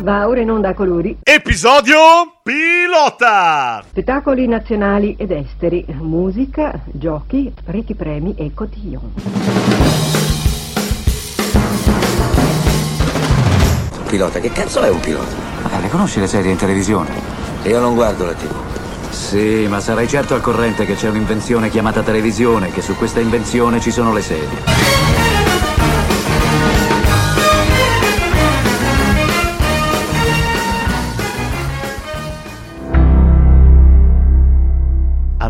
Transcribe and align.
Va 0.00 0.28
ora 0.28 0.40
in 0.40 0.50
onda 0.50 0.68
a 0.68 0.74
colori. 0.74 1.18
Episodio 1.22 1.96
pilota! 2.42 3.82
Spettacoli 3.88 4.46
nazionali 4.46 5.16
ed 5.18 5.32
esteri, 5.32 5.84
musica, 6.00 6.80
giochi, 6.84 7.52
ricchi 7.66 7.94
premi 7.94 8.34
e 8.36 8.52
cotillon. 8.54 9.12
Pilota, 14.08 14.38
che 14.38 14.52
cazzo 14.52 14.80
è 14.82 14.88
un 14.88 15.00
pilota? 15.00 15.34
Ah, 15.64 15.80
le 15.80 15.88
conosci 15.88 16.20
le 16.20 16.28
serie 16.28 16.52
in 16.52 16.56
televisione? 16.56 17.10
Io 17.64 17.80
non 17.80 17.94
guardo 17.94 18.24
la 18.24 18.34
TV. 18.34 18.54
Sì, 19.10 19.66
ma 19.68 19.80
sarai 19.80 20.06
certo 20.06 20.34
al 20.34 20.40
corrente 20.40 20.86
che 20.86 20.94
c'è 20.94 21.08
un'invenzione 21.08 21.70
chiamata 21.70 22.02
televisione, 22.02 22.70
che 22.70 22.82
su 22.82 22.94
questa 22.94 23.18
invenzione 23.18 23.80
ci 23.80 23.90
sono 23.90 24.12
le 24.12 24.22
serie. 24.22 24.97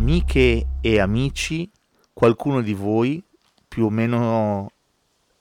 Amiche 0.09 0.67
e 0.81 1.01
amici, 1.01 1.71
qualcuno 2.15 2.63
di 2.63 2.73
voi 2.73 3.23
più 3.69 3.85
o 3.85 3.91
meno 3.91 4.73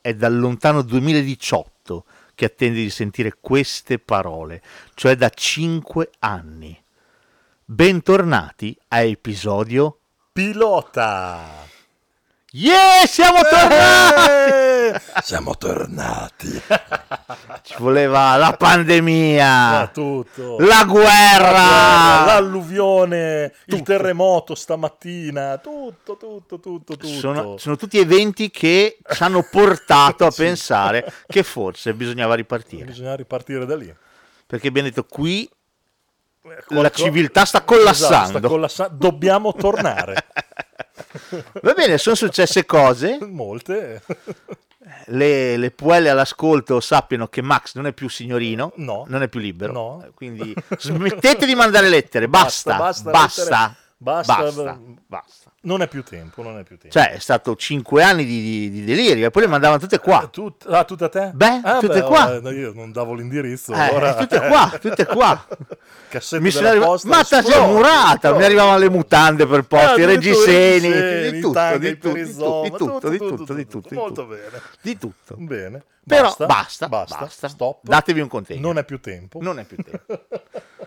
è 0.01 0.13
dal 0.13 0.37
lontano 0.37 0.81
2018 0.81 2.03
che 2.35 2.43
attende 2.43 2.79
di 2.79 2.89
sentire 2.89 3.37
queste 3.39 3.97
parole, 3.97 4.61
cioè 4.93 5.15
da 5.15 5.29
5 5.29 6.09
anni. 6.19 6.77
Bentornati 7.63 8.77
a 8.89 8.99
episodio 9.03 9.99
Pilota! 10.33 11.66
Yeah, 12.51 13.05
siamo 13.07 13.39
tornati! 13.41 14.99
Siamo 15.21 15.57
tornati. 15.57 16.47
Ci 17.61 17.75
voleva 17.77 18.37
la 18.37 18.53
pandemia, 18.57 19.79
Ah, 19.81 19.87
tutto. 19.87 20.55
la 20.59 20.85
guerra. 20.85 22.23
l'alluvione, 22.25 23.51
il 23.65 23.75
Tutto. 23.77 23.83
terremoto 23.83 24.55
stamattina, 24.55 25.57
tutto, 25.57 26.15
tutto, 26.15 26.59
tutto, 26.59 26.95
tutto. 26.95 27.05
Sono, 27.07 27.57
sono 27.57 27.75
tutti 27.75 27.99
eventi 27.99 28.49
che 28.49 28.97
ci 29.13 29.23
hanno 29.23 29.43
portato 29.51 30.25
a 30.25 30.31
pensare 30.35 31.11
che 31.27 31.43
forse 31.43 31.93
bisognava 31.93 32.33
ripartire. 32.35 32.85
Bisogna 32.85 33.15
ripartire 33.17 33.65
da 33.65 33.75
lì. 33.75 33.93
Perché 34.47 34.69
abbiamo 34.69 34.87
detto 34.87 35.03
qui 35.03 35.47
la 36.43 36.63
Qualco- 36.65 36.95
civiltà 36.95 37.43
sta 37.43 37.57
Esatto, 37.57 37.75
collassando. 37.75 38.37
sta 38.37 38.47
collassa- 38.47 38.87
Dobbiamo 38.89 39.53
tornare. 39.53 40.25
Va 41.61 41.73
bene, 41.73 41.97
sono 41.97 42.15
successe 42.15 42.65
cose. 42.65 43.17
Molte. 43.21 44.01
Le, 45.07 45.57
le 45.57 45.71
puelle 45.71 46.09
all'ascolto 46.09 46.79
sappiano 46.79 47.27
che 47.27 47.41
Max 47.41 47.75
non 47.75 47.87
è 47.87 47.93
più 47.93 48.07
signorino, 48.09 48.71
No. 48.77 49.03
non 49.07 49.21
è 49.21 49.27
più 49.27 49.39
libero. 49.39 49.73
No. 49.73 50.03
Eh, 50.05 50.11
Quindi 50.13 50.53
smettete 50.77 51.45
di 51.45 51.55
mandare 51.55 51.89
lettere, 51.89 52.27
basta, 52.29 52.77
Basta, 52.77 53.11
basta, 53.11 53.11
basta, 53.11 53.75
basta, 53.97 54.33
basta, 54.43 54.63
Basta. 54.63 54.79
basta. 55.07 55.46
Non 55.67 55.81
è 55.81 55.87
più 55.89 56.01
tempo, 56.01 56.41
non 56.43 56.57
è 56.57 56.63
più 56.63 56.77
tempo. 56.77 56.97
Cioè, 56.97 57.11
è 57.11 57.19
stato 57.19 57.53
cinque 57.57 58.01
anni 58.01 58.23
di, 58.23 58.41
di- 58.41 58.71
di 58.71 58.83
delirio 58.85 59.27
e 59.27 59.31
poi 59.31 59.41
le 59.41 59.47
mandavano 59.49 59.77
tutte 59.79 59.99
qua. 59.99 60.25
Tut- 60.31 60.65
ah, 60.69 60.85
tutte 60.85 61.03
a 61.03 61.09
te? 61.09 61.31
Beh, 61.33 61.59
Ah, 61.61 61.79
tutte 61.79 62.01
qua. 62.03 62.35
eh, 62.35 62.39
no, 62.39 62.51
Io 62.51 62.71
non 62.73 62.93
davo 62.93 63.13
l'indirizzo. 63.13 63.73
Eh, 63.73 63.79
allora... 63.79 64.15
tutte 64.15 64.39
qua, 64.47 64.77
tutte 64.79 65.05
qua. 65.05 65.45
Cassette 66.09 66.41
Mi 66.41 66.51
sono 66.51 66.69
arriva- 66.69 66.85
posta, 66.85 67.07
Ma 67.09 67.17
è 67.19 67.21
esplode, 67.21 67.67
murata, 67.73 68.33
mi 68.33 68.43
arrivavano 68.45 68.77
le 68.77 68.89
mutande 68.89 69.45
per 69.45 69.63
posto, 69.63 69.91
Ah, 69.91 69.99
i 69.99 70.05
reggiseni, 70.05 70.79
di 70.79 70.93
reggiseni, 70.93 71.39
tutto, 71.41 71.77
di 71.77 71.97
tutto, 71.97 72.13
di 72.13 72.31
tutto, 72.31 72.61
di 72.61 72.69
tutto, 72.69 73.09
di 73.09 73.17
tutto, 73.17 73.53
di 73.53 73.67
tutto, 73.67 73.89
di 73.89 73.95
Molto 73.95 74.25
bene. 74.25 74.61
Di 74.81 74.97
tutto. 74.97 75.35
Bene. 75.37 75.83
Però 76.07 76.33
basta, 76.47 76.87
basta, 76.87 77.17
basta. 77.17 77.47
Stop. 77.49 77.79
Datevi 77.81 78.21
un 78.21 78.29
contegno. 78.29 78.61
Non 78.61 78.77
è 78.77 78.85
più 78.85 79.01
tempo. 79.01 79.39
Non 79.41 79.59
è 79.59 79.65
più 79.65 79.75
tempo. 79.83 80.23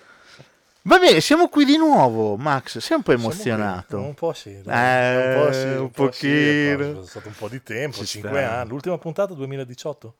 Va 0.82 0.98
bene, 0.98 1.20
siamo 1.20 1.48
qui 1.48 1.64
di 1.66 1.76
nuovo, 1.76 2.36
Max. 2.36 2.78
Sei 2.78 2.96
un 2.96 3.02
po' 3.02 3.12
emozionato. 3.12 3.98
Un 3.98 4.14
po' 4.14 4.32
sì, 4.32 4.62
dai. 4.62 5.14
Eh, 5.14 5.34
un 5.34 5.44
po' 5.44 5.52
sì, 5.52 5.66
un 5.66 5.78
un 5.78 5.90
po' 5.90 6.10
sì, 6.10 6.28
è 6.28 6.74
pochino. 6.76 7.04
stato 7.04 7.28
un 7.28 7.34
po' 7.36 7.48
di 7.48 7.62
tempo, 7.62 7.96
Ci 7.98 8.06
5 8.06 8.30
sta. 8.30 8.58
anni. 8.60 8.68
L'ultima 8.70 8.96
puntata 8.98 9.34
2018? 9.34 10.14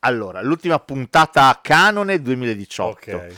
Allora, 0.00 0.40
l'ultima 0.40 0.78
puntata 0.78 1.48
a 1.48 1.58
canone 1.62 2.22
2018. 2.22 2.90
Ok. 3.16 3.34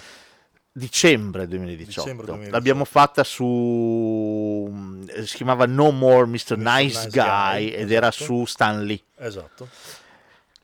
Dicembre 0.75 1.49
2018. 1.49 2.01
Dicembre 2.01 2.27
2018. 2.27 2.57
L'abbiamo 2.57 2.85
fatta 2.85 3.25
su. 3.25 5.01
Si 5.25 5.37
chiamava 5.37 5.67
No 5.67 5.91
More 5.91 6.27
Mr. 6.27 6.57
Nice, 6.57 7.07
Nice 7.07 7.09
Guy 7.11 7.23
Guy, 7.25 7.69
ed 7.71 7.91
era 7.91 8.09
esatto. 8.09 8.25
su 8.25 8.45
Stan 8.45 8.85
Lee. 8.85 9.03
Esatto. 9.19 9.69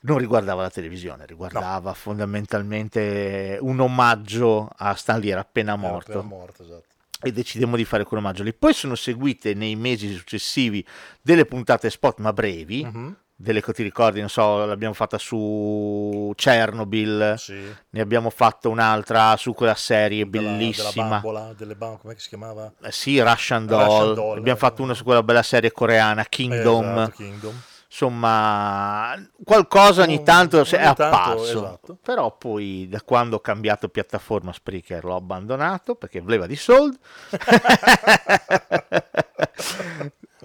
Non 0.01 0.19
riguardava 0.19 0.63
la 0.63 0.71
televisione, 0.71 1.27
riguardava 1.27 1.93
fondamentalmente 1.95 3.59
un 3.61 3.81
omaggio 3.81 4.71
a 4.77 4.95
Stan 4.95 5.21
Lee, 5.21 5.33
era 5.33 5.41
appena 5.41 5.73
Era 5.73 5.81
morto. 5.81 6.13
appena 6.19 6.23
morto, 6.37 6.63
esatto. 6.63 6.85
e 7.21 7.33
decidemmo 7.33 7.75
di 7.75 7.85
fare 7.85 8.05
quell'omaggio 8.05 8.45
lì. 8.45 8.55
Poi 8.55 8.73
sono 8.73 8.95
seguite 8.95 9.53
nei 9.55 9.75
mesi 9.75 10.13
successivi 10.15 10.87
delle 11.21 11.47
puntate 11.47 11.91
spot 11.91 12.21
ma 12.21 12.33
brevi, 12.33 12.85
Mhm. 12.85 13.17
delle 13.35 13.61
che 13.61 13.73
ti 13.73 13.83
ricordi, 13.83 14.21
non 14.21 14.29
so, 14.29 14.65
l'abbiamo 14.65 14.95
fatta 14.95 15.19
su 15.19 16.33
Chernobyl, 16.37 17.35
Sì. 17.37 17.61
ne 17.91 18.01
abbiamo 18.01 18.31
fatto 18.31 18.71
un'altra 18.71 19.37
su 19.37 19.53
quella 19.53 19.75
serie 19.75 20.29
Della- 20.31 20.49
bellissima. 20.51 20.91
Della 20.93 21.09
bambola, 21.09 21.55
delle 21.57 21.75
bam- 21.75 21.99
come 21.99 22.15
si 22.19 22.29
chiamava? 22.29 22.73
Eh 22.83 22.93
sì, 22.93 23.21
Russian 23.21 23.67
Doll. 23.67 23.85
Russian 23.85 24.15
Doll, 24.15 24.39
abbiamo 24.39 24.57
eh. 24.57 24.61
fatto 24.61 24.83
una 24.83 24.95
su 24.95 25.03
quella 25.03 25.23
bella 25.25 25.43
serie 25.43 25.73
coreana, 25.73 26.25
Kingdom. 26.25 26.85
Esatto, 26.99 27.11
Kingdom. 27.17 27.61
Insomma, 27.91 29.15
qualcosa 29.45 30.03
ogni 30.03 30.23
tanto 30.23 30.63
se- 30.65 30.77
è 30.77 30.85
ogni 30.87 30.95
tanto, 30.95 31.17
apparso. 31.17 31.43
esatto. 31.65 31.99
Però 32.03 32.37
poi 32.37 32.87
da 32.89 33.01
quando 33.03 33.37
ho 33.37 33.41
cambiato 33.41 33.89
piattaforma 33.89 34.53
Spreaker 34.53 35.05
l'ho 35.05 35.17
abbandonato 35.17 35.95
perché 35.95 36.21
voleva 36.21 36.47
di 36.47 36.57
soldi. 36.57 36.99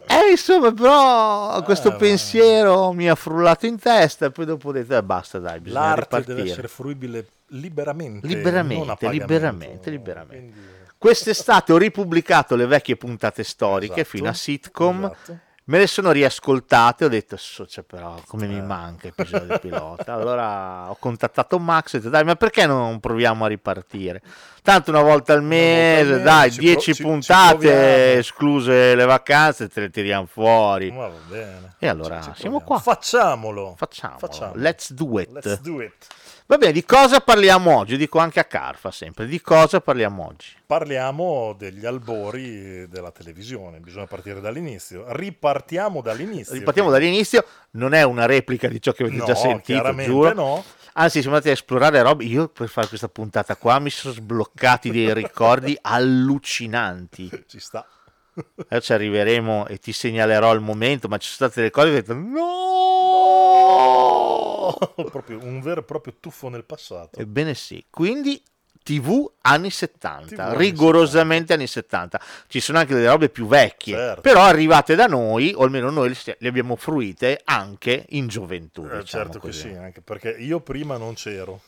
E 0.06 0.32
insomma, 0.32 0.72
però 0.74 1.62
questo 1.64 1.94
Eh, 1.94 1.96
pensiero 1.96 2.92
mi 2.92 3.10
ha 3.10 3.16
frullato 3.16 3.66
in 3.66 3.80
testa 3.80 4.26
e 4.28 4.32
poi 4.32 4.46
dopo 4.46 4.70
ho 4.70 4.72
detto, 4.72 4.96
eh, 4.96 5.02
basta 5.04 5.40
dai, 5.40 5.60
bisogna 5.60 5.80
L'arte 5.82 6.02
ripartire. 6.04 6.36
deve 6.36 6.50
essere 6.52 6.68
fruibile 6.68 7.28
liberamente. 7.48 8.28
Liberamente, 8.28 9.10
liberamente, 9.10 9.90
liberamente. 9.90 10.36
Quindi- 10.38 10.72
Quest'estate 10.98 11.74
ho 11.74 11.78
ripubblicato 11.78 12.56
le 12.56 12.66
vecchie 12.66 12.96
puntate 12.96 13.44
storiche 13.44 14.02
Esatto, 14.02 14.10
fino 14.18 14.30
a 14.30 14.34
sitcom. 14.34 15.04
esatto. 15.06 15.40
Me 15.66 15.78
le 15.78 15.88
sono 15.88 16.12
riascoltate, 16.12 17.06
ho 17.06 17.08
detto, 17.08 17.38
"So, 17.38 17.66
cioè, 17.66 17.86
però 17.86 18.20
come 18.28 18.48
mi 18.48 18.62
manca 18.62 19.08
episodio 19.08 19.58
pilota. 19.60 20.14
Allora 20.14 20.90
ho 20.90 20.98
contattato 21.00 21.58
Max 21.58 21.94
e 21.94 21.98
ho 21.98 22.00
detto, 22.02 22.10
dai, 22.12 22.26
ma 22.26 22.36
perché 22.36 22.66
non 22.66 23.00
proviamo 23.00 23.46
a 23.46 23.48
ripartire? 23.48 24.22
Tanto 24.62 24.92
una 24.92 25.02
volta 25.02 25.32
al 25.32 25.42
mese, 25.42 26.12
mese, 26.12 26.22
dai, 26.24 26.52
ci 26.52 26.60
10 26.60 26.74
pro- 26.74 26.82
ci- 26.82 26.94
ci 26.96 27.04
puntate, 27.04 27.56
proviamo. 27.58 28.20
escluse 28.20 28.96
le 28.96 29.06
vacanze, 29.06 29.70
te 29.70 29.80
le 29.80 29.90
tiriamo 29.90 30.26
fuori. 30.26 30.92
Ma 30.92 31.08
va 31.08 31.18
bene. 31.30 31.76
E 31.80 31.88
allora 31.88 32.22
Ci- 32.22 32.34
ci 32.34 32.42
siamo 32.42 32.60
qua. 32.60 32.80
Facciamolo. 32.80 33.76
Facciamolo. 33.78 34.20
Facciamolo. 34.20 34.60
Let's 34.60 34.92
do 34.92 35.20
it. 35.20 35.30
Let's 35.32 35.62
do 35.62 35.82
it. 35.82 36.08
Va 36.46 36.58
bene, 36.58 36.74
di 36.74 36.84
cosa 36.84 37.22
parliamo 37.22 37.78
oggi? 37.78 37.96
Dico 37.96 38.20
anche 38.20 38.40
a 38.40 38.44
Carfa 38.44 38.92
sempre, 38.92 39.26
di 39.28 39.40
cosa 39.40 39.80
parliamo 39.80 40.26
oggi? 40.28 40.48
Parliamo 40.66 41.56
degli 41.58 41.86
albori 41.86 42.88
della 42.90 43.12
televisione, 43.12 43.80
bisogna 43.80 44.08
partire 44.08 44.42
dall'inizio. 44.42 45.06
Ripartiamo 45.08 46.02
dall'inizio. 46.02 46.54
Ripartiamo 46.54 46.90
dall'inizio, 46.92 47.46
non 47.72 47.94
è 47.94 48.04
una 48.04 48.26
replica 48.26 48.68
di 48.68 48.82
ciò 48.82 48.92
che 48.92 49.04
avete 49.04 49.18
No, 49.18 49.26
già 49.26 49.36
sentito, 49.36 49.62
chiaramente 49.80 50.12
giuro. 50.12 50.34
no. 50.34 50.64
Anzi, 50.96 51.22
siamo 51.22 51.36
andati 51.38 51.50
a 51.50 51.54
esplorare 51.54 52.02
robe. 52.04 52.24
Io 52.26 52.50
per 52.50 52.68
fare 52.68 52.88
questa 52.88 53.08
puntata 53.08 53.56
qua 53.56 53.80
mi 53.80 53.90
sono 53.90 54.14
sbloccati 54.14 54.92
dei 54.92 55.12
ricordi 55.14 55.76
allucinanti. 55.82 57.32
Ci 57.48 57.60
sta. 57.60 57.84
Adesso 58.68 58.82
ci 58.82 58.94
arriveremo 58.94 59.68
e 59.68 59.78
ti 59.78 59.92
segnalerò 59.94 60.54
il 60.54 60.60
momento, 60.62 61.08
ma 61.08 61.18
ci 61.18 61.30
sono 61.30 61.50
state 61.50 61.62
delle 61.62 61.72
cose 61.72 61.90
che 61.90 61.94
ho 61.98 62.02
detto 62.02 62.14
no! 63.74 64.76
proprio 65.10 65.40
un 65.44 65.62
vero 65.62 65.82
e 65.82 65.84
proprio 65.84 66.14
tuffo 66.20 66.50
nel 66.50 66.64
passato. 66.64 67.20
Ebbene 67.20 67.54
sì, 67.54 67.86
quindi 67.90 68.42
TV 68.84 69.30
anni 69.42 69.70
70, 69.70 70.26
TV 70.36 70.40
anni 70.40 70.58
rigorosamente 70.58 71.54
anni 71.54 71.68
70. 71.68 72.20
Ci 72.48 72.60
sono 72.60 72.80
anche 72.80 72.94
delle 72.94 73.08
robe 73.08 73.30
più 73.30 73.48
vecchie, 73.48 73.96
Certo. 73.96 74.22
però 74.22 74.42
arrivate 74.42 74.96
da 74.96 75.06
noi, 75.06 75.54
o 75.56 75.64
almeno 75.64 75.90
noi 75.90 76.16
le- 76.38 76.48
abbiamo 76.48 76.76
fruite 76.76 77.40
anche 77.46 78.06
in 78.10 78.28
gioventù. 78.28 78.82
Eh, 78.84 79.00
diciamo 79.00 79.06
certo 79.06 79.40
che 79.40 79.48
così. 79.48 79.70
sì, 79.70 79.76
anche 79.76 80.02
perché 80.02 80.30
io 80.32 80.60
prima 80.60 80.98
non 80.98 81.14
c'ero. 81.14 81.62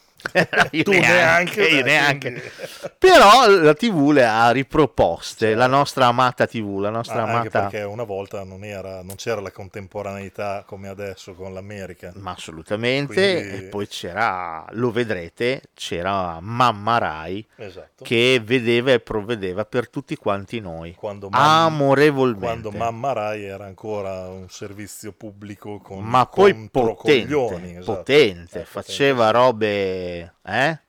Io 0.72 0.84
Tu 0.84 0.92
neanche, 0.92 1.62
neanche, 1.62 1.62
io 1.68 1.84
neanche. 1.84 2.32
quindi- 2.32 2.50
Però 2.98 3.48
la 3.48 3.74
TV 3.74 4.10
le 4.12 4.26
ha 4.26 4.50
riproposte, 4.52 5.54
la 5.54 5.68
nostra 5.68 6.08
amata 6.08 6.48
TV, 6.48 6.80
la 6.80 6.90
nostra 6.90 7.24
Ah, 7.24 7.30
amata... 7.30 7.62
perché 7.68 7.84
una 7.84 8.04
volta 8.04 8.44
non, 8.44 8.64
era, 8.64 9.02
non 9.04 9.16
c'era 9.16 9.42
la 9.42 9.52
contemporaneità 9.52 10.64
come 10.66 10.88
adesso 10.88 11.34
con 11.34 11.54
l'America. 11.54 12.12
Ma 12.16 12.32
assolutamente, 12.32 13.14
Quindi- 13.42 13.66
e 13.66 13.70
poi 13.70 13.88
c'era, 13.88 14.66
lo 14.72 14.92
vedrete, 14.92 15.62
c'era 15.74 16.40
Mamma 16.42 16.98
Rai 16.98 17.46
Esatto. 17.58 18.04
che 18.04 18.42
vedeva 18.44 18.92
e 18.92 19.00
provvedeva 19.00 19.66
per 19.66 19.90
tutti 19.90 20.16
quanti 20.16 20.60
noi, 20.60 20.94
Quando 20.96 21.30
mamma- 21.30 21.66
amorevolmente. 21.66 22.46
Quando 22.46 22.72
Mamma 22.72 23.14
Rai 23.14 23.44
era 23.46 23.66
ancora 23.66 24.28
un 24.30 24.50
servizio 24.50 25.12
pubblico 25.12 25.80
con 25.80 26.04
ma 26.04 26.26
poi 26.26 26.70
potente, 26.72 27.78
esatto. 27.78 27.98
potente, 27.98 28.62
Eh, 28.62 28.66
faceva 28.66 29.32
robe, 29.32 30.15
eh? 30.44 30.80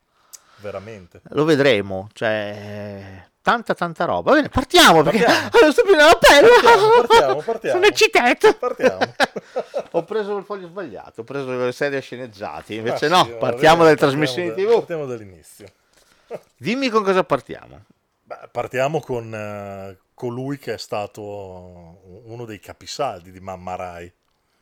veramente. 0.57 1.21
Lo 1.29 1.43
vedremo, 1.45 2.09
cioè 2.13 3.23
tanta 3.41 3.73
tanta 3.73 4.05
roba. 4.05 4.31
Va 4.31 4.35
bene, 4.37 4.49
partiamo 4.49 5.03
perché 5.03 5.25
sto 5.71 5.83
prendendo 5.83 6.05
la 6.05 6.17
pelle. 6.19 6.47
Partiamo, 6.49 6.89
partiamo, 7.01 7.41
partiamo. 7.41 7.75
Sono 7.75 7.85
eccitato. 7.85 8.53
Partiamo. 8.53 9.13
ho 9.91 10.03
preso 10.03 10.37
il 10.37 10.43
foglio 10.43 10.67
sbagliato, 10.67 11.21
ho 11.21 11.23
preso 11.23 11.51
le 11.55 11.71
serie 11.71 12.01
sceneggiati, 12.01 12.75
invece 12.75 13.05
Ah, 13.05 13.09
no, 13.09 13.23
sì, 13.25 13.31
partiamo 13.39 13.83
dalle 13.83 13.95
trasmissioni 13.95 14.53
TV. 14.53 14.67
da- 14.67 14.73
Partiamo 14.73 15.05
dall'inizio. 15.05 15.67
Dimmi 16.57 16.89
con 16.89 17.03
cosa 17.03 17.23
partiamo. 17.23 17.83
Beh, 18.23 18.49
partiamo 18.51 18.99
con 18.99 19.33
eh, 19.33 19.97
colui 20.13 20.57
che 20.57 20.73
è 20.73 20.77
stato 20.77 21.21
uno 22.25 22.43
dei 22.45 22.59
capisaldi 22.59 23.31
di 23.31 23.39
Mamma 23.39 23.75
Rai. 23.75 24.11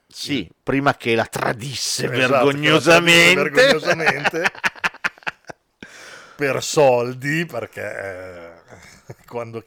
Sì, 0.08 0.50
prima 0.64 0.96
che 0.96 1.14
la 1.16 1.26
tradisse 1.26 2.06
Esatto, 2.06 2.46
vergognosamente. 2.46 3.44
la 3.44 3.50
tradisse 3.50 3.96
vergognosamente. 3.96 4.52
per 6.36 6.64
soldi, 6.64 7.46
perché 7.46 7.82
eh, 7.82 9.16
quando, 9.26 9.64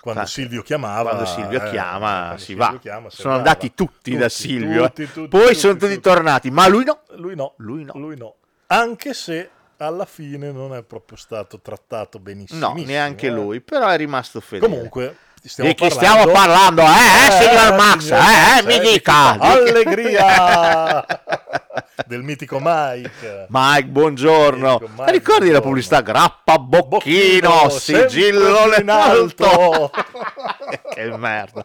quando 0.00 0.20
Fa- 0.22 0.26
Silvio 0.26 0.62
chiamava... 0.62 1.10
Quando 1.10 1.26
Silvio 1.26 1.62
eh, 1.64 1.70
chiama 1.70 2.18
quando 2.20 2.38
si 2.38 2.44
Silvio 2.46 2.70
va. 2.72 2.78
chiama, 2.78 3.10
sono 3.10 3.34
andava. 3.34 3.50
andati 3.50 3.74
tutti, 3.74 4.16
da 4.16 4.28
Tutti, 4.28 4.40
Silvio. 4.40 4.84
eh. 4.84 4.88
tutti, 4.88 5.12
tutti, 5.12 5.28
Poi 5.28 5.54
sono 5.54 5.72
tutti 5.74 5.86
tutti. 5.94 6.00
tornati, 6.00 6.50
ma 6.50 6.66
lui 6.68 6.84
no. 6.84 7.00
Lui 7.16 7.34
no, 7.34 7.54
Lui 7.58 7.84
no. 7.84 7.92
lui 7.96 8.16
no. 8.16 8.34
Anche 8.68 9.14
se 9.14 9.50
alla 9.78 10.04
fine 10.04 10.50
non 10.50 10.74
è 10.74 10.82
proprio 10.82 11.16
stato 11.16 11.60
trattato 11.60 12.18
benissimo. 12.18 12.74
No, 12.74 12.74
neanche 12.82 13.30
lui, 13.30 13.60
però 13.60 13.88
è 13.88 13.96
rimasto 13.96 14.40
fedele. 14.40 14.70
Comunque, 14.72 15.16
stiamo 15.44 15.70
Di 15.70 15.76
chi 15.76 15.88
parlando... 15.88 16.20
stiamo 16.20 16.32
parlando? 16.32 16.82
Eh, 16.82 16.86
eh, 16.86 17.30
signor 17.42 17.74
Max, 17.76 17.98
signor 18.00 18.22
eh, 18.22 18.22
Max, 18.22 18.58
eh, 18.58 18.66
mi 18.66 18.80
di 18.80 18.90
dica. 18.90 19.38
Allegria! 19.38 21.06
del 22.06 22.22
mitico 22.22 22.58
Mike. 22.60 23.46
Mike, 23.48 23.86
buongiorno. 23.88 24.78
Ti 24.78 24.84
Mike, 24.96 25.12
ricordi 25.12 25.50
la 25.50 25.60
buongiorno. 25.60 25.60
pubblicità? 25.60 26.00
Grappa 26.00 26.58
Bocchino, 26.58 27.48
Bocchino, 27.50 27.68
sigillo 27.70 28.74
in 28.78 28.88
alto. 28.88 29.90
che 31.04 31.16
merda. 31.16 31.64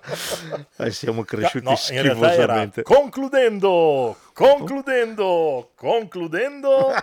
Eh, 0.77 0.91
siamo 0.91 1.23
cresciuti 1.23 1.65
No, 1.65 1.75
schifosamente. 1.75 2.83
concludendo, 2.83 4.15
concludendo, 4.33 5.71
concludendo. 5.75 6.93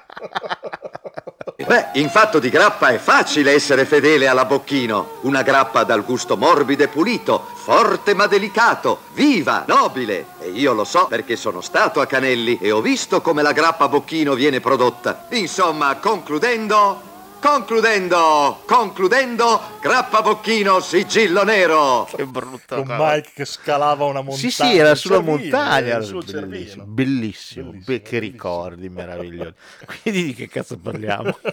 Beh, 1.66 1.88
in 1.94 2.08
fatto 2.08 2.38
di 2.38 2.48
grappa 2.48 2.88
è 2.88 2.98
facile 2.98 3.52
essere 3.52 3.84
fedele 3.84 4.26
alla 4.28 4.44
Bocchino. 4.44 5.18
Una 5.22 5.42
grappa 5.42 5.84
dal 5.84 6.04
gusto 6.04 6.36
morbido 6.36 6.84
e 6.84 6.88
pulito, 6.88 7.44
forte 7.54 8.14
ma 8.14 8.26
delicato, 8.26 9.00
viva, 9.12 9.64
nobile. 9.66 10.26
E 10.40 10.50
io 10.50 10.72
lo 10.72 10.84
so 10.84 11.06
perché 11.06 11.36
sono 11.36 11.60
stato 11.60 12.00
a 12.00 12.06
Canelli 12.06 12.58
e 12.60 12.70
ho 12.70 12.80
visto 12.80 13.20
come 13.20 13.42
la 13.42 13.52
grappa 13.52 13.88
Bocchino 13.88 14.34
viene 14.34 14.60
prodotta. 14.60 15.26
Insomma, 15.30 15.96
concludendo, 15.96 17.02
concludendo, 17.40 18.62
concludendo, 18.66 19.60
grappa 19.80 20.22
Bocchino, 20.22 20.80
sigillo 20.80 21.42
nero. 21.42 22.06
Che 22.14 22.24
brutta 22.26 22.76
con 22.76 22.84
cosa. 22.86 23.14
Mike 23.14 23.30
che 23.34 23.44
scalava 23.44 24.04
una 24.04 24.20
montagna. 24.20 24.38
Sì, 24.38 24.50
sì, 24.50 24.76
era 24.76 24.94
sulla 24.94 25.16
Cervino, 25.16 25.36
montagna. 25.38 25.86
era 25.86 25.98
bellissimo, 25.98 26.22
bellissimo. 26.44 26.84
Bellissimo, 26.84 27.70
Beh, 27.72 28.02
che 28.02 28.18
bellissimo. 28.18 28.20
ricordi 28.20 28.88
meravigliosi. 28.88 29.54
Quindi 30.02 30.24
di 30.24 30.34
che 30.34 30.48
cazzo 30.48 30.78
parliamo? 30.78 31.36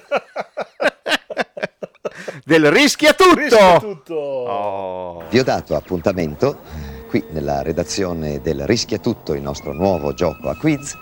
Del 2.44 2.72
rischia 2.72 3.14
tutto. 3.14 3.36
Rischia 3.36 3.80
tutto. 3.80 4.14
Oh. 4.16 5.24
Vi 5.30 5.40
ho 5.40 5.44
dato 5.44 5.76
appuntamento 5.76 6.60
qui 7.08 7.24
nella 7.32 7.62
redazione 7.62 8.42
del 8.42 8.66
Rischia 8.66 8.98
Tutto, 8.98 9.34
il 9.34 9.42
nostro 9.42 9.74
nuovo 9.74 10.14
gioco 10.14 10.50
a 10.50 10.56
quiz, 10.56 10.94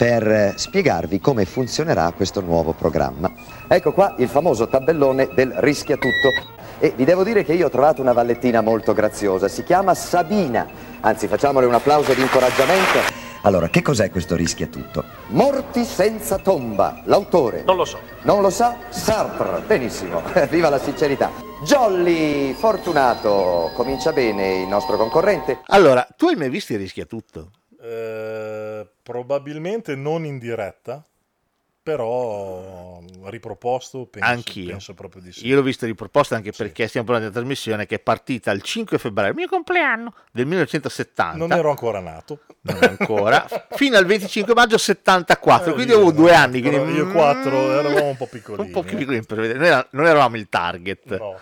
per 0.00 0.54
spiegarvi 0.56 1.20
come 1.20 1.44
funzionerà 1.44 2.10
questo 2.16 2.40
nuovo 2.40 2.72
programma. 2.72 3.30
Ecco 3.68 3.92
qua 3.92 4.14
il 4.16 4.28
famoso 4.28 4.66
tabellone 4.66 5.28
del 5.34 5.52
Rischia 5.58 5.98
Tutto. 5.98 6.32
E 6.78 6.94
vi 6.96 7.04
devo 7.04 7.22
dire 7.22 7.44
che 7.44 7.52
io 7.52 7.66
ho 7.66 7.68
trovato 7.68 8.00
una 8.00 8.14
vallettina 8.14 8.62
molto 8.62 8.94
graziosa, 8.94 9.46
si 9.46 9.62
chiama 9.62 9.92
Sabina. 9.92 10.66
Anzi, 11.00 11.26
facciamole 11.26 11.66
un 11.66 11.74
applauso 11.74 12.14
di 12.14 12.22
incoraggiamento. 12.22 12.98
Allora, 13.42 13.68
che 13.68 13.82
cos'è 13.82 14.10
questo 14.10 14.36
Rischia 14.36 14.68
Tutto? 14.68 15.04
Morti 15.26 15.84
senza 15.84 16.38
tomba, 16.38 17.02
l'autore. 17.04 17.62
Non 17.66 17.76
lo 17.76 17.84
so. 17.84 17.98
Non 18.22 18.40
lo 18.40 18.48
sa? 18.48 18.76
Sartre, 18.88 19.60
benissimo, 19.66 20.22
viva 20.48 20.70
la 20.70 20.78
sincerità. 20.78 21.30
Jolly, 21.62 22.54
fortunato, 22.54 23.70
comincia 23.74 24.12
bene 24.12 24.62
il 24.62 24.66
nostro 24.66 24.96
concorrente. 24.96 25.60
Allora, 25.66 26.08
tu 26.16 26.28
hai 26.28 26.36
mai 26.36 26.48
visto 26.48 26.72
il 26.72 26.78
rischia 26.78 27.04
tutto? 27.04 27.50
Eh, 27.82 28.86
probabilmente 29.02 29.94
non 29.94 30.24
in 30.26 30.38
diretta, 30.38 31.04
però 31.82 33.00
riproposto 33.24 34.06
penso, 34.06 34.28
Anch'io. 34.28 34.68
penso 34.68 34.92
proprio 34.94 35.22
di 35.22 35.32
sì. 35.32 35.46
Io 35.46 35.56
l'ho 35.56 35.62
visto 35.62 35.86
riproposto 35.86 36.34
anche 36.34 36.52
perché 36.52 36.86
stiamo 36.86 37.06
parlando 37.06 37.30
di 37.30 37.36
una 37.36 37.46
trasmissione 37.46 37.86
che 37.86 37.96
è 37.96 37.98
partita 38.00 38.50
il 38.50 38.60
5 38.60 38.98
febbraio, 38.98 39.30
il 39.30 39.36
mio 39.36 39.48
compleanno, 39.48 40.12
del 40.30 40.46
1970. 40.46 41.36
Non 41.36 41.52
ero 41.52 41.70
ancora 41.70 42.00
nato. 42.00 42.40
Non 42.62 42.78
ancora, 42.82 43.46
fino 43.72 43.96
al 43.96 44.04
25 44.04 44.52
maggio 44.52 44.76
74, 44.76 45.70
Eh, 45.70 45.74
quindi 45.74 45.92
avevo 45.92 46.12
due 46.12 46.34
anni. 46.34 46.60
Quindi, 46.60 46.92
io 46.92 47.10
quattro 47.10 47.58
mm, 47.58 47.70
eravamo 47.70 48.08
un 48.08 48.16
po' 48.16 48.26
piccolini. 48.26 48.66
Un 48.66 48.72
po' 48.72 48.80
eh. 48.80 48.94
piccolini 48.94 49.24
per 49.24 49.38
vedere, 49.40 49.58
noi 49.58 49.84
non 49.90 50.06
eravamo 50.06 50.36
il 50.36 50.48
target. 50.50 51.16
No. 51.16 51.38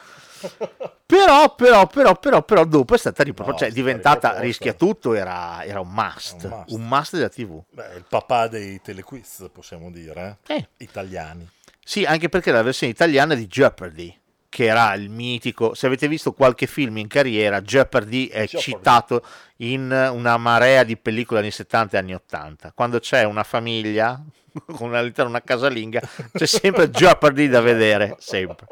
Però, 1.07 1.55
però, 1.55 1.87
però, 1.87 2.15
però, 2.19 2.43
però, 2.43 2.65
dopo 2.65 2.95
è 2.95 2.99
stata 2.99 3.23
riproposta, 3.23 3.53
No, 3.53 3.59
cioè 3.59 3.69
è 3.69 3.73
diventata 3.73 4.15
riproposta. 4.15 4.41
rischia 4.43 4.73
tutto, 4.75 5.15
era, 5.15 5.65
era 5.65 5.81
un 5.81 5.91
must, 5.91 6.45
un 6.45 6.51
must. 6.51 6.71
un 6.73 6.89
must 6.89 7.17
della 7.17 7.29
TV. 7.31 7.63
Beh, 7.71 7.95
il 7.97 8.05
papà 8.09 8.47
dei 8.49 8.81
telequiz, 8.83 9.49
possiamo 9.53 9.91
dire, 9.91 10.39
eh? 10.47 10.55
Eh. 10.55 10.69
italiani. 10.79 11.49
Sì, 11.83 12.05
anche 12.05 12.29
perché 12.29 12.51
la 12.53 12.63
versione 12.63 12.93
italiana 12.93 13.35
di 13.35 13.47
Jeopardy, 13.47 14.15
che 14.51 14.65
era 14.67 14.93
il 14.95 15.09
mitico, 15.09 15.73
se 15.75 15.87
avete 15.87 16.09
visto 16.09 16.33
qualche 16.33 16.67
film 16.67 16.99
in 16.99 17.07
carriera, 17.07 17.63
Jeopardy 17.63 18.27
è 18.27 18.45
Jeopardy. 18.47 18.59
citato 18.61 19.23
in 19.57 20.11
una 20.13 20.37
marea 20.37 20.85
di 20.85 20.99
pellicole 20.99 21.41
anni 21.41 21.51
70 21.51 21.97
e 21.97 22.01
anni 22.01 22.15
80. 22.15 22.73
Quando 22.75 22.99
c'è 23.01 23.25
una 23.25 23.45
famiglia 23.45 24.23
con 24.77 24.95
all'interno 24.95 25.31
una 25.31 25.41
casalinga, 25.43 26.03
c'è 26.35 26.47
sempre 26.47 26.91
Jeopardy 26.91 27.49
da 27.49 27.63
vedere, 27.63 28.17
sempre. 28.19 28.67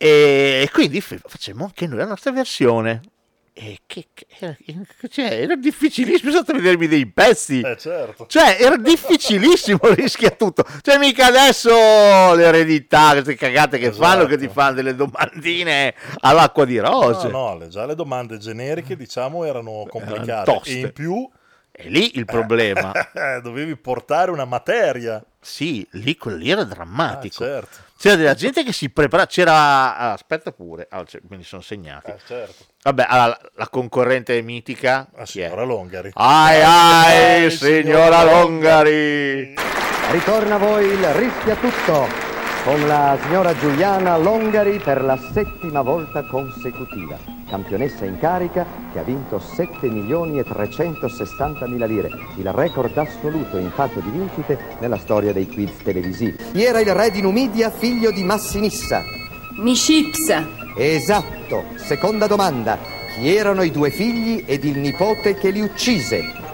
E, 0.00 0.70
quindi 0.72 1.00
facciamo 1.00 1.64
anche 1.64 1.86
noi 1.88 1.98
la 1.98 2.06
nostra 2.06 2.30
versione. 2.30 3.00
E 3.52 3.80
che, 3.86 4.06
era, 4.38 4.56
cioè, 5.10 5.40
era 5.40 5.56
difficilissimo, 5.56 6.30
sono 6.30 6.44
stato 6.44 6.52
a 6.52 6.54
vedermi 6.62 6.86
dei 6.86 7.06
pezzi. 7.06 7.60
Eh, 7.60 7.76
certo. 7.76 8.26
Cioè, 8.28 8.56
era 8.60 8.76
difficilissimo, 8.76 9.80
rischia 9.94 10.30
tutto. 10.30 10.64
Cioè, 10.80 10.96
mica 10.96 11.26
adesso 11.26 11.70
l'eredità, 12.34 13.10
queste 13.10 13.34
cagate 13.34 13.78
che 13.78 13.88
Esatto. 13.88 14.04
fanno, 14.04 14.26
che 14.26 14.38
ti 14.38 14.46
fanno 14.46 14.74
delle 14.74 14.94
domandine 14.94 15.92
all'acqua 16.20 16.64
di 16.64 16.78
rose. 16.78 17.26
No, 17.30 17.54
no, 17.54 17.66
già 17.66 17.84
le 17.84 17.96
domande 17.96 18.38
generiche, 18.38 18.94
diciamo, 18.96 19.42
erano 19.42 19.86
complicate. 19.88 20.52
toste. 20.52 20.70
E 20.70 20.78
in 20.78 20.92
più 20.92 21.28
E 21.80 21.88
lì 21.88 22.16
il 22.18 22.24
problema. 22.24 22.92
eh, 23.12 23.40
dovevi 23.42 23.76
portare 23.76 24.30
una 24.32 24.44
materia. 24.44 25.22
sì, 25.40 25.86
lì 25.92 26.16
quello 26.16 26.36
lì 26.36 26.50
era 26.50 26.62
Ah, 26.62 26.64
drammatico. 26.64 27.44
certo. 27.44 27.86
C'era 27.98 28.14
della 28.16 28.34
gente 28.34 28.62
che 28.64 28.72
si 28.72 28.90
prepara, 28.90 29.26
c'era... 29.26 29.96
ah, 29.96 30.12
aspetta 30.12 30.52
pure, 30.52 30.86
ah, 30.90 31.04
cioè, 31.04 31.20
me 31.28 31.36
li 31.36 31.42
sono 31.44 31.62
segnati. 31.62 32.10
Eh, 32.10 32.18
certo. 32.26 32.64
Vabbè, 32.82 33.06
allora, 33.08 33.40
la 33.54 33.68
concorrente 33.68 34.40
mitica... 34.42 35.08
La 35.16 35.22
è? 35.22 35.26
signora 35.26 35.62
Longari. 35.64 36.10
Ai 36.14 36.62
ai, 36.62 37.44
Ai, 37.44 37.50
signora 37.50 37.82
signora 37.82 38.22
Longari! 38.24 39.54
Ritorna 40.10 40.54
a 40.54 40.58
voi 40.58 40.86
il 40.86 41.04
Rischia 41.14 41.54
Tutto 41.56 42.27
con 42.68 42.86
la 42.86 43.16
signora 43.22 43.56
Giuliana 43.56 44.18
Longari 44.18 44.78
per 44.78 45.02
la 45.02 45.18
settima 45.32 45.80
volta 45.80 46.22
consecutiva. 46.24 47.16
Campionessa 47.48 48.04
in 48.04 48.18
carica 48.18 48.66
che 48.92 48.98
ha 48.98 49.02
vinto 49.02 49.38
7 49.38 49.88
milioni 49.88 50.38
e 50.38 50.44
360 50.44 51.66
mila 51.66 51.86
lire, 51.86 52.10
il 52.36 52.52
record 52.52 52.94
assoluto 52.94 53.56
in 53.56 53.70
fatto 53.70 54.00
di 54.00 54.10
vincite 54.10 54.58
nella 54.80 54.98
storia 54.98 55.32
dei 55.32 55.46
quiz 55.46 55.78
televisivi. 55.82 56.36
Chi 56.52 56.62
era 56.62 56.80
il 56.80 56.92
re 56.92 57.10
di 57.10 57.22
Numidia, 57.22 57.70
figlio 57.70 58.10
di 58.10 58.22
Massinissa? 58.22 59.02
Micipsa, 59.62 60.46
Esatto. 60.76 61.64
Seconda 61.76 62.26
domanda. 62.26 62.78
Chi 63.14 63.34
erano 63.34 63.62
i 63.62 63.70
due 63.70 63.88
figli 63.88 64.44
ed 64.46 64.64
il 64.64 64.76
nipote 64.76 65.36
che 65.36 65.48
li 65.48 65.62
uccise? 65.62 66.47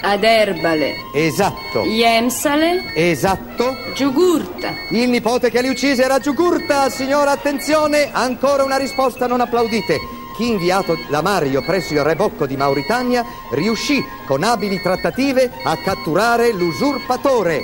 Aderbale, 0.00 0.94
Esatto. 1.12 1.82
Jemsale, 1.84 2.92
Esatto. 2.94 3.76
Giugurta. 3.94 4.72
Il 4.90 5.08
nipote 5.08 5.50
che 5.50 5.60
li 5.62 5.68
uccise 5.68 6.02
era 6.04 6.18
Giugurta, 6.18 6.88
signora, 6.88 7.32
attenzione, 7.32 8.10
ancora 8.12 8.62
una 8.64 8.76
risposta, 8.76 9.26
non 9.26 9.40
applaudite. 9.40 9.98
Chi 10.36 10.48
inviato 10.50 10.96
da 11.10 11.20
Mario 11.20 11.62
presso 11.64 11.94
il 11.94 12.04
re 12.04 12.14
Bocco 12.14 12.46
di 12.46 12.56
Mauritania 12.56 13.24
riuscì 13.52 14.00
con 14.24 14.44
abili 14.44 14.80
trattative 14.80 15.50
a 15.64 15.76
catturare 15.78 16.52
l'usurpatore. 16.52 17.60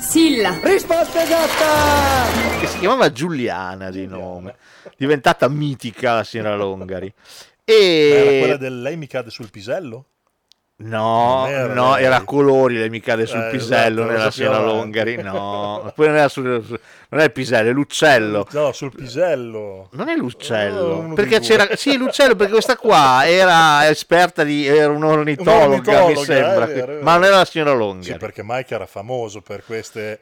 Silla, 0.00 0.56
Risposta 0.62 1.22
esatta! 1.24 2.60
che 2.60 2.68
si 2.68 2.78
chiamava 2.78 3.10
Giuliana 3.10 3.90
di 3.90 4.06
nome, 4.06 4.54
diventata 4.96 5.48
mitica 5.48 6.14
la 6.14 6.24
signora 6.24 6.54
Longari. 6.54 7.12
Era 7.64 8.38
quella 8.38 8.54
E 8.54 8.58
del 8.58 8.80
lei 8.80 8.96
mi 8.96 9.08
cade 9.08 9.30
sul 9.30 9.50
pisello? 9.50 10.04
No, 10.80 11.40
Non 11.40 11.48
era 11.50 11.74
no, 11.74 11.96
era 11.96 12.22
colori, 12.22 12.76
lei 12.78 12.88
mi 12.88 13.00
cade 13.00 13.26
sul 13.26 13.40
Eh, 13.40 13.50
pisello, 13.50 14.02
esatto, 14.08 14.12
non 14.12 14.46
era 14.46 14.56
avanti. 14.58 14.76
Longari, 14.76 15.16
no. 15.22 15.90
Poi 15.96 16.06
non 16.06 16.16
era, 16.16 16.28
sul- 16.28 16.64
su- 16.64 16.78
non 17.08 17.20
è 17.20 17.24
il 17.24 17.32
pisello, 17.32 17.68
è 17.70 17.72
l'uccello. 17.72 18.46
No, 18.52 18.70
sul 18.70 18.94
pisello. 18.94 19.88
Non 19.92 20.08
è 20.08 20.12
Oh, 20.12 20.16
l'uccello, 20.18 20.98
uno 20.98 21.14
perché 21.14 21.40
dei 21.40 21.48
due. 21.48 21.56
c'era, 21.56 21.76
sì, 21.76 21.96
l'uccello, 21.96 22.36
perché 22.36 22.52
questa 22.52 22.76
qua 22.76 23.26
era 23.26 23.88
esperta 23.88 24.44
di, 24.44 24.66
era 24.68 24.92
un'ornitologa, 24.92 25.66
mi 25.66 25.78
Un'ornitologa, 25.80 26.20
sembra, 26.24 26.66
vero, 26.66 26.98
è 27.00 27.02
ma 27.02 27.14
non 27.14 27.24
era 27.24 27.36
la 27.38 27.44
signora 27.44 27.72
Sì, 27.72 27.76
Longari. 27.76 28.18
perché 28.18 28.42
Mike 28.44 28.74
era 28.74 28.86
famoso 28.86 29.40
per 29.40 29.64
queste 29.64 30.20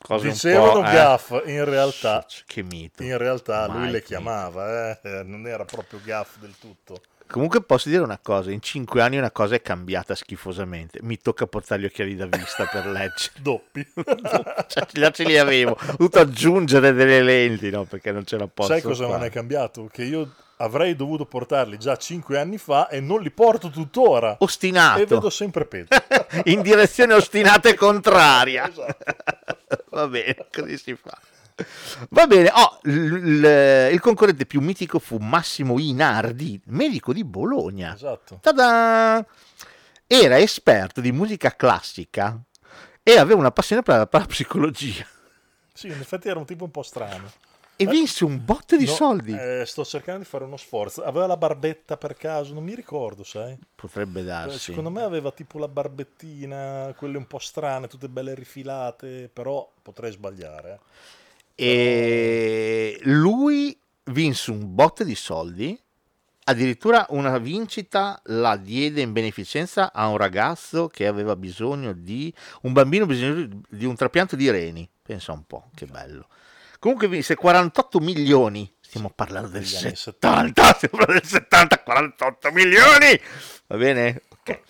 Cose 0.00 0.26
un 0.28 0.32
dicevano 0.32 0.88
eh. 0.88 0.92
gaff, 0.92 1.32
in 1.44 1.64
realtà 1.66 2.24
Che 2.46 2.62
mito. 2.62 3.02
in 3.02 3.18
realtà 3.18 3.66
lui 3.66 3.80
Mike, 3.80 3.92
le 3.92 4.02
chiamava, 4.02 4.90
eh, 4.90 4.98
eh, 5.02 5.22
non 5.24 5.46
era 5.46 5.66
proprio 5.66 6.00
gaff 6.02 6.36
del 6.38 6.54
tutto. 6.58 7.02
Comunque 7.30 7.62
posso 7.62 7.88
dire 7.90 8.02
una 8.02 8.18
cosa, 8.20 8.50
in 8.50 8.62
cinque 8.62 9.02
anni 9.02 9.18
una 9.18 9.30
cosa 9.30 9.54
è 9.54 9.60
cambiata 9.62 10.14
schifosamente. 10.14 10.98
Mi 11.02 11.18
tocca 11.18 11.46
portare 11.46 11.82
gli 11.82 11.84
occhiali 11.84 12.16
da 12.16 12.26
vista 12.26 12.64
per 12.64 12.86
leggere. 12.86 13.32
Doppi. 13.40 13.86
Cioè, 14.68 14.86
già 14.92 15.10
ce 15.10 15.24
li 15.24 15.38
avevo, 15.38 15.72
ho 15.72 15.86
dovuto 15.96 16.18
aggiungere 16.18 16.92
delle 16.92 17.22
lenti, 17.22 17.70
no? 17.70 17.84
Perché 17.84 18.12
non 18.12 18.24
ce 18.24 18.36
la 18.36 18.46
posso 18.46 18.72
Sai 18.72 18.82
cosa 18.82 19.04
non 19.04 19.12
fare. 19.12 19.26
è 19.26 19.30
cambiato? 19.30 19.88
Che 19.90 20.02
io 20.04 20.30
avrei 20.56 20.94
dovuto 20.96 21.24
portarli 21.24 21.78
già 21.78 21.96
cinque 21.96 22.38
anni 22.38 22.58
fa 22.58 22.88
e 22.88 23.00
non 23.00 23.20
li 23.22 23.30
porto 23.30 23.70
tuttora. 23.70 24.36
Ostinato. 24.40 25.00
E 25.00 25.06
vedo 25.06 25.30
sempre 25.30 25.64
peggio. 25.64 25.96
in 26.44 26.62
direzione 26.62 27.14
ostinata 27.14 27.68
e 27.68 27.74
contraria. 27.74 28.68
Esatto. 28.68 29.16
Va 29.90 30.06
bene, 30.06 30.46
così 30.52 30.76
si 30.76 30.94
fa. 30.94 31.18
Va 32.10 32.26
bene, 32.26 32.50
oh, 32.54 32.78
l- 32.82 33.40
l- 33.40 33.92
il 33.92 34.00
concorrente 34.00 34.46
più 34.46 34.60
mitico 34.60 34.98
fu 34.98 35.16
Massimo 35.16 35.78
Inardi, 35.78 36.60
medico 36.66 37.12
di 37.12 37.24
Bologna. 37.24 37.94
Esatto. 37.94 38.38
Ta-da! 38.40 39.24
Era 40.06 40.38
esperto 40.38 41.00
di 41.00 41.12
musica 41.12 41.54
classica 41.54 42.40
e 43.02 43.18
aveva 43.18 43.38
una 43.40 43.50
passione 43.50 43.82
per 43.82 43.98
la 43.98 44.06
parapsicologia 44.06 45.04
Sì, 45.72 45.88
in 45.88 45.98
effetti 46.00 46.28
era 46.28 46.38
un 46.38 46.46
tipo 46.46 46.64
un 46.64 46.70
po' 46.70 46.82
strano. 46.82 47.30
e 47.80 47.86
vinse 47.86 48.24
un 48.24 48.42
botto 48.44 48.76
di 48.76 48.86
No, 48.86 48.92
soldi. 48.92 49.32
eh, 49.32 49.64
sto 49.66 49.84
cercando 49.84 50.20
di 50.20 50.24
fare 50.28 50.44
uno 50.44 50.56
sforzo. 50.56 51.04
Aveva 51.04 51.26
la 51.26 51.36
barbetta 51.36 51.96
per 51.96 52.16
caso, 52.16 52.52
non 52.54 52.64
mi 52.64 52.74
ricordo, 52.74 53.22
sai? 53.22 53.56
Potrebbe 53.74 54.20
Eh, 54.20 54.24
darsi. 54.24 54.58
Secondo 54.58 54.90
me 54.90 55.02
aveva 55.02 55.30
tipo 55.30 55.58
la 55.58 55.68
barbettina, 55.68 56.92
quelle 56.96 57.18
un 57.18 57.26
po' 57.26 57.38
strane, 57.38 57.86
tutte 57.86 58.08
belle 58.08 58.34
rifilate, 58.34 59.28
però 59.32 59.70
potrei 59.82 60.10
sbagliare. 60.10 60.72
eh. 60.72 60.78
E 61.60 63.00
lui 63.02 63.76
vinse 64.04 64.52
un 64.52 64.76
botto 64.76 65.02
di 65.02 65.16
soldi, 65.16 65.76
addirittura 66.44 67.04
una 67.08 67.36
vincita 67.38 68.22
la 68.26 68.56
diede 68.56 69.00
in 69.00 69.12
beneficenza 69.12 69.92
a 69.92 70.06
un 70.06 70.18
ragazzo 70.18 70.86
che 70.86 71.08
aveva 71.08 71.34
bisogno 71.34 71.94
di 71.94 72.32
un 72.62 72.72
bambino 72.72 73.06
bisogno 73.06 73.62
di 73.68 73.84
un 73.84 73.96
trapianto 73.96 74.36
di 74.36 74.48
reni. 74.48 74.88
Pensa 75.02 75.32
un 75.32 75.44
po', 75.46 75.70
che 75.74 75.86
bello. 75.86 76.28
Comunque 76.78 77.08
vinse 77.08 77.34
48 77.34 77.98
milioni. 77.98 78.72
Stiamo 78.80 79.10
parlando 79.10 79.48
del 79.48 79.62
Degli 79.64 79.84
anni 79.84 79.96
70, 79.96 80.74
stiamo 80.74 80.96
parlando 80.96 81.20
del 81.20 81.28
70, 81.28 81.78
48 81.80 82.52
milioni. 82.52 83.20
Va 83.66 83.76
bene? 83.76 84.22
Ok. 84.28 84.60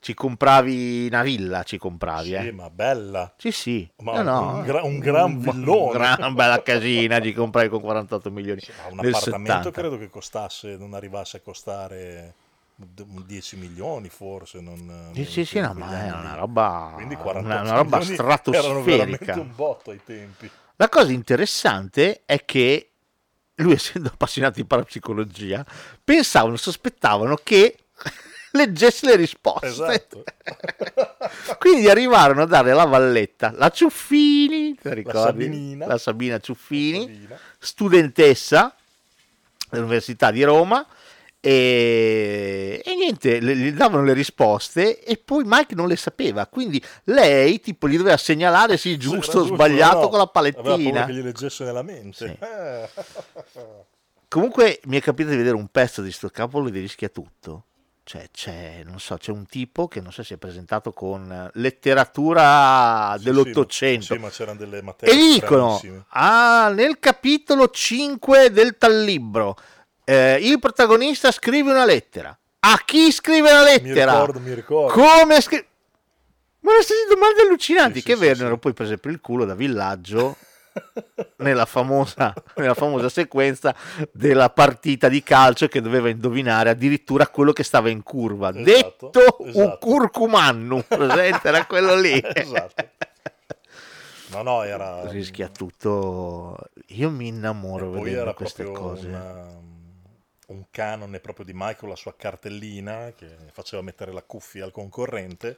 Ci 0.00 0.14
compravi 0.14 1.08
una 1.08 1.22
villa, 1.22 1.62
ci 1.62 1.76
compravi, 1.76 2.28
Sì, 2.28 2.34
eh? 2.34 2.52
ma 2.52 2.70
bella. 2.70 3.32
Sì, 3.36 3.52
sì. 3.52 3.88
Ma 4.02 4.14
No, 4.14 4.22
no. 4.22 4.52
un, 4.54 4.62
gra- 4.62 4.82
un 4.82 4.98
gran 4.98 5.38
villone. 5.38 6.16
gran 6.16 6.34
bella 6.34 6.62
casina 6.62 7.20
ci 7.20 7.34
comprai 7.34 7.68
con 7.68 7.80
48 7.82 8.30
milioni 8.30 8.60
Ma 8.76 8.86
un 8.86 8.98
appartamento 8.98 9.68
70. 9.68 9.70
credo 9.70 9.98
che 9.98 10.08
costasse, 10.08 10.76
non 10.76 10.94
arrivasse 10.94 11.36
a 11.36 11.40
costare 11.40 12.34
un 12.76 13.24
10 13.26 13.56
milioni 13.56 14.08
forse. 14.08 14.60
Non, 14.60 14.78
Sì, 15.12 15.24
non 15.24 15.26
sì, 15.26 15.44
sì, 15.44 15.60
no, 15.60 15.74
ma 15.74 16.06
è 16.06 16.10
una 16.12 16.34
roba, 16.34 16.92
Quindi 16.94 17.14
una, 17.14 17.24
48 17.24 17.64
una 17.64 17.74
roba 17.74 17.98
milioni 17.98 18.14
Erano 18.50 18.82
veramente 18.82 19.24
stratosferica. 19.24 19.34
un 19.40 19.54
botto 19.54 19.90
ai 19.90 20.00
tempi. 20.04 20.50
La 20.76 20.88
cosa 20.88 21.12
interessante 21.12 22.22
è 22.24 22.44
che 22.44 22.90
lui, 23.56 23.72
essendo 23.74 24.08
appassionato 24.08 24.54
di 24.54 24.64
parapsicologia, 24.64 25.64
pensavano, 26.02 26.56
sospettavano 26.56 27.36
che 27.42 27.76
leggesse 28.52 29.06
le 29.06 29.16
risposte. 29.16 29.66
Esatto. 29.66 30.24
Quindi 31.58 31.88
arrivarono 31.88 32.42
a 32.42 32.46
dare 32.46 32.72
la 32.72 32.84
valletta, 32.84 33.52
la 33.54 33.70
Ciuffini, 33.70 34.76
la 34.82 34.92
ricordi? 34.92 35.76
La 35.76 35.98
Sabina 35.98 36.38
Ciuffini, 36.38 37.00
Sabina. 37.00 37.38
studentessa 37.58 38.74
dell'Università 39.70 40.30
di 40.30 40.42
Roma. 40.42 40.86
E, 41.42 42.82
e 42.84 42.94
niente, 42.94 43.40
le- 43.40 43.56
gli 43.56 43.72
davano 43.72 44.04
le 44.04 44.12
risposte 44.12 45.02
e 45.02 45.16
poi 45.16 45.42
Mike 45.46 45.74
non 45.74 45.88
le 45.88 45.96
sapeva, 45.96 46.46
quindi 46.46 46.82
lei 47.04 47.60
tipo 47.60 47.88
gli 47.88 47.96
doveva 47.96 48.18
segnalare 48.18 48.76
sì, 48.76 48.98
giusto 48.98 49.38
o 49.38 49.44
sbagliato 49.44 50.00
no? 50.00 50.08
con 50.08 50.18
la 50.18 50.26
palettina. 50.26 51.06
che 51.06 51.14
gli 51.14 51.22
leggesse 51.22 51.64
nella 51.64 51.80
mente. 51.80 52.26
Sì. 52.26 52.36
Eh. 52.44 52.88
Comunque 54.28 54.80
mi 54.84 54.98
è 54.98 55.00
capitato 55.00 55.30
di 55.30 55.38
vedere 55.38 55.56
un 55.56 55.68
pezzo 55.68 56.02
di 56.02 56.12
sto 56.12 56.28
cavolo 56.28 56.68
di 56.68 56.78
rischia 56.78 57.08
tutto. 57.08 57.64
Cioè, 58.10 58.26
c'è, 58.32 58.82
non 58.84 58.98
so, 58.98 59.16
c'è 59.18 59.30
un 59.30 59.46
tipo 59.46 59.86
che 59.86 60.00
non 60.00 60.10
so 60.10 60.24
si 60.24 60.32
è 60.34 60.36
presentato 60.36 60.92
con 60.92 61.48
letteratura 61.54 63.14
Sì, 63.16 63.22
dell'Ottocento. 63.22 64.14
Sì, 64.14 64.18
ma, 64.18 64.30
c'erano 64.30 64.58
delle 64.58 64.78
e 64.78 64.82
materie 64.82 65.14
dicono, 65.14 65.76
stranissime. 65.76 66.04
ah, 66.08 66.72
nel 66.74 66.98
capitolo 66.98 67.68
5 67.70 68.50
del 68.50 68.76
tal 68.78 69.04
libro, 69.04 69.56
eh, 70.02 70.40
il 70.42 70.58
protagonista 70.58 71.30
scrive 71.30 71.70
una 71.70 71.84
lettera. 71.84 72.36
A 72.62 72.82
chi 72.84 73.12
scrive 73.12 73.52
la 73.52 73.60
Mi 73.62 73.64
lettera? 73.78 74.10
ricordo, 74.14 74.40
mi 74.40 74.54
ricordo. 74.54 74.92
Come 75.00 75.40
scrive? 75.40 75.66
Ma 76.62 76.72
queste 76.72 76.94
domande 77.08 77.42
allucinanti 77.42 78.00
sì, 78.00 78.06
che 78.06 78.14
sì, 78.14 78.20
vennero 78.22 78.54
sì. 78.54 78.58
poi 78.58 78.72
prese 78.72 78.98
per 78.98 79.12
il 79.12 79.20
culo 79.20 79.44
da 79.44 79.54
villaggio 79.54 80.36
nella 81.36 81.64
famosa, 81.66 82.32
nella 82.56 82.74
famosa 82.74 83.08
sequenza 83.08 83.74
della 84.12 84.50
partita 84.50 85.08
di 85.08 85.22
calcio 85.22 85.68
che 85.68 85.80
doveva 85.80 86.08
indovinare 86.08 86.70
addirittura 86.70 87.26
quello 87.28 87.52
che 87.52 87.62
stava 87.64 87.88
in 87.88 88.02
curva. 88.02 88.50
Esatto, 88.54 89.10
Detto 89.12 89.36
un 89.40 89.48
esatto. 89.48 89.78
curcumannu, 89.86 90.82
presente 90.86 91.48
era 91.48 91.66
quello 91.66 91.94
lì. 91.98 92.18
Esatto. 92.34 92.88
No, 94.32 94.42
no, 94.42 94.62
era... 94.62 95.08
Rischia 95.10 95.48
tutto. 95.48 96.56
Io 96.88 97.10
mi 97.10 97.26
innamoro 97.26 97.90
vedendo 97.90 98.32
queste 98.34 98.64
cose. 98.70 99.08
una- 99.08 99.58
un 100.46 100.64
canone 100.70 101.20
proprio 101.20 101.44
di 101.44 101.52
Michael, 101.54 101.90
la 101.90 101.96
sua 101.96 102.14
cartellina 102.16 103.12
che 103.16 103.28
faceva 103.52 103.82
mettere 103.82 104.12
la 104.12 104.22
cuffia 104.22 104.64
al 104.64 104.72
concorrente. 104.72 105.56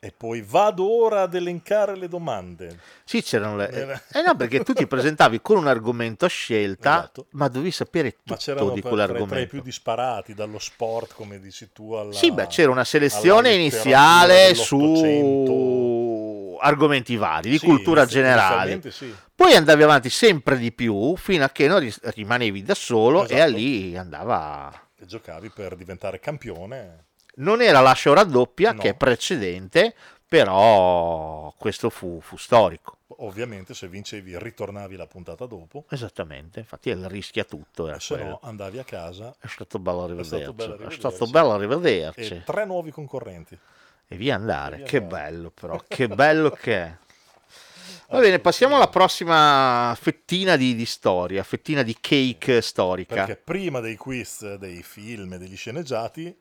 E 0.00 0.12
poi 0.16 0.42
vado 0.42 0.88
ora 0.88 1.22
ad 1.22 1.34
elencare 1.34 1.96
le 1.96 2.06
domande. 2.06 2.78
Sì, 3.02 3.20
c'erano 3.20 3.56
le... 3.56 3.68
Era- 3.68 4.00
Eh 4.12 4.22
no, 4.22 4.36
perché 4.36 4.62
tu 4.62 4.72
ti 4.72 4.86
presentavi 4.86 5.40
con 5.42 5.56
un 5.56 5.66
argomento 5.66 6.24
a 6.24 6.28
scelta, 6.28 6.98
Esatto. 6.98 7.26
ma 7.30 7.48
dovevi 7.48 7.72
sapere 7.72 8.12
tutto 8.22 8.36
di 8.36 8.44
tra, 8.44 8.54
tra 8.54 8.62
i- 8.62 8.66
tra 8.68 8.78
i 8.78 8.80
quell'argomento. 8.80 9.48
più 9.48 9.60
disparati, 9.60 10.34
dallo 10.34 10.60
sport, 10.60 11.14
come 11.14 11.40
dici 11.40 11.70
tu, 11.72 11.94
alla... 11.94 12.12
Sì, 12.12 12.30
beh, 12.30 12.46
c'era 12.46 12.70
una 12.70 12.84
selezione 12.84 13.54
iniziale 13.54 14.54
su 14.54 16.56
argomenti 16.60 17.16
vari, 17.16 17.50
di 17.50 17.58
Sì, 17.58 17.66
cultura 17.66 18.06
generale. 18.06 18.80
sì. 18.92 19.12
Poi 19.34 19.54
andavi 19.54 19.82
avanti 19.82 20.10
sempre 20.10 20.58
di 20.58 20.70
più 20.72 21.16
fino 21.16 21.42
a 21.44 21.50
che 21.50 21.66
non 21.66 21.84
rimanevi 22.02 22.62
da 22.62 22.74
solo 22.74 23.22
e 23.26 23.34
Esatto. 23.34 23.42
a 23.42 23.46
lì 23.46 23.96
andava... 23.96 24.72
E 24.96 25.06
giocavi 25.06 25.50
per 25.50 25.74
diventare 25.74 26.20
campione. 26.20 27.06
Non 27.38 27.62
era 27.62 27.80
lascio 27.80 28.12
raddoppia, 28.14 28.72
No. 28.72 28.80
che 28.80 28.90
è 28.90 28.94
precedente, 28.94 29.94
però 30.26 31.52
questo 31.56 31.90
fu, 31.90 32.20
fu 32.20 32.36
storico. 32.36 32.96
Ovviamente 33.20 33.74
se 33.74 33.88
vincevi 33.88 34.38
ritornavi 34.38 34.94
la 34.94 35.06
puntata 35.06 35.46
dopo, 35.46 35.84
Esattamente, 35.88 36.60
infatti 36.60 36.90
il 36.90 37.08
rischia 37.08 37.44
tutto. 37.44 37.88
Era 37.88 37.98
se 37.98 38.14
quello. 38.14 38.28
no 38.30 38.40
andavi 38.42 38.78
a 38.78 38.84
casa 38.84 39.34
È 39.40 39.46
stato 39.46 39.78
bello 39.78 40.06
rivederci. 40.06 40.86
È 40.86 40.90
stato 40.98 41.26
bello 41.26 41.56
rivederci. 41.56 42.34
e 42.34 42.42
tre 42.44 42.64
nuovi 42.66 42.90
concorrenti. 42.90 43.58
E 44.06 44.16
via 44.16 44.34
andare. 44.36 44.76
via 44.76 44.86
che 44.86 44.96
andare. 44.98 45.30
bello 45.30 45.50
però, 45.50 45.82
che 45.88 46.08
bello 46.08 46.50
che 46.50 46.74
è. 46.76 46.96
Va 48.10 48.20
bene, 48.20 48.38
passiamo 48.38 48.76
alla 48.76 48.88
prossima 48.88 49.94
fettina 50.00 50.56
di, 50.56 50.74
di 50.74 50.86
storia, 50.86 51.42
fettina 51.42 51.82
di 51.82 51.96
cake 52.00 52.60
storica. 52.62 53.14
Perché 53.14 53.36
prima 53.36 53.80
dei 53.80 53.96
quiz, 53.96 54.54
dei 54.54 54.82
film 54.82 55.32
e 55.34 55.38
degli 55.38 55.56
sceneggiati 55.56 56.34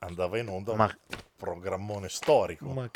andava 0.00 0.38
in 0.38 0.48
onda 0.48 0.74
ma... 0.74 0.84
un 0.84 1.18
programmone 1.36 2.08
storico. 2.08 2.66
Ma... 2.66 2.90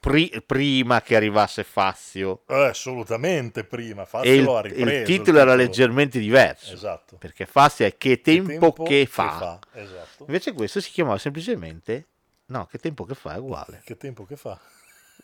Pri- 0.00 0.42
prima 0.46 1.02
che 1.02 1.16
arrivasse 1.16 1.64
Fazio. 1.64 2.42
Eh, 2.46 2.66
assolutamente 2.66 3.64
prima, 3.64 4.04
Fazio 4.04 4.32
il, 4.32 4.46
ha 4.46 4.60
ripreso. 4.60 4.88
Il 4.88 5.02
titolo 5.02 5.40
era 5.40 5.56
leggermente 5.56 6.20
diverso. 6.20 6.72
Esatto. 6.72 7.16
Perché 7.16 7.46
Fazio 7.46 7.84
è 7.84 7.96
che 7.96 8.20
tempo, 8.20 8.46
che, 8.46 8.58
tempo 8.58 8.82
che 8.84 9.06
fa. 9.06 9.28
Che 9.30 9.38
fa. 9.38 9.58
Esatto. 9.80 10.24
Invece 10.26 10.52
questo 10.52 10.80
si 10.80 10.90
chiamava 10.90 11.18
semplicemente... 11.18 12.06
No, 12.46 12.66
che 12.66 12.78
tempo 12.78 13.04
che 13.04 13.14
fa 13.14 13.34
è 13.34 13.38
uguale. 13.38 13.82
Che 13.84 13.96
tempo 13.96 14.24
che 14.24 14.36
fa. 14.36 14.58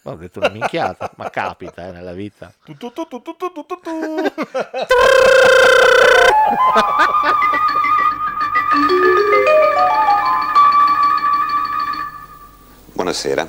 Ma 0.02 0.12
ho 0.12 0.16
detto 0.16 0.40
una 0.40 0.50
minchiata, 0.50 1.12
ma 1.16 1.30
capita 1.30 1.88
eh, 1.88 1.92
nella 1.92 2.12
vita. 2.12 2.52
Tu, 2.64 2.76
tu, 2.76 2.92
tu, 2.92 3.06
tu, 3.06 3.22
tu, 3.22 3.36
tu. 3.36 3.62
buonasera. 12.94 13.46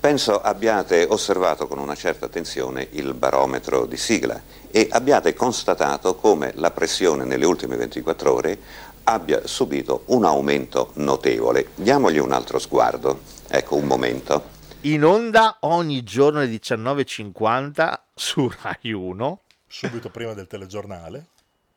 Penso 0.00 0.40
abbiate 0.40 1.06
osservato 1.08 1.66
con 1.66 1.78
una 1.78 1.94
certa 1.94 2.26
attenzione 2.26 2.88
il 2.92 3.14
barometro 3.14 3.86
di 3.86 3.96
sigla 3.96 4.40
e 4.70 4.88
abbiate 4.90 5.32
constatato 5.34 6.14
come 6.16 6.52
la 6.56 6.70
pressione 6.70 7.24
nelle 7.24 7.46
ultime 7.46 7.76
24 7.76 8.32
ore 8.32 8.58
abbia 9.04 9.46
subito 9.46 10.02
un 10.06 10.24
aumento 10.24 10.90
notevole. 10.94 11.68
Diamogli 11.74 12.18
un 12.18 12.32
altro 12.32 12.58
sguardo. 12.58 13.20
Ecco, 13.48 13.76
un 13.76 13.84
momento. 13.86 14.52
In 14.82 15.04
onda 15.04 15.56
ogni 15.60 16.02
giorno 16.02 16.40
alle 16.40 16.48
19.50 16.50 17.92
su 18.14 18.50
Rai 18.62 18.92
1. 18.92 19.38
Subito 19.66 20.10
prima 20.10 20.34
del 20.34 20.46
telegiornale. 20.46 21.26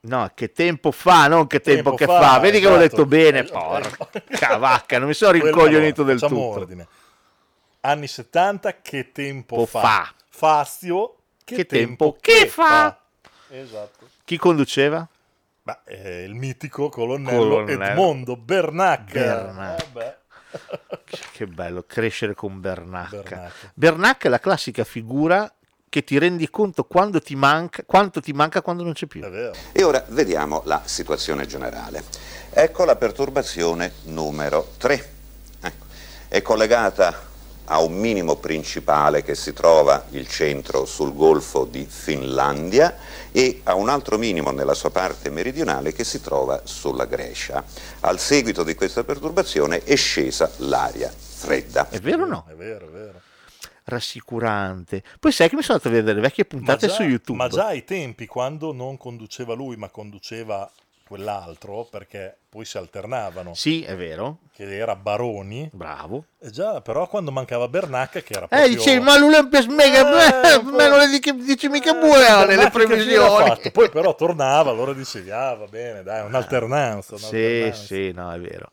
No, 0.01 0.29
che 0.35 0.51
tempo 0.51 0.91
fa, 0.91 1.27
non 1.27 1.47
che 1.47 1.59
tempo, 1.61 1.95
Tempo 1.95 1.95
che 1.95 2.05
fa, 2.05 2.33
fa. 2.33 2.39
Vedi 2.39 2.59
che 2.59 2.67
l'ho 2.67 2.75
esatto. 2.79 2.87
detto 2.89 3.05
bene, 3.05 3.39
Eh, 3.39 3.43
porca 3.43 4.57
vacca, 4.57 4.99
non 4.99 5.07
mi 5.07 5.13
sono 5.13 5.31
rincoglionito 5.39 6.03
del 6.03 6.19
tutto. 6.19 6.39
ordine. 6.39 6.87
Anni 7.87 8.07
70, 8.07 8.81
che 8.81 9.13
tempo 9.13 9.55
Po 9.55 9.65
fa? 9.65 9.79
fa. 9.79 10.13
Fazio, 10.27 11.15
che, 11.45 11.55
Che 11.55 11.65
tempo, 11.65 12.11
tempo 12.11 12.17
che 12.19 12.47
fa? 12.47 12.99
Esatto. 13.47 14.09
Chi 14.25 14.37
conduceva? 14.37 15.07
Beh, 15.63 15.77
eh, 15.85 16.23
il 16.23 16.33
mitico 16.33 16.89
colonnello, 16.89 17.37
Colonnello. 17.37 17.83
Edmondo 17.85 18.35
Bernac. 18.35 19.11
Bernac. 19.11 19.85
Eh. 19.95 20.15
Che 21.31 21.45
bello, 21.47 21.83
crescere 21.87 22.33
con 22.33 22.59
Bernac. 22.59 23.09
Bernac. 23.09 23.71
Bernac 23.73 24.25
è 24.25 24.29
la 24.29 24.39
classica 24.39 24.83
figura 24.83 25.49
che 25.87 26.03
ti 26.03 26.17
rendi 26.17 26.49
conto 26.49 26.83
quando 26.83 27.21
ti 27.21 27.35
manca, 27.35 27.83
quanto 27.85 28.19
ti 28.19 28.33
manca 28.33 28.61
quando 28.61 28.83
non 28.83 28.91
c'è 28.93 29.05
più. 29.05 29.23
E 29.71 29.83
ora 29.83 30.03
vediamo 30.09 30.61
la 30.65 30.81
situazione 30.83 31.45
generale. 31.45 32.03
Ecco 32.49 32.83
la 32.83 32.97
perturbazione 32.97 33.93
numero 34.03 34.73
3. 34.77 35.13
Ecco. 35.61 35.85
È 36.27 36.41
collegata 36.41 37.35
a 37.69 37.81
un 37.81 37.93
minimo 37.93 38.35
principale 38.35 39.23
che 39.23 39.35
si 39.35 39.53
trova 39.53 40.05
il 40.11 40.27
centro 40.27 40.85
sul 40.85 41.13
golfo 41.13 41.65
di 41.65 41.85
Finlandia 41.89 42.97
e 43.31 43.61
a 43.63 43.75
un 43.75 43.89
altro 43.89 44.17
minimo 44.17 44.51
nella 44.51 44.73
sua 44.73 44.89
parte 44.89 45.29
meridionale 45.29 45.93
che 45.93 46.03
si 46.03 46.21
trova 46.21 46.61
sulla 46.63 47.05
Grecia. 47.05 47.63
Al 48.01 48.19
seguito 48.19 48.63
di 48.63 48.75
questa 48.75 49.03
perturbazione 49.03 49.83
è 49.83 49.95
scesa 49.95 50.49
l'aria 50.57 51.11
fredda. 51.37 51.89
È 51.89 51.99
vero 51.99 52.23
o 52.23 52.27
no? 52.27 52.45
È 52.47 52.53
vero, 52.53 52.87
è 52.87 52.89
vero. 52.89 53.21
Rassicurante. 53.83 55.03
Poi 55.19 55.31
sai 55.31 55.49
che 55.49 55.55
mi 55.55 55.61
sono 55.61 55.77
andato 55.77 55.93
a 55.93 55.97
vedere 55.97 56.15
le 56.15 56.21
vecchie 56.21 56.45
puntate 56.45 56.87
già, 56.87 56.93
su 56.93 57.03
YouTube. 57.03 57.37
Ma 57.37 57.47
già 57.47 57.67
ai 57.67 57.83
tempi, 57.83 58.25
quando 58.25 58.73
non 58.73 58.97
conduceva 58.97 59.53
lui, 59.53 59.77
ma 59.77 59.89
conduceva 59.89 60.69
quell'altro, 61.07 61.87
perché 61.89 62.37
poi 62.49 62.65
si 62.65 62.77
alternavano, 62.77 63.53
Sì, 63.53 63.83
è 63.83 63.95
vero. 63.95 64.39
che 64.53 64.75
era 64.77 64.95
Baroni, 64.95 65.69
Bravo. 65.73 66.25
e 66.39 66.49
già, 66.51 66.81
però 66.81 67.07
quando 67.07 67.31
mancava 67.31 67.67
Bernacca, 67.67 68.19
che 68.21 68.33
era 68.33 68.45
Eh, 68.45 68.47
proprio... 68.49 68.75
dicevi, 68.75 68.99
ma 69.03 69.17
lui 69.17 69.33
è 69.35 69.39
un 69.39 69.49
pesmega, 69.49 70.51
Eh, 70.51 70.53
eh, 70.55 70.61
ma 70.63 70.87
non 70.87 70.99
le 70.99 71.07
dici, 71.07 71.33
dici 71.35 71.67
mica 71.69 71.93
buone 71.93 72.25
fine 72.47 72.63
ha 72.63 72.69
previsioni. 72.69 73.45
fatto? 73.47 73.71
Poi 73.71 73.89
però 73.89 74.13
tornava, 74.15 74.69
allora 74.71 74.93
dicevi, 74.93 75.31
ah 75.31 75.53
va 75.55 75.65
bene, 75.67 76.03
dai, 76.03 76.25
un'alternanza. 76.25 77.17
Sì, 77.17 77.23
un'alternanza. 77.25 77.83
sì, 77.85 78.11
no, 78.11 78.31
è 78.31 78.39
vero. 78.39 78.71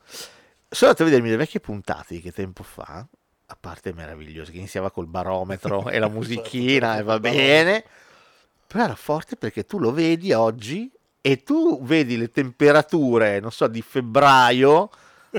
Sono 0.69 0.91
andato 0.91 1.03
a 1.03 1.07
vedermi 1.07 1.31
le 1.31 1.37
vecchie 1.37 1.61
puntate 1.61 2.15
di 2.15 2.21
che 2.21 2.33
tempo 2.33 2.63
fa, 2.63 3.07
a 3.47 3.57
parte 3.61 3.93
meravigliose, 3.93 4.51
che 4.51 4.59
iniziava 4.59 4.91
col 4.91 5.07
barometro 5.07 5.89
e 5.89 5.99
la 5.99 6.09
musichina, 6.11 6.97
e 6.99 7.03
va 7.03 7.21
bene, 7.21 7.85
però 8.67 8.85
era 8.85 8.95
forte 8.97 9.37
perché 9.37 9.65
tu 9.67 9.79
lo 9.79 9.93
vedi 9.93 10.33
oggi 10.33 10.91
e 11.27 11.43
tu 11.43 11.81
vedi 11.81 12.19
le 12.19 12.31
temperature, 12.31 13.41
non 13.41 13.51
so, 13.51 13.67
di 13.67 13.81
febbraio 13.81 14.91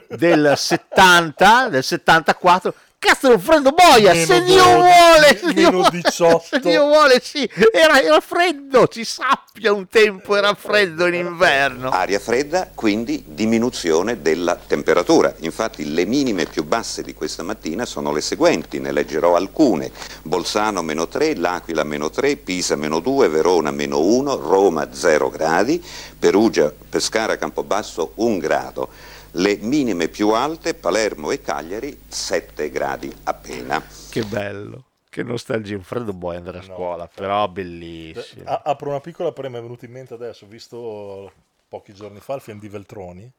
del 0.10 0.54
70, 0.58 1.70
del 1.70 1.84
74, 1.84 2.74
cazzo 2.98 3.30
è 3.30 3.34
un 3.34 3.40
freddo 3.40 3.72
boia, 3.72 4.14
Meno 4.14 4.26
se 4.26 4.44
Dio 4.44 4.64
12, 4.64 4.76
vuole, 4.76 5.38
se 5.38 5.54
Dio 5.54 5.72
vuole, 5.72 5.90
18. 5.92 6.44
se 6.50 6.60
Dio 6.60 6.86
vuole, 6.86 7.22
sì, 7.24 7.50
era, 7.72 8.02
era 8.02 8.20
freddo, 8.20 8.88
si 8.92 9.06
sappia 9.06 9.72
un 9.72 9.88
tempo 9.88 10.36
era 10.36 10.54
freddo 10.54 11.06
in 11.06 11.14
inverno. 11.14 11.90
Aria 11.90 12.20
fredda, 12.20 12.72
quindi 12.74 13.24
diminuzione 13.28 14.22
della 14.22 14.56
temperatura. 14.56 15.34
Infatti 15.40 15.94
le 15.94 16.06
minime 16.06 16.46
più 16.46 16.64
basse 16.64 17.04
di 17.04 17.14
questa 17.14 17.44
mattina 17.44 17.86
sono 17.86 18.12
le 18.12 18.22
seguenti, 18.22 18.80
ne 18.80 18.92
leggerò 18.92 19.36
alcune. 19.36 19.92
Bolzano 20.24 20.82
meno 20.82 21.08
3, 21.08 21.36
L'Aquila 21.36 21.84
meno 21.84 22.10
3, 22.10 22.38
Pisa 22.38 22.76
meno 22.76 23.00
2, 23.00 23.28
Verona 23.30 23.72
meno 23.72 24.00
1, 24.00 24.36
Roma 24.36 24.90
0 24.92 25.30
gradi, 25.30 25.84
Perugia, 26.18 26.72
Pescara, 26.90 27.38
Campobasso 27.38 28.12
1 28.16 28.38
grado. 28.38 28.90
Le 29.38 29.58
minime 29.58 30.08
più 30.08 30.30
alte, 30.30 30.76
Palermo 30.76 31.30
e 31.30 31.42
Cagliari 31.42 32.04
7 32.08 32.70
gradi 32.70 33.14
appena. 33.24 33.84
Che 34.10 34.24
bello. 34.24 34.84
Che 35.10 35.24
nostalgia, 35.24 35.76
un 35.76 35.84
freddo 35.84 36.14
boy 36.14 36.38
andare 36.38 36.60
a 36.60 36.62
scuola, 36.62 37.10
però 37.14 37.46
bellissimo. 37.50 38.44
A- 38.50 38.62
apro 38.64 38.90
una 38.90 39.02
piccola 39.02 39.34
prima, 39.34 39.50
mi 39.50 39.58
è 39.58 39.62
venuto 39.62 39.84
in 39.84 39.92
mente 39.92 40.14
adesso, 40.14 40.46
ho 40.46 40.48
visto 40.48 41.32
pochi 41.68 41.94
giorni 41.94 42.20
fa 42.22 42.36
il 42.36 42.42
film 42.42 42.60
di 42.60 42.70
Veltroni, 42.70 43.30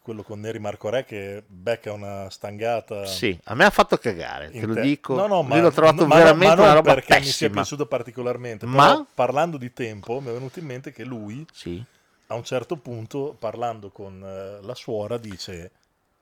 quello 0.00 0.22
con 0.22 0.40
Neri 0.40 0.58
Marco 0.58 0.88
Re 0.88 1.04
che 1.04 1.42
becca 1.46 1.92
una 1.92 2.30
stangata. 2.30 3.04
Sì, 3.04 3.38
a 3.44 3.54
me 3.54 3.64
ha 3.66 3.70
fatto 3.70 3.98
cagare, 3.98 4.50
te 4.50 4.64
lo 4.64 4.72
te- 4.72 4.80
dico. 4.80 5.14
No, 5.16 5.26
no, 5.26 5.42
ma, 5.42 5.56
Io 5.56 5.62
l'ho 5.62 5.70
trovato 5.70 6.06
ma 6.06 6.14
no- 6.16 6.22
veramente 6.22 6.46
ma 6.48 6.54
non 6.54 6.64
una 6.64 6.74
roba 6.74 6.94
perché 6.94 7.18
mi 7.18 7.26
sia 7.26 7.50
piaciuto 7.50 7.84
particolarmente, 7.84 8.64
Ma? 8.64 8.86
però 8.88 9.06
parlando 9.14 9.58
di 9.58 9.70
tempo 9.74 10.20
mi 10.20 10.28
è 10.30 10.32
venuto 10.32 10.58
in 10.60 10.64
mente 10.64 10.92
che 10.92 11.04
lui 11.04 11.46
Sì. 11.52 11.82
A 12.30 12.34
un 12.36 12.44
certo 12.44 12.76
punto 12.76 13.34
parlando 13.38 13.90
con 13.90 14.22
eh, 14.24 14.64
la 14.64 14.74
suora 14.74 15.18
dice 15.18 15.70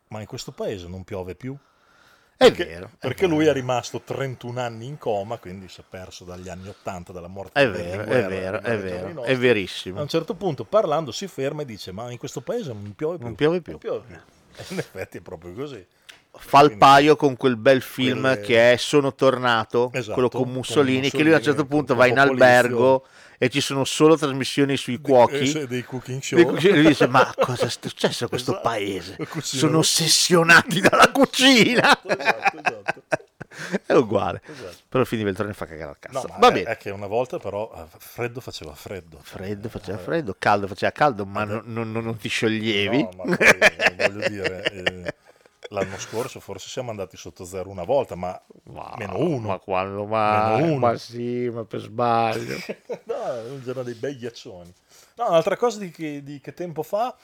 ma 0.08 0.20
in 0.20 0.26
questo 0.26 0.52
paese 0.52 0.88
non 0.88 1.04
piove 1.04 1.34
più? 1.34 1.54
È 2.36 2.44
Perché, 2.52 2.64
vero. 2.64 2.86
è 2.86 2.96
perché 2.98 3.26
vero. 3.26 3.36
lui 3.36 3.46
è 3.46 3.52
rimasto 3.52 4.00
31 4.00 4.60
anni 4.60 4.86
in 4.86 4.96
coma, 4.96 5.38
quindi 5.38 5.68
si 5.68 5.80
è 5.80 5.84
perso 5.86 6.24
dagli 6.24 6.48
anni 6.48 6.68
80, 6.68 7.12
dalla 7.12 7.26
morte 7.26 7.60
È 7.60 7.66
di 7.66 7.72
vero, 7.76 8.02
è 8.02 8.06
Berlinguer 8.06 8.28
vero, 8.28 8.60
è 8.62 8.78
vero, 8.78 9.12
nostri. 9.12 9.32
è 9.32 9.36
verissimo. 9.36 9.98
A 9.98 10.02
un 10.02 10.08
certo 10.08 10.34
punto 10.34 10.64
parlando 10.64 11.10
si 11.10 11.26
ferma 11.26 11.62
e 11.62 11.64
dice 11.64 11.92
ma 11.92 12.10
in 12.10 12.16
questo 12.18 12.40
paese 12.40 12.72
non 12.72 12.94
piove 12.94 13.16
più. 13.16 13.26
Non 13.26 13.34
piove 13.34 13.60
più. 13.60 13.72
Non 13.72 13.80
piove 13.80 14.00
più. 14.06 14.16
E 14.56 14.64
in 14.70 14.78
effetti 14.78 15.18
è 15.18 15.20
proprio 15.20 15.52
così. 15.52 15.84
Fa 16.30 16.60
il 16.60 16.76
paio 16.78 17.16
con 17.16 17.36
quel 17.36 17.56
bel 17.56 17.82
film 17.82 18.20
Quelle- 18.20 18.40
che 18.40 18.72
è 18.72 18.76
Sono 18.76 19.14
tornato, 19.14 19.90
Esatto, 19.92 20.12
quello 20.12 20.28
con 20.28 20.42
con 20.44 20.52
Mussolini, 20.52 21.10
che 21.10 21.22
lui 21.24 21.32
a 21.32 21.38
un 21.38 21.42
certo 21.42 21.62
Mussolini, 21.62 21.68
punto 21.68 21.94
va 21.96 22.06
in 22.06 22.18
albergo 22.18 23.04
e 23.38 23.48
ci 23.48 23.60
sono 23.60 23.84
solo 23.84 24.16
trasmissioni 24.16 24.76
sui 24.76 25.00
cuochi. 25.00 25.36
eh, 25.38 25.46
sì, 25.46 25.66
dei 25.66 25.84
cooking 25.84 26.20
show. 26.20 26.52
Dei 26.58 26.70
e 26.70 26.74
lui 26.74 26.86
dice 26.88 27.06
ma 27.06 27.32
cosa 27.38 27.66
è 27.66 27.70
successo 27.70 28.24
a 28.24 28.28
questo 28.28 28.50
Esatto. 28.52 28.68
paese? 28.68 29.16
Sono 29.40 29.78
ossessionati 29.78 30.80
dalla 30.80 31.10
cucina. 31.10 31.96
Esatto, 32.08 32.58
esatto. 32.58 33.02
è 33.86 33.92
uguale. 33.94 34.40
Esatto. 34.44 34.76
Però 34.88 35.04
di 35.08 35.22
Veltroni 35.24 35.52
fa 35.52 35.66
cagare 35.66 35.90
al 35.90 35.96
No, 36.12 36.20
cazzo. 36.20 36.28
ma 36.32 36.38
Va 36.38 36.48
è, 36.48 36.52
bene. 36.52 36.70
è 36.70 36.76
che 36.76 36.90
una 36.90 37.06
volta 37.06 37.38
però 37.38 37.72
eh, 37.76 37.96
freddo 37.98 38.40
faceva 38.40 38.74
freddo. 38.74 39.18
Freddo 39.22 39.68
faceva 39.68 39.98
freddo, 39.98 40.36
caldo 40.38 40.66
faceva 40.66 40.92
caldo, 40.92 41.24
ma 41.26 41.44
non, 41.44 41.62
non- 41.66 41.90
non 41.90 42.16
ti 42.16 42.28
scioglievi. 42.28 43.02
No, 43.02 43.24
ma 43.24 43.36
poi, 43.36 43.46
eh, 43.48 43.94
voglio 44.10 44.28
dire, 44.28 44.62
eh, 44.72 45.14
l'anno 45.70 45.98
scorso 45.98 46.40
forse 46.40 46.68
siamo 46.68 46.90
andati 46.90 47.16
sotto 47.16 47.44
zero 47.44 47.70
una 47.70 47.84
volta, 47.84 48.14
ma 48.14 48.40
meno 48.96 49.18
uno. 49.18 49.48
Ma 49.48 49.58
quando 49.58 50.04
mai? 50.04 50.60
Meno 50.60 50.72
uno. 50.72 50.86
Ma 50.86 50.96
sì, 50.96 51.48
ma 51.52 51.64
per 51.64 51.80
sbaglio. 51.80 52.56
no, 53.04 53.60
c'erano 53.64 53.82
dei 53.82 53.94
bei 53.94 54.16
ghiaccioni. 54.16 54.72
No, 55.16 55.28
un'altra 55.28 55.56
cosa 55.56 55.78
di 55.78 55.90
che, 55.90 56.22
di 56.22 56.40
che 56.40 56.54
tempo 56.54 56.82
fa, 56.82 57.14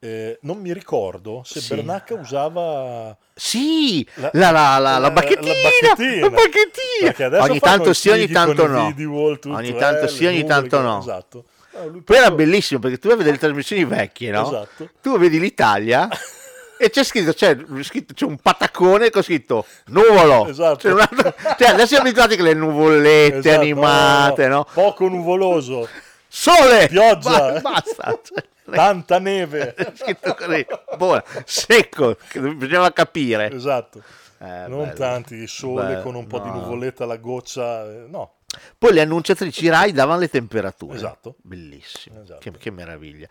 eh, 0.00 0.38
non 0.42 0.58
mi 0.58 0.72
ricordo 0.72 1.42
se 1.44 1.60
Sì. 1.60 1.74
Bernacca 1.74 2.14
usava... 2.14 3.16
Sì, 3.34 4.06
La- 4.14 4.30
la, 4.34 4.50
la, 4.50 4.78
la, 4.78 4.98
la 4.98 5.10
bacchettina, 5.10 5.52
bacchettina. 5.52 6.28
bacchettina. 6.30 7.42
Ogni 7.42 7.58
tanto 7.58 7.92
sì, 7.92 8.08
ogni 8.10 8.28
tanto 8.28 8.66
no. 8.66 8.94
wall 8.96 9.38
Ogni 9.46 9.70
eh, 9.70 9.76
tanto 9.76 10.06
sì, 10.08 10.22
le 10.22 10.28
ogni 10.28 10.40
numeri 10.42 10.68
tanto 10.68 10.80
no. 10.80 10.98
Esatto. 11.00 11.44
Poi 12.04 12.16
era 12.16 12.30
bellissimo 12.32 12.80
perché 12.80 12.98
tu 12.98 13.08
vedere 13.08 13.32
le 13.32 13.38
trasmissioni 13.38 13.84
vecchie, 13.84 14.30
no? 14.32 14.46
Esatto. 14.46 14.88
Tu 15.00 15.16
vedi 15.18 15.38
l'Italia 15.38 16.08
e 16.78 16.90
c'è 16.90 17.04
scritto, 17.04 17.32
c'è, 17.32 17.56
scritto- 17.82 18.14
c'è 18.14 18.24
un 18.24 18.36
patacone 18.38 19.10
con 19.10 19.22
scritto 19.22 19.66
nuvolo. 19.86 20.46
Esatto. 20.48 20.88
Altro- 20.96 21.34
cioè, 21.58 21.68
adesso 21.70 21.86
siamo 21.88 22.04
abituati 22.06 22.36
che 22.36 22.42
le 22.42 22.54
nuvolette 22.54 23.38
Esatto, 23.38 23.60
animate, 23.60 24.46
no, 24.48 24.54
no? 24.56 24.66
Poco 24.72 25.08
nuvoloso, 25.08 25.88
Sole! 26.28 26.88
Pioggia. 26.88 27.52
Ba- 27.52 27.60
basta. 27.60 28.20
Cioè, 28.22 28.44
tanta 28.70 29.18
neve. 29.18 29.74
scritto 29.96 30.34
così. 30.34 30.66
Buona. 30.96 31.24
Secco, 31.44 32.16
che 32.28 32.40
bisognava 32.40 32.92
capire. 32.92 33.50
Esatto. 33.50 34.02
Eh, 34.40 34.66
non 34.68 34.82
bello. 34.84 34.92
tanti 34.94 35.46
sole 35.48 35.96
Beh, 35.96 36.02
con 36.02 36.14
un 36.14 36.26
po' 36.26 36.38
di 36.38 36.48
no. 36.48 36.60
nuvoletta 36.60 37.04
alla 37.04 37.16
goccia, 37.16 37.84
eh, 37.84 38.04
no. 38.08 38.34
Poi 38.78 38.92
le 38.92 39.00
annunciatrici 39.00 39.68
Rai 39.68 39.92
davano 39.92 40.20
le 40.20 40.28
temperature. 40.28 40.94
Esatto. 40.94 41.34
Bellissimo. 41.42 42.22
Esatto. 42.22 42.38
Che, 42.40 42.52
che 42.52 42.70
meraviglia. 42.70 43.26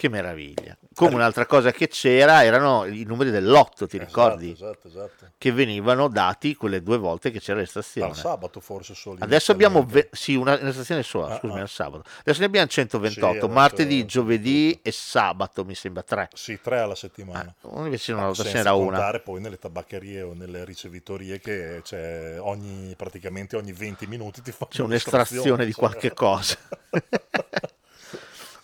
Che 0.00 0.08
meraviglia. 0.08 0.74
Come 0.94 1.14
un'altra 1.16 1.44
cosa 1.44 1.72
che 1.72 1.86
c'era 1.86 2.42
erano 2.42 2.86
i 2.86 3.04
numeri 3.04 3.30
dell'otto, 3.30 3.86
ti 3.86 3.98
ricordi? 3.98 4.52
Esatto, 4.52 4.88
esatto. 4.88 5.26
Che 5.36 5.52
venivano 5.52 6.08
dati 6.08 6.54
quelle 6.54 6.82
due 6.82 6.96
volte 6.96 7.30
che 7.30 7.38
c'era 7.38 7.58
l'estrazione. 7.58 8.08
Al 8.08 8.16
sabato 8.16 8.60
forse 8.60 8.94
solo. 8.94 9.18
Adesso 9.20 9.52
abbiamo 9.52 9.84
ve- 9.84 10.08
sì, 10.12 10.36
una, 10.36 10.56
una 10.58 10.72
stazione 10.72 11.02
sola, 11.02 11.34
Ah, 11.34 11.38
scusami, 11.38 11.58
ah. 11.58 11.62
al 11.64 11.68
sabato. 11.68 12.04
Adesso 12.20 12.40
ne 12.40 12.46
abbiamo 12.46 12.66
128, 12.66 13.46
Sì, 13.46 13.52
martedì, 13.52 14.06
giovedì 14.06 14.80
e 14.82 14.90
sabato, 14.90 15.66
mi 15.66 15.74
sembra 15.74 16.02
tre. 16.02 16.30
Sì, 16.32 16.58
tre 16.62 16.78
alla 16.78 16.94
settimana. 16.94 17.54
Ah, 17.60 17.80
invece 17.84 18.12
una 18.12 18.24
volta 18.24 18.42
ce 18.42 18.48
Senza 18.48 18.70
n'era 18.70 18.72
una. 18.72 18.96
contare 18.96 19.20
poi 19.20 19.40
nelle 19.42 19.58
tabaccherie 19.58 20.22
o 20.22 20.32
nelle 20.32 20.64
ricevitorie 20.64 21.38
che 21.40 21.80
c'è 21.84 22.40
ogni, 22.40 22.94
praticamente 22.96 23.54
ogni 23.54 23.72
20 23.74 24.06
minuti 24.06 24.40
ti 24.40 24.50
fanno 24.50 24.70
C'è 24.70 24.80
un'estrazione 24.80 25.66
di 25.66 25.72
cioè. 25.72 25.78
qualche 25.78 26.14
cosa. 26.14 26.56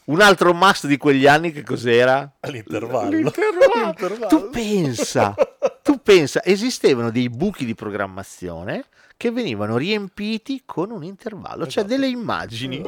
Un 0.06 0.20
altro 0.20 0.54
must 0.54 0.86
di 0.86 0.98
quegli 0.98 1.26
anni 1.26 1.50
che 1.50 1.64
cos'era? 1.64 2.30
L'intervallo. 2.42 3.10
L'intervallo. 3.10 3.84
L'intervallo. 3.86 4.26
Tu 4.28 4.50
pensa, 4.50 5.34
tu 5.82 6.00
pensa, 6.00 6.44
esistevano 6.44 7.10
dei 7.10 7.28
buchi 7.28 7.64
di 7.64 7.74
programmazione 7.74 8.84
che 9.16 9.32
venivano 9.32 9.76
riempiti 9.76 10.62
con 10.64 10.92
un 10.92 11.02
intervallo, 11.02 11.66
cioè 11.66 11.82
delle 11.82 12.06
immagini. 12.06 12.82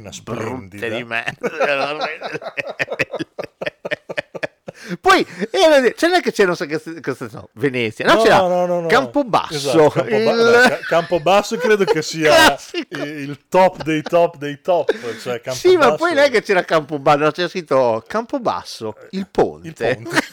Una 0.00 0.08
musichina 0.08 0.10
Brutte 0.10 0.76
splendida. 0.78 0.96
di 0.96 1.04
me. 1.04 1.36
Poi 5.00 5.24
era- 5.50 5.92
cioè 5.94 6.08
non 6.08 6.18
è 6.18 6.22
che 6.22 6.32
c'era, 6.32 6.48
non 6.48 6.56
so 6.56 6.66
che, 6.66 6.80
cosa- 7.00 7.28
no, 7.32 7.48
Venezia, 7.52 8.04
no, 8.06 8.14
No, 8.14 8.22
c'era 8.22 8.38
no, 8.40 8.66
no, 8.66 8.80
no. 8.80 8.86
Campobasso, 8.88 9.54
Esatto, 9.54 9.88
Campoba- 9.90 10.64
il- 10.74 10.78
Campobasso 10.86 11.56
credo 11.58 11.84
che 11.84 12.02
sia 12.02 12.56
il, 12.88 13.00
il 13.06 13.38
top 13.48 13.82
dei 13.82 14.02
top 14.02 14.36
dei 14.36 14.60
top. 14.60 14.90
Cioè 15.18 15.40
Sì, 15.52 15.76
ma 15.76 15.82
Campobasso- 15.82 15.96
poi 15.96 16.14
non 16.14 16.24
è 16.24 16.30
che 16.30 16.42
c'era 16.42 16.64
Campobasso, 16.64 17.18
no, 17.18 17.30
c'era 17.30 17.48
scritto 17.48 18.04
Campobasso, 18.06 18.96
il 19.10 19.28
ponte. 19.30 19.68
Il 19.68 19.74
ponte. 19.74 20.20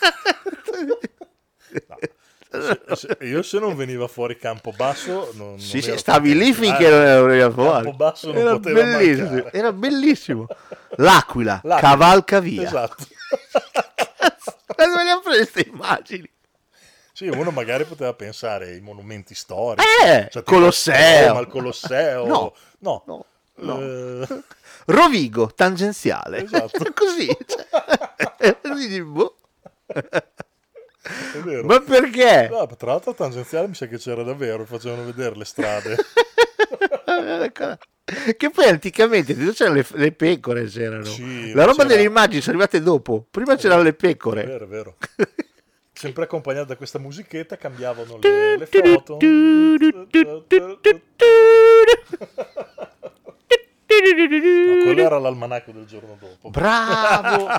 Se- 1.70 1.86
io 3.22 3.42
se 3.44 3.60
non 3.60 3.76
veniva 3.76 4.08
fuori 4.08 4.38
Campobasso 4.38 5.32
non, 5.34 5.50
non 5.50 5.60
Sì, 5.60 5.80
ero 5.80 5.98
stavi 5.98 6.34
lì 6.38 6.54
finché 6.54 6.90
non 6.90 7.02
era 7.02 7.22
venuto 7.22 7.52
fuori. 7.54 7.84
Campobasso 7.84 8.28
non 8.32 8.38
Era 8.42 8.52
poteva 8.54 8.82
bellissimo, 8.84 9.30
mancare. 9.32 9.52
era 9.58 9.74
bellissimo. 9.74 10.48
L'Aquila, 10.98 11.60
L'Aquila. 11.64 11.80
cavalca 11.80 12.40
via. 12.40 12.64
Esatto. 12.64 13.06
Ma 14.78 14.86
dove 14.86 15.04
le 15.04 15.10
ha 15.10 15.20
prese 15.24 15.38
queste 15.52 15.70
immagini? 15.70 16.32
Sì, 17.14 17.28
uno 17.28 17.50
magari 17.52 17.84
poteva 17.86 18.14
pensare 18.14 18.68
ai 18.70 18.80
monumenti 18.82 19.34
storici. 19.34 19.86
Eh, 20.06 20.28
tipo 20.30 20.44
Colosseo. 20.44 21.28
Roma, 21.30 21.40
il 21.40 21.48
Colosseo. 21.48 22.26
No, 22.28 22.56
no. 22.80 23.04
no, 23.08 23.26
no. 23.56 23.82
Eh, 23.82 24.44
Rovigo, 24.86 25.52
tangenziale. 25.54 26.44
Esatto. 26.44 26.86
Così. 26.94 27.36
Cioè, 27.46 28.58
dici, 28.76 29.02
boh. 29.02 29.36
È 31.34 31.38
vero. 31.40 31.64
Ma 31.66 31.80
perché? 31.82 32.48
No, 32.52 32.66
tra 32.78 32.92
l'altro 32.92 33.14
tangenziale 33.14 33.68
mi 33.68 33.74
sa 33.76 33.88
che 33.88 33.98
c'era 33.98 34.24
davvero, 34.24 34.66
facevano 34.66 35.04
vedere 35.06 35.36
le 35.36 35.46
strade. 35.46 35.96
Che 38.38 38.50
poi 38.52 38.66
anticamente 38.70 39.36
c'erano 39.52 39.76
le, 39.76 39.86
le 39.96 40.12
pecore, 40.14 40.64
c'erano. 40.66 41.04
Sì, 41.04 41.52
La 41.54 41.66
roba 41.66 41.84
c'era- 41.84 41.96
delle 41.96 42.08
immagini 42.08 42.40
sono 42.42 42.56
arrivate 42.58 42.82
dopo. 42.82 43.26
Prima 43.30 43.56
c'erano 43.58 43.82
le 43.82 43.90
È 43.90 43.94
pecore. 43.94 44.46
vero, 44.46 44.64
è 44.64 44.68
vero. 44.68 44.96
Sempre 45.92 46.24
accompagnata 46.24 46.68
da 46.68 46.76
questa 46.78 47.00
musichetta 47.00 47.58
cambiavano 47.58 48.18
le, 48.22 48.58
le 48.58 48.66
foto. 48.66 49.18
No, 49.20 49.76
quello 54.84 55.02
era 55.02 55.18
l'almanacco 55.20 55.72
del 55.72 55.86
giorno 55.86 56.18
dopo. 56.20 56.50
Bravo! 56.50 57.48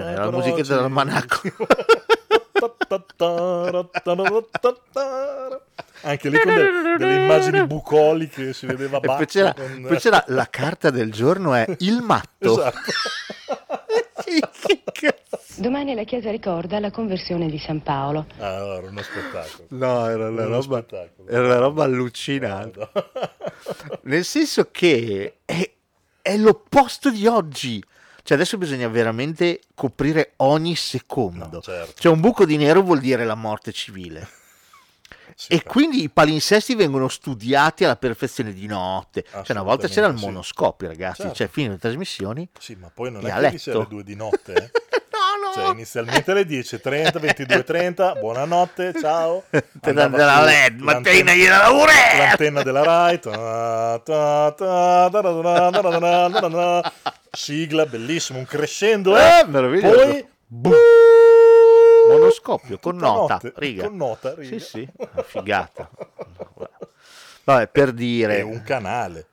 ragione, 0.00 0.12
era 0.12 0.30
la 0.30 0.42
ci- 0.42 0.68
dell'almanacco. 0.68 1.40
Anche 6.04 6.28
lì 6.28 6.38
con 6.40 6.54
de- 6.54 6.96
delle 6.98 7.22
immagini 7.24 7.66
bucoliche 7.66 8.52
si 8.52 8.66
vedeva 8.66 8.98
E 8.98 9.00
poi 9.00 9.26
c'era, 9.26 9.54
con- 9.54 9.84
poi 9.86 9.98
c'era 9.98 10.22
la 10.28 10.48
carta 10.50 10.90
del 10.90 11.12
giorno 11.12 11.54
è 11.54 11.64
il 11.78 12.00
matto. 12.02 12.60
Esatto. 12.64 12.80
Domani 15.56 15.94
la 15.94 16.04
Chiesa 16.04 16.30
ricorda 16.30 16.80
la 16.80 16.90
conversione 16.90 17.48
di 17.48 17.58
San 17.58 17.82
Paolo. 17.82 18.26
Ah, 18.38 18.58
no, 18.58 18.72
era 18.74 18.88
uno 18.88 19.02
spettacolo. 19.02 19.66
No, 19.68 20.08
era 20.08 20.28
una 20.28 20.44
roba, 20.44 20.78
spettacolo. 20.78 21.28
era 21.28 21.44
una 21.44 21.58
roba 21.58 21.84
allucinante. 21.84 22.88
Nel 24.02 24.24
senso 24.24 24.68
che 24.70 25.38
è, 25.44 25.70
è 26.22 26.36
l'opposto 26.36 27.10
di 27.10 27.26
oggi. 27.26 27.82
Cioè 28.22 28.36
adesso 28.36 28.56
bisogna 28.58 28.88
veramente 28.88 29.60
coprire 29.74 30.34
ogni 30.36 30.76
secondo. 30.76 31.48
No, 31.50 31.60
certo. 31.60 32.00
Cioè 32.00 32.12
un 32.12 32.20
buco 32.20 32.44
di 32.44 32.56
nero 32.56 32.82
vuol 32.82 33.00
dire 33.00 33.24
la 33.24 33.34
morte 33.34 33.72
civile. 33.72 34.28
Sì, 35.34 35.54
e 35.54 35.62
quindi 35.62 36.02
i 36.02 36.10
palinsesti 36.10 36.74
vengono 36.74 37.08
studiati 37.08 37.84
alla 37.84 37.96
perfezione 37.96 38.52
di 38.52 38.66
notte. 38.66 39.24
Cioè 39.30 39.52
una 39.52 39.62
volta 39.62 39.88
c'era 39.88 40.06
il 40.08 40.14
monoscopio, 40.14 40.88
ragazzi. 40.88 41.22
Certo. 41.22 41.36
Cioè, 41.36 41.48
fine 41.48 41.70
le 41.70 41.78
trasmissioni. 41.78 42.46
Sì, 42.58 42.74
ma 42.74 42.90
poi 42.92 43.10
non 43.10 43.26
è 43.26 43.32
che 43.32 43.40
letto. 43.40 43.70
alle 43.72 43.86
2 43.88 44.04
di 44.04 44.14
notte. 44.14 44.52
eh. 44.52 44.70
Cioè, 45.52 45.70
inizialmente 45.70 46.30
alle 46.30 46.44
10.30, 46.44 47.20
22.30, 47.20 48.18
buonanotte, 48.18 48.94
ciao. 48.98 49.44
Te 49.50 49.92
della 49.92 50.42
LED, 50.42 50.80
mattina 50.80 51.34
gliela 51.34 51.58
laure! 51.58 51.92
L'antenna 52.16 52.62
della 52.62 52.82
Rai. 52.82 53.20
Sigla, 57.30 57.86
bellissimo, 57.86 58.38
un 58.38 58.46
crescendo. 58.46 59.16
Eh, 59.16 59.40
eh 59.40 59.44
meraviglioso. 59.46 59.96
Poi... 59.96 60.26
Boom 60.46 60.74
monoscopio 62.08 62.78
con 62.78 62.96
nota, 62.96 63.40
riga. 63.56 63.84
con 63.84 63.96
nota, 63.96 64.34
riga. 64.34 64.58
Sì, 64.58 64.60
sì, 64.60 64.88
figata. 65.24 65.88
Vabbè, 67.44 67.68
per 67.68 67.92
dire... 67.92 68.38
È 68.38 68.42
un 68.42 68.62
canale. 68.62 69.26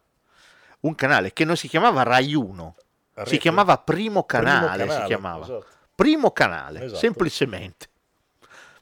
Un 0.82 0.96
canale 0.96 1.34
che 1.34 1.44
non 1.46 1.58
si 1.58 1.68
chiamava 1.68 2.04
Rai 2.04 2.34
1, 2.34 2.76
si 3.26 3.38
chiamava 3.38 3.78
Primo 3.78 4.24
Canale, 4.24 4.76
Primo 4.76 4.88
canale 4.88 5.02
si 5.02 5.08
chiamava. 5.08 5.44
Esatto. 5.44 5.78
Primo 6.04 6.32
Canale, 6.32 6.84
Esatto. 6.86 7.00
semplicemente. 7.00 7.88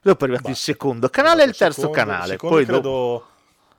Dopo 0.01 0.23
è 0.23 0.27
arrivato 0.27 0.49
il 0.51 0.56
secondo 0.56 1.10
canale 1.10 1.41
e 1.43 1.47
il 1.47 1.58
terzo 1.58 1.82
Secondo- 1.82 1.97
canale. 1.97 2.27
secondo 2.34 2.56
Poi 2.56 2.65
credo 2.65 2.80
dopo... 2.82 3.27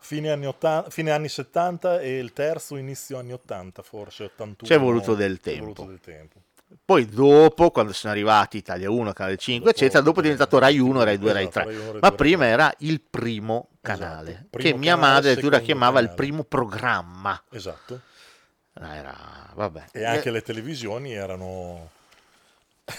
fine 0.01 0.31
anni, 0.33 0.46
80 0.46 0.90
fine 0.90 1.11
anni 1.12 1.29
70 1.29 2.01
e 2.01 2.18
il 2.18 2.33
terzo 2.33 2.77
inizio 2.77 3.16
anni 3.18 3.33
80, 3.33 3.83
forse 3.83 4.24
81. 4.24 4.68
C'è 4.70 4.79
voluto 4.79 5.14
del 5.14 5.38
tempo. 5.40 5.61
voluto 5.62 5.85
del 5.85 6.01
tempo. 6.01 6.40
Poi 6.85 7.07
dopo, 7.07 7.70
quando 7.70 7.92
sono 7.92 8.12
arrivati 8.12 8.57
Italia 8.59 8.90
1, 8.90 9.12
Canale 9.12 9.37
5, 9.38 9.70
eccetera, 9.70 10.03
dopo 10.03 10.18
è 10.18 10.22
diventato 10.22 10.59
Rai 10.59 10.79
1, 10.79 11.03
Rai 11.05 11.16
2, 11.18 11.33
Rai 11.33 11.42
Esatto, 11.44 11.61
3. 11.61 11.64
Rai 11.64 11.77
1, 11.83 11.90
Rai 11.92 12.01
Ma 12.01 12.09
2, 12.09 12.16
prima 12.16 12.44
era 12.46 12.74
il 12.79 13.01
primo 13.01 13.68
canale, 13.81 14.46
Primo 14.51 14.70
che 14.72 14.77
mia 14.77 14.94
canale, 14.94 15.12
madre 15.14 15.31
addirittura 15.31 15.61
chiamava 15.61 16.01
il 16.01 16.07
canale. 16.09 16.22
primo 16.27 16.44
programma. 16.44 17.42
Esatto. 17.51 18.01
Era, 18.74 19.16
vabbè. 19.55 19.85
E 19.92 20.05
anche 20.05 20.31
le 20.31 20.42
televisioni 20.42 21.12
erano 21.12 21.90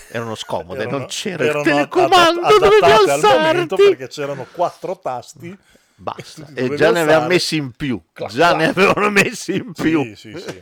erano 0.09 0.35
scomode, 0.35 0.81
erano- 0.81 0.97
non 0.99 1.07
c'era 1.07 1.45
il 1.45 1.61
telecomando, 1.63 2.41
adatt- 2.41 2.59
dovevi 2.59 2.91
alzarti. 2.91 3.75
perché 3.75 4.07
c'erano 4.07 4.45
quattro 4.51 4.97
tasti 4.97 5.57
Basta. 5.99 6.47
E 6.55 6.75
già 6.75 6.91
ne 6.91 7.01
avevano 7.01 7.27
messi 7.27 7.57
in 7.57 7.71
più, 7.71 8.01
Clac, 8.13 8.31
già 8.31 8.49
clac. 8.49 8.57
ne 8.57 8.67
avevano 8.67 9.09
messi 9.09 9.55
in 9.55 9.73
più. 9.73 10.03
Sì, 10.15 10.15
sì, 10.15 10.39
sì. 10.39 10.61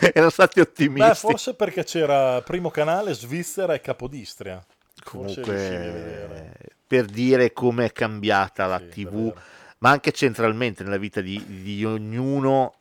erano 0.12 0.30
stati 0.30 0.60
ottimisti. 0.60 1.08
Beh, 1.08 1.14
forse 1.14 1.54
perché 1.54 1.84
c'era 1.84 2.42
primo 2.42 2.70
canale 2.70 3.14
Svizzera 3.14 3.74
e 3.74 3.80
Capodistria. 3.80 4.62
Comunque, 5.04 6.52
per 6.86 7.06
dire 7.06 7.52
come 7.52 7.86
è 7.86 7.92
cambiata 7.92 8.66
la 8.66 8.80
TV, 8.80 9.32
ma 9.78 9.90
anche 9.90 10.12
centralmente 10.12 10.82
nella 10.82 10.98
vita 10.98 11.20
di, 11.20 11.62
di 11.62 11.84
ognuno, 11.84 12.74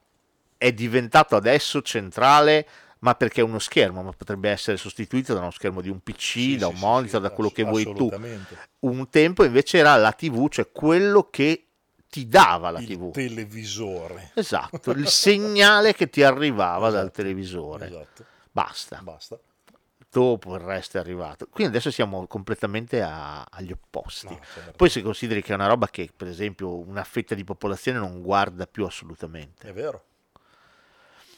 è 0.58 0.74
diventato 0.74 1.36
adesso 1.36 1.82
centrale 1.82 2.67
ma 3.00 3.16
perché 3.16 3.42
è 3.42 3.44
uno 3.44 3.60
schermo, 3.60 4.02
ma 4.04 4.12
potrebbe 4.12 4.50
essere 4.50 4.78
sostituito 4.78 5.34
da 5.34 5.40
uno 5.40 5.52
schermo 5.52 5.82
di 5.82 5.90
un 5.90 6.00
PC, 6.02 6.22
Sì, 6.22 6.58
da 6.58 6.68
un 6.68 6.76
sì, 6.76 6.84
monitor, 6.84 7.22
sì, 7.22 7.28
da 7.28 7.34
quello 7.34 7.50
che 7.50 7.64
vuoi 7.64 7.84
tu. 7.84 8.10
Un 8.80 9.10
tempo 9.10 9.44
invece 9.44 9.78
era 9.78 9.96
la 9.96 10.12
TV, 10.12 10.48
cioè 10.50 10.70
quello 10.72 11.30
che 11.30 11.66
ti 12.10 12.28
dava 12.28 12.72
la 12.72 12.80
Il 12.80 12.88
TV. 12.88 13.12
televisore. 13.12 14.32
Esatto, 14.34 14.92
il 14.92 15.08
segnale 15.08 15.94
che 15.94 16.10
ti 16.10 16.24
arrivava 16.24 16.90
dal 16.90 17.12
televisore. 17.12 17.86
Esatto. 17.88 18.26
Basta. 18.52 19.00
Basta. 19.02 19.40
Dopo 20.12 20.56
il 20.56 20.62
resto 20.62 20.98
è 20.98 21.00
arrivato. 21.00 21.48
Quindi 21.52 21.72
adesso 21.76 21.92
siamo 21.92 22.26
completamente 22.26 23.00
a- 23.04 23.44
agli 23.44 23.72
opposti. 23.72 24.26
No, 24.34 24.40
certo. 24.56 24.72
Poi 24.76 24.90
se 24.90 25.04
consideri 25.04 25.44
che 25.44 25.52
è 25.52 25.56
una 25.56 25.68
roba 25.68 25.88
che, 25.88 26.10
per 26.16 26.28
esempio, 26.28 26.76
una 26.80 27.04
fetta 27.04 27.36
di 27.36 27.44
popolazione 27.44 28.00
non 28.00 28.22
guarda 28.24 28.66
più 28.66 28.86
assolutamente. 28.86 29.68
È 29.68 29.72
vero. 29.72 30.06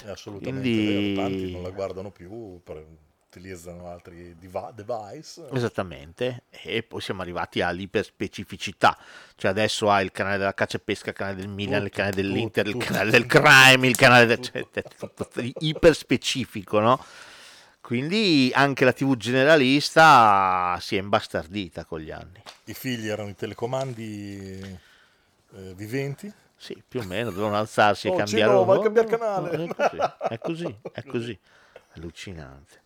È 0.05 0.09
assolutamente 0.09 0.59
Quindi- 0.69 1.13
vero. 1.15 1.27
Tanti 1.27 1.51
non 1.51 1.63
la 1.63 1.69
guardano 1.69 2.11
più, 2.11 2.61
per- 2.63 2.85
utilizzano 3.33 3.87
altri 3.87 4.35
diva- 4.37 4.73
device. 4.75 5.47
Esattamente, 5.53 6.43
e 6.49 6.83
poi 6.83 6.99
siamo 6.99 7.21
arrivati 7.21 7.61
all'iperspecificità, 7.61 8.97
cioè 9.37 9.51
adesso 9.51 9.89
hai 9.89 10.03
il 10.03 10.11
canale 10.11 10.37
della 10.37 10.53
caccia 10.53 10.75
e 10.75 10.81
pesca, 10.81 11.11
il 11.11 11.15
canale 11.15 11.37
del 11.37 11.47
Milan, 11.47 11.81
il 11.83 11.89
Tutto, 11.89 11.95
canale 11.95 12.15
dell'Inter, 12.15 12.65
tutto, 12.65 12.77
il 12.77 12.83
tutto. 12.83 12.93
canale 12.93 13.11
del 13.11 13.25
crime, 13.27 13.87
il 13.87 13.95
canale 13.95 14.25
del... 14.25 14.39
Tutto. 14.39 14.51
cioè, 14.51 14.83
è 14.83 14.83
tutto 15.15 15.41
iperspecifico, 15.59 16.79
no? 16.81 17.01
Quindi 17.79 18.51
anche 18.53 18.83
la 18.85 18.91
TV 18.93 19.15
generalista 19.15 20.77
si 20.81 20.97
è 20.97 20.99
imbastardita 20.99 21.85
con 21.85 21.99
gli 22.01 22.11
anni. 22.11 22.41
I 22.65 22.73
figli 22.73 23.07
erano 23.07 23.29
i 23.29 23.35
telecomandi 23.35 24.79
eh, 25.55 25.73
viventi. 25.73 26.31
Sì, 26.61 26.79
più 26.87 26.99
o 26.99 27.03
meno, 27.05 27.31
dovevano 27.31 27.57
alzarsi 27.57 28.05
e 28.05 28.11
Oh, 28.11 28.15
cambiare... 28.17 28.51
Cino, 28.51 28.65
vai 28.65 28.77
a 28.77 28.81
cambiare 28.81 29.07
canale. 29.07 29.49
È 29.49 29.57
così, 29.73 29.97
è 30.29 30.37
così, 30.37 30.77
è 30.93 31.03
così. 31.09 31.39
Allucinante. 31.95 32.83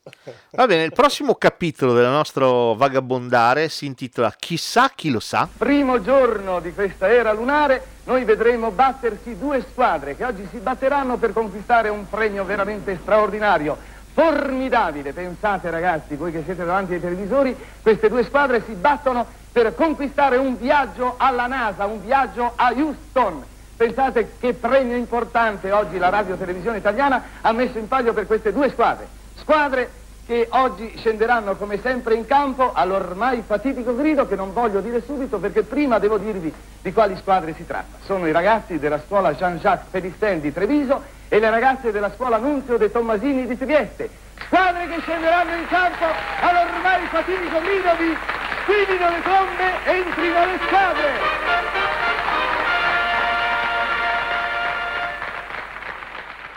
Va 0.52 0.66
bene, 0.66 0.84
il 0.86 0.94
prossimo 0.94 1.36
capitolo 1.36 1.92
del 1.94 2.08
nostro 2.08 2.74
vagabondare 2.76 3.68
si 3.68 3.86
intitola 3.86 4.34
Chissà 4.40 4.90
chi 4.96 5.12
lo 5.12 5.20
sa. 5.20 5.50
Primo 5.58 6.02
giorno 6.02 6.62
di 6.62 6.74
questa 6.74 7.12
era 7.12 7.34
lunare, 7.34 7.86
noi 8.06 8.24
vedremo 8.24 8.72
battersi 8.72 9.38
due 9.38 9.62
squadre 9.70 10.16
che 10.16 10.24
oggi 10.24 10.48
si 10.50 10.60
batteranno 10.60 11.18
per 11.18 11.34
conquistare 11.34 11.90
un 11.90 12.10
premio 12.10 12.46
veramente 12.46 12.98
straordinario, 13.02 13.78
formidabile. 14.14 15.12
Pensate 15.12 15.70
ragazzi, 15.70 16.16
voi 16.16 16.32
che 16.32 16.44
siete 16.46 16.64
davanti 16.64 16.94
ai 16.94 17.02
televisori, 17.02 17.56
queste 17.82 18.08
due 18.08 18.24
squadre 18.24 18.64
si 18.66 18.72
battono 18.72 19.28
per 19.52 19.76
conquistare 19.76 20.38
un 20.38 20.58
viaggio 20.58 21.16
alla 21.18 21.48
NASA, 21.48 21.86
un 21.86 22.04
viaggio 22.04 22.54
a 22.56 22.72
Houston. 22.74 23.54
Pensate 23.78 24.36
che 24.40 24.54
premio 24.54 24.96
importante 24.96 25.72
oggi 25.74 25.98
la 25.98 26.10
radio 26.10 26.36
televisione 26.36 26.78
italiana 26.78 27.22
ha 27.42 27.52
messo 27.52 27.78
in 27.78 27.90
palio 27.90 28.14
per 28.14 28.26
queste 28.26 28.54
due 28.54 28.70
squadre. 28.70 29.06
Squadre 29.36 29.92
che 30.26 30.48
oggi 30.52 30.94
scenderanno 30.98 31.56
come 31.56 31.80
sempre 31.82 32.16
in 32.16 32.26
campo 32.26 32.72
all'ormai 32.74 33.44
fatidico 33.46 33.94
grido 33.96 34.28
che 34.28 34.36
non 34.36 34.54
voglio 34.54 34.80
dire 34.80 35.04
subito 35.04 35.40
perché 35.40 35.64
prima 35.64 36.00
devo 36.00 36.18
dirvi 36.18 36.52
di 36.82 36.94
quali 36.94 37.18
squadre 37.18 37.54
si 37.54 37.66
tratta. 37.66 37.98
Sono 38.06 38.26
i 38.28 38.32
ragazzi 38.32 38.80
della 38.80 39.00
scuola 39.06 39.34
Jean-Jacques 39.34 39.90
Pellistin 39.92 40.40
di 40.40 40.54
Treviso 40.54 41.04
e 41.28 41.38
le 41.40 41.50
ragazze 41.50 41.92
della 41.92 42.12
scuola 42.14 42.38
Nunzio 42.38 42.78
De 42.78 42.90
Tommasini 42.90 43.46
di 43.46 43.58
Trieste. 43.58 44.10
Squadre 44.46 44.88
che 44.88 45.02
scenderanno 45.02 45.54
in 45.54 45.68
campo 45.68 46.06
all'ormai 46.40 47.06
fatidico 47.08 47.60
grido 47.60 47.90
di 47.98 48.16
squillino 48.64 49.10
le 49.10 49.22
trombe, 49.22 49.64
entrino 49.84 50.46
le 50.46 50.60
squadre! 50.66 52.55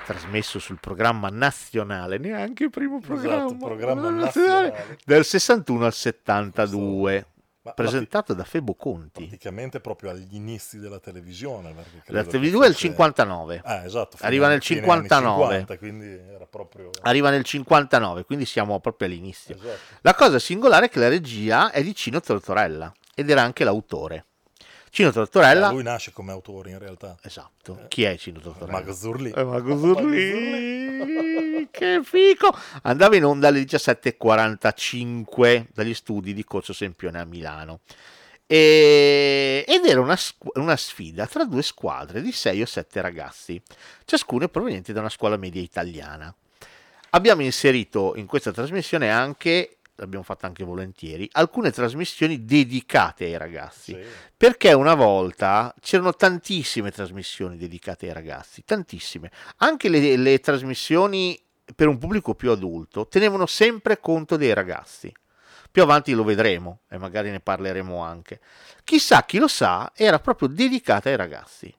Trasmesso 0.08 0.58
sul 0.58 0.78
programma 0.80 1.28
nazionale, 1.28 2.16
neanche 2.16 2.64
il 2.64 2.70
primo 2.70 2.98
programma, 2.98 3.44
Esatto, 3.44 3.56
programma 3.66 4.08
nazionale, 4.08 4.96
del 5.04 5.22
61 5.22 5.84
al 5.84 5.92
72, 5.92 7.26
Ma- 7.60 7.72
presentato 7.72 8.32
da 8.32 8.44
Febo 8.44 8.74
Conti. 8.74 9.26
Praticamente 9.26 9.80
proprio 9.80 10.08
agli 10.10 10.34
inizi 10.34 10.78
della 10.78 10.98
televisione. 10.98 11.74
La 12.06 12.24
TV 12.24 12.40
è 12.42 12.46
il 12.46 12.72
fosse- 12.72 12.74
59. 12.74 13.60
Ah, 13.62 13.84
esatto. 13.84 14.16
Arriva 14.20 14.48
nel 14.48 14.62
fine 14.62 14.78
anni 14.80 14.88
59. 14.88 15.42
50, 15.58 15.78
quindi 15.78 16.06
era 16.06 16.46
proprio... 16.46 16.90
Arriva 17.02 17.28
nel 17.28 17.44
59, 17.44 18.24
quindi 18.24 18.46
siamo 18.46 18.80
proprio 18.80 19.08
all'inizio. 19.08 19.56
Esatto. 19.56 19.78
La 20.00 20.14
cosa 20.14 20.38
singolare 20.38 20.86
è 20.86 20.88
che 20.88 21.00
la 21.00 21.08
regia 21.08 21.70
è 21.70 21.82
di 21.82 21.94
Cino 21.94 22.20
Tortorella 22.20 22.90
ed 23.14 23.28
era 23.28 23.42
anche 23.42 23.64
l'autore. 23.64 24.24
Cino 24.90 25.12
Tortorella, 25.12 25.68
Eh, 25.68 25.72
lui 25.72 25.82
nasce 25.82 26.12
come 26.12 26.32
autore 26.32 26.70
in 26.70 26.78
realtà. 26.78 27.16
esatto. 27.22 27.84
Chi 27.88 28.04
è 28.04 28.16
Cino 28.16 28.40
Tortorella? 28.40 28.78
Mago 28.78 28.92
Zurli. 28.92 29.30
Eh, 29.30 29.44
Mago 29.44 29.78
Zurli. 29.78 31.68
che 31.70 32.00
fico! 32.02 32.56
Andava 32.82 33.16
in 33.16 33.24
onda 33.24 33.48
alle 33.48 33.60
17.45 33.62 35.66
dagli 35.74 35.94
studi 35.94 36.32
di 36.34 36.44
Corso 36.44 36.72
Sempione 36.72 37.20
a 37.20 37.24
Milano. 37.24 37.80
E- 38.46 39.62
ed 39.68 39.84
era 39.84 40.00
una, 40.00 40.16
una 40.54 40.76
sfida 40.76 41.26
tra 41.26 41.44
due 41.44 41.62
squadre 41.62 42.22
di 42.22 42.32
6 42.32 42.62
o 42.62 42.66
7 42.66 43.00
ragazzi, 43.02 43.60
ciascuno 44.06 44.48
proveniente 44.48 44.92
da 44.94 45.00
una 45.00 45.10
scuola 45.10 45.36
media 45.36 45.60
italiana. 45.60 46.34
Abbiamo 47.10 47.42
inserito 47.42 48.14
in 48.16 48.26
questa 48.26 48.52
trasmissione 48.52 49.10
anche, 49.10 49.77
l'abbiamo 49.98 50.24
fatta 50.24 50.46
anche 50.46 50.64
volentieri, 50.64 51.28
alcune 51.32 51.70
trasmissioni 51.70 52.44
dedicate 52.44 53.24
ai 53.24 53.36
ragazzi. 53.36 53.92
Sì. 53.92 54.06
Perché 54.36 54.72
una 54.72 54.94
volta 54.94 55.74
c'erano 55.80 56.14
tantissime 56.14 56.90
trasmissioni 56.90 57.56
dedicate 57.56 58.06
ai 58.06 58.12
ragazzi, 58.12 58.64
tantissime. 58.64 59.30
Anche 59.58 59.88
le, 59.88 60.16
le 60.16 60.38
trasmissioni 60.40 61.40
per 61.74 61.88
un 61.88 61.98
pubblico 61.98 62.34
più 62.34 62.50
adulto 62.50 63.08
tenevano 63.08 63.46
sempre 63.46 64.00
conto 64.00 64.36
dei 64.36 64.54
ragazzi. 64.54 65.12
Più 65.70 65.82
avanti 65.82 66.12
lo 66.12 66.24
vedremo 66.24 66.80
e 66.88 66.96
magari 66.96 67.30
ne 67.30 67.40
parleremo 67.40 67.98
anche. 67.98 68.40
Chissà 68.84 69.24
chi 69.24 69.38
lo 69.38 69.48
sa, 69.48 69.92
era 69.94 70.18
proprio 70.18 70.48
dedicata 70.48 71.10
ai 71.10 71.16
ragazzi. 71.16 71.72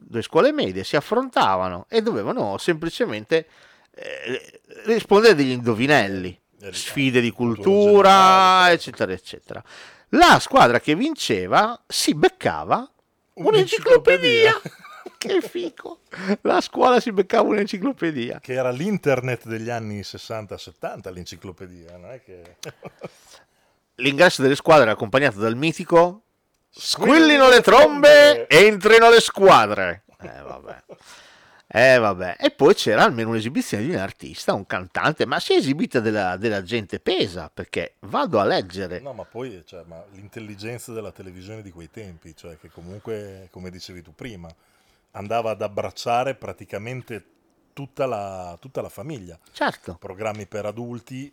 Due 0.00 0.22
scuole 0.22 0.52
medie 0.52 0.84
si 0.84 0.96
affrontavano 0.96 1.86
e 1.88 2.02
dovevano 2.02 2.56
semplicemente 2.58 3.46
eh, 3.94 4.60
rispondere 4.84 5.34
degli 5.34 5.50
indovinelli, 5.50 6.38
sfide 6.70 7.20
di 7.20 7.30
cultura, 7.30 8.70
eccetera, 8.70 9.12
eccetera. 9.12 9.62
La 10.10 10.38
squadra 10.40 10.80
che 10.80 10.94
vinceva 10.94 11.80
si 11.86 12.14
beccava 12.14 12.90
un'enciclopedia. 13.34 14.60
che 15.18 15.40
fico! 15.40 16.00
La 16.42 16.60
scuola 16.60 17.00
si 17.00 17.12
beccava 17.12 17.48
un'enciclopedia. 17.48 18.40
Che 18.40 18.52
era 18.52 18.70
l'internet 18.70 19.46
degli 19.46 19.70
anni 19.70 20.00
60-70, 20.00 21.12
l'enciclopedia, 21.12 21.96
non 21.96 22.10
è 22.10 22.22
che... 22.22 22.56
L'ingresso 23.96 24.42
delle 24.42 24.54
squadre 24.54 24.82
era 24.82 24.92
accompagnato 24.92 25.40
dal 25.40 25.56
mitico 25.56 26.22
Squillino 26.70 27.48
le 27.48 27.60
trombe, 27.60 28.48
entrino 28.48 29.10
le 29.10 29.20
squadre. 29.20 30.04
Eh 30.20 30.42
vabbè. 30.42 30.84
Eh 31.70 31.98
vabbè. 31.98 32.36
E 32.40 32.50
poi 32.50 32.74
c'era 32.74 33.04
almeno 33.04 33.28
un'esibizione 33.28 33.84
di 33.84 33.90
un 33.90 33.98
artista, 33.98 34.54
un 34.54 34.66
cantante, 34.66 35.26
ma 35.26 35.38
si 35.38 35.52
è 35.52 35.56
esibita 35.56 36.00
della, 36.00 36.38
della 36.38 36.62
gente 36.62 36.98
pesa, 36.98 37.50
perché 37.52 37.96
vado 38.00 38.40
a 38.40 38.44
leggere. 38.44 39.00
No, 39.00 39.12
ma 39.12 39.24
poi 39.24 39.62
cioè, 39.66 39.82
ma 39.86 40.02
l'intelligenza 40.12 40.92
della 40.92 41.12
televisione 41.12 41.60
di 41.60 41.70
quei 41.70 41.90
tempi, 41.90 42.34
cioè 42.34 42.58
che 42.58 42.70
comunque, 42.70 43.48
come 43.50 43.68
dicevi 43.68 44.00
tu 44.00 44.14
prima, 44.14 44.48
andava 45.12 45.50
ad 45.50 45.60
abbracciare 45.60 46.34
praticamente 46.34 47.22
tutta 47.74 48.06
la, 48.06 48.56
tutta 48.58 48.80
la 48.80 48.88
famiglia. 48.88 49.38
Certo. 49.52 49.96
Programmi 50.00 50.46
per 50.46 50.64
adulti, 50.64 51.30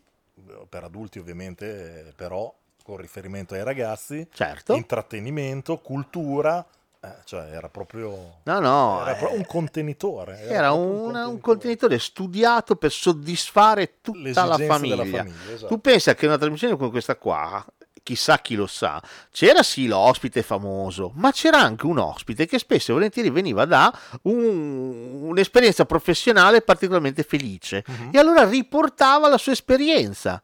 per 0.67 0.83
adulti 0.83 1.17
ovviamente, 1.17 2.07
eh, 2.07 2.13
però 2.13 2.53
con 2.83 2.97
riferimento 2.97 3.55
ai 3.55 3.63
ragazzi, 3.63 4.27
Certo. 4.31 4.75
intrattenimento, 4.75 5.77
cultura, 5.77 6.63
eh, 7.05 7.15
cioè 7.25 7.49
era 7.51 7.69
proprio, 7.69 8.37
No, 8.43 8.59
no, 8.59 9.05
era 9.05 9.29
eh, 9.29 9.35
un 9.35 9.45
contenitore. 9.45 10.39
Era 10.41 10.69
proprio 10.71 11.01
una- 11.03 11.27
un 11.27 11.39
contenitore 11.39 11.99
studiato 11.99 12.75
per 12.75 12.91
soddisfare 12.91 13.95
tutta 14.01 14.45
la 14.45 14.57
famiglia. 14.57 14.95
famiglia, 15.05 15.25
esatto. 15.53 15.67
Tu 15.67 15.81
pensa 15.81 16.13
che 16.15 16.25
una 16.25 16.37
trasmissione 16.37 16.75
come 16.77 16.89
questa 16.89 17.15
qua, 17.15 17.65
chissà 18.03 18.37
chi 18.37 18.53
lo 18.55 18.67
sa, 18.67 19.01
c'era 19.31 19.63
sì 19.63 19.87
l'ospite 19.87 20.43
famoso, 20.43 21.11
ma 21.15 21.31
c'era 21.31 21.59
anche 21.59 21.87
un 21.87 21.97
ospite 21.97 22.45
che 22.45 22.59
spesso 22.59 22.91
e 22.91 22.93
volentieri 22.93 23.31
veniva 23.31 23.65
da 23.65 23.91
un- 24.23 25.21
un'esperienza 25.23 25.85
professionale 25.85 26.61
particolarmente 26.61 27.23
felice 27.23 27.83
Mhm. 27.87 28.09
e 28.13 28.19
allora 28.19 28.47
riportava 28.47 29.27
la 29.27 29.37
sua 29.39 29.53
esperienza. 29.53 30.41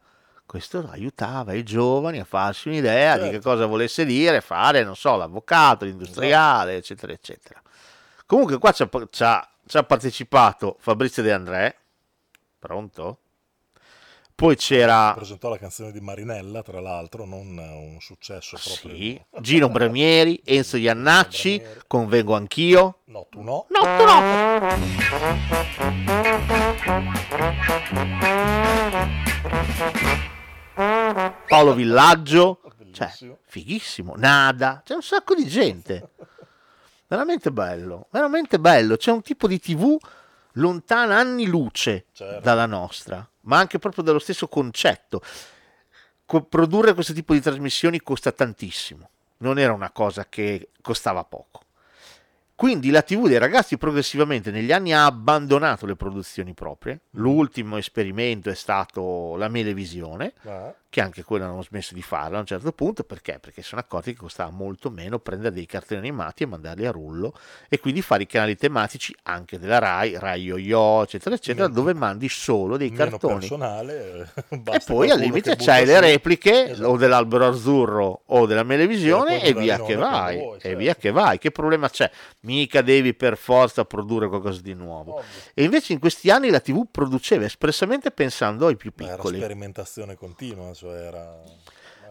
Questo 0.52 0.86
aiutava 0.90 1.54
i 1.54 1.62
giovani 1.62 2.18
a 2.20 2.24
farsi 2.24 2.68
un'idea 2.68 3.16
di 3.16 3.24
che 3.24 3.30
Certo. 3.36 3.48
cosa 3.48 3.64
volesse 3.64 4.04
dire 4.04 4.42
fare, 4.42 4.84
non 4.84 4.94
so, 4.96 5.16
l'avvocato, 5.16 5.86
l'industriale, 5.86 6.76
eccetera, 6.76 7.10
eccetera. 7.10 7.58
Comunque 8.26 8.58
qua 8.58 8.70
ci 8.70 8.82
ha, 8.82 8.88
ci 9.10 9.22
ha- 9.22 9.48
ci 9.64 9.76
ha 9.78 9.82
partecipato 9.82 10.76
Fabrizio 10.78 11.22
De 11.22 11.32
André. 11.32 11.76
Pronto? 12.58 13.20
Poi 14.34 14.54
c'era 14.56 15.14
Presentò 15.14 15.48
la 15.48 15.56
canzone 15.56 15.90
di 15.90 16.00
Marinella, 16.00 16.62
tra 16.62 16.80
l'altro, 16.82 17.24
non 17.24 17.56
un 17.56 17.96
successo 18.00 18.58
proprio. 18.62 18.94
sì, 18.94 19.24
Gino 19.40 19.70
Bramieri, 19.70 20.38
Enzo 20.44 20.76
Iannacci, 20.76 21.62
Convengo 21.86 22.34
anch'io. 22.34 22.98
No, 23.04 23.26
tu 23.30 23.40
no. 23.40 23.64
No, 23.70 23.80
tu 23.96 24.04
no. 24.04 25.60
Paolo 30.74 31.74
Villaggio, 31.74 32.60
cioè, 32.92 33.10
fighissimo, 33.42 34.14
Nada, 34.16 34.82
c'è 34.84 34.94
un 34.94 35.02
sacco 35.02 35.34
di 35.34 35.46
gente. 35.46 36.10
Veramente 37.06 37.50
bello, 37.52 38.06
veramente 38.10 38.58
bello. 38.58 38.96
C'è 38.96 39.10
un 39.10 39.20
tipo 39.22 39.46
di 39.46 39.60
TV 39.60 39.96
lontana 40.52 41.16
anni 41.18 41.46
luce 41.46 42.06
Certo. 42.12 42.40
dalla 42.40 42.66
nostra, 42.66 43.26
ma 43.42 43.58
anche 43.58 43.78
proprio 43.78 44.02
dallo 44.02 44.18
stesso 44.18 44.48
concetto. 44.48 45.20
Co- 46.24 46.44
produrre 46.44 46.94
questo 46.94 47.12
tipo 47.12 47.34
di 47.34 47.40
trasmissioni 47.40 48.00
costa 48.00 48.32
tantissimo, 48.32 49.10
non 49.38 49.58
era 49.58 49.72
una 49.74 49.90
cosa 49.90 50.26
che 50.26 50.70
costava 50.80 51.24
poco. 51.24 51.60
Quindi 52.62 52.90
la 52.90 53.02
TV 53.02 53.26
dei 53.26 53.38
ragazzi 53.38 53.76
progressivamente 53.76 54.52
negli 54.52 54.70
anni 54.70 54.92
ha 54.92 55.04
abbandonato 55.04 55.84
le 55.84 55.96
produzioni 55.96 56.54
proprie. 56.54 57.00
L'ultimo 57.14 57.76
esperimento 57.76 58.50
è 58.50 58.54
stato 58.54 59.34
la 59.34 59.48
Melevisione, 59.48 60.32
Ah. 60.44 60.72
che 60.88 61.00
anche 61.00 61.24
quello 61.24 61.44
hanno 61.46 61.62
smesso 61.62 61.92
di 61.94 62.02
farlo 62.02 62.36
a 62.36 62.40
un 62.40 62.46
certo 62.46 62.70
punto 62.70 63.02
perché? 63.02 63.38
Perché 63.40 63.62
sono 63.62 63.80
accorti 63.80 64.12
che 64.12 64.18
costava 64.20 64.50
molto 64.50 64.90
meno 64.90 65.18
prendere 65.18 65.52
dei 65.54 65.64
cartoni 65.66 65.98
animati 65.98 66.42
e 66.44 66.46
mandarli 66.46 66.86
a 66.86 66.90
rullo 66.92 67.32
e 67.68 67.80
quindi 67.80 68.00
fare 68.02 68.22
i 68.24 68.26
canali 68.26 68.54
tematici 68.56 69.12
anche 69.24 69.58
della 69.58 69.78
Rai, 69.78 70.16
Rai 70.18 70.42
Yo-Yo, 70.42 71.02
eccetera, 71.02 71.34
eccetera, 71.34 71.66
dove 71.66 71.94
mandi 71.94 72.28
solo 72.28 72.76
dei 72.76 72.90
Meno 72.90 73.10
cartoni. 73.10 73.38
personale. 73.40 74.30
eh, 74.50 74.60
E 74.70 74.80
poi 74.86 75.10
al 75.10 75.18
limite 75.18 75.56
c'hai 75.56 75.84
le 75.84 75.98
repliche 75.98 76.70
Esatto. 76.70 76.90
o 76.90 76.96
dell'albero 76.96 77.48
azzurro 77.48 78.22
o 78.26 78.46
della 78.46 78.62
Melevisione 78.62 79.42
E 79.42 79.48
e 79.48 79.54
via 79.54 79.76
che 79.78 79.96
quando 79.96 80.04
vai. 80.16 80.36
vuoi, 80.36 80.56
E 80.58 80.60
certo. 80.60 80.78
via 80.78 80.94
che 80.94 81.10
vai. 81.10 81.38
Che 81.38 81.50
problema 81.50 81.88
c'è? 81.90 82.08
Mica 82.52 82.82
devi 82.82 83.14
per 83.14 83.36
forza 83.38 83.84
produrre 83.84 84.28
qualcosa 84.28 84.60
di 84.60 84.74
nuovo. 84.74 85.22
E 85.54 85.64
invece 85.64 85.92
in 85.94 85.98
questi 85.98 86.30
anni 86.30 86.50
la 86.50 86.60
TV 86.60 86.86
produceva 86.90 87.44
espressamente 87.44 88.10
pensando 88.10 88.66
ai 88.66 88.76
più 88.76 88.92
Era 88.96 89.14
piccoli. 89.16 89.38
sperimentazione 89.38 90.14
continua, 90.16 90.72
cioè 90.74 90.96
era, 90.98 91.40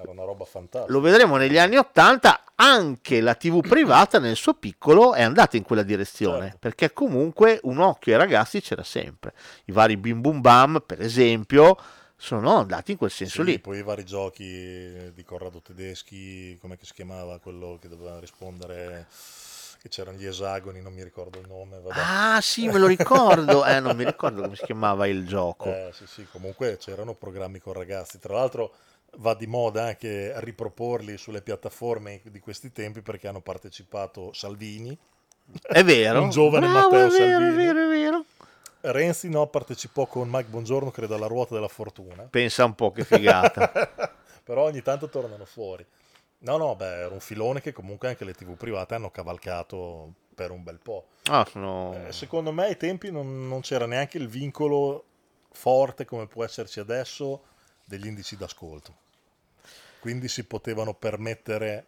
era 0.01 0.12
una 0.12 0.23
roba 0.23 0.45
fantastica. 0.45 0.91
Lo 0.91 0.99
vedremo 0.99 1.38
negli 1.38 1.58
anni 1.60 1.77
Ottanta, 1.77 2.43
anche 2.56 3.21
la 3.21 3.36
TV 3.36 3.62
privata 3.62 4.17
nel 4.19 4.36
suo 4.36 4.54
piccolo 4.56 5.13
è 5.13 5.21
andata 5.21 5.58
in 5.58 5.63
quella 5.63 5.84
direzione, 5.84 6.41
Certo. 6.43 6.58
perché 6.60 6.91
comunque 6.93 7.60
un 7.63 7.80
occhio 7.80 8.13
ai 8.13 8.17
ragazzi 8.19 8.62
c'era 8.62 8.84
sempre. 8.84 9.34
I 9.65 9.71
vari 9.71 9.97
Bim 9.97 10.21
Bum 10.21 10.41
Bam, 10.41 10.84
per 10.86 11.01
esempio, 11.01 11.77
sono 12.15 12.58
andati 12.58 12.91
in 12.91 12.97
quel 12.97 13.10
senso 13.10 13.43
Sì, 13.43 13.49
lì. 13.51 13.60
poi 13.60 13.80
i 13.80 13.84
vari 13.84 14.06
giochi 14.06 15.12
di 15.13 15.23
Corrado 15.23 15.60
Tedeschi, 15.60 16.56
come 16.62 16.77
si 16.80 16.93
chiamava 16.93 17.39
quello 17.39 17.80
che 17.82 17.88
doveva 17.89 18.19
rispondere, 18.19 19.08
che 19.82 19.89
c'erano 19.89 20.17
gli 20.17 20.28
esagoni, 20.28 20.80
non 20.80 20.94
mi 20.94 21.04
ricordo 21.04 21.39
il 21.39 21.48
nome. 21.48 21.80
Vabbè. 21.80 22.00
Ah 22.00 22.39
sì, 22.39 22.67
me 22.67 22.78
lo 22.78 22.86
ricordo, 22.86 23.65
eh, 23.65 23.80
non 23.80 23.96
mi 23.96 24.06
ricordo 24.06 24.44
come 24.44 24.56
si 24.56 24.63
chiamava 24.63 25.08
il 25.08 25.26
gioco. 25.26 25.70
Eh, 25.70 25.89
sì, 25.91 26.06
sì, 26.06 26.28
comunque 26.32 26.78
c'erano 26.78 27.15
programmi 27.15 27.58
con 27.60 27.74
ragazzi. 27.74 28.20
Tra 28.20 28.36
l'altro 28.36 28.76
va 29.17 29.34
di 29.34 29.48
moda 29.48 29.86
anche 29.86 30.39
riproporli 30.39 31.17
sulle 31.17 31.41
piattaforme 31.41 32.22
di 32.26 32.39
questi 32.39 32.72
tempi 32.72 33.02
perché 33.02 33.28
hanno 33.28 33.41
partecipato 33.41 34.32
Salvini. 34.34 34.96
È 35.60 35.84
vero. 35.84 36.22
Un 36.22 36.30
giovane 36.30 36.67
Bravo, 36.67 36.91
Matteo 36.91 37.08
è 37.08 37.10
vero, 37.10 37.39
Salvini. 37.39 37.50
è 37.50 37.56
vero, 37.56 37.84
è 37.84 37.88
vero. 37.88 38.26
Renzi 38.82 39.30
no, 39.30 39.48
partecipò 39.48 40.06
con 40.06 40.30
Mike 40.30 40.50
Bongiorno, 40.50 40.91
credo, 40.91 41.15
alla 41.15 41.26
ruota 41.26 41.56
della 41.56 41.67
fortuna. 41.67 42.28
Pensa 42.30 42.65
un 42.65 42.76
po' 42.76 42.91
che 42.91 43.04
figata. 43.04 43.72
Però 44.44 44.62
ogni 44.63 44.84
tanto 44.84 45.10
tornano 45.10 45.46
fuori. 45.46 45.84
No, 46.43 46.58
no, 46.58 46.75
beh, 46.75 47.01
era 47.01 47.13
un 47.13 47.19
filone 47.19 47.62
che 47.62 47.71
comunque 47.71 48.08
anche 48.08 48.25
le 48.25 48.34
tv 48.34 48.56
private 48.56 48.95
hanno 48.95 49.12
cavalcato 49.12 50.13
per 50.34 50.49
un 50.51 50.63
bel 50.63 50.80
po'. 50.80 51.08
Ah, 51.25 51.45
sono- 51.49 51.93
Eh, 52.08 52.12
secondo 52.12 52.51
me 52.51 52.65
ai 52.65 52.77
tempi 52.77 53.12
non, 53.12 53.47
non 53.47 53.62
c'era 53.62 53.86
neanche 53.86 54.17
il 54.17 54.27
vincolo 54.27 55.04
forte 55.51 56.06
come 56.06 56.25
può 56.27 56.43
esserci 56.43 56.80
adesso 56.80 57.43
degli 57.86 58.08
indici 58.08 58.36
d'ascolto. 58.38 58.95
Quindi 59.99 60.27
si 60.27 60.43
potevano 60.45 60.93
permettere... 60.95 61.86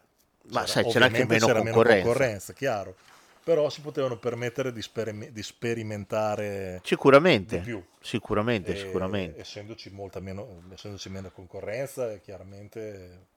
Ma 0.49 0.67
sai, 0.67 0.85
c'era 0.85 1.05
anche 1.05 1.25
meno 1.25 1.47
c'era 1.47 1.61
concorrenza. 1.61 2.03
concorrenza, 2.03 2.53
chiaro. 2.53 2.95
Però 3.43 3.69
si 3.69 3.81
potevano 3.81 4.17
permettere 4.17 4.71
di, 4.71 4.81
sperim- 4.81 5.29
di 5.29 5.41
sperimentare 5.43 6.79
Sicuramente, 6.83 7.57
di 7.57 7.63
più. 7.63 7.83
sicuramente, 7.99 8.73
E- 8.73 8.75
sicuramente. 8.75 9.39
Essendoci, 9.39 9.89
molta 9.89 10.19
meno, 10.19 10.61
essendoci 10.71 11.09
meno 11.09 11.31
concorrenza, 11.31 12.17
chiaramente 12.17 13.31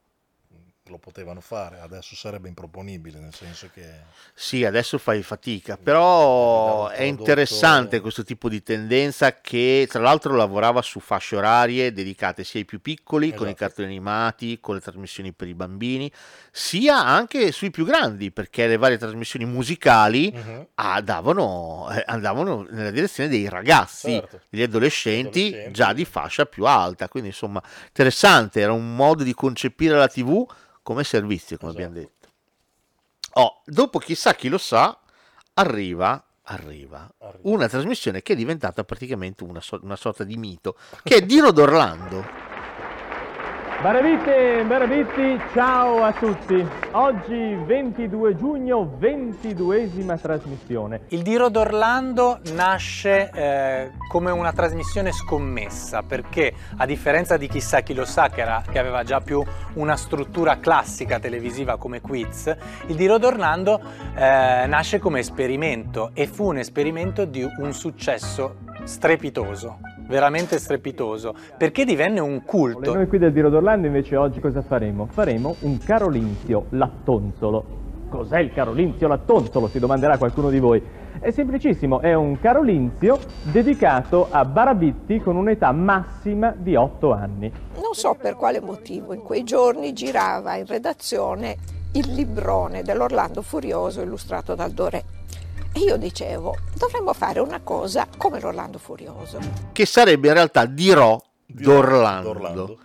lo 0.90 0.98
potevano 0.98 1.40
fare. 1.40 1.80
Adesso 1.80 2.14
sarebbe 2.14 2.48
improponibile, 2.48 3.18
nel 3.18 3.34
senso 3.34 3.70
che... 3.72 3.84
Sì, 4.34 4.64
adesso 4.64 4.98
fai 4.98 5.22
fatica, 5.22 5.76
però 5.76 6.86
Abbiamo 6.86 6.90
è 6.90 7.02
interessante 7.02 8.00
questo 8.00 8.24
tipo 8.24 8.48
di 8.48 8.62
tendenza 8.62 9.40
che 9.40 9.86
tra 9.88 10.00
l'altro 10.00 10.34
lavorava 10.34 10.82
su 10.82 11.00
fasce 11.00 11.36
orarie 11.36 11.92
dedicate 11.92 12.44
sia 12.44 12.60
ai 12.60 12.66
più 12.66 12.80
piccoli, 12.80 13.34
con 13.34 13.46
i 13.46 13.50
Esatto. 13.50 13.64
cartoni 13.64 13.88
animati, 13.88 14.58
con 14.60 14.74
le 14.74 14.80
trasmissioni 14.80 15.32
per 15.32 15.48
i 15.48 15.54
bambini, 15.54 16.10
sia 16.58 16.96
anche 17.04 17.52
sui 17.52 17.70
più 17.70 17.84
grandi, 17.84 18.30
perché 18.30 18.66
le 18.66 18.78
varie 18.78 18.96
trasmissioni 18.96 19.44
musicali 19.44 20.32
Mhm. 20.34 20.68
ah, 20.76 21.02
davano- 21.02 21.86
eh, 21.90 22.02
andavano 22.06 22.66
nella 22.70 22.90
direzione 22.90 23.28
dei 23.28 23.46
ragazzi, 23.46 24.12
Certo. 24.12 24.40
degli 24.48 24.62
adolescenti, 24.62 25.48
Adolescenti. 25.48 25.72
già 25.74 25.92
di 25.92 26.04
fascia 26.06 26.46
più 26.46 26.64
alta, 26.64 27.08
quindi 27.10 27.28
insomma 27.28 27.62
interessante, 27.88 28.60
era 28.60 28.72
un 28.72 28.96
modo 28.96 29.22
di 29.22 29.34
concepire 29.34 29.96
la 29.98 30.08
TV 30.08 30.46
come 30.82 31.04
servizio, 31.04 31.58
come 31.58 31.72
abbiamo 31.72 31.94
Esatto. 31.94 32.10
detto. 32.20 32.28
Oh, 33.38 33.60
dopo 33.66 33.98
chissà 33.98 34.34
chi 34.34 34.48
lo 34.48 34.56
sa, 34.56 34.98
arriva, 35.54 36.24
arriva, 36.44 37.12
una 37.42 37.68
trasmissione 37.68 38.22
che 38.22 38.32
è 38.32 38.36
diventata 38.36 38.82
praticamente 38.82 39.44
una, 39.44 39.60
so- 39.60 39.80
una 39.82 39.96
sorta 39.96 40.24
di 40.24 40.38
mito, 40.38 40.78
che 41.02 41.16
è 41.16 41.20
Dino 41.20 41.50
d'Orlando. 41.50 42.54
Barabitti, 43.82 44.64
Barabitti, 44.66 45.38
ciao 45.52 46.02
a 46.02 46.12
tutti. 46.12 46.66
Oggi 46.92 47.54
22 47.66 48.34
giugno, 48.34 48.96
22esima 48.98 50.18
trasmissione. 50.18 51.02
Il 51.08 51.20
Diro 51.22 51.50
d'Orlando 51.50 52.40
nasce 52.54 53.30
eh, 53.32 53.90
come 54.10 54.30
una 54.30 54.52
trasmissione 54.52 55.12
scommessa 55.12 56.02
perché 56.02 56.52
a 56.78 56.86
differenza 56.86 57.36
di 57.36 57.46
chissà 57.48 57.80
chi 57.82 57.92
lo 57.92 58.06
sa 58.06 58.28
che, 58.30 58.40
era- 58.40 58.62
che 58.68 58.78
aveva 58.78 59.04
già 59.04 59.20
più 59.20 59.44
una 59.74 59.96
struttura 59.96 60.58
classica 60.58 61.20
televisiva 61.20 61.76
come 61.76 62.00
quiz, 62.00 62.56
il 62.86 62.96
Diro 62.96 63.18
d'Orlando 63.18 63.78
eh, 64.16 64.64
nasce 64.66 64.98
come 64.98 65.20
esperimento 65.20 66.10
e 66.14 66.26
fu 66.26 66.46
un 66.46 66.56
esperimento 66.58 67.26
di 67.26 67.46
un 67.58 67.72
successo 67.74 68.56
strepitoso, 68.84 69.78
veramente 70.06 70.58
strepitoso, 70.58 71.34
perché 71.56 71.84
divenne 71.84 72.20
un 72.20 72.42
culto. 72.44 72.94
noi 72.94 73.06
qui 73.06 73.18
del 73.18 73.32
Diro 73.32 73.48
d'Orlando 73.48 73.86
invece 73.86 74.16
oggi 74.16 74.40
cosa 74.40 74.62
faremo? 74.62 75.06
Faremo 75.06 75.56
un 75.60 75.78
carolinzio 75.78 76.66
lattonzolo. 76.70 77.84
Cos'è 78.08 78.38
il 78.38 78.52
carolinzio 78.52 79.08
lattonzolo? 79.08 79.68
Si 79.68 79.78
domanderà 79.78 80.16
qualcuno 80.16 80.48
di 80.48 80.60
voi. 80.60 80.82
È 81.18 81.30
semplicissimo, 81.30 82.00
è 82.00 82.14
un 82.14 82.38
carolinzio 82.38 83.18
dedicato 83.42 84.28
a 84.30 84.44
Barabitti 84.44 85.18
con 85.18 85.36
un'età 85.36 85.72
massima 85.72 86.54
di 86.56 86.76
8 86.76 87.12
anni. 87.12 87.50
Non 87.74 87.94
so 87.94 88.14
per 88.20 88.36
quale 88.36 88.60
motivo 88.60 89.12
in 89.12 89.22
quei 89.22 89.42
giorni 89.42 89.92
girava 89.92 90.56
in 90.56 90.66
redazione 90.66 91.56
il 91.92 92.12
librone 92.12 92.82
dell'Orlando 92.82 93.40
Furioso 93.42 94.02
illustrato 94.02 94.54
dal 94.54 94.70
Doré. 94.70 95.02
E 95.76 95.80
io 95.80 95.98
dicevo, 95.98 96.56
dovremmo 96.74 97.12
fare 97.12 97.38
una 97.38 97.60
cosa 97.60 98.08
come 98.16 98.40
l'Orlando 98.40 98.78
Furioso. 98.78 99.38
che 99.72 99.84
sarebbe 99.84 100.28
in 100.28 100.32
realtà 100.32 100.64
Dirò 100.64 101.22
d'Orlando. 101.44 102.32
d'Orlando. 102.32 102.78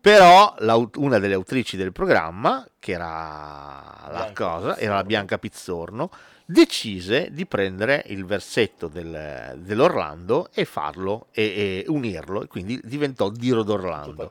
Però 0.00 0.54
una 0.94 1.18
delle 1.18 1.34
autrici 1.34 1.76
del 1.76 1.92
programma, 1.92 2.66
che 2.78 2.92
era 2.92 4.08
la 4.10 4.30
cosa, 4.34 4.78
era 4.78 4.94
la 4.94 5.04
Bianca 5.04 5.36
Pizzorno, 5.36 6.08
decise 6.46 7.28
di 7.30 7.44
prendere 7.44 8.04
il 8.06 8.24
versetto 8.24 8.88
del- 8.88 9.56
dell'Orlando 9.58 10.48
e 10.54 10.64
farlo 10.64 11.26
e, 11.30 11.42
e 11.42 11.84
unirlo, 11.88 12.42
e 12.44 12.46
quindi 12.46 12.80
diventò 12.84 13.28
Diro 13.28 13.62
d'Orlando. 13.62 14.30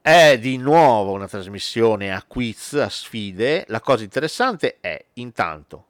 È 0.00 0.36
di 0.36 0.56
nuovo 0.56 1.12
una 1.12 1.28
trasmissione 1.28 2.12
a 2.12 2.24
quiz, 2.26 2.72
a 2.72 2.88
sfide. 2.88 3.66
La 3.68 3.80
cosa 3.80 4.02
interessante 4.02 4.78
è, 4.80 5.00
intanto, 5.14 5.84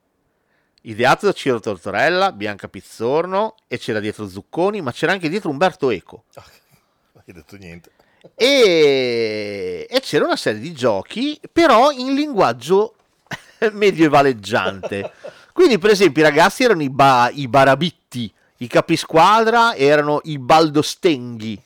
ideato 0.83 1.27
da 1.27 1.33
Ciro 1.33 1.61
Tortorella, 1.61 2.33
Bianca 2.33 2.69
Pizzorno, 2.69 3.55
e 3.67 3.79
c'era 3.79 4.01
dietro 4.01 4.29
Zucconi, 4.29 4.81
ma 4.81 4.93
c'era 4.93 5.13
anche 5.13 5.29
dietro 5.29 5.51
Umberto 5.51 5.91
Eco. 5.91 6.25
Non 7.13 7.25
hai 7.27 7.35
detto 7.35 7.57
niente. 7.57 7.91
E, 8.35 9.87
e 9.89 10.01
c'era 10.01 10.25
una 10.25 10.37
serie 10.37 10.61
di 10.61 10.73
giochi, 10.73 11.41
però 11.51 11.91
in 11.91 12.15
linguaggio 12.15 12.95
medievaleggiante. 13.73 15.13
Quindi, 15.53 15.79
per 15.79 15.91
esempio, 15.91 16.23
i 16.23 16.27
ragazzi 16.27 16.65
erano 16.65 16.83
i, 16.83 16.91
ba- 16.91 17.31
i 17.33 17.49
barabitti, 17.49 18.33
i 18.59 18.67
capisquadra 18.67 19.75
erano 19.75 20.21
i 20.25 20.39
baldostenghi. 20.39 21.63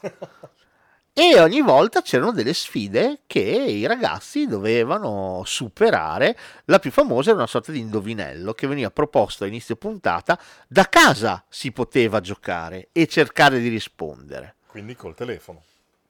E 1.19 1.41
ogni 1.41 1.63
volta 1.63 2.03
c'erano 2.03 2.31
delle 2.31 2.53
sfide 2.53 3.21
che 3.27 3.41
i 3.41 3.87
ragazzi 3.87 4.47
dovevano 4.47 5.41
superare. 5.47 6.37
La 6.67 6.79
più 6.79 6.91
famosa 6.91 7.31
era 7.31 7.39
una 7.39 7.47
sorta 7.47 7.73
di 7.73 7.79
indovinello 7.79 8.53
che 8.53 8.67
veniva 8.67 8.91
proposto 8.91 9.45
a 9.45 9.47
inizio 9.47 9.77
puntata. 9.77 10.39
Da 10.69 10.87
casa 10.91 11.43
si 11.49 11.73
poteva 11.73 12.21
giocare 12.21 12.91
e 12.93 13.07
cercare 13.07 13.61
di 13.61 13.69
rispondere. 13.69 14.57
Quindi 14.67 14.95
col 14.95 15.15
telefono. 15.15 15.63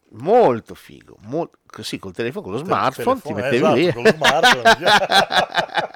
Molto 0.09 0.75
figo. 0.75 1.19
Mol- 1.21 1.51
sì, 1.83 2.01
col 2.01 2.13
telefono, 2.13 2.43
con 2.43 2.53
lo 2.55 2.59
smartphone, 2.65 3.21
ti 3.21 3.33
telefono, 3.33 3.45
mettevi 3.45 3.57
esatto, 3.63 3.75
lì. 3.77 3.93
con 3.93 4.03
lo 4.03 4.11
smartphone. 4.11 5.95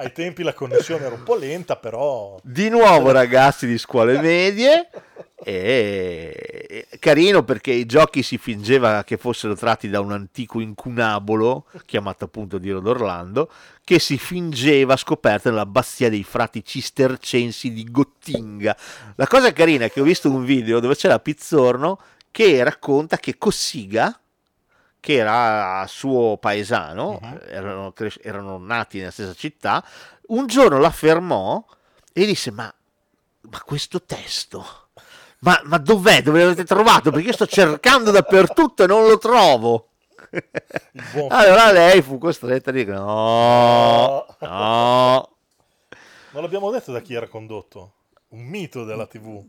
Ai 0.00 0.12
tempi 0.12 0.44
la 0.44 0.54
connessione 0.54 1.06
era 1.06 1.14
un 1.16 1.24
po' 1.24 1.34
lenta, 1.34 1.74
però 1.74 2.38
Di 2.44 2.68
nuovo 2.68 3.10
ragazzi 3.10 3.66
di 3.66 3.76
scuole 3.78 4.18
medie. 4.22 4.88
E 5.42 6.86
carino 7.00 7.42
perché 7.42 7.72
i 7.72 7.84
giochi 7.84 8.22
si 8.22 8.38
fingeva 8.38 9.02
che 9.02 9.16
fossero 9.16 9.56
tratti 9.56 9.88
da 9.88 9.98
un 9.98 10.12
antico 10.12 10.60
incunabolo 10.60 11.66
chiamato 11.84 12.24
appunto 12.24 12.58
Dio 12.58 12.78
d'Orlando 12.78 13.50
che 13.82 13.98
si 13.98 14.18
fingeva 14.18 14.96
scoperto 14.96 15.48
nell'abbazia 15.48 16.08
dei 16.08 16.22
frati 16.22 16.64
cistercensi 16.64 17.72
di 17.72 17.84
Gottinga. 17.90 18.76
La 19.16 19.26
cosa 19.26 19.52
carina 19.52 19.86
è 19.86 19.90
che 19.90 20.00
ho 20.00 20.04
visto 20.04 20.30
un 20.30 20.44
video 20.44 20.78
dove 20.78 20.94
c'era 20.94 21.18
Pizzorno 21.18 21.98
che 22.30 22.62
racconta 22.62 23.16
che 23.16 23.36
Cossiga, 23.36 24.16
che 25.00 25.14
era 25.14 25.84
suo 25.88 26.36
paesano, 26.38 27.20
erano, 27.46 27.92
cres- 27.92 28.20
erano 28.22 28.58
nati 28.58 28.98
nella 28.98 29.10
stessa 29.10 29.34
città, 29.34 29.84
un 30.28 30.46
giorno 30.46 30.78
la 30.78 30.90
fermò 30.90 31.64
e 32.12 32.26
disse: 32.26 32.50
Ma, 32.50 32.72
ma 33.42 33.62
questo 33.62 34.02
testo, 34.02 34.88
ma, 35.40 35.60
ma 35.64 35.78
dov'è? 35.78 36.22
Dove 36.22 36.40
l'avete 36.40 36.64
trovato? 36.64 37.10
Perché 37.10 37.28
io 37.28 37.32
sto 37.32 37.46
cercando 37.46 38.10
dappertutto 38.10 38.84
e 38.84 38.86
non 38.86 39.06
lo 39.06 39.18
trovo. 39.18 39.88
allora 41.28 41.72
lei 41.72 42.02
fu 42.02 42.18
costretta 42.18 42.70
a 42.70 42.72
dire: 42.72 42.92
No, 42.92 44.26
no. 44.40 45.36
non 46.32 46.42
l'abbiamo 46.42 46.70
detto 46.70 46.92
da 46.92 47.00
chi 47.00 47.14
era 47.14 47.28
condotto. 47.28 47.92
Un 48.30 48.40
mito 48.40 48.84
della 48.84 49.06
TV. 49.06 49.42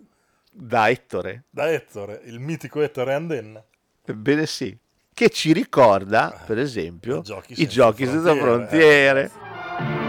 Da 0.52 0.90
Ettore. 0.90 1.44
Da 1.50 1.70
Ettore, 1.70 2.22
il 2.26 2.40
mitico 2.40 2.82
Ettore 2.82 3.14
Andenna. 3.14 3.64
Ebbene 4.06 4.46
sì. 4.46 4.78
Che 5.14 5.30
ci 5.30 5.52
ricorda, 5.52 6.44
per 6.46 6.60
esempio, 6.60 7.22
giochi 7.22 7.54
i 7.54 7.56
senza 7.56 7.72
giochi 7.74 8.06
senza 8.06 8.36
frontiere, 8.36 9.24
eh. 9.24 9.30
frontiere. 9.30 10.09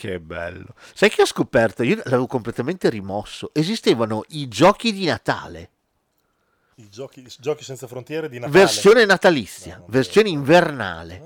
Che 0.00 0.18
bello. 0.18 0.74
Sai 0.94 1.10
che 1.10 1.20
ho 1.20 1.26
scoperto? 1.26 1.82
Io 1.82 1.96
l'avevo 2.04 2.26
completamente 2.26 2.88
rimosso. 2.88 3.50
Esistevano 3.52 4.24
i 4.28 4.48
giochi 4.48 4.94
di 4.94 5.04
Natale, 5.04 5.70
I 6.76 6.88
giochi, 6.88 7.26
giochi 7.38 7.64
senza 7.64 7.86
frontiere 7.86 8.30
di 8.30 8.38
Natale. 8.38 8.58
versione 8.60 9.04
natalizia, 9.04 9.82
versione 9.88 10.30
invernale. 10.30 11.18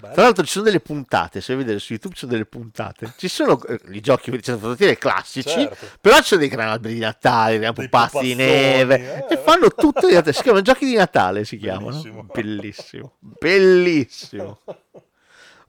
bello. 0.00 0.14
Tra 0.14 0.22
l'altro 0.24 0.44
ci 0.44 0.50
sono 0.50 0.64
delle 0.64 0.80
puntate, 0.80 1.40
se 1.40 1.52
vuoi 1.52 1.64
vedere 1.64 1.78
su 1.80 1.92
YouTube 1.92 2.14
ci 2.14 2.20
sono 2.22 2.32
delle 2.32 2.44
puntate. 2.46 3.14
Ci 3.16 3.28
sono 3.28 3.62
eh, 3.66 3.78
i 3.92 4.00
giochi 4.00 4.32
senza 4.32 4.58
frontiere 4.58 4.98
classici, 4.98 5.50
Certo. 5.50 5.86
però 6.00 6.16
ci 6.16 6.24
sono 6.24 6.40
dei 6.40 6.48
gran 6.50 6.70
alberi 6.70 6.94
di 6.94 7.00
Natale, 7.00 7.60
dei 7.60 7.72
pupazzi 7.72 8.18
di 8.18 8.34
neve 8.34 9.28
eh. 9.28 9.34
e 9.34 9.36
fanno 9.38 9.68
tutto 9.68 10.08
di 10.08 10.14
Natale. 10.14 10.32
Si 10.32 10.42
chiamano 10.42 10.64
giochi 10.64 10.86
di 10.86 10.94
Natale, 10.96 11.44
si 11.44 11.56
chiamano. 11.56 12.02
Bellissimo. 12.32 13.14
Bellissimo. 13.20 14.58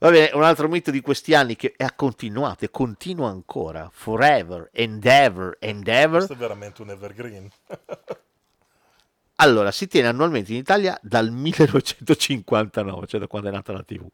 Va 0.00 0.10
bene, 0.10 0.30
un 0.32 0.42
altro 0.42 0.66
mito 0.66 0.90
di 0.90 1.02
questi 1.02 1.34
anni 1.34 1.56
che 1.56 1.74
ha 1.76 1.92
continuato 1.92 2.64
e 2.64 2.70
continua 2.70 3.28
ancora. 3.28 3.90
Forever, 3.92 4.70
and 4.74 5.04
ever, 5.04 5.58
and 5.60 5.86
ever. 5.86 6.24
Questo 6.24 6.32
è 6.32 6.36
veramente 6.36 6.80
un 6.80 6.88
evergreen. 6.88 7.50
Allora, 9.42 9.70
si 9.70 9.86
tiene 9.88 10.08
annualmente 10.08 10.52
in 10.52 10.58
Italia 10.58 10.98
dal 11.02 11.30
1959, 11.30 13.06
cioè 13.06 13.20
da 13.20 13.26
quando 13.26 13.48
è 13.48 13.50
nata 13.50 13.72
la 13.72 13.82
TV. 13.82 14.06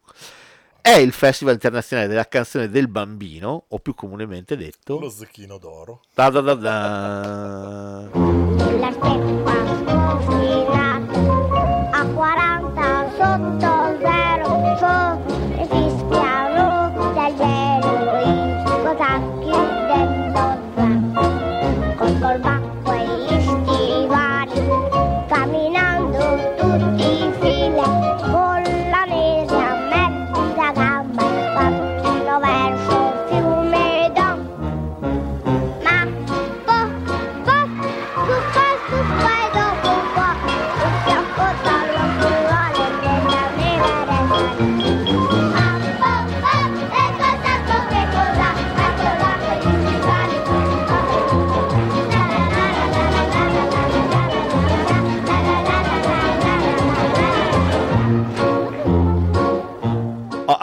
È 0.79 0.95
il 0.95 1.11
Festival 1.11 1.55
internazionale 1.55 2.07
della 2.07 2.29
canzone 2.29 2.69
del 2.69 2.87
bambino, 2.87 3.65
o 3.67 3.79
più 3.79 3.93
comunemente 3.93 4.55
detto... 4.55 4.97
Lo 4.99 5.09
zecchino 5.09 5.57
d'oro. 5.57 6.03
Da 6.13 6.29
da 6.29 6.39
da 6.39 6.53
da. 6.53 8.09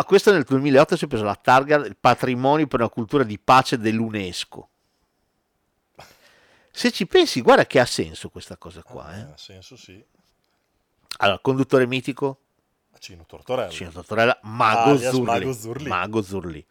A 0.04 0.06
questo 0.06 0.30
nel 0.30 0.44
2008 0.44 0.96
si 0.96 1.04
è 1.06 1.08
preso 1.08 1.24
la 1.24 1.34
targa 1.34 1.78
del 1.78 1.96
patrimonio 1.96 2.66
per 2.66 2.80
una 2.80 2.90
cultura 2.90 3.24
di 3.24 3.38
pace 3.38 3.78
dell'UNESCO. 3.78 4.68
Se 6.70 6.90
ci 6.90 7.06
pensi, 7.06 7.40
guarda 7.40 7.64
che 7.66 7.80
ha 7.80 7.86
senso 7.86 8.28
questa 8.28 8.56
cosa 8.58 8.82
qua. 8.82 9.16
Eh. 9.16 9.20
Ha 9.20 9.36
senso 9.36 9.76
sì. 9.76 10.04
Allora, 11.18 11.38
conduttore 11.38 11.86
mitico, 11.86 12.40
Cino 12.98 13.24
Tortorella. 13.24 13.70
Cino 13.70 13.90
Tortorella, 13.90 14.38
Mago 14.42 14.90
Alias 14.90 15.12
Zurli, 15.12 15.24
Mago 15.24 15.52
Zurli. 15.52 15.88
Mago 15.88 16.22
Zurli, 16.22 16.66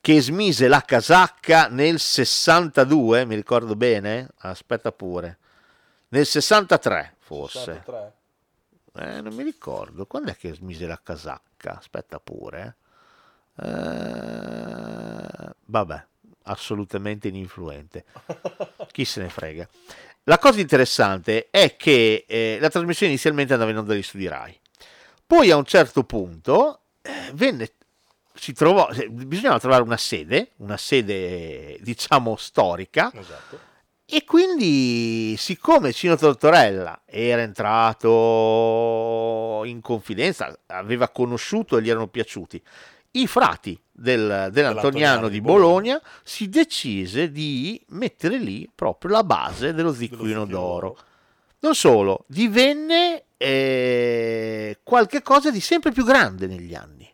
che 0.00 0.20
smise 0.20 0.66
la 0.66 0.80
casacca 0.80 1.68
nel 1.68 2.00
62, 2.00 3.24
mi 3.24 3.34
ricordo 3.34 3.76
bene, 3.76 4.30
aspetta 4.38 4.90
pure, 4.90 5.38
nel 6.08 6.26
63 6.26 7.16
forse, 7.18 7.82
63. 7.84 8.12
Eh, 8.94 9.20
non 9.20 9.34
mi 9.34 9.42
ricordo, 9.42 10.06
quando 10.06 10.30
è 10.30 10.36
che 10.36 10.54
smise 10.54 10.86
la 10.86 11.00
casacca, 11.00 11.47
aspetta 11.66 12.20
pure, 12.20 12.76
eh. 13.60 14.76
Vabbè, 15.64 16.04
assolutamente 16.44 17.28
ininfluente, 17.28 18.04
chi 18.92 19.04
se 19.04 19.22
ne 19.22 19.28
frega. 19.28 19.68
La 20.24 20.38
cosa 20.38 20.60
interessante 20.60 21.48
è 21.50 21.76
che 21.76 22.24
eh, 22.28 22.58
la 22.60 22.68
trasmissione 22.68 23.12
inizialmente 23.12 23.52
andava 23.52 23.70
in 23.70 23.78
onda 23.78 23.92
dagli 23.92 24.02
studi 24.02 24.28
Rai. 24.28 24.58
Poi 25.26 25.50
a 25.50 25.56
un 25.56 25.64
certo 25.64 26.04
punto 26.04 26.80
eh, 27.02 27.30
venne, 27.32 27.72
si 28.34 28.52
trovò, 28.52 28.88
eh, 28.90 29.08
bisognava 29.08 29.58
trovare 29.58 29.82
una 29.82 29.96
sede, 29.96 30.52
una 30.56 30.76
sede 30.76 31.78
diciamo 31.80 32.36
storica, 32.36 33.10
Esatto. 33.14 33.67
E 34.10 34.24
quindi 34.24 35.36
siccome 35.36 35.92
Cino 35.92 36.16
Tortorella 36.16 37.02
era 37.04 37.42
entrato 37.42 38.08
in 39.64 39.80
confidenza, 39.82 40.56
aveva 40.66 41.08
conosciuto 41.10 41.76
e 41.76 41.82
gli 41.82 41.90
erano 41.90 42.08
piaciuti 42.08 42.60
i 43.12 43.26
frati 43.26 43.78
del- 43.90 44.48
dell'Antoniano 44.50 45.28
di 45.28 45.40
Bologna, 45.40 46.00
si 46.22 46.48
decise 46.48 47.30
di 47.30 47.80
mettere 47.88 48.38
lì 48.38 48.68
proprio 48.74 49.12
la 49.12 49.24
base 49.24 49.74
dello 49.74 49.92
ziccolino 49.92 50.44
d'oro. 50.46 50.96
Non 51.60 51.74
solo, 51.74 52.24
divenne 52.28 53.24
eh, 53.36 54.78
qualche 54.82 55.22
cosa 55.22 55.50
di 55.50 55.60
sempre 55.60 55.90
più 55.90 56.04
grande 56.04 56.46
negli 56.46 56.74
anni. 56.74 57.10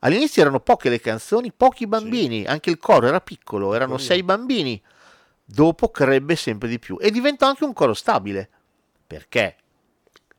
All'inizio 0.00 0.42
erano 0.42 0.60
poche 0.60 0.88
le 0.88 1.00
canzoni, 1.00 1.52
pochi 1.52 1.86
bambini, 1.86 2.44
anche 2.44 2.70
il 2.70 2.78
coro 2.78 3.06
era 3.06 3.20
piccolo, 3.20 3.74
erano 3.74 3.96
Piccolino. 3.96 4.14
sei 4.14 4.22
bambini. 4.22 4.82
Dopo 5.50 5.88
crebbe 5.88 6.36
sempre 6.36 6.68
di 6.68 6.78
più 6.78 6.98
e 7.00 7.10
diventò 7.10 7.46
anche 7.46 7.64
un 7.64 7.72
coro 7.72 7.94
stabile. 7.94 8.50
Perché 9.06 9.56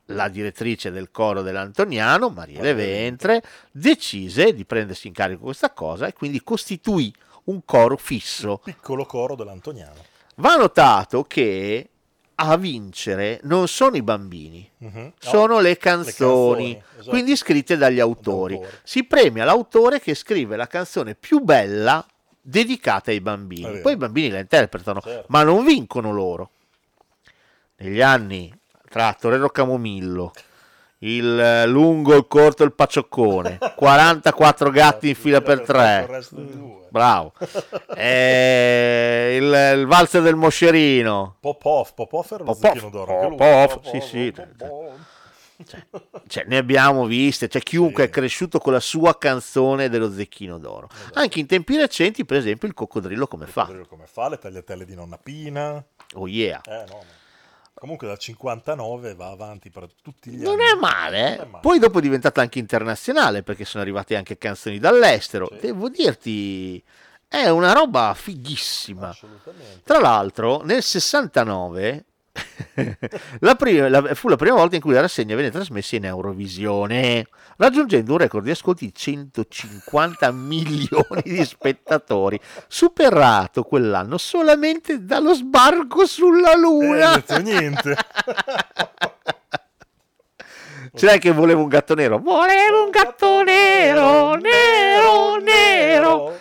la 0.06 0.28
direttrice 0.28 0.92
del 0.92 1.10
coro 1.10 1.42
dell'Antoniano, 1.42 2.30
Marielle 2.30 2.76
Ventre, 2.76 3.42
decise 3.72 4.54
di 4.54 4.66
prendersi 4.66 5.08
in 5.08 5.14
carico 5.14 5.46
questa 5.46 5.72
cosa 5.72 6.06
e 6.06 6.14
quindi 6.14 6.44
costituì 6.44 7.12
un 7.46 7.66
coro 7.66 7.98
fisso. 7.98 8.60
Piccolo 8.64 9.06
coro 9.06 9.34
dell'Antoniano. 9.34 10.06
Va 10.36 10.56
notato 10.56 11.24
che 11.24 11.90
a 12.36 12.56
vincere 12.56 13.40
non 13.44 13.68
sono 13.68 13.96
i 13.98 14.04
bambini. 14.04 14.70
No, 14.78 15.14
sono 15.18 15.60
le 15.60 15.76
canzoni, 15.78 16.12
canzoni, 16.12 16.84
esatto. 16.94 17.10
quindi 17.10 17.36
scritte 17.36 17.78
dagli 17.78 18.00
autori. 18.00 18.62
Si 18.84 19.04
premia 19.06 19.44
l'autore 19.44 20.00
che 20.00 20.14
scrive 20.14 20.56
la 20.56 20.68
canzone 20.68 21.16
più 21.16 21.40
bella 21.40 22.06
dedicata 22.42 23.12
ai 23.12 23.22
bambini. 23.22 23.80
Poi 23.80 23.94
i 23.94 23.98
bambini 23.98 24.30
la 24.30 24.40
interpretano, 24.40 25.02
Certo. 25.02 25.26
ma 25.30 25.44
non 25.44 25.64
vincono 25.66 26.12
loro. 26.12 26.50
Negli 27.78 28.02
anni 28.02 28.54
tra 28.90 29.16
Torero 29.20 29.50
Camomillo, 29.50 30.32
il 31.00 31.40
eh, 31.40 31.66
lungo, 31.68 32.16
il 32.16 32.26
corto 32.28 32.64
e 32.64 32.66
il 32.66 32.74
pacioccone, 32.74 33.58
44 33.76 34.70
gatti 34.72 35.10
in 35.10 35.16
fila 35.16 35.42
per 35.42 35.62
tre. 35.62 36.08
Bravo. 36.90 37.34
Eh, 37.96 39.38
il, 39.40 39.80
il 39.80 39.86
valzer 39.86 40.22
del 40.22 40.36
moscerino. 40.36 41.36
Popov, 41.40 41.94
Popov 41.94 42.26
era 42.32 42.44
lo 42.44 42.54
Popov, 42.54 42.62
zecchino 42.72 42.90
d'oro. 42.90 43.14
anche 43.16 43.28
lui. 43.28 43.38
Popov, 43.38 43.74
Popov, 43.74 43.92
sì, 43.92 44.08
sì. 44.08 44.34
Popov. 45.90 46.22
Cioè, 46.28 46.46
ne 46.48 46.58
abbiamo 46.58 47.06
viste, 47.06 47.48
c'è 47.48 47.60
chiunque 47.60 48.06
è 48.06 48.10
cresciuto 48.10 48.60
con 48.60 48.74
la 48.74 48.80
sua 48.80 49.18
canzone 49.18 49.90
dello 49.90 50.12
zecchino 50.12 50.58
d'oro. 50.58 50.90
Anche 51.14 51.40
in 51.40 51.46
tempi 51.48 51.76
recenti, 51.78 52.26
per 52.26 52.38
esempio, 52.38 52.68
il 52.68 52.74
coccodrillo 52.74 53.28
come 53.28 53.46
fa. 53.48 53.62
Coccodrillo 53.62 53.88
come 53.88 54.06
fa, 54.08 54.30
le 54.30 54.38
tagliatelle 54.38 54.86
di 54.86 54.96
nonna 54.96 55.18
Pina. 55.18 55.84
Oh 56.14 56.28
yeah. 56.28 56.62
Eh, 56.66 56.86
no, 56.88 56.96
ma- 56.98 57.18
Comunque 57.74 58.08
dal 58.08 58.18
59 58.18 59.16
va 59.16 59.30
avanti 59.30 59.70
per 59.70 59.88
tutti 60.02 60.32
gli 60.32 60.42
Non 60.42 60.60
anni. 60.60 60.72
è 60.72 60.76
male, 60.76 61.18
eh? 61.18 61.38
Non 61.38 61.46
è 61.46 61.50
male. 61.50 61.62
Poi 61.62 61.80
dopo 61.80 62.00
è 62.00 62.02
diventata 62.02 62.42
anche 62.42 62.60
internazionale 62.60 63.42
perché 63.42 63.64
sono 63.64 63.82
arrivate 63.84 64.18
anche 64.18 64.38
canzoni 64.38 64.80
dall'estero. 64.80 65.50
Devo 65.62 65.88
dirti, 65.88 66.84
è 67.26 67.48
una 67.48 67.72
roba 67.72 68.14
fighissima. 68.14 69.16
Tra 69.86 69.98
l'altro, 70.00 70.62
nel 70.64 70.84
69 70.84 72.04
la 73.40 73.56
prima- 73.56 73.90
la- 73.90 74.14
fu 74.16 74.28
la 74.30 74.36
prima 74.36 74.56
volta 74.56 74.76
in 74.76 74.82
cui 74.82 74.94
la 74.94 75.02
rassegna 75.02 75.36
venne 75.36 75.52
trasmessa 75.52 75.96
in 75.96 76.06
Eurovisione, 76.06 77.28
raggiungendo 77.58 78.12
un 78.14 78.18
record 78.18 78.44
di 78.46 78.52
ascolti 78.52 78.86
di 78.86 78.94
150 78.94 80.32
milioni 80.32 81.22
di 81.24 81.44
spettatori, 81.46 82.40
superato 82.68 83.64
quell'anno 83.64 84.18
solamente 84.18 85.04
dallo 85.04 85.34
sbarco 85.34 86.06
sulla 86.06 86.56
Luna. 86.56 87.12
Eh, 87.12 87.16
detto 87.16 87.40
niente. 87.42 87.96
C'era 90.96 91.18
che 91.18 91.32
volevo 91.32 91.62
un 91.62 91.68
gatto 91.68 91.94
nero. 91.94 92.18
Volevo 92.18 92.84
un 92.86 92.90
gatto 92.90 93.44
nero, 93.44 94.34
nero, 94.36 95.38
nero. 95.38 96.40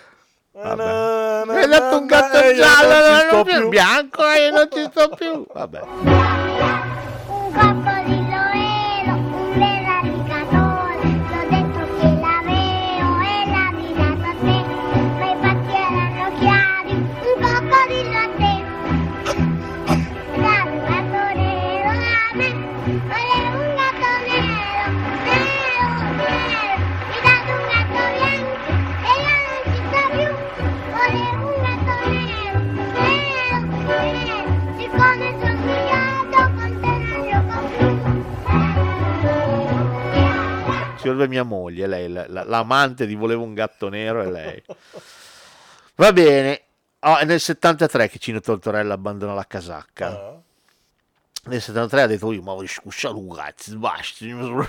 Vabbè. 0.60 1.44
Mi 1.46 1.56
hai 1.56 1.68
dato 1.68 1.98
un 1.98 2.06
gatto 2.06 2.38
eh, 2.42 2.54
giallo, 2.54 2.88
non 2.88 3.02
ci 3.02 3.10
non 3.10 3.20
sto 3.20 3.42
più 3.44 3.58
più. 3.60 3.68
bianco 3.68 4.28
e 4.28 4.50
non 4.50 4.68
ci 4.72 4.88
sto 4.90 5.08
più. 5.10 5.46
Vabbè. 5.52 5.80
Un 7.28 7.48
coccodrillo 7.54 7.87
Ci 40.98 41.04
vorrebbe 41.06 41.28
mia 41.28 41.44
moglie, 41.44 41.86
lei, 41.86 42.08
la- 42.10 42.26
la- 42.28 42.44
l'amante 42.44 43.06
di 43.06 43.14
Volevo 43.14 43.42
un 43.44 43.54
gatto 43.54 43.88
nero 43.88 44.20
è 44.22 44.26
lei. 44.28 44.62
Va 45.94 46.12
bene. 46.12 46.62
Ah, 47.00 47.18
è 47.18 47.24
nel 47.24 47.38
73 47.40 48.08
che 48.08 48.18
Cino 48.18 48.40
Tortorella 48.40 48.94
abbandona 48.94 49.32
la 49.34 49.46
casacca. 49.46 50.40
Nel 51.44 51.62
73 51.62 52.02
ha 52.02 52.06
detto 52.06 52.32
io 52.32 52.42
ma 52.42 52.52
voglio 52.52 52.66
scusa 52.68 53.10
ragazzi, 53.10 53.76
basta, 53.76 54.24
io 54.24 54.64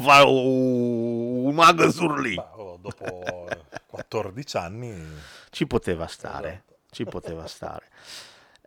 fa 0.00 0.24
un 0.24 1.52
mago 1.54 1.90
sur 1.90 2.18
lì. 2.20 2.36
Oh, 2.54 2.78
dopo 2.80 3.48
14 3.90 4.56
anni 4.56 5.04
Ci 5.50 5.66
poteva 5.66 6.06
stare, 6.06 6.62
ci 6.90 7.04
poteva 7.04 7.46
stare. 7.46 7.86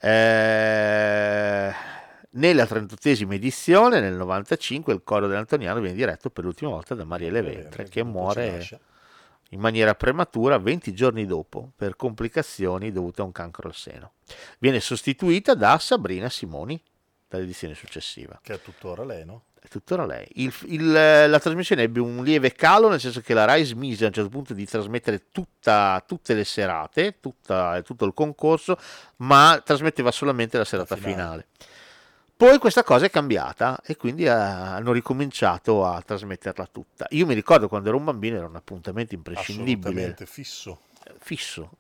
Eh, 0.02 1.74
nella 2.32 2.64
38esima 2.64 3.34
edizione, 3.34 4.00
nel 4.00 4.14
95, 4.16 4.94
il 4.94 5.02
coro 5.04 5.28
dell'Antoniano 5.28 5.80
viene 5.80 5.96
diretto 5.96 6.30
per 6.30 6.44
l'ultima 6.44 6.72
volta 6.72 6.96
da 6.96 7.04
Marielle 7.04 7.42
Ventre, 7.42 7.84
che 7.90 8.04
muore 8.04 8.58
in 9.52 9.60
maniera 9.60 9.96
prematura 9.96 10.60
20 10.60 10.94
giorni 10.94 11.26
dopo 11.26 11.72
per 11.76 11.96
complicazioni 11.96 12.92
dovute 12.92 13.22
a 13.22 13.24
un 13.26 13.32
cancro 13.32 13.68
al 13.68 13.74
seno. 13.76 14.12
Viene 14.60 14.80
sostituita 14.80 15.56
da 15.56 15.80
Sabrina 15.80 16.30
Simoni 16.30 16.80
dall'edizione 17.28 17.74
successiva. 17.74 18.40
che 18.44 18.54
è 18.54 18.62
tuttora 18.62 19.04
lei, 19.04 19.26
no? 19.26 19.44
È 19.62 19.68
tuttora 19.68 20.06
lei. 20.06 20.26
Il- 20.36 20.54
il- 20.68 20.92
la 20.92 21.40
trasmissione 21.40 21.82
ebbe 21.84 22.00
un 22.00 22.24
lieve 22.24 22.54
calo, 22.54 22.90
nel 22.90 23.00
senso 23.00 23.20
che 23.22 23.34
la 23.34 23.44
Rai 23.46 23.66
smise 23.66 24.06
a 24.06 24.08
un 24.08 24.14
certo 24.14 24.30
punto 24.30 24.54
di 24.54 24.66
trasmettere 24.66 25.24
tutta- 25.32 26.02
tutte 26.08 26.34
le 26.34 26.46
serate, 26.46 27.20
tutta- 27.20 27.82
tutto 27.82 28.06
il 28.06 28.14
concorso, 28.14 28.78
ma 29.18 29.62
trasmetteva 29.66 30.12
solamente 30.12 30.58
la 30.58 30.64
serata 30.64 30.96
finale. 30.96 31.48
Poi 32.40 32.58
questa 32.58 32.86
cosa 32.86 33.06
è 33.06 33.10
cambiata 33.10 33.82
e 33.84 33.98
quindi 33.98 34.24
eh, 34.24 34.30
hanno 34.30 34.94
ricominciato 34.94 35.86
a 35.86 36.02
trasmetterla 36.02 36.70
tutta. 36.72 37.06
Io 37.10 37.26
mi 37.26 37.34
ricordo 37.34 37.68
quando 37.68 37.90
ero 37.90 37.98
un 37.98 38.06
bambino 38.06 38.38
era 38.38 38.48
un 38.48 38.56
appuntamento 38.56 39.14
imprescindibile. 39.14 39.90
Assolutamente 39.90 40.26
fisso. 40.26 40.80
Fisso. 41.18 41.72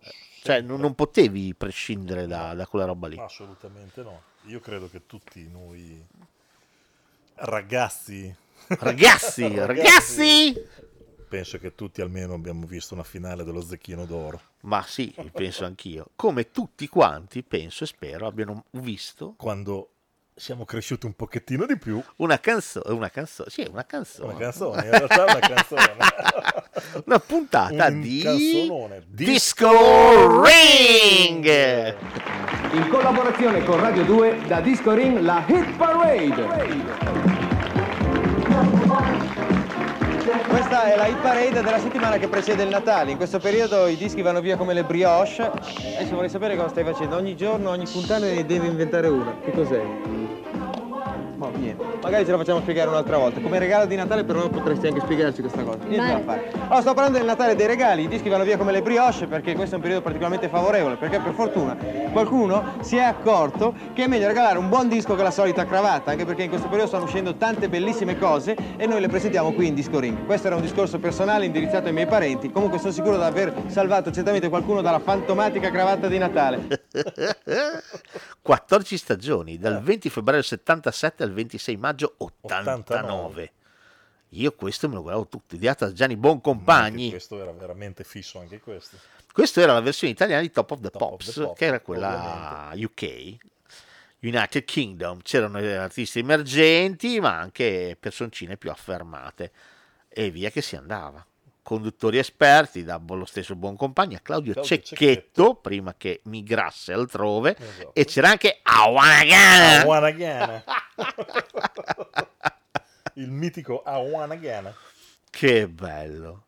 Cioè 0.43 0.59
non, 0.59 0.81
non 0.81 0.95
potevi 0.95 1.55
prescindere 1.55 2.27
da, 2.27 2.53
da 2.55 2.67
quella 2.67 2.83
roba 2.83 3.07
lì. 3.07 3.17
Assolutamente 3.17 4.01
no. 4.01 4.21
Io 4.47 4.59
credo 4.59 4.89
che 4.89 5.05
tutti 5.05 5.47
noi 5.49 6.05
ragazzi 7.35 8.35
Ragazzi, 8.67 9.55
ragazzi! 9.55 10.67
penso 11.29 11.57
che 11.57 11.73
tutti 11.73 12.01
almeno 12.01 12.33
abbiamo 12.33 12.65
visto 12.65 12.95
una 12.95 13.03
finale 13.03 13.45
dello 13.45 13.61
Zecchino 13.61 14.05
d'Oro. 14.05 14.41
Ma 14.63 14.83
sì, 14.83 15.15
penso 15.31 15.63
anch'io. 15.63 16.09
Come 16.17 16.51
tutti 16.51 16.85
quanti, 16.89 17.43
penso 17.43 17.85
e 17.85 17.87
spero, 17.87 18.27
abbiano 18.27 18.65
visto 18.71 19.35
Quando 19.37 19.91
siamo 20.39 20.63
cresciuti 20.63 21.05
un 21.05 21.13
pochettino 21.13 21.65
di 21.65 21.77
più. 21.77 22.01
una 22.17 22.39
canzone, 22.39 22.93
una 22.93 23.09
canzone, 23.09 23.49
sì, 23.49 23.67
una 23.69 23.85
canzone. 23.85 24.29
Una 24.31 24.39
canzone, 24.39 24.83
in 24.85 24.91
realtà 24.91 25.23
una 25.23 25.39
canzone. 25.39 25.95
una 27.05 27.19
puntata 27.19 27.87
Un 27.87 27.99
di 27.99 28.21
canzonone. 28.21 29.03
Disco 29.05 30.43
Ring. 30.43 31.95
In 32.71 32.87
collaborazione 32.89 33.63
con 33.65 33.81
Radio 33.81 34.05
2 34.05 34.43
da 34.47 34.61
Disco 34.61 34.93
Ring 34.93 35.19
la 35.19 35.43
Hit 35.45 35.75
Parade. 35.75 37.17
Questa 40.47 40.83
è 40.83 40.95
la 40.95 41.07
hit 41.07 41.17
parade 41.21 41.61
della 41.61 41.79
settimana 41.79 42.17
che 42.17 42.27
precede 42.27 42.63
il 42.63 42.69
Natale. 42.69 43.11
In 43.11 43.17
questo 43.17 43.39
periodo 43.39 43.87
i 43.87 43.97
dischi 43.97 44.21
vanno 44.21 44.41
via 44.41 44.55
come 44.57 44.73
le 44.73 44.83
brioche. 44.83 45.43
Adesso 45.43 46.13
vorrei 46.13 46.29
sapere 46.29 46.55
cosa 46.55 46.69
stai 46.69 46.83
facendo. 46.83 47.15
Ogni 47.15 47.35
giorno, 47.35 47.69
ogni 47.71 47.87
puntata 47.91 48.25
ne 48.25 48.45
devi 48.45 48.67
inventare 48.67 49.07
una. 49.07 49.35
Che 49.43 49.51
cos'è? 49.51 50.18
Magari 52.09 52.25
ce 52.25 52.31
la 52.31 52.37
facciamo 52.39 52.59
spiegare 52.61 52.89
un'altra 52.89 53.17
volta. 53.17 53.39
Come 53.39 53.59
regalo 53.59 53.85
di 53.85 53.95
Natale 53.95 54.23
però 54.23 54.49
potresti 54.49 54.87
anche 54.87 54.99
spiegarci 55.01 55.41
questa 55.41 55.61
cosa. 55.61 55.77
Niente 55.85 56.11
da 56.11 56.19
fare. 56.21 56.58
Allora, 56.69 56.81
sto 56.83 56.93
parlando 56.93 57.17
del 57.17 57.25
Natale 57.25 57.55
dei 57.55 57.65
regali. 57.65 58.03
I 58.03 58.07
dischi 58.07 58.29
vanno 58.29 58.43
via 58.43 58.55
come 58.55 58.71
le 58.71 58.83
brioche 58.83 59.25
perché 59.25 59.55
questo 59.55 59.73
è 59.73 59.75
un 59.77 59.81
periodo 59.81 60.03
particolarmente 60.03 60.49
favorevole. 60.49 60.97
Perché 60.97 61.19
per 61.19 61.33
fortuna 61.33 61.75
qualcuno 62.11 62.75
si 62.81 62.95
è 62.95 63.01
accorto 63.01 63.73
che 63.93 64.03
è 64.03 64.07
meglio 64.07 64.27
regalare 64.27 64.59
un 64.59 64.69
buon 64.69 64.87
disco 64.87 65.15
che 65.15 65.23
la 65.23 65.31
solita 65.31 65.65
cravatta. 65.65 66.11
Anche 66.11 66.25
perché 66.25 66.43
in 66.43 66.49
questo 66.49 66.67
periodo 66.67 66.87
stanno 66.87 67.05
uscendo 67.05 67.35
tante 67.37 67.69
bellissime 67.69 68.19
cose 68.19 68.55
e 68.77 68.85
noi 68.85 68.99
le 68.99 69.07
presentiamo 69.07 69.51
qui 69.53 69.65
in 69.65 69.73
Disco 69.73 69.99
Ring. 69.99 70.27
Questo 70.27 70.45
era 70.45 70.57
un 70.57 70.61
discorso 70.61 70.99
personale 70.99 71.45
indirizzato 71.45 71.87
ai 71.87 71.93
miei 71.93 72.05
parenti. 72.05 72.51
Comunque 72.51 72.77
sono 72.77 72.91
sicuro 72.91 73.17
di 73.17 73.23
aver 73.23 73.51
salvato 73.65 74.11
certamente 74.11 74.47
qualcuno 74.47 74.81
dalla 74.81 74.99
fantomatica 74.99 75.71
cravatta 75.71 76.07
di 76.07 76.19
Natale. 76.19 76.67
14 78.43 78.95
stagioni, 78.97 79.57
dal 79.57 79.81
20 79.81 80.07
febbraio 80.11 80.43
77 80.43 81.23
al 81.23 81.33
26 81.33 81.77
maggio 81.77 82.13
89. 82.17 83.53
Io 84.33 84.51
questo 84.53 84.87
me 84.87 84.95
lo 84.95 85.01
guardavo 85.01 85.27
tutto, 85.27 85.55
ideato 85.55 85.85
da 85.85 85.93
Gianni 85.93 86.15
Boncompagni. 86.15 87.09
questo 87.09 87.41
era 87.41 87.51
veramente 87.51 88.03
fisso, 88.03 88.39
anche 88.39 88.59
questo. 88.59 88.97
Questa 89.31 89.61
era 89.61 89.73
la 89.73 89.79
versione 89.79 90.13
italiana 90.13 90.41
di 90.41 90.51
Top 90.51 90.71
of 90.71 90.81
the 90.81 90.89
Pops, 90.89 91.33
Pops, 91.33 91.57
che 91.57 91.65
era 91.65 91.79
quella 91.79 92.71
UK. 92.73 93.37
United 94.21 94.65
Kingdom. 94.65 95.21
C'erano 95.21 95.59
eh, 95.59 95.75
artisti 95.75 96.19
emergenti, 96.19 97.19
ma 97.19 97.37
anche 97.37 97.95
personcine 97.99 98.57
più 98.57 98.69
affermate. 98.69 99.51
E 100.09 100.29
via 100.29 100.49
che 100.49 100.61
si 100.61 100.75
andava. 100.75 101.25
Conduttori 101.61 102.17
esperti, 102.17 102.83
da 102.83 102.99
lo 103.07 103.25
stesso 103.25 103.55
buon 103.55 103.75
compagno, 103.75 104.17
a 104.17 104.19
Claudio, 104.19 104.53
Claudio 104.53 104.77
Cecchetto, 104.77 105.55
prima 105.55 105.93
che 105.95 106.21
migrasse 106.23 106.93
altrove, 106.93 107.55
e 107.93 108.05
c'era 108.05 108.29
anche 108.29 108.59
Awanagana. 108.63 109.81
Awanagana. 109.81 110.63
Il 113.19 113.31
mitico 113.31 113.83
Awanagana. 113.83 114.73
Che 115.29 115.67
bello. 115.67 116.45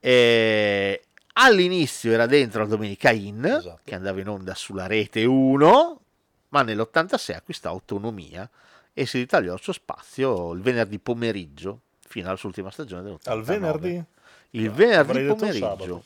E 0.00 1.02
all'inizio 1.32 2.12
era 2.12 2.26
dentro 2.26 2.60
la 2.60 2.68
Domenica 2.68 3.10
In, 3.10 3.42
Esatto. 3.44 3.80
che 3.84 3.94
andava 3.94 4.20
in 4.20 4.28
onda 4.28 4.54
sulla 4.54 4.86
rete 4.86 5.24
1, 5.24 6.00
ma 6.50 6.62
nell'86 6.62 7.34
acquistò 7.34 7.70
autonomia 7.70 8.48
e 8.92 9.06
si 9.06 9.16
ritagliò 9.18 9.54
il 9.54 9.60
suo 9.62 9.72
spazio 9.72 10.52
il 10.52 10.60
venerdì 10.60 10.98
pomeriggio, 10.98 11.80
fino 12.06 12.28
alla 12.28 12.36
sua 12.36 12.50
ultima 12.50 12.70
stagione 12.70 13.02
dell'89. 13.02 13.30
Al 13.30 13.42
venerdì? 13.42 14.04
Il 14.50 14.68
Ah, 14.68 14.72
venerdì 14.72 15.24
pomeriggio. 15.24 16.04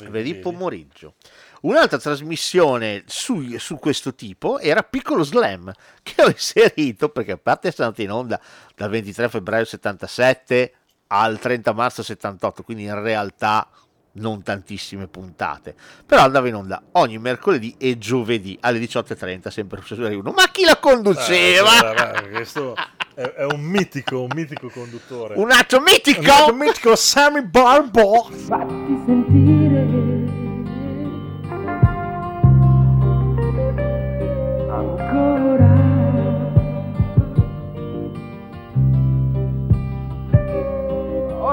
Venerdì 0.00 0.34
pomeriggio. 0.36 1.14
Un'altra 1.62 1.98
trasmissione 1.98 3.04
su, 3.06 3.56
su 3.58 3.78
questo 3.78 4.14
tipo 4.14 4.58
era 4.58 4.82
Piccolo 4.82 5.22
Slam, 5.22 5.72
che 6.02 6.22
ho 6.22 6.28
inserito 6.28 7.08
perché 7.08 7.32
a 7.32 7.36
parte 7.36 7.68
essere 7.68 7.84
andato 7.84 8.02
in 8.02 8.10
onda 8.10 8.40
dal 8.74 8.90
23 8.90 9.28
febbraio 9.28 9.64
77 9.64 10.72
al 11.08 11.38
30 11.38 11.72
marzo 11.72 12.02
78, 12.02 12.62
quindi 12.62 12.84
in 12.84 13.00
realtà 13.00 13.68
non 14.14 14.42
tantissime 14.42 15.06
puntate, 15.06 15.74
però 16.04 16.22
andava 16.22 16.48
in 16.48 16.56
onda 16.56 16.82
ogni 16.92 17.18
mercoledì 17.18 17.76
e 17.78 17.96
giovedì 17.96 18.58
alle 18.60 18.78
18.30, 18.80 19.48
sempre 19.48 19.80
su 19.84 19.94
Rai 19.94 20.16
1. 20.16 20.32
Ma 20.32 20.48
chi 20.50 20.64
la 20.64 20.78
conduceva? 20.78 21.94
Eh, 21.94 22.26
eh, 22.26 22.30
questo 22.30 22.74
è, 23.14 23.22
è 23.22 23.44
un 23.44 23.60
mitico, 23.60 24.22
un 24.22 24.30
mitico 24.34 24.68
conduttore. 24.68 25.36
Un 25.36 25.50
altro 25.50 25.80
mitico! 25.80 26.20
Un 26.20 26.28
altro 26.28 26.54
mitico 26.54 26.96
Sammy 26.96 27.42
Barbo. 27.42 28.24
Fatti 28.24 29.02
sentire 29.06 29.61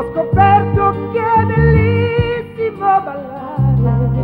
Ho 0.10 0.12
scoperto 0.12 1.12
che 1.12 1.20
è 1.20 1.45
bellissimo 1.45 3.01
ballare. 3.03 4.24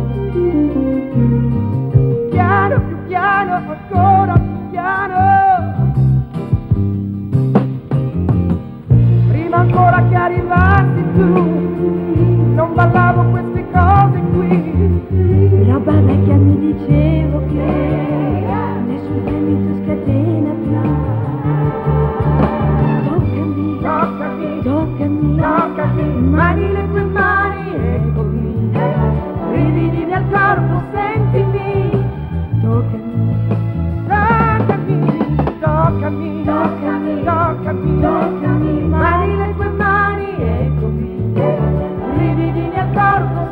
Piano, 2.28 2.80
più 2.80 2.96
piano, 3.06 3.54
ancora 3.54 4.32
più 4.32 4.70
piano. 4.70 5.94
Prima 9.28 9.56
ancora 9.58 10.08
che 10.08 10.14
arrivassi 10.16 11.04
tu, 11.14 12.52
non 12.54 12.74
ballavo 12.74 13.30
queste 13.30 13.64
cose 13.70 14.20
qui. 14.32 15.68
Roba 15.68 16.00
vecchia 16.00 16.34
mi 16.34 16.58
dicevo 16.58 17.42
che 17.46 18.05
mani 26.26 26.72
le 26.72 26.88
tue 26.90 27.02
mani, 27.02 27.74
eccomi. 27.74 28.70
Brividi 29.50 30.12
al 30.12 30.24
corpo, 30.30 30.82
sentimi. 30.92 32.04
Toccami, 32.60 33.36
toccami, 34.08 34.98
toccami, 35.60 36.44
toccami, 36.44 37.24
toccami, 37.24 38.00
toccami, 38.00 38.88
mani 38.88 39.36
le 39.36 39.54
tue 39.56 39.68
mani, 39.68 40.34
eccomi. 40.38 41.32
Brividi 42.14 42.70
al 42.74 42.90
corpo, 42.92 43.45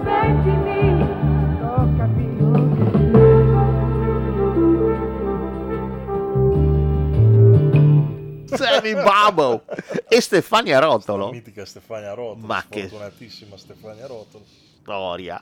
Sammy 8.57 8.95
Bubble 8.95 9.63
e 10.09 10.21
Stefania 10.21 10.79
Rotolo. 10.79 11.31
Mitica 11.31 11.65
Stefania 11.65 12.15
Rotolo. 12.15 12.47
Ma 12.47 12.65
che 12.69 12.89
Fortunatissima 12.89 13.57
Stefania 13.57 14.07
Rotolo. 14.07 14.45
storia. 14.83 15.41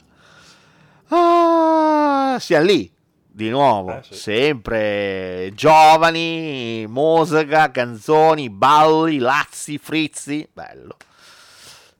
Ah, 1.08 2.38
siamo 2.40 2.64
lì 2.64 2.90
di 3.34 3.48
nuovo, 3.50 3.96
Eh, 3.98 4.02
sì. 4.02 4.14
sempre 4.14 5.50
giovani, 5.54 6.86
musica, 6.88 7.70
canzoni, 7.70 8.48
balli, 8.50 9.18
lazzi, 9.18 9.78
frizzi, 9.78 10.48
bello. 10.52 10.96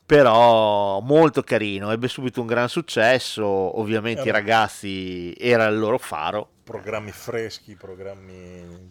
Però 0.05 1.01
molto 1.01 1.43
carino, 1.43 1.91
ebbe 1.91 2.09
subito 2.09 2.41
un 2.41 2.47
gran 2.47 2.69
successo, 2.69 3.47
ovviamente 3.47 4.23
i 4.23 4.29
Era- 4.29 4.39
ragazzi 4.39 5.35
era 5.39 5.65
il 5.67 5.79
loro 5.79 5.97
faro. 5.99 6.49
Programmi 6.65 7.13
freschi, 7.13 7.75
programmi 7.77 8.89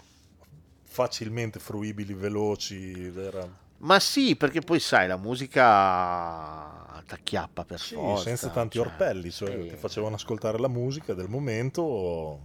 facilmente 0.92 1.60
fruibili, 1.60 2.14
veloci. 2.14 3.12
Era... 3.16 3.48
Ma 3.78 4.00
sì, 4.00 4.36
perché 4.36 4.60
poi 4.60 4.80
sai, 4.82 5.08
la 5.08 5.16
musica 5.18 7.02
t'acchiappa 7.08 7.64
per 7.64 7.80
Sì, 7.80 7.96
forza. 7.96 8.24
senza 8.24 8.50
tanti 8.50 8.78
cioè, 8.78 8.86
orpelli, 8.88 9.32
cioè 9.32 9.52
sì. 9.64 9.70
ti 9.70 9.76
facevano 9.78 10.16
ascoltare 10.16 10.60
la 10.60 10.68
musica 10.68 11.14
del 11.14 11.30
momento, 11.30 12.40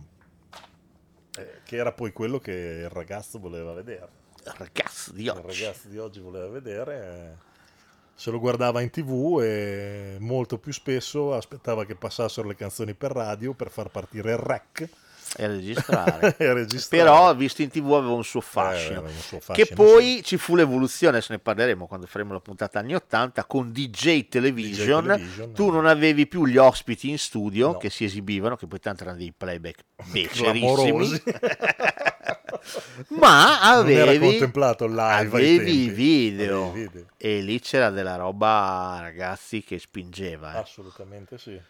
eh, 1.36 1.60
che 1.64 1.76
era 1.76 1.92
poi 1.92 2.12
quello 2.12 2.38
che 2.38 2.52
il 2.52 2.88
ragazzo 2.88 3.38
voleva 3.38 3.72
vedere. 3.72 4.08
Il 4.44 4.54
ragazzo 4.56 5.12
di 5.12 5.22
Il 5.24 5.30
oggi. 5.30 5.62
ragazzo 5.64 5.88
di 5.88 5.98
oggi 5.98 6.20
voleva 6.20 6.48
vedere, 6.48 6.94
eh, 7.04 7.44
se 8.14 8.30
lo 8.30 8.38
guardava 8.38 8.80
in 8.80 8.90
tv 8.90 9.40
e 9.42 10.16
molto 10.20 10.56
più 10.58 10.72
spesso 10.72 11.34
aspettava 11.34 11.84
che 11.84 11.96
passassero 11.96 12.46
le 12.46 12.54
canzoni 12.54 12.94
per 12.94 13.10
radio 13.10 13.52
per 13.54 13.70
far 13.70 13.90
partire 13.90 14.30
il 14.30 14.38
rec 14.38 14.88
E 15.38 15.46
registrare. 15.46 16.34
e 16.38 16.52
registrare. 16.52 17.04
Però 17.04 17.34
visto 17.34 17.62
in 17.62 17.68
tv 17.68 17.92
aveva 17.92 18.12
un 18.12 18.24
suo 18.24 18.40
fascino. 18.40 18.94
Eh, 18.94 18.96
aveva 18.96 19.12
un 19.12 19.20
suo 19.20 19.38
che 19.38 19.66
fascino, 19.66 19.82
poi 19.82 20.22
ci 20.24 20.36
fu 20.36 20.54
l'evoluzione, 20.56 21.16
adesso 21.16 21.32
ne 21.32 21.38
parleremo 21.38 21.86
quando 21.86 22.06
faremo 22.06 22.32
la 22.32 22.40
puntata 22.40 22.78
anni 22.78 22.94
80 22.94 23.44
con 23.44 23.70
DJ 23.70 24.28
Television. 24.28 25.02
DJ 25.02 25.06
Television, 25.08 25.52
tu 25.52 25.70
non 25.70 25.86
avevi 25.86 26.26
più 26.26 26.46
gli 26.46 26.56
ospiti 26.56 27.10
in 27.10 27.18
studio 27.18 27.76
che 27.76 27.90
si 27.90 28.04
esibivano, 28.04 28.56
che 28.56 28.66
poi 28.66 28.78
tanto 28.80 29.02
erano 29.02 29.18
dei 29.18 29.32
playback 29.36 29.84
becerissimi. 30.10 31.22
Ma 33.18 33.60
avevi, 33.60 34.18
contemplato 34.18 34.86
live 34.86 35.00
ai 35.02 35.26
avevi 35.26 35.82
i 35.84 35.88
video. 35.90 36.72
Video. 36.72 37.04
E 37.16 37.40
lì 37.40 37.60
c'era 37.60 37.90
della 37.90 38.16
roba, 38.16 38.98
ragazzi, 39.00 39.62
che 39.62 39.78
spingeva. 39.78 40.54
eh. 40.54 40.58
Assolutamente 40.58 41.38
sì. 41.38 41.60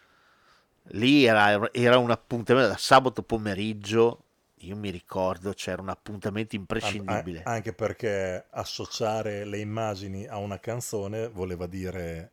Lì 0.90 1.24
era, 1.24 1.70
era 1.72 1.98
un 1.98 2.10
appuntamento 2.10 2.68
da 2.68 2.76
sabato 2.76 3.22
pomeriggio. 3.22 4.24
Io 4.60 4.74
mi 4.76 4.90
ricordo 4.90 5.52
c'era 5.52 5.80
un 5.82 5.90
appuntamento 5.90 6.56
imprescindibile. 6.56 7.38
An- 7.44 7.54
anche 7.54 7.72
perché 7.72 8.46
associare 8.50 9.44
le 9.44 9.58
immagini 9.58 10.26
a 10.26 10.36
una 10.38 10.58
canzone 10.60 11.28
voleva 11.28 11.66
dire 11.66 12.32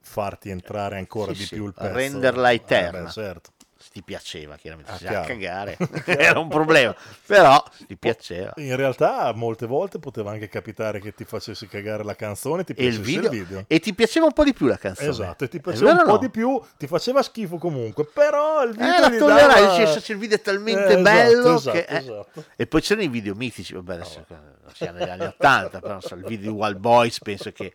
farti 0.00 0.50
entrare 0.50 0.98
ancora 0.98 1.32
Sì, 1.32 1.34
di 1.34 1.46
sì, 1.46 1.48
più 1.48 1.66
il 1.66 1.74
pezzo. 1.74 2.18
renderla 2.18 2.52
Eh, 2.64 2.84
eterna. 2.84 2.86
beh, 2.86 3.06
certo. 3.08 3.52
Se 3.78 3.90
ti 3.92 4.02
piaceva, 4.02 4.56
chiaramente, 4.56 4.90
Ah, 4.90 4.96
se 4.96 5.06
a 5.06 5.10
chiaro. 5.10 5.26
cagare 5.26 5.76
era 6.06 6.38
un 6.38 6.48
problema, 6.48 6.94
però 7.26 7.62
ti 7.86 7.94
piaceva. 7.96 8.52
In 8.56 8.74
realtà 8.74 9.30
molte 9.34 9.66
volte 9.66 9.98
poteva 9.98 10.30
anche 10.30 10.48
capitare 10.48 10.98
che 10.98 11.12
ti 11.12 11.24
facessi 11.24 11.66
cagare 11.68 12.02
la 12.02 12.14
canzone 12.16 12.62
e 12.62 12.64
ti 12.64 12.72
E 12.72 12.86
il 12.86 12.98
piacesse 13.00 13.10
il 13.10 13.20
video, 13.20 13.30
video. 13.30 13.64
e 13.66 13.78
ti 13.78 13.92
piaceva 13.94 14.24
un 14.26 14.32
po' 14.32 14.44
di 14.44 14.54
più 14.54 14.66
la 14.66 14.78
canzone. 14.78 15.08
Esatto, 15.10 15.44
e 15.44 15.48
ti 15.48 15.58
È 15.58 15.60
piaceva 15.60 15.90
un 15.92 15.98
o 15.98 16.04
po' 16.04 16.10
no? 16.12 16.16
di 16.18 16.30
più, 16.30 16.58
ti 16.78 16.86
faceva 16.86 17.22
schifo 17.22 17.58
comunque, 17.58 18.06
però 18.06 18.62
il 18.62 18.70
video 18.72 18.94
Eh, 18.94 18.98
la 19.00 19.10
tollerai, 19.10 19.62
dava- 19.84 20.00
il 20.06 20.16
video 20.18 20.36
è 20.36 20.40
talmente 20.40 20.80
Eh, 20.80 20.86
esatto, 20.86 21.02
bello 21.02 21.54
esatto, 21.56 21.76
che... 21.76 21.84
eh. 21.86 21.96
esatto. 21.98 22.44
E 22.56 22.66
poi 22.66 22.80
c'erano 22.80 23.04
i 23.06 23.08
video 23.08 23.34
mitici, 23.34 23.74
vabbè 23.74 23.92
adesso 23.94 24.24
siamo 24.72 24.98
negli 24.98 25.08
anni 25.10 25.24
80, 25.26 25.80
però 25.80 26.00
so, 26.00 26.14
il 26.14 26.24
video 26.24 26.50
di 26.50 26.56
Wild 26.58 26.78
Boys 26.78 27.18
penso 27.20 27.52
che... 27.52 27.74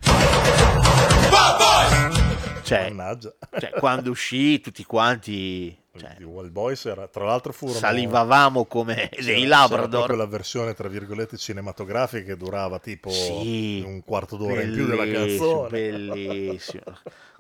Cioè, 2.64 2.90
Mannaggia. 2.92 3.34
cioè, 3.60 3.70
quando 3.72 4.10
uscì 4.10 4.60
tutti 4.62 4.84
quanti... 4.84 5.78
Cioè, 5.98 6.16
I 6.20 6.24
Wild 6.24 6.52
Boys 6.52 6.86
era, 6.86 7.08
tra 7.10 7.26
l'altro 7.26 7.52
furono 7.52 7.78
salivavamo 7.78 8.64
come 8.66 9.10
dei 9.20 9.46
Labrador. 9.46 9.90
proprio 9.90 10.16
la 10.16 10.26
versione 10.26 10.74
tra 10.74 10.88
virgolette 10.88 11.36
cinematografica 11.36 12.24
che 12.24 12.38
durava 12.38 12.80
tipo 12.80 13.10
Sì, 13.10 13.84
un 13.86 14.02
quarto 14.04 14.38
d'ora 14.38 14.62
in 14.62 14.72
più 14.72 14.88
della 14.88 15.06
canzone. 15.06 15.70
Bellissimo. 15.70 16.84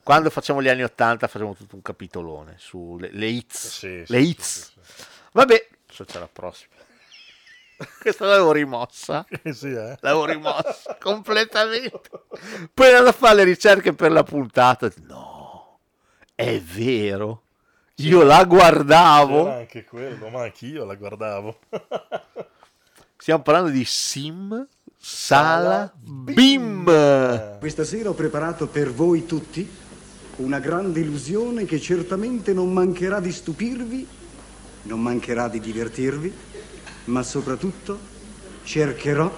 Quando 0.03 0.29
facciamo 0.29 0.61
gli 0.61 0.67
anni 0.67 0.83
80 0.83 1.27
facciamo 1.27 1.55
tutto 1.55 1.75
un 1.75 1.81
capitolone 1.81 2.55
sulle 2.57 3.09
le 3.13 3.27
hits. 3.27 3.67
Sì, 3.69 3.87
le 3.87 4.05
sì, 4.05 4.15
hits. 4.17 4.73
Vabbè, 5.31 5.67
adesso 5.85 6.03
c'è 6.03 6.19
la 6.19 6.29
prossima. 6.31 6.73
Questa 8.01 8.25
l'avevo 8.25 8.51
rimossa. 8.51 9.25
sì, 9.53 9.71
eh. 9.71 9.95
L'avevo 10.01 10.25
rimossa 10.25 10.97
completamente. 10.99 12.01
Poi 12.73 12.87
andando 12.87 13.09
a 13.11 13.13
fare 13.13 13.35
le 13.35 13.43
ricerche 13.45 13.93
per 13.93 14.11
la 14.11 14.23
puntata. 14.23 14.91
No, 15.07 15.79
è 16.35 16.59
vero 16.59 17.43
Io 17.95 18.23
la 18.23 18.43
guardavo. 18.45 19.43
C'era 19.43 19.55
anche 19.57 19.83
quello, 19.83 20.29
ma 20.29 20.43
anch'io 20.43 20.85
la 20.85 20.95
guardavo. 20.95 21.59
Stiamo 23.17 23.41
parlando 23.43 23.69
di 23.69 23.83
Sim 23.85 24.67
Sala 24.97 25.91
Bim. 25.95 27.57
Questa 27.59 27.83
sera 27.83 28.09
ho 28.09 28.13
preparato 28.13 28.67
per 28.67 28.91
voi 28.91 29.25
tutti 29.25 29.69
una 30.37 30.59
grande 30.59 31.01
illusione 31.01 31.65
che 31.65 31.79
certamente 31.79 32.53
non 32.53 32.73
mancherà 32.73 33.19
di 33.19 33.31
stupirvi, 33.31 34.07
non 34.83 34.99
mancherà 35.01 35.47
di 35.47 35.59
divertirvi, 35.59 36.33
ma 37.05 37.21
soprattutto 37.21 37.99
cercherò 38.63 39.31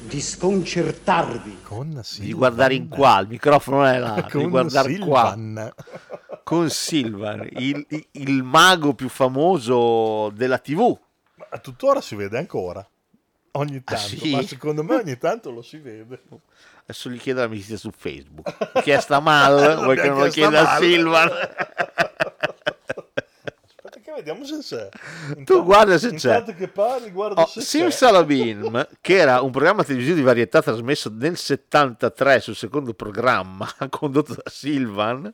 di 0.00 0.20
sconcertarvi. 0.20 1.58
Con 1.62 2.02
Di 2.18 2.32
guardare 2.32 2.74
in 2.74 2.88
qua, 2.88 3.20
il 3.20 3.28
microfono 3.28 3.84
è 3.84 3.98
là, 3.98 4.14
di 4.14 4.30
Con 4.30 4.48
guardare 4.50 4.96
qua. 4.98 5.30
Silvan. 5.34 5.72
Con 6.42 6.68
Silvan, 6.70 7.46
il, 7.52 7.84
il- 7.90 8.06
il 8.12 8.42
mago 8.42 8.94
più 8.94 9.08
famoso 9.08 10.30
della 10.34 10.58
TV. 10.58 10.98
Ma 11.50 11.58
tuttora 11.58 12.00
si 12.00 12.14
vede 12.16 12.38
ancora. 12.38 12.86
Ogni 13.52 13.76
Ah, 13.78 13.82
tanto, 13.84 14.06
sì? 14.16 14.30
ma 14.34 14.42
secondo 14.42 14.82
me 14.84 14.94
ogni 14.96 15.18
tanto 15.18 15.50
lo 15.50 15.62
si 15.62 15.78
vede. 15.78 16.22
Adesso 16.82 17.10
gli 17.10 17.18
chiedo 17.18 17.40
l'amicizia 17.40 17.76
su 17.76 17.90
Facebook. 17.96 18.70
Ho 18.74 18.80
chiesto 18.80 19.14
a 19.14 19.20
Mal, 19.20 19.76
vuoi 19.82 19.96
che 19.96 20.08
non 20.08 20.18
lo 20.20 20.28
chieda 20.28 20.72
a. 20.72 20.78
Silvan? 20.78 21.28
Vediamo 24.20 24.44
se 24.44 24.58
c'è. 24.60 24.88
Tu 25.44 25.64
guarda 25.64 25.96
se 25.98 26.10
c'è. 26.12 26.36
Intanto 26.38 26.54
che 26.54 26.68
parli, 26.68 27.10
guarda 27.10 27.42
Oh, 27.42 27.46
se 27.46 27.62
Sim 27.62 27.86
c'è. 27.86 27.90
Salabim, 27.90 28.86
che 29.00 29.16
era 29.16 29.40
un 29.40 29.50
programma 29.50 29.82
televisivo 29.82 30.16
di 30.16 30.22
varietà 30.22 30.60
trasmesso 30.60 31.10
nel 31.12 31.36
73 31.38 32.40
sul 32.40 32.54
secondo 32.54 32.92
programma, 32.92 33.66
condotto 33.88 34.34
da 34.34 34.50
Silvan, 34.50 35.32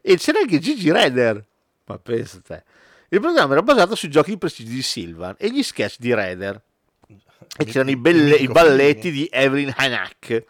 e 0.00 0.16
c'era 0.16 0.40
anche 0.40 0.58
Gigi 0.58 0.90
Reder. 0.90 1.44
Ma 1.84 1.98
pensa 1.98 2.40
te. 2.44 2.64
Il 3.08 3.20
programma 3.20 3.52
era 3.52 3.62
basato 3.62 3.94
sui 3.94 4.08
giochi 4.10 4.30
di 4.30 4.38
prestigio 4.38 4.70
di 4.72 4.82
Silvan 4.82 5.34
e 5.38 5.50
gli 5.50 5.62
sketch 5.62 5.96
di 5.98 6.12
Reder. 6.14 6.60
E 7.58 7.64
c'erano 7.66 7.90
i, 7.90 7.96
belle- 7.96 8.36
i 8.36 8.48
balletti 8.48 9.10
di 9.10 9.28
Evelyn 9.30 9.72
Hanak. 9.76 10.44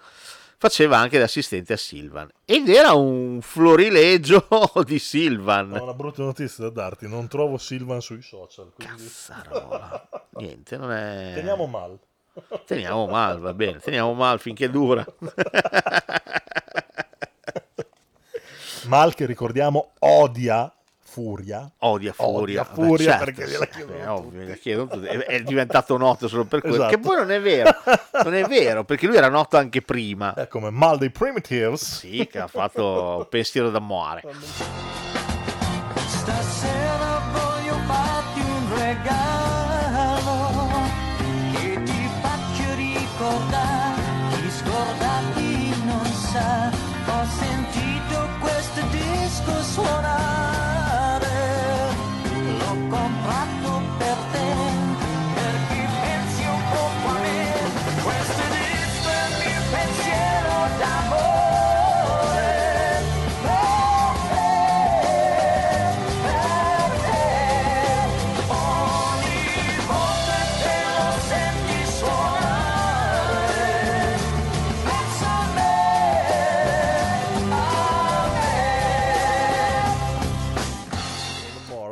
Faceva 0.63 0.97
anche 0.97 1.19
da 1.19 1.25
assistente 1.25 1.73
a 1.73 1.77
Silvan. 1.77 2.31
Ed 2.45 2.69
era 2.69 2.93
un 2.93 3.41
florilegio 3.43 4.47
di 4.87 5.01
Silvan. 5.01 5.73
Ho 5.73 5.83
una 5.83 5.93
brutta 5.93 6.23
notizia 6.23 6.63
da 6.63 6.71
darti, 6.71 7.09
non 7.09 7.27
trovo 7.27 7.59
Silvan 7.59 8.01
sui 8.01 8.23
social. 8.23 8.71
Quindi... 8.73 9.11
Niente, 10.35 10.77
non 10.77 10.93
è... 10.93 11.33
Teniamo 11.35 11.67
mal. 11.67 11.99
Teniamo 12.65 13.09
mal, 13.09 13.41
va 13.41 13.53
bene, 13.55 13.81
teniamo 13.81 14.15
mal 14.15 14.39
finché 14.39 14.71
dura. 14.71 15.05
Mal 18.87 19.15
che 19.15 19.27
ricordiamo 19.27 19.95
odia 19.99 20.73
Furia. 21.13 21.71
Odia 21.81 22.15
Furia. 22.15 22.63
Odia 22.63 22.65
Furia 22.65 23.11
certo, 23.11 23.25
perché 23.25 23.47
gliela 23.47 23.65
è 23.65 23.69
chiedono 23.69 24.15
ovvio, 24.15 24.41
gliela 24.41 24.55
chiedono. 24.55 25.03
È, 25.03 25.19
è 25.19 25.43
diventato 25.43 25.99
noto 25.99 26.27
solo 26.27 26.47
per 26.47 26.61
quello. 26.61 26.77
Esatto. 26.77 26.97
Che 26.97 26.99
poi 26.99 27.17
non 27.17 27.31
è 27.31 27.41
vero, 27.41 27.71
non 28.25 28.35
è 28.35 28.45
vero, 28.45 28.85
perché 28.85 29.07
lui 29.07 29.17
era 29.17 29.29
noto 29.29 29.59
anche 29.59 29.83
prima. 29.83 30.33
È 30.33 30.49
come 30.49 30.71
Mal 30.71 30.97
dei 30.97 31.11
Primitives. 31.11 31.99
Sì, 31.99 32.27
che 32.31 32.39
ha 32.39 32.47
fatto 32.47 33.27
pensiero 33.31 33.69
d'amore. 33.69 34.23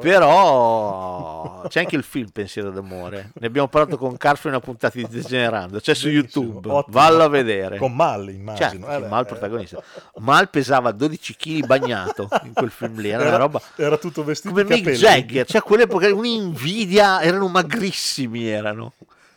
Però 0.01 1.63
c'è 1.69 1.81
anche 1.81 1.97
il 1.97 2.03
film 2.03 2.29
Pensiero 2.31 2.71
d'amore. 2.71 3.31
Ne 3.35 3.47
abbiamo 3.47 3.69
parlato 3.69 3.97
con 3.97 4.17
Carlo 4.17 4.41
in 4.45 4.49
una 4.51 4.61
puntata 4.61 4.97
di 4.97 5.07
Degenerando. 5.09 5.79
C'è 5.81 5.95
su 5.95 6.09
YouTube. 6.09 6.69
ottimo. 6.69 6.85
Vallo 6.89 7.23
a 7.25 7.29
vedere. 7.29 7.79
Con 7.79 7.95
Mal, 7.95 8.29
immagino. 8.31 8.87
Certo, 8.87 9.05
Eh 9.05 9.09
Mal 9.09 9.23
eh. 9.25 9.27
protagonista. 9.27 9.83
Mal 10.17 10.49
pesava 10.51 10.91
12 10.93 11.37
kg 11.37 11.67
bagnato 11.67 12.29
in 12.45 12.53
quel 12.53 12.71
film 12.71 12.99
lì. 13.01 13.11
Era, 13.11 13.25
Era- 13.25 13.37
roba. 13.37 13.61
era 13.77 13.97
tutto 13.97 14.25
vestito 14.25 14.55
come 14.55 14.65
Mick. 14.65 14.91
Jagger. 14.91 15.47
Cioè, 15.47 15.61
quell'epoca 15.63 16.13
un'invidia. 16.13 17.21
Erano 17.23 17.49
magrissimi. 17.49 18.47
Erano. 18.49 18.93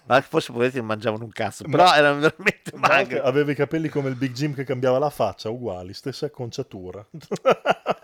Ma 0.06 0.20
forse 0.22 0.52
poverati 0.52 0.78
non 0.78 0.88
mangiavano 0.88 1.24
un 1.24 1.32
cazzo. 1.32 1.64
Però 1.64 1.84
Ma- 1.84 1.96
erano 1.98 2.20
veramente 2.20 2.72
magri. 2.76 3.18
aveva 3.20 3.52
i 3.52 3.56
capelli 3.56 3.88
come 3.90 4.10
il 4.10 4.16
Big 4.16 4.34
Jim 4.34 4.54
che 4.54 4.64
cambiava 4.66 5.00
la 5.00 5.10
faccia, 5.10 5.50
uguali, 5.50 5.94
stessa 5.94 6.26
acconciatura. 6.26 7.06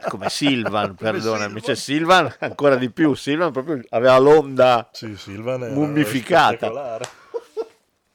Come 0.08 0.30
Silvan, 0.30 0.96
perdonami. 1.00 1.62
Cioè, 1.62 1.76
Silvan 1.76 2.34
ancora 2.40 2.76
di 2.76 2.90
più. 2.90 3.14
Silvan 3.16 3.52
proprio 3.52 3.82
aveva 3.90 4.18
l'onda 4.18 4.90
Sì, 4.94 5.16
Silvan 5.18 5.72
mummificata. 5.74 7.00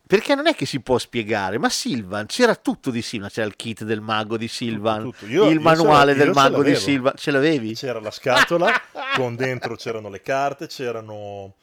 Perché 0.07 0.35
non 0.35 0.47
è 0.47 0.55
che 0.55 0.67
si 0.67 0.81
può 0.81 0.99
spiegare, 0.99 1.59
ma 1.59 1.71
Silvan 1.71 2.27
c'era 2.27 2.55
tutto 2.57 2.91
di 2.91 3.01
Silvan, 3.01 3.31
c'era 3.31 3.47
il 3.47 3.57
kit 3.57 3.85
del 3.85 4.03
mago 4.03 4.37
di 4.37 4.49
Silvan, 4.49 5.03
Tutto. 5.05 5.27
Io- 5.27 5.49
il 5.49 5.55
io 5.57 5.61
manuale 5.61 6.15
del 6.15 6.31
mago 6.31 6.63
di. 6.63 6.75
Silvan, 6.77 7.15
ce 7.17 7.31
l'avevi? 7.31 7.75
C'era 7.75 8.01
la 8.01 8.11
scatola, 8.11 8.71
con 9.17 9.35
dentro 9.35 9.77
c'erano 9.77 10.11
le 10.11 10.21
carte, 10.21 10.67
c'erano 10.67 11.55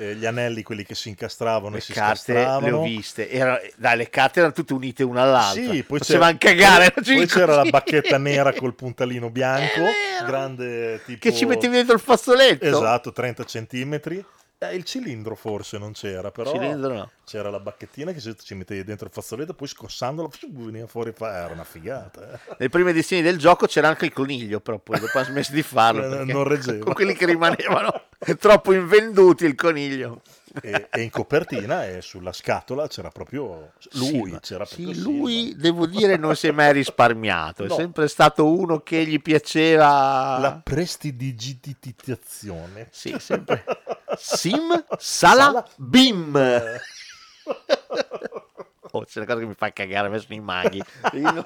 eh, 0.00 0.14
gli 0.14 0.24
anelli, 0.24 0.62
quelli 0.62 0.84
che 0.84 0.94
si 0.94 1.08
incastravano 1.08 1.72
Le 1.72 1.78
e 1.78 1.80
si 1.80 1.92
carte 1.92 2.32
le 2.32 2.70
ho 2.70 2.82
viste, 2.82 3.28
Era- 3.28 3.60
dai, 3.76 3.96
le 3.96 4.08
carte 4.08 4.38
erano 4.38 4.54
tutte 4.54 4.72
unite 4.72 5.02
una 5.02 5.22
all'altra, 5.22 5.72
Sì, 5.72 5.82
poi 5.82 5.98
facevano 5.98 6.36
c'era, 6.38 6.54
cagare, 6.54 6.90
poi, 6.92 7.16
poi 7.16 7.26
c'era 7.26 7.54
la 7.56 7.64
bacchetta 7.68 8.16
nera 8.16 8.52
col 8.54 8.74
puntalino 8.74 9.28
bianco, 9.28 9.82
grande 10.24 11.02
tipo... 11.04 11.18
che 11.18 11.34
ci 11.34 11.44
mettevi 11.46 11.74
dentro 11.74 11.94
il 11.94 12.00
fazzoletto. 12.00 12.64
Esatto, 12.64 13.12
30 13.12 13.44
centimetri. 13.44 14.24
Eh, 14.60 14.74
il 14.74 14.82
cilindro 14.82 15.36
forse 15.36 15.78
non 15.78 15.92
c'era, 15.92 16.32
però 16.32 16.50
Cilindro 16.50 16.92
no. 16.92 17.10
c'era 17.24 17.48
la 17.48 17.60
bacchettina 17.60 18.10
che 18.10 18.20
ci 18.20 18.54
mettevi 18.54 18.82
dentro 18.82 19.06
il 19.06 19.12
fazzoletto, 19.12 19.54
poi 19.54 19.68
scossandolo 19.68 20.32
veniva 20.48 20.88
fuori, 20.88 21.12
fa- 21.12 21.44
era 21.44 21.52
una 21.52 21.62
figata. 21.62 22.32
eh. 22.32 22.38
Nelle 22.58 22.68
prime 22.68 22.90
edizioni 22.90 23.22
del 23.22 23.38
gioco 23.38 23.66
c'era 23.66 23.86
anche 23.86 24.06
il 24.06 24.12
coniglio, 24.12 24.58
però 24.58 24.78
poi 24.78 24.98
dopo 24.98 25.16
hanno 25.16 25.26
smesso 25.28 25.52
di 25.52 25.62
farlo. 25.62 26.20
Eh, 26.20 26.24
non 26.32 26.42
reggeva. 26.42 26.84
Con 26.84 26.94
quelli 26.94 27.14
che 27.14 27.26
rimanevano 27.26 28.06
troppo 28.40 28.72
invenduti 28.72 29.44
il 29.44 29.54
coniglio. 29.54 30.22
E, 30.60 30.88
e 30.90 31.00
in 31.02 31.10
copertina 31.10 31.86
e 31.86 32.00
sulla 32.02 32.32
scatola 32.32 32.88
c'era 32.88 33.10
proprio 33.10 33.72
lui, 33.92 34.30
Sì, 34.32 34.38
c'era 34.40 34.64
sì, 34.64 34.82
proprio 34.82 35.02
lui, 35.02 35.54
devo 35.56 35.86
dire, 35.86 36.16
non 36.16 36.34
si 36.36 36.46
è 36.48 36.52
mai 36.52 36.72
risparmiato. 36.72 37.64
È 37.64 37.68
No. 37.68 37.74
sempre 37.74 38.08
stato 38.08 38.50
uno 38.50 38.80
che 38.80 39.04
gli 39.06 39.20
piaceva. 39.20 40.38
la 40.38 40.60
prestidigitizzazione. 40.62 42.88
Sì, 42.90 43.14
sempre. 43.18 43.64
Sim 44.16 44.84
Sala 44.98 45.62
Bim. 45.76 46.32
Oh, 48.92 49.04
c'è 49.04 49.18
una 49.20 49.26
cosa 49.26 49.40
che 49.40 49.46
mi 49.46 49.54
fa 49.54 49.72
cagare, 49.72 50.08
me 50.08 50.18
sono 50.18 50.34
i 50.34 50.40
maghi. 50.40 50.82
Non- 51.12 51.34
non- 51.34 51.44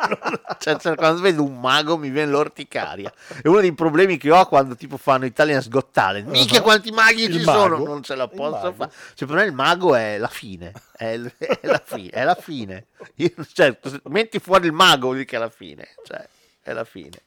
cioè, 0.58 0.76
cioè, 0.78 0.94
quando 0.94 1.20
vedo 1.20 1.42
un 1.42 1.58
mago 1.58 1.96
mi 1.96 2.10
viene 2.10 2.30
l'orticaria. 2.30 3.12
È 3.42 3.48
uno 3.48 3.60
dei 3.60 3.72
problemi 3.74 4.16
che 4.16 4.30
ho 4.30 4.46
quando 4.46 4.74
tipo 4.76 4.96
fanno 4.96 5.24
Italian 5.24 5.62
Got 5.68 5.90
Talent. 5.90 6.28
Mica 6.28 6.56
Uh-huh. 6.56 6.62
quanti 6.62 6.90
maghi 6.90 7.24
Il 7.24 7.38
ci 7.38 7.44
mago. 7.44 7.60
sono, 7.60 7.84
non 7.84 8.02
ce 8.02 8.14
la 8.14 8.28
posso 8.28 8.72
fare. 8.72 8.90
Cioè, 9.14 9.26
per 9.28 9.36
me 9.36 9.44
il 9.44 9.52
mago 9.52 9.94
è 9.94 10.18
la 10.18 10.28
fine. 10.28 10.72
È, 10.96 11.12
è 11.12 11.66
la, 11.66 11.82
fi- 11.84 12.08
è 12.08 12.22
la 12.24 12.34
fine. 12.34 12.86
Io- 13.16 13.30
cioè, 13.52 13.76
metti 14.04 14.38
fuori 14.38 14.66
il 14.66 14.72
mago, 14.72 15.06
vuol 15.06 15.14
dire 15.14 15.26
che 15.26 15.36
è 15.36 15.38
la 15.38 15.50
fine. 15.50 15.88
Cioè, 16.04 16.28
è 16.62 16.72
la 16.72 16.84
fine. 16.84 17.22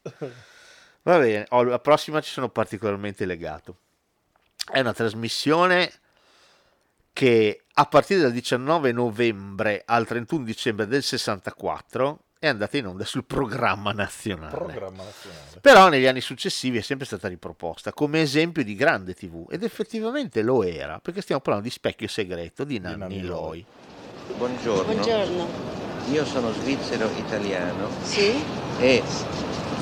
Va 1.02 1.20
bene, 1.20 1.46
oh, 1.50 1.64
la 1.64 1.80
prossima 1.80 2.20
ci 2.22 2.32
sono 2.32 2.50
particolarmente 2.50 3.26
legato. 3.26 3.78
È 4.72 4.80
una 4.80 4.94
trasmissione 4.94 5.92
che 7.16 7.62
a 7.76 7.86
partire 7.86 8.20
dal 8.20 8.34
19 8.34 8.92
novembre 8.92 9.84
al 9.86 10.06
31 10.06 10.44
dicembre 10.44 10.86
del 10.86 11.02
64 11.02 12.20
è 12.38 12.48
andata 12.48 12.76
in 12.76 12.88
onda 12.88 13.06
sul 13.06 13.24
programma 13.24 13.94
nazionale. 13.94 14.54
Programma 14.54 15.04
nazionale. 15.04 15.60
Però 15.62 15.88
negli 15.88 16.08
anni 16.08 16.20
successivi 16.20 16.80
è 16.80 16.82
sempre 16.82 17.06
stata 17.06 17.30
riproposta 17.30 17.94
come 17.94 18.20
esempio 18.20 18.66
di 18.66 18.76
grande 18.76 19.14
TV 19.14 19.48
ed 19.50 19.64
effettivamente 19.64 20.42
lo 20.42 20.62
era, 20.62 21.00
perché 21.02 21.22
stiamo 21.22 21.40
parlando 21.40 21.70
di 21.70 21.74
Specchio 21.74 22.10
Segreto 22.10 22.66
di 22.66 22.80
Nanni 22.80 22.98
Nanni 22.98 23.22
Loi. 23.22 23.66
Buongiorno. 24.36 24.92
Buongiorno. 24.92 25.48
Io 26.12 26.26
sono 26.26 26.52
svizzero 26.52 27.10
italiano 27.16 27.88
Sì? 28.04 28.44
e 28.78 29.02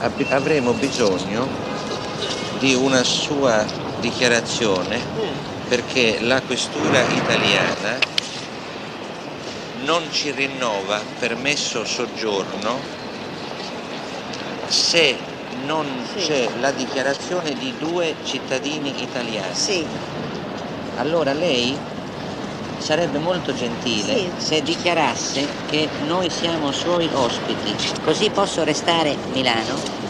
ab- 0.01 0.27
avremo 0.29 0.71
bisogno 0.73 1.47
di 2.59 2.75
una 2.75 3.03
sua 3.03 3.65
dichiarazione 3.99 5.32
perché 5.74 6.19
la 6.21 6.39
questura 6.43 7.03
italiana 7.09 7.97
non 9.80 10.07
ci 10.11 10.30
rinnova 10.30 11.01
permesso 11.17 11.84
soggiorno 11.84 12.80
se 14.67 15.17
non 15.63 16.05
c'è 16.15 16.47
la 16.59 16.69
dichiarazione 16.69 17.55
di 17.55 17.74
due 17.80 18.13
cittadini 18.24 19.01
italiani. 19.01 19.88
Allora 20.97 21.34
lei 21.34 21.76
sarebbe 22.78 23.17
molto 23.17 23.51
gentile 23.51 24.32
se 24.38 24.61
dichiarasse 24.61 25.47
che 25.65 25.89
noi 26.01 26.30
siamo 26.30 26.71
suoi 26.71 27.09
ospiti, 27.11 27.76
così 28.03 28.30
posso 28.30 28.63
restare 28.63 29.09
a 29.09 29.15
Milano. 29.32 30.03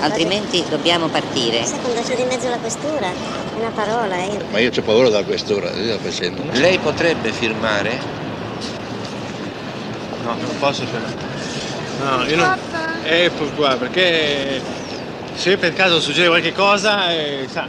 Altrimenti 0.00 0.64
dobbiamo 0.68 1.08
partire. 1.08 1.64
Secondo 1.64 2.00
c'è 2.00 2.16
di 2.16 2.24
mezzo 2.24 2.48
la 2.48 2.58
questura, 2.58 3.06
è 3.08 3.58
una 3.58 3.70
parola, 3.70 4.16
eh. 4.16 4.44
Ma 4.50 4.58
io 4.58 4.70
ho 4.76 4.82
paura 4.82 5.08
della 5.08 5.24
questura, 5.24 5.70
io 5.72 5.98
sto 5.98 6.10
facendo. 6.10 6.42
Lei 6.52 6.78
potrebbe 6.78 7.32
firmare? 7.32 7.98
No, 10.22 10.34
non 10.34 10.58
posso 10.58 10.84
firmare. 10.86 11.14
No, 12.02 12.24
io 12.24 12.36
non... 12.36 12.58
Eh, 13.04 13.30
per 13.36 13.54
qua, 13.54 13.76
perché 13.76 14.60
se 15.34 15.56
per 15.56 15.74
caso 15.74 16.00
succede 16.00 16.28
qualche 16.28 16.52
cosa, 16.52 17.10
eh, 17.10 17.46
sa, 17.48 17.66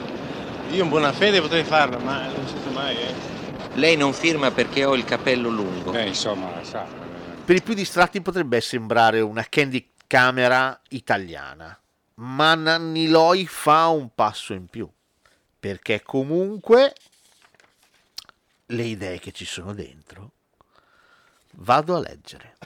io 0.71 0.84
in 0.84 0.89
buona 0.89 1.11
fede 1.11 1.41
potrei 1.41 1.63
farlo, 1.63 1.99
ma 1.99 2.23
non 2.25 2.47
si 2.47 2.55
sa 2.63 2.69
mai, 2.71 2.95
eh. 2.95 3.13
Lei 3.75 3.95
non 3.95 4.13
firma 4.13 4.51
perché 4.51 4.86
ho 4.86 4.95
il 4.95 5.05
capello 5.05 5.49
lungo. 5.49 5.93
Eh, 5.93 6.07
insomma, 6.07 6.49
sa. 6.61 6.86
Per 7.43 7.55
i 7.55 7.61
più 7.61 7.73
distratti 7.73 8.21
potrebbe 8.21 8.61
sembrare 8.61 9.19
una 9.21 9.45
candy 9.49 9.89
camera 10.07 10.77
italiana, 10.89 11.77
ma 12.22 12.55
Nanni 12.55 13.07
Loi 13.07 13.47
fa 13.47 13.88
un 13.88 14.13
passo 14.13 14.53
in 14.53 14.67
più, 14.67 14.89
perché 15.59 16.01
comunque 16.01 16.93
le 18.67 18.84
idee 18.84 19.19
che 19.19 19.32
ci 19.32 19.45
sono 19.45 19.74
dentro 19.74 20.32
vado 21.55 21.95
a 21.95 21.99
leggere. 21.99 22.57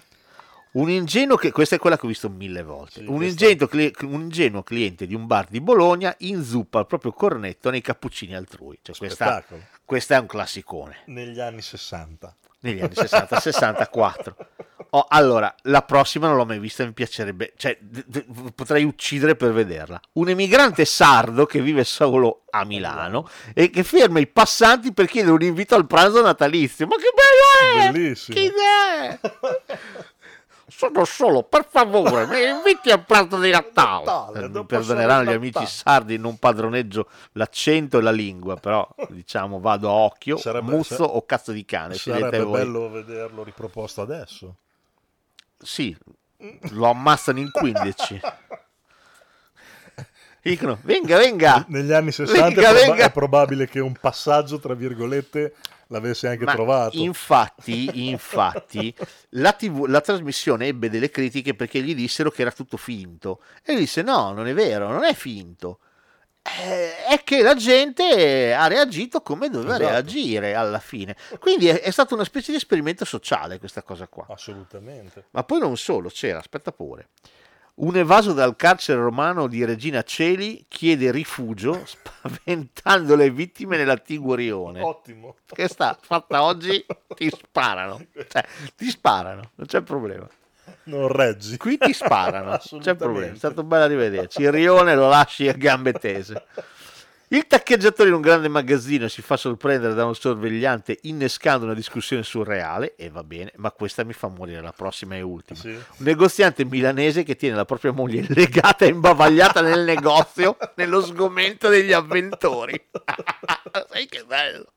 Un 0.73 0.89
ingenuo 0.89 1.37
che, 1.37 1.53
questa 1.53 1.75
è 1.75 1.79
quella 1.79 1.97
che 1.97 2.05
ho 2.05 2.09
visto 2.09 2.29
mille 2.29 2.61
volte. 2.61 2.99
un, 2.99 3.23
ingenuo, 3.23 3.69
un 4.01 4.21
ingenuo 4.21 4.61
cliente 4.61 5.07
di 5.07 5.15
un 5.15 5.25
bar 5.25 5.47
di 5.47 5.61
Bologna 5.61 6.13
inzuppa 6.19 6.79
il 6.79 6.85
proprio 6.85 7.13
cornetto 7.13 7.69
nei 7.69 7.79
cappuccini 7.79 8.35
altrui. 8.35 8.79
Cioè, 8.81 8.97
questa, 8.97 9.41
questa 9.85 10.17
è 10.17 10.19
un 10.19 10.27
classicone. 10.27 11.03
Negli 11.05 11.39
anni 11.39 11.61
60. 11.61 12.35
Negli 12.59 12.81
anni 12.81 12.93
60, 12.93 13.39
64. 13.39 14.35
Oh, 14.91 15.05
allora, 15.09 15.53
la 15.63 15.81
prossima 15.81 16.27
non 16.27 16.37
l'ho 16.37 16.45
mai 16.45 16.59
vista, 16.59 16.85
mi 16.85 16.93
piacerebbe, 16.93 17.53
cioè, 17.57 17.77
d- 17.81 18.03
d- 18.07 18.51
potrei 18.53 18.83
uccidere 18.83 19.35
per 19.35 19.51
vederla. 19.51 19.99
Un 20.13 20.29
emigrante 20.29 20.85
sardo 20.85 21.45
che 21.45 21.59
vive 21.61 21.83
solo 21.83 22.43
a 22.51 22.63
Milano 22.63 23.27
e 23.53 23.69
che 23.69 23.83
ferma 23.83 24.19
i 24.19 24.27
passanti 24.27 24.93
per 24.93 25.07
chiedere 25.07 25.33
un 25.33 25.41
invito 25.41 25.75
al 25.75 25.85
pranzo 25.87 26.21
natalizio. 26.21 26.87
Ma 26.87 26.95
che 26.95 27.11
bello 27.13 27.83
è! 27.87 27.91
Bellissimo. 27.91 28.37
Che 28.37 28.43
idea 28.43 29.09
è! 29.09 29.19
Sono 30.67 31.05
solo, 31.05 31.43
per 31.43 31.67
favore, 31.69 32.25
mi 32.25 32.41
inviti 32.43 32.89
al 32.89 33.05
pranzo 33.05 33.39
di 33.39 33.51
Natale. 33.51 34.03
Natale, 34.05 34.49
mi 34.49 34.65
perdoneranno 34.65 35.23
gli 35.29 35.33
amici 35.33 35.65
sardi, 35.67 36.17
non 36.17 36.37
padroneggio 36.37 37.07
l'accento 37.33 37.99
e 37.99 38.01
la 38.01 38.11
lingua, 38.11 38.55
però 38.55 38.85
diciamo 39.09 39.59
vado 39.59 39.87
a 39.89 39.93
occhio, 39.93 40.37
Sarebbe- 40.37 40.71
muzzo 40.71 40.95
sa- 40.95 41.03
o 41.03 41.23
cazzo 41.25 41.51
di 41.51 41.63
cane. 41.65 41.93
Sarebbe 41.93 42.43
bello 42.45 42.89
vederlo 42.89 43.43
riproposto 43.43 44.01
adesso. 44.01 44.55
Sì, 45.57 45.95
lo 46.71 46.89
ammazzano 46.89 47.39
in 47.39 47.51
15. 47.51 48.21
Dicono, 50.41 50.77
venga, 50.83 51.17
venga. 51.17 51.65
Negli 51.69 51.91
anni 51.91 52.11
60 52.11 52.43
Venga, 52.43 52.61
è, 52.61 52.63
proba- 52.63 52.85
venga. 52.85 53.05
è 53.05 53.11
probabile 53.11 53.67
che 53.67 53.79
un 53.79 53.93
passaggio, 53.99 54.59
tra 54.59 54.75
virgolette, 54.75 55.55
l'avesse 55.87 56.27
anche 56.27 56.43
Ma 56.43 56.53
trovato. 56.53 56.97
Infatti, 56.97 58.09
infatti 58.09 58.93
la, 59.29 59.53
TV, 59.53 59.85
la 59.85 60.01
trasmissione 60.01 60.67
ebbe 60.67 60.89
delle 60.89 61.09
critiche 61.09 61.55
perché 61.55 61.81
gli 61.81 61.95
dissero 61.95 62.29
che 62.29 62.41
era 62.41 62.51
tutto 62.51 62.77
finto. 62.77 63.41
E 63.63 63.71
lui 63.71 63.81
disse: 63.81 64.03
No, 64.03 64.33
non 64.33 64.47
è 64.47 64.53
vero, 64.53 64.89
non 64.89 65.03
è 65.03 65.15
finto. 65.15 65.79
Eh, 66.47 67.05
È 67.07 67.23
che 67.23 67.41
la 67.41 67.55
gente 67.55 68.53
ha 68.53 68.67
reagito 68.67 69.21
come 69.21 69.49
doveva 69.49 69.75
Esatto. 69.75 69.89
reagire 69.89 70.53
alla 70.53 70.79
fine. 70.79 71.15
Quindi 71.39 71.67
è, 71.67 71.81
è 71.81 71.89
stato 71.91 72.13
una 72.13 72.23
specie 72.23 72.51
di 72.51 72.57
esperimento 72.57 73.03
sociale 73.03 73.57
questa 73.57 73.81
cosa 73.81 74.07
qua. 74.07 74.27
Assolutamente. 74.29 75.25
Ma 75.31 75.43
poi 75.43 75.59
non 75.59 75.75
solo, 75.75 76.09
c'era, 76.09 76.37
aspetta 76.39 76.71
pure. 76.71 77.09
Un 77.75 77.97
evaso 77.97 78.31
dal 78.31 78.55
carcere 78.55 79.01
romano 79.01 79.47
di 79.47 79.65
Regina 79.65 80.01
Celi 80.03 80.65
chiede 80.69 81.11
rifugio 81.11 81.81
spaventando 81.85 83.15
le 83.15 83.29
vittime 83.31 83.75
nella 83.75 83.97
Tigurione. 83.97 84.81
Ottimo. 84.81 85.35
Che 85.45 85.67
sta 85.67 85.97
fatta 85.99 86.43
oggi, 86.43 86.85
ti 87.15 87.29
sparano. 87.29 87.99
Cioè, 88.29 88.45
ti 88.75 88.89
sparano, 88.89 89.51
non 89.55 89.67
c'è 89.67 89.81
problema. 89.81 90.27
Non 90.85 91.07
reggi. 91.07 91.57
Qui 91.57 91.77
ti 91.77 91.93
sparano, 91.93 92.59
c'è 92.79 92.95
problema. 92.95 93.33
È 93.33 93.37
stato 93.37 93.63
bello 93.63 93.83
arrivederci. 93.83 94.41
Il 94.41 94.51
rione 94.51 94.95
lo 94.95 95.07
lasci 95.07 95.47
a 95.47 95.53
gambe 95.53 95.93
tese. 95.93 96.43
Il 97.29 97.47
taccheggiatore 97.47 98.09
in 98.09 98.15
un 98.15 98.21
grande 98.21 98.47
magazzino 98.49 99.07
si 99.07 99.23
fa 99.23 99.35
sorprendere 99.35 99.95
da 99.95 100.05
un 100.05 100.13
sorvegliante 100.13 100.99
innescando 101.03 101.65
una 101.65 101.73
discussione 101.73 102.21
surreale, 102.21 102.95
e 102.95 103.09
va 103.09 103.23
bene, 103.23 103.51
ma 103.55 103.71
questa 103.71 104.03
mi 104.03 104.13
fa 104.13 104.27
morire, 104.27 104.61
la 104.61 104.71
prossima 104.71 105.15
e 105.15 105.21
ultima. 105.21 105.59
Sì. 105.59 105.69
Un 105.69 105.81
negoziante 105.97 106.63
milanese 106.65 107.23
che 107.23 107.35
tiene 107.35 107.55
la 107.55 107.65
propria 107.65 107.91
moglie 107.91 108.27
legata 108.29 108.85
e 108.85 108.89
imbavagliata 108.89 109.61
nel 109.61 109.83
negozio 109.83 110.55
nello 110.75 111.01
sgomento 111.01 111.67
degli 111.67 111.93
avventori. 111.93 112.89
Sai 113.89 114.05
che 114.05 114.23
bello! 114.23 114.71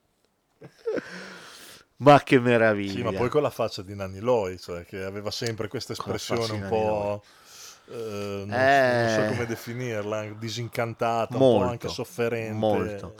Ma 1.98 2.22
che 2.22 2.38
meraviglia! 2.38 2.92
Sì, 2.92 3.02
ma 3.02 3.12
poi 3.12 3.28
con 3.28 3.42
la 3.42 3.50
faccia 3.50 3.82
di 3.82 3.94
Nanni 3.94 4.20
Loi, 4.20 4.58
cioè, 4.58 4.84
che 4.84 5.02
aveva 5.02 5.30
sempre 5.30 5.66
questa 5.68 5.92
espressione 5.94 6.52
un 6.52 6.68
po'... 6.68 7.22
eh, 7.90 8.44
non, 8.46 8.52
Eh. 8.52 9.14
non 9.16 9.24
so 9.24 9.32
come 9.32 9.46
definirla, 9.46 10.24
disincantata, 10.38 11.34
un 11.34 11.40
molto, 11.40 11.64
po' 11.64 11.70
anche 11.70 11.88
sofferente. 11.88 12.52
Molto, 12.54 13.14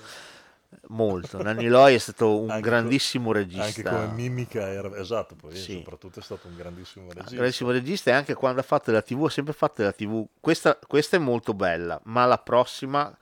molto. 0.89 1.43
Nanni 1.43 1.67
Loi 1.67 1.95
è 1.95 1.99
stato 1.99 2.39
un 2.39 2.51
Anche 2.51 2.63
co- 2.63 2.69
grandissimo 2.69 3.33
regista. 3.33 3.65
Anche 3.65 3.83
come 3.83 4.07
mimica 4.13 4.69
era... 4.69 4.97
Esatto, 4.97 5.35
poi 5.35 5.57
Sì. 5.57 5.73
soprattutto 5.73 6.21
è 6.21 6.23
stato 6.23 6.47
un 6.47 6.55
grandissimo 6.57 7.09
regista. 7.13 7.35
grandissimo 7.35 7.71
regista 7.73 8.11
e 8.11 8.13
anche 8.15 8.35
quando 8.35 8.61
ha 8.61 8.65
fatto 8.65 8.93
la 8.93 9.03
TV 9.03 9.25
ha 9.25 9.31
sempre 9.31 9.55
fatto 9.55 9.83
la 9.83 9.93
TV 9.93 10.25
questa, 10.41 10.79
questa 10.87 11.17
è 11.17 11.19
molto 11.19 11.53
bella 11.53 12.01
ma 12.05 12.27
la 12.27 12.39
prossima 12.39 13.13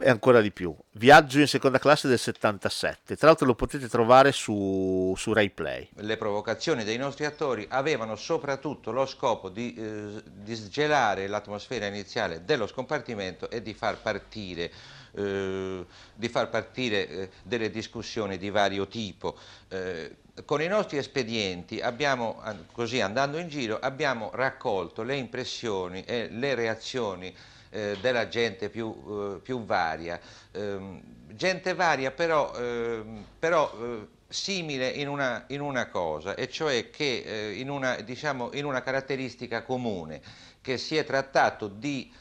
è 0.00 0.08
ancora 0.08 0.40
di 0.40 0.50
più. 0.50 0.74
Viaggio 0.92 1.38
in 1.38 1.46
seconda 1.46 1.78
classe 1.78 2.08
del 2.08 2.18
77 2.18 3.16
tra 3.16 3.28
l'altro 3.28 3.46
lo 3.46 3.54
potete 3.54 3.88
trovare 3.88 4.32
su, 4.32 5.14
su 5.16 5.32
Rai 5.32 5.50
Play. 5.50 5.88
Le 5.96 6.16
provocazioni 6.16 6.84
dei 6.84 6.96
nostri 6.96 7.24
attori 7.24 7.66
avevano 7.68 8.16
soprattutto 8.16 8.90
lo 8.90 9.06
scopo 9.06 9.48
di, 9.48 9.74
eh, 9.74 10.22
di 10.24 10.56
sgelare 10.56 11.26
l'atmosfera 11.26 11.86
iniziale 11.86 12.44
dello 12.44 12.66
scompartimento 12.66 13.50
e 13.50 13.62
di 13.62 13.74
far 13.74 14.00
partire, 14.00 14.70
eh, 15.12 15.84
di 16.14 16.28
far 16.28 16.48
partire 16.48 17.08
eh, 17.08 17.30
delle 17.42 17.70
discussioni 17.70 18.38
di 18.38 18.50
vario 18.50 18.88
tipo. 18.88 19.36
Eh, 19.68 20.16
con 20.44 20.62
i 20.62 20.66
nostri 20.68 20.96
espedienti 20.96 21.80
abbiamo, 21.80 22.42
così 22.72 23.00
andando 23.00 23.36
in 23.38 23.48
giro, 23.48 23.78
abbiamo 23.78 24.30
raccolto 24.32 25.02
le 25.02 25.16
impressioni 25.16 26.02
e 26.04 26.28
le 26.30 26.54
reazioni 26.54 27.34
eh, 27.70 27.96
della 28.00 28.28
gente 28.28 28.68
più, 28.68 28.94
eh, 29.08 29.40
più 29.42 29.64
varia. 29.64 30.20
Ehm, 30.52 31.00
gente 31.28 31.74
varia 31.74 32.10
però, 32.10 32.52
ehm, 32.54 33.24
però 33.38 33.72
eh, 33.80 34.06
simile 34.28 34.88
in 34.88 35.08
una, 35.08 35.44
in 35.48 35.60
una 35.60 35.88
cosa, 35.88 36.34
e 36.34 36.48
cioè 36.48 36.90
che 36.90 37.22
eh, 37.24 37.52
in, 37.52 37.70
una, 37.70 37.96
diciamo, 37.96 38.50
in 38.52 38.64
una 38.64 38.82
caratteristica 38.82 39.62
comune, 39.62 40.20
che 40.60 40.76
si 40.78 40.96
è 40.96 41.04
trattato 41.04 41.68
di 41.68 42.12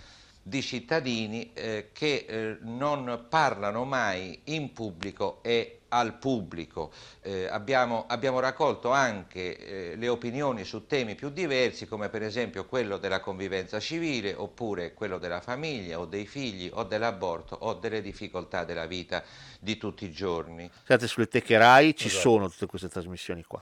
di 0.42 0.62
cittadini 0.64 1.52
eh, 1.54 1.90
che 1.94 2.26
eh, 2.28 2.58
non 2.62 3.26
parlano 3.30 3.84
mai 3.86 4.42
in 4.46 4.74
pubblico 4.74 5.40
e 5.44 5.79
al 5.90 6.18
pubblico. 6.18 6.92
Eh, 7.22 7.48
abbiamo, 7.48 8.06
abbiamo 8.08 8.40
raccolto 8.40 8.92
anche 8.92 9.58
eh, 9.92 9.96
le 9.96 10.08
opinioni 10.08 10.64
su 10.64 10.88
temi 10.88 11.16
più 11.16 11.30
diversi, 11.30 11.88
come 11.88 12.10
per 12.10 12.24
esempio 12.24 12.66
quello 12.66 12.98
della 12.98 13.20
convivenza 13.20 13.80
civile, 13.80 14.34
oppure 14.34 14.94
quello 14.94 15.18
della 15.18 15.42
famiglia 15.42 16.00
o 16.00 16.06
dei 16.06 16.26
figli 16.26 16.70
o 16.74 16.84
dell'aborto 16.84 17.56
o 17.60 17.74
delle 17.74 18.02
difficoltà 18.02 18.64
della 18.64 18.86
vita 18.86 19.24
di 19.60 19.78
tutti 19.78 20.06
i 20.06 20.12
giorni. 20.12 20.70
Guardate 20.86 21.08
sulle 21.08 21.28
teche 21.28 21.58
Rai 21.58 21.96
ci 21.96 22.08
Esatto. 22.08 22.22
sono 22.22 22.50
tutte 22.50 22.66
queste 22.66 22.88
trasmissioni 22.90 23.44
qua 23.44 23.62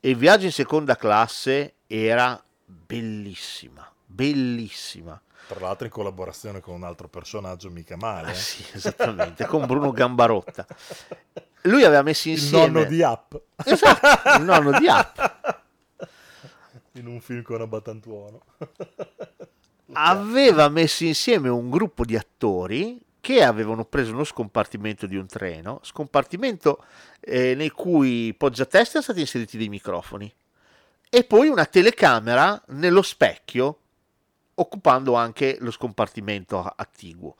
e 0.00 0.14
Viaggio 0.14 0.46
in 0.46 0.52
seconda 0.52 0.96
classe 0.96 1.74
era 1.86 2.42
bellissima 2.64 3.90
bellissima 4.06 5.20
Tra 5.48 5.60
l'altro 5.60 5.86
in 5.86 5.90
collaborazione 5.90 6.60
con 6.60 6.74
un 6.74 6.84
altro 6.84 7.08
personaggio 7.08 7.70
mica 7.70 7.96
male. 7.96 8.32
Ah, 8.32 8.34
sì, 8.34 8.62
esattamente, 8.74 9.46
con 9.46 9.64
Bruno 9.66 9.92
Gambarotta. 9.92 10.66
Lui 11.62 11.84
aveva 11.84 12.02
messo 12.02 12.28
Il 12.28 12.34
insieme... 12.34 12.66
nonno 12.66 12.84
di 12.84 13.02
App. 13.02 13.34
Esatto, 13.64 14.38
il 14.38 14.44
nonno 14.44 14.78
di 14.78 14.86
App. 14.88 15.18
In 16.92 17.06
un 17.06 17.20
film 17.20 17.42
con 17.42 17.62
Abbatantuono. 17.62 18.42
aveva 19.92 20.68
messo 20.68 21.04
insieme 21.04 21.48
un 21.48 21.70
gruppo 21.70 22.04
di 22.04 22.14
attori 22.14 23.00
che 23.20 23.42
avevano 23.42 23.84
preso 23.84 24.12
uno 24.12 24.24
scompartimento 24.24 25.06
di 25.06 25.16
un 25.16 25.26
treno, 25.26 25.80
scompartimento 25.82 26.84
eh, 27.20 27.54
nei 27.54 27.70
cui 27.70 28.34
poggiatesti 28.36 28.88
erano 28.88 29.02
stati 29.02 29.20
inseriti 29.20 29.56
dei 29.58 29.68
microfoni 29.68 30.32
e 31.10 31.24
poi 31.24 31.48
una 31.48 31.64
telecamera 31.64 32.62
nello 32.68 33.02
specchio 33.02 33.78
occupando 34.58 35.14
anche 35.14 35.56
lo 35.60 35.70
scompartimento 35.70 36.60
attiguo. 36.76 37.36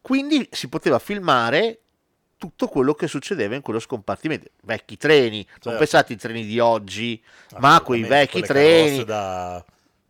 Quindi 0.00 0.48
si 0.50 0.68
poteva 0.68 0.98
filmare 0.98 1.80
tutto 2.38 2.68
quello 2.68 2.94
che 2.94 3.06
succedeva 3.06 3.54
in 3.54 3.60
quello 3.60 3.78
scompartimento. 3.78 4.48
Vecchi 4.62 4.96
treni, 4.96 5.44
non 5.46 5.56
Certo. 5.60 5.78
pensate 5.78 6.12
ai 6.14 6.18
treni 6.18 6.44
di 6.46 6.58
oggi, 6.58 7.22
ma 7.58 7.80
quei 7.82 8.02
vecchi 8.02 8.40
treni 8.40 9.04
da 9.04 9.62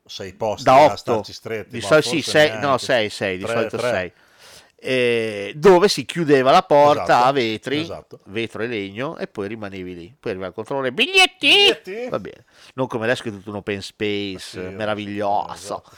sei 0.07 0.33
posti 0.35 0.65
da 0.65 0.75
a 0.75 0.85
8 0.87 0.97
starci 0.97 1.33
stretti, 1.33 1.71
di 1.71 1.81
solito 1.81 2.09
sì, 2.09 2.23
forse 2.23 2.31
6 2.31 2.49
neanche. 2.49 2.67
no 2.67 2.79
6 2.79 3.11
6 3.11 3.37
di 3.39 3.45
Tre, 3.45 3.53
solito 3.53 3.77
tre. 3.77 3.91
6 3.91 4.13
eh, 4.83 5.53
dove 5.57 5.89
si 5.89 6.07
chiudeva 6.07 6.51
la 6.51 6.63
porta 6.63 7.03
Esatto, 7.03 7.27
a 7.29 7.33
vetri 7.33 7.81
esatto. 7.81 8.21
vetro 8.25 8.63
e 8.63 8.67
legno 8.67 9.19
e 9.19 9.27
poi 9.27 9.49
rimanevi 9.49 9.95
lì 9.95 10.15
poi 10.19 10.33
arriva 10.33 10.47
il 10.47 10.53
controllore 10.55 10.91
biglietti, 10.93 12.09
va 12.09 12.19
bene 12.19 12.45
non 12.75 12.87
come 12.87 13.05
adesso 13.05 13.23
che 13.23 13.29
è 13.29 13.33
tutto 13.33 13.51
un 13.51 13.57
open 13.57 13.83
space 13.83 14.59
meraviglioso 14.71 15.83
esatto. 15.85 15.91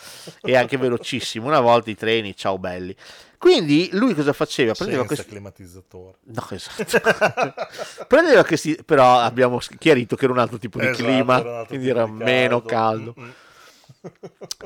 e 0.42 0.56
anche 0.56 0.76
velocissimo 0.76 1.46
una 1.46 1.60
volta 1.60 1.90
i 1.90 1.94
treni 1.94 2.34
ciao 2.36 2.58
belli 2.58 2.94
quindi 3.38 3.88
lui 3.92 4.14
cosa 4.14 4.32
faceva 4.32 4.72
prendeva 4.72 5.00
senza 5.00 5.14
questi 5.14 5.30
climatizzatore 5.32 6.16
No, 6.24 6.46
esatto. 6.50 7.64
Prendeva 8.06 8.44
questi, 8.44 8.78
però 8.86 9.18
abbiamo 9.18 9.58
chiarito 9.78 10.14
che 10.14 10.24
era 10.24 10.32
un 10.32 10.38
altro 10.38 10.58
tipo 10.58 10.78
di 10.78 10.86
Esatto, 10.86 11.02
clima, 11.04 11.40
era 11.40 11.64
quindi 11.66 11.88
era 11.88 12.04
di 12.04 12.10
meno 12.12 12.62
caldo. 12.62 13.14
caldo. 13.14 13.32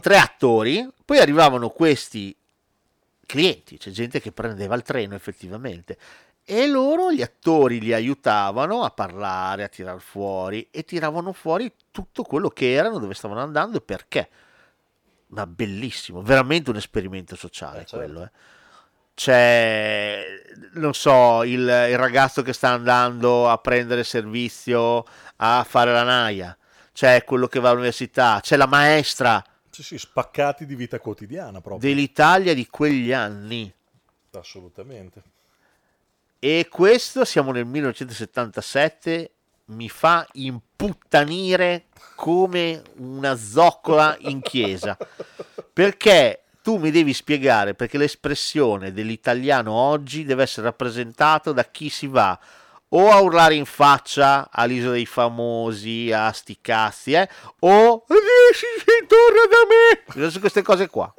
Tre 0.01 0.19
attori, 0.19 0.87
poi 1.07 1.19
arrivavano 1.19 1.71
questi 1.71 2.37
clienti, 3.27 3.77
c'è 3.77 3.91
gente 3.91 4.21
che 4.21 4.33
prendeva 4.33 4.75
il 4.75 4.83
treno 4.83 5.15
effettivamente. 5.15 5.99
E 6.45 6.69
loro, 6.69 7.13
gli 7.13 7.23
attori, 7.23 7.81
li 7.81 7.93
aiutavano 7.93 8.85
a 8.85 8.91
parlare, 8.91 9.65
a 9.65 9.69
tirar 9.69 10.01
fuori 10.01 10.69
e 10.71 10.85
tiravano 10.85 11.33
fuori 11.33 11.73
tutto 11.91 12.23
quello 12.23 12.51
che 12.51 12.73
erano, 12.73 13.01
dove 13.01 13.15
stavano 13.15 13.41
andando 13.41 13.79
e 13.79 13.81
perché. 13.81 14.29
Ma 15.29 15.45
bellissimo, 15.45 16.23
veramente 16.23 16.71
un 16.71 16.77
esperimento 16.77 17.35
sociale 17.35 17.79
certo. 17.79 17.97
quello. 17.97 18.23
Eh. 18.23 18.31
C'è, 19.13 20.25
non 20.75 20.95
so, 20.95 21.43
il, 21.43 21.63
il 21.63 21.99
ragazzo 21.99 22.43
che 22.43 22.53
sta 22.53 22.69
andando 22.69 23.49
a 23.49 23.59
prendere 23.59 24.05
servizio 24.05 25.05
a 25.37 25.65
fare 25.69 25.93
la 25.93 26.05
naia, 26.05 26.57
c'è 26.93 27.25
quello 27.25 27.49
che 27.49 27.59
va 27.59 27.71
all'università, 27.71 28.39
c'è 28.41 28.57
la 28.57 28.67
maestra 28.67 29.43
Sì, 29.77 29.83
sì, 29.83 29.99
spaccati 29.99 30.65
di 30.65 30.75
vita 30.75 30.99
quotidiana 30.99 31.61
proprio. 31.61 31.87
dell'Italia 31.87 32.55
di 32.55 32.67
quegli 32.67 33.13
anni. 33.13 33.71
Assolutamente. 34.31 35.23
E 36.39 36.67
questo, 36.71 37.27
siamo 37.27 37.53
nel 37.53 37.67
1977, 37.67 39.31
mi 39.67 39.91
fa 39.91 40.27
imputtanire 40.33 41.89
come 42.15 42.83
una 43.01 43.37
zoccola 43.37 44.17
in 44.21 44.41
chiesa. 44.41 44.97
Perché 45.71 46.45
tu 46.63 46.79
mi 46.79 46.91
devi 46.91 47.13
spiegare 47.13 47.75
perché 47.75 47.99
l'espressione 47.99 48.95
dell'italiano 48.95 49.73
oggi 49.73 50.25
deve 50.25 50.45
essere 50.45 50.69
rappresentato 50.69 51.53
da 51.53 51.65
chi 51.65 51.91
si 51.91 52.07
va 52.07 52.41
o 52.97 53.11
a 53.11 53.21
urlare 53.21 53.55
in 53.55 53.67
faccia 53.67 54.49
all'isola 54.51 54.93
dei 54.93 55.05
famosi, 55.05 56.11
a 56.13 56.33
sti 56.33 56.59
cazzi, 56.63 57.13
eh, 57.13 57.29
o 57.61 58.05
"Riesci, 58.09 58.67
torna 59.07 59.45
da 59.51 60.23
me, 60.23 60.31
su 60.31 60.41
queste 60.41 60.63
cose 60.63 60.89
qua. 60.89 61.13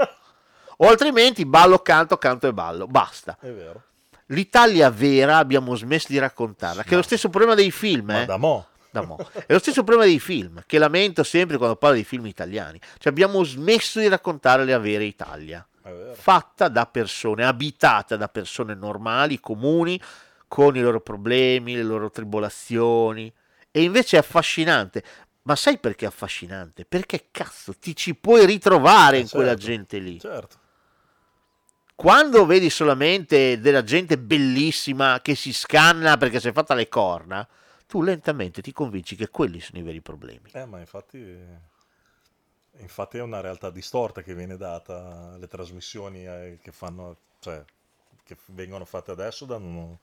O 0.77 0.87
altrimenti 0.87 1.45
ballo, 1.45 1.79
canto, 1.79 2.17
canto 2.17 2.47
e 2.47 2.53
ballo, 2.53 2.87
basta. 2.87 3.37
È 3.39 3.49
vero. 3.51 3.83
L'Italia 4.27 4.89
vera 4.89 5.37
abbiamo 5.37 5.75
smesso 5.75 6.07
di 6.09 6.17
raccontarla, 6.17 6.83
che 6.83 6.93
è 6.93 6.95
lo 6.95 7.03
stesso 7.03 7.29
problema 7.29 7.53
dei 7.53 7.71
film, 7.71 8.09
eh? 8.09 8.25
da 8.25 8.37
mo'. 8.37 8.65
Da 8.89 9.03
mo'. 9.03 9.17
È 9.45 9.53
lo 9.53 9.59
stesso 9.59 9.83
problema 9.83 10.03
dei 10.03 10.19
film, 10.19 10.63
che 10.65 10.79
lamento 10.79 11.23
sempre 11.23 11.57
quando 11.57 11.75
parlo 11.75 11.95
dei 11.95 12.03
film 12.03 12.25
italiani. 12.25 12.79
Cioè 12.97 13.11
abbiamo 13.11 13.43
smesso 13.43 13.99
di 13.99 14.07
raccontare 14.07 14.65
la 14.65 14.79
vera 14.79 15.03
Italia, 15.03 15.65
fatta 16.13 16.67
da 16.67 16.85
persone, 16.87 17.45
abitata 17.45 18.17
da 18.17 18.27
persone 18.27 18.73
normali, 18.73 19.39
comuni, 19.39 19.99
con 20.47 20.75
i 20.75 20.81
loro 20.81 21.01
problemi, 21.01 21.75
le 21.75 21.83
loro 21.83 22.09
tribolazioni. 22.09 23.31
E 23.71 23.81
invece 23.83 24.17
è 24.17 24.19
affascinante. 24.19 25.03
Ma 25.43 25.55
sai 25.55 25.77
perché 25.79 26.05
è 26.05 26.07
affascinante? 26.09 26.85
Perché 26.85 27.27
cazzo 27.31 27.73
ti 27.73 27.95
ci 27.95 28.15
puoi 28.15 28.45
ritrovare 28.45 29.17
Eh, 29.17 29.21
in 29.21 29.29
quella 29.29 29.55
certo, 29.55 29.65
gente 29.65 29.97
lì. 29.99 30.19
Certo. 30.19 30.57
Quando 31.95 32.45
vedi 32.45 32.69
solamente 32.69 33.59
della 33.59 33.83
gente 33.83 34.17
bellissima 34.19 35.19
che 35.21 35.33
si 35.35 35.51
scanna 35.51 36.15
perché 36.17 36.39
si 36.39 36.49
è 36.49 36.51
fatta 36.51 36.75
le 36.75 36.87
corna, 36.87 37.47
tu 37.87 38.01
lentamente 38.03 38.61
ti 38.61 38.71
convinci 38.71 39.15
che 39.15 39.29
quelli 39.29 39.59
sono 39.59 39.79
i 39.79 39.83
veri 39.83 40.01
problemi. 40.01 40.51
Eh, 40.51 40.65
ma 40.65 40.79
infatti, 40.79 41.37
infatti 42.77 43.17
è 43.17 43.21
una 43.21 43.41
realtà 43.41 43.69
distorta 43.71 44.21
che 44.21 44.35
viene 44.35 44.57
data 44.57 45.31
alle 45.33 45.47
trasmissioni 45.47 46.25
eh, 46.25 46.59
che 46.61 46.71
fanno, 46.71 47.17
cioè, 47.39 47.63
che 48.23 48.37
vengono 48.47 48.85
fatte 48.85 49.11
adesso 49.11 49.45
danno 49.45 49.99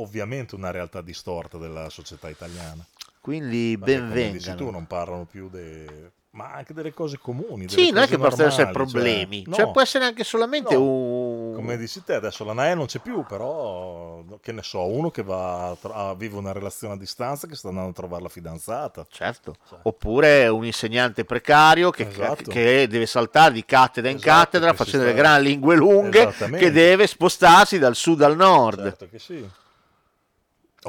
ovviamente 0.00 0.54
una 0.54 0.70
realtà 0.70 1.00
distorta 1.02 1.58
della 1.58 1.88
società 1.90 2.28
italiana. 2.28 2.84
Quindi 3.20 3.76
Perché, 3.78 3.98
ben 4.00 4.08
come 4.08 4.30
dici 4.32 4.54
tu, 4.54 4.70
non 4.70 4.86
parlano 4.86 5.26
più 5.30 5.48
de- 5.50 6.12
ma 6.30 6.52
anche 6.52 6.72
delle 6.72 6.92
cose 6.94 7.18
comuni. 7.18 7.68
Sì, 7.68 7.90
non 7.90 8.04
è 8.04 8.06
che 8.06 8.16
possono 8.16 8.46
essere 8.48 8.64
normali, 8.70 8.90
problemi, 8.92 9.44
Cioè, 9.44 9.54
cioè, 9.54 9.64
no. 9.64 9.70
può 9.72 9.80
essere 9.80 10.04
anche 10.04 10.22
solamente 10.24 10.74
No. 10.74 10.82
un... 10.82 11.54
Come 11.54 11.76
dici 11.76 12.04
te, 12.04 12.14
adesso 12.14 12.44
la 12.44 12.52
NAE 12.52 12.74
non 12.76 12.86
c'è 12.86 13.00
più, 13.00 13.24
però 13.26 14.22
che 14.40 14.52
ne 14.52 14.62
so, 14.62 14.86
uno 14.86 15.10
che 15.10 15.22
va 15.24 15.70
a 15.82 16.14
vive 16.14 16.36
una 16.36 16.52
relazione 16.52 16.94
a 16.94 16.96
distanza 16.96 17.48
che 17.48 17.56
sta 17.56 17.68
andando 17.68 17.90
a 17.90 17.92
trovare 17.94 18.22
la 18.22 18.28
fidanzata. 18.28 19.04
Certo. 19.10 19.56
Oppure 19.82 20.46
un 20.48 20.64
insegnante 20.64 21.24
precario 21.24 21.90
che, 21.90 22.06
Esatto. 22.08 22.50
che 22.50 22.86
deve 22.88 23.06
saltare 23.06 23.52
di 23.54 23.64
cattedra 23.64 24.10
in 24.10 24.18
Esatto, 24.18 24.32
cattedra 24.38 24.74
facendo 24.74 25.06
sta- 25.06 25.14
le 25.14 25.18
grandi 25.20 25.48
lingue 25.48 25.76
lunghe 25.76 26.32
che 26.56 26.70
deve 26.70 27.06
spostarsi 27.08 27.78
dal 27.80 27.96
sud 27.96 28.22
al 28.22 28.36
nord. 28.36 28.82
Certo 28.82 29.08
che 29.10 29.18
sì. 29.18 29.48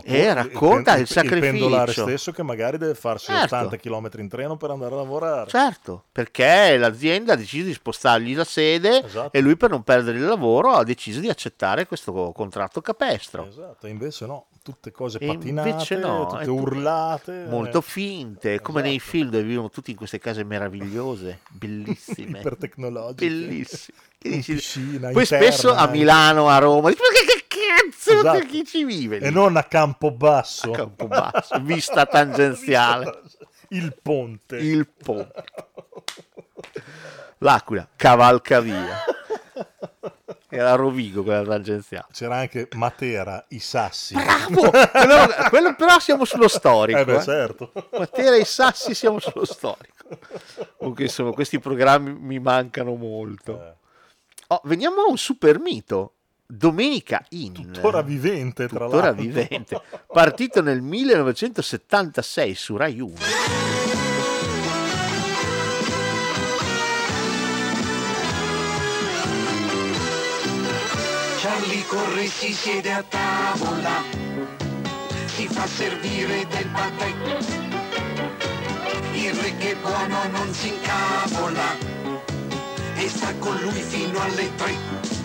E 0.04 0.34
racconta 0.34 0.96
il, 0.96 1.02
Il 1.10 1.24
pendolare 1.40 1.92
sacrificio. 1.92 2.04
stesso 2.04 2.32
che 2.32 2.44
magari 2.44 2.78
deve 2.78 2.96
farsi 2.96 3.26
Certo. 3.28 3.56
80 3.56 3.78
km 3.78 4.10
in 4.18 4.30
treno 4.30 4.58
per 4.58 4.70
andare 4.72 4.94
a 4.94 4.98
lavorare. 4.98 5.50
Certo, 5.50 6.04
perché 6.12 6.78
l'azienda 6.78 7.34
ha 7.34 7.36
deciso 7.36 7.66
di 7.66 7.74
spostargli 7.74 8.36
la 8.36 8.44
sede 8.44 9.04
Esatto. 9.04 9.38
e 9.38 9.42
lui 9.42 9.56
per 9.58 9.70
non 9.70 9.84
perdere 9.84 10.18
il 10.18 10.26
lavoro 10.26 10.72
ha 10.74 10.84
deciso 10.84 11.20
di 11.20 11.30
accettare 11.30 11.86
questo 11.88 12.12
co- 12.12 12.32
contratto 12.32 12.82
capestro. 12.82 13.46
Esatto, 13.48 13.88
invece 13.88 14.26
no, 14.26 14.48
tutte 14.64 14.92
cose 14.92 15.18
E 15.20 15.28
patinate, 15.28 15.96
no, 15.98 16.28
tutte 16.28 16.50
urlate. 16.50 17.46
Molto 17.48 17.80
eh, 17.80 17.82
finte, 17.84 18.62
come 18.62 18.82
nei 18.82 19.00
film 19.00 19.30
dove 19.30 19.44
vivono 19.44 19.70
tutti 19.70 19.92
in 19.92 19.98
queste 19.98 20.20
case 20.20 20.44
meravigliose, 20.44 21.40
bellissime. 21.52 22.40
Ipertecnologiche. 22.40 23.26
Bellissime. 23.28 23.98
Che 24.20 24.30
dici- 24.30 24.54
piscina 24.54 25.12
Poi 25.12 25.22
interna 25.22 25.46
spesso 25.52 25.74
a 25.74 25.78
anche. 25.84 25.98
Milano, 25.98 26.50
a 26.50 26.58
Roma, 26.58 26.90
dici, 26.90 27.02
ma 27.02 27.08
che, 27.18 27.26
che 27.26 27.39
cazzo, 27.68 28.12
Esatto. 28.20 28.40
chi 28.46 28.66
ci 28.66 28.84
vive 28.84 29.20
lì? 29.20 29.26
E 29.26 29.30
non 29.30 29.56
a 29.58 29.64
Campobasso. 29.64 30.72
A 30.72 30.76
Campobasso, 30.76 31.60
vista 31.62 32.06
tangenziale. 32.06 33.22
Il 33.70 33.96
ponte. 34.02 34.58
Il 34.58 34.88
ponte. 34.88 35.44
L'Aquila 37.40 37.88
cavalca 37.96 38.60
via. 38.60 39.04
Era 40.52 40.74
Rovigo 40.74 41.22
quella 41.24 41.44
tangenziale. 41.44 42.08
C'era 42.12 42.38
anche 42.38 42.68
Matera, 42.74 43.46
i 43.50 43.60
sassi. 43.60 44.16
Bravo! 44.16 44.72
quello, 44.72 45.28
quello 45.50 45.76
però 45.76 46.00
siamo 46.00 46.26
sullo 46.26 46.48
storico. 46.48 46.98
Eh 46.98 47.06
beh, 47.06 47.16
eh. 47.18 47.22
certo. 47.22 47.72
Matera 47.92 48.36
e 48.36 48.40
i 48.40 48.46
sassi 48.46 48.96
siamo 48.96 49.20
sullo 49.20 49.46
storico. 49.46 50.08
Comunque, 50.78 51.04
insomma, 51.04 51.32
questi 51.34 51.60
programmi 51.60 52.14
mi 52.14 52.40
mancano 52.40 52.96
molto. 52.96 53.64
Eh. 53.64 53.74
Oh, 54.48 54.62
veniamo 54.64 55.02
a 55.02 55.10
un 55.10 55.18
super 55.18 55.60
mito. 55.60 56.16
Domenica 56.52 57.24
In. 57.30 57.54
Tuttora 57.54 58.02
vivente, 58.02 58.68
tra 58.68 58.86
Tuttora 58.86 59.04
l'altro. 59.12 59.22
vivente. 59.22 59.80
Partito 60.12 60.64
nel 60.64 60.82
1976 60.82 62.56
su 62.56 62.76
Rai 62.76 63.00
1. 63.00 63.14
Charlie 71.42 71.86
corre 71.86 72.26
si 72.28 72.52
siede 72.52 72.92
a 72.92 73.04
tavola, 73.08 74.04
si 75.28 75.48
fa 75.48 75.68
servire 75.68 76.48
del 76.48 76.68
patè. 76.68 77.14
Il 79.14 79.34
re 79.36 79.56
che 79.58 79.76
buono 79.82 80.28
non 80.32 80.52
si 80.54 80.70
incavola 80.70 81.78
e 82.96 83.08
sta 83.08 83.34
con 83.38 83.56
lui 83.62 83.82
fino 83.82 84.20
alle 84.20 84.56
tre. 84.56 85.19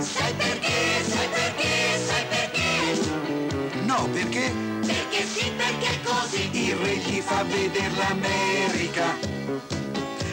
Sai 0.00 0.32
perché, 0.32 1.04
sai 1.04 1.28
perché, 1.28 1.98
sai 2.06 2.24
perché? 2.26 3.80
No, 3.84 4.08
perché? 4.10 4.50
Perché 4.86 5.24
sì, 5.26 5.52
perché 5.54 6.00
così. 6.02 6.48
Il 6.52 6.74
re 6.76 6.96
gli 6.96 7.20
fa 7.20 7.42
vedere 7.44 7.94
l'America, 7.96 9.18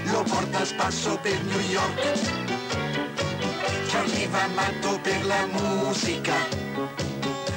lo 0.05 0.23
porta 0.23 0.59
a 0.59 0.65
spasso 0.65 1.19
per 1.21 1.43
New 1.43 1.59
York. 1.59 2.01
Charlie 3.89 4.27
va 4.29 4.47
matto 4.55 4.99
per 5.01 5.25
la 5.25 5.45
musica, 5.47 6.35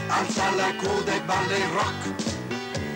alza 0.09 0.51
la 0.57 0.75
coda 0.77 1.15
e 1.15 1.21
balla 1.21 1.57
il 1.57 1.69
rock. 1.73 2.23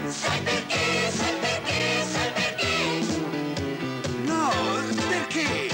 Sai 0.08 0.40
perché, 0.40 1.10
sai 1.12 1.34
perché, 1.40 2.04
sai 2.10 2.32
perché? 2.32 2.72
No, 4.24 4.50
perché? 5.08 5.68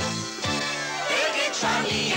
Perché 1.09 1.51
Charlie 1.59 2.10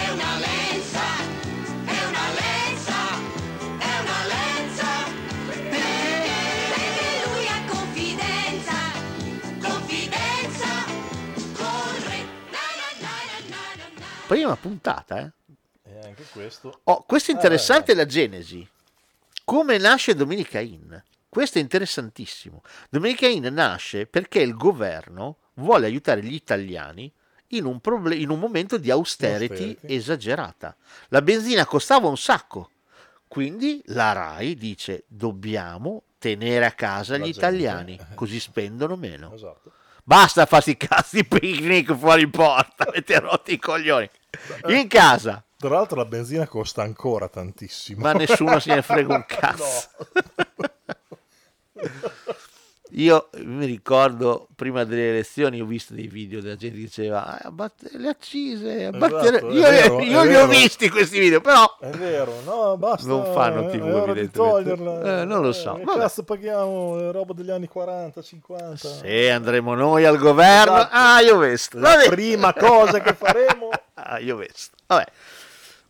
Prima 14.28 14.56
puntata, 14.56 15.20
eh. 15.20 15.32
E 15.86 16.00
anche 16.08 16.24
questo. 16.32 16.80
Oh, 16.86 17.04
questo 17.04 17.32
è 17.32 17.34
interessante 17.34 17.92
Eh, 17.92 17.96
la 17.96 18.06
genesi. 18.06 18.68
Come 19.44 19.78
nasce 19.78 20.16
Domenica 20.16 20.60
In? 20.60 21.02
Questo 21.28 21.58
è 21.58 21.62
interessantissimo. 21.62 22.62
Domenica 22.90 23.28
In 23.28 23.44
nasce 23.54 24.06
perché 24.06 24.40
il 24.40 24.56
governo 24.56 25.38
vuole 25.56 25.86
aiutare 25.86 26.24
gli 26.24 26.34
italiani 26.34 27.12
in 27.48 27.66
un, 27.66 27.80
proble- 27.82 28.16
in 28.16 28.30
un 28.30 28.40
momento 28.40 28.78
di 28.78 28.90
austerity, 28.90 29.64
Austerity. 29.64 29.94
esagerata. 29.96 30.76
La 31.10 31.22
benzina 31.22 31.66
costava 31.66 32.08
un 32.08 32.18
sacco. 32.18 32.70
Quindi 33.28 33.82
la 33.88 34.12
RAI 34.14 34.56
dice 34.56 35.04
dobbiamo 35.08 36.04
tenere 36.20 36.66
a 36.66 36.72
casa 36.72 37.14
La 37.14 37.20
gli 37.20 37.32
gente. 37.32 37.38
italiani, 37.40 38.00
così 38.16 38.40
spendono 38.40 38.96
meno. 38.96 39.34
Esatto. 39.34 39.72
Basta 40.04 40.46
farsi 40.46 40.76
cazzi 40.76 41.24
picnic 41.24 41.96
fuori 41.96 42.28
porta, 42.30 42.86
avete 42.90 43.20
rotto 43.20 43.52
i 43.52 43.58
coglioni. 43.60 44.10
In 44.68 44.88
casa, 44.88 45.42
Tra 45.58 45.70
l'altro 45.70 45.98
la 45.98 46.06
benzina 46.06 46.46
costa 46.48 46.82
ancora 46.82 47.30
tantissimo. 47.30 48.02
ma 48.02 48.12
nessuno 48.14 48.60
se 48.60 48.76
ne 48.76 48.82
frega 48.82 49.14
un 49.16 49.24
cazzo. 49.28 49.90
Io 52.96 53.30
mi 53.38 53.66
ricordo 53.66 54.48
prima 54.56 54.84
delle 54.84 55.10
elezioni 55.10 55.60
ho 55.60 55.66
visto 55.66 55.96
dei 55.96 56.06
video 56.08 56.42
della 56.42 56.56
gente 56.56 56.76
che 56.78 56.84
diceva 56.84 57.26
"Ah, 57.26 57.40
abbatte- 57.48 57.90
le 57.94 58.08
accise, 58.08 58.86
abbattere-" 58.86 59.38
Esatto, 59.38 59.50
è 59.50 59.54
io, 59.54 59.62
vero, 59.62 60.00
io 60.02 60.22
li 60.24 60.36
ho 60.36 60.46
vero. 60.46 60.48
visti 60.48 60.90
questi 60.90 61.18
video, 61.20 61.42
però 61.42 61.76
È 61.80 61.90
vero, 61.90 62.42
no, 62.46 62.78
basta. 62.78 63.08
non 63.08 63.26
fanno 63.34 63.68
è- 63.68 63.72
TV 63.72 64.04
di 64.14 64.20
evidentemente. 64.20 65.22
Eh, 65.22 65.26
non 65.26 65.42
lo 65.42 65.52
so. 65.54 65.80
Vabbè. 65.84 66.00
cazzo 66.02 66.24
paghiamo? 66.24 67.10
È 67.10 67.12
roba 67.12 67.34
degli 67.34 67.50
anni 67.50 67.68
40, 67.68 68.22
50. 68.22 68.88
Se 68.88 69.32
andremo 69.32 69.74
noi 69.74 70.06
al 70.06 70.18
governo, 70.20 70.76
Esatto. 70.76 70.96
ah, 70.96 71.20
io 71.22 71.38
vesto. 71.38 71.80
La 71.80 71.96
Vabbè. 71.96 72.10
prima 72.10 72.54
cosa 72.54 73.00
che 73.02 73.14
faremo. 73.16 73.70
ah, 73.96 74.20
io 74.20 74.36
vesto. 74.36 74.76
Vabbè. 74.86 75.06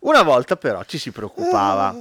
Una 0.00 0.22
volta 0.22 0.56
però 0.56 0.82
ci 0.84 0.96
si 0.96 1.10
preoccupava. 1.10 1.94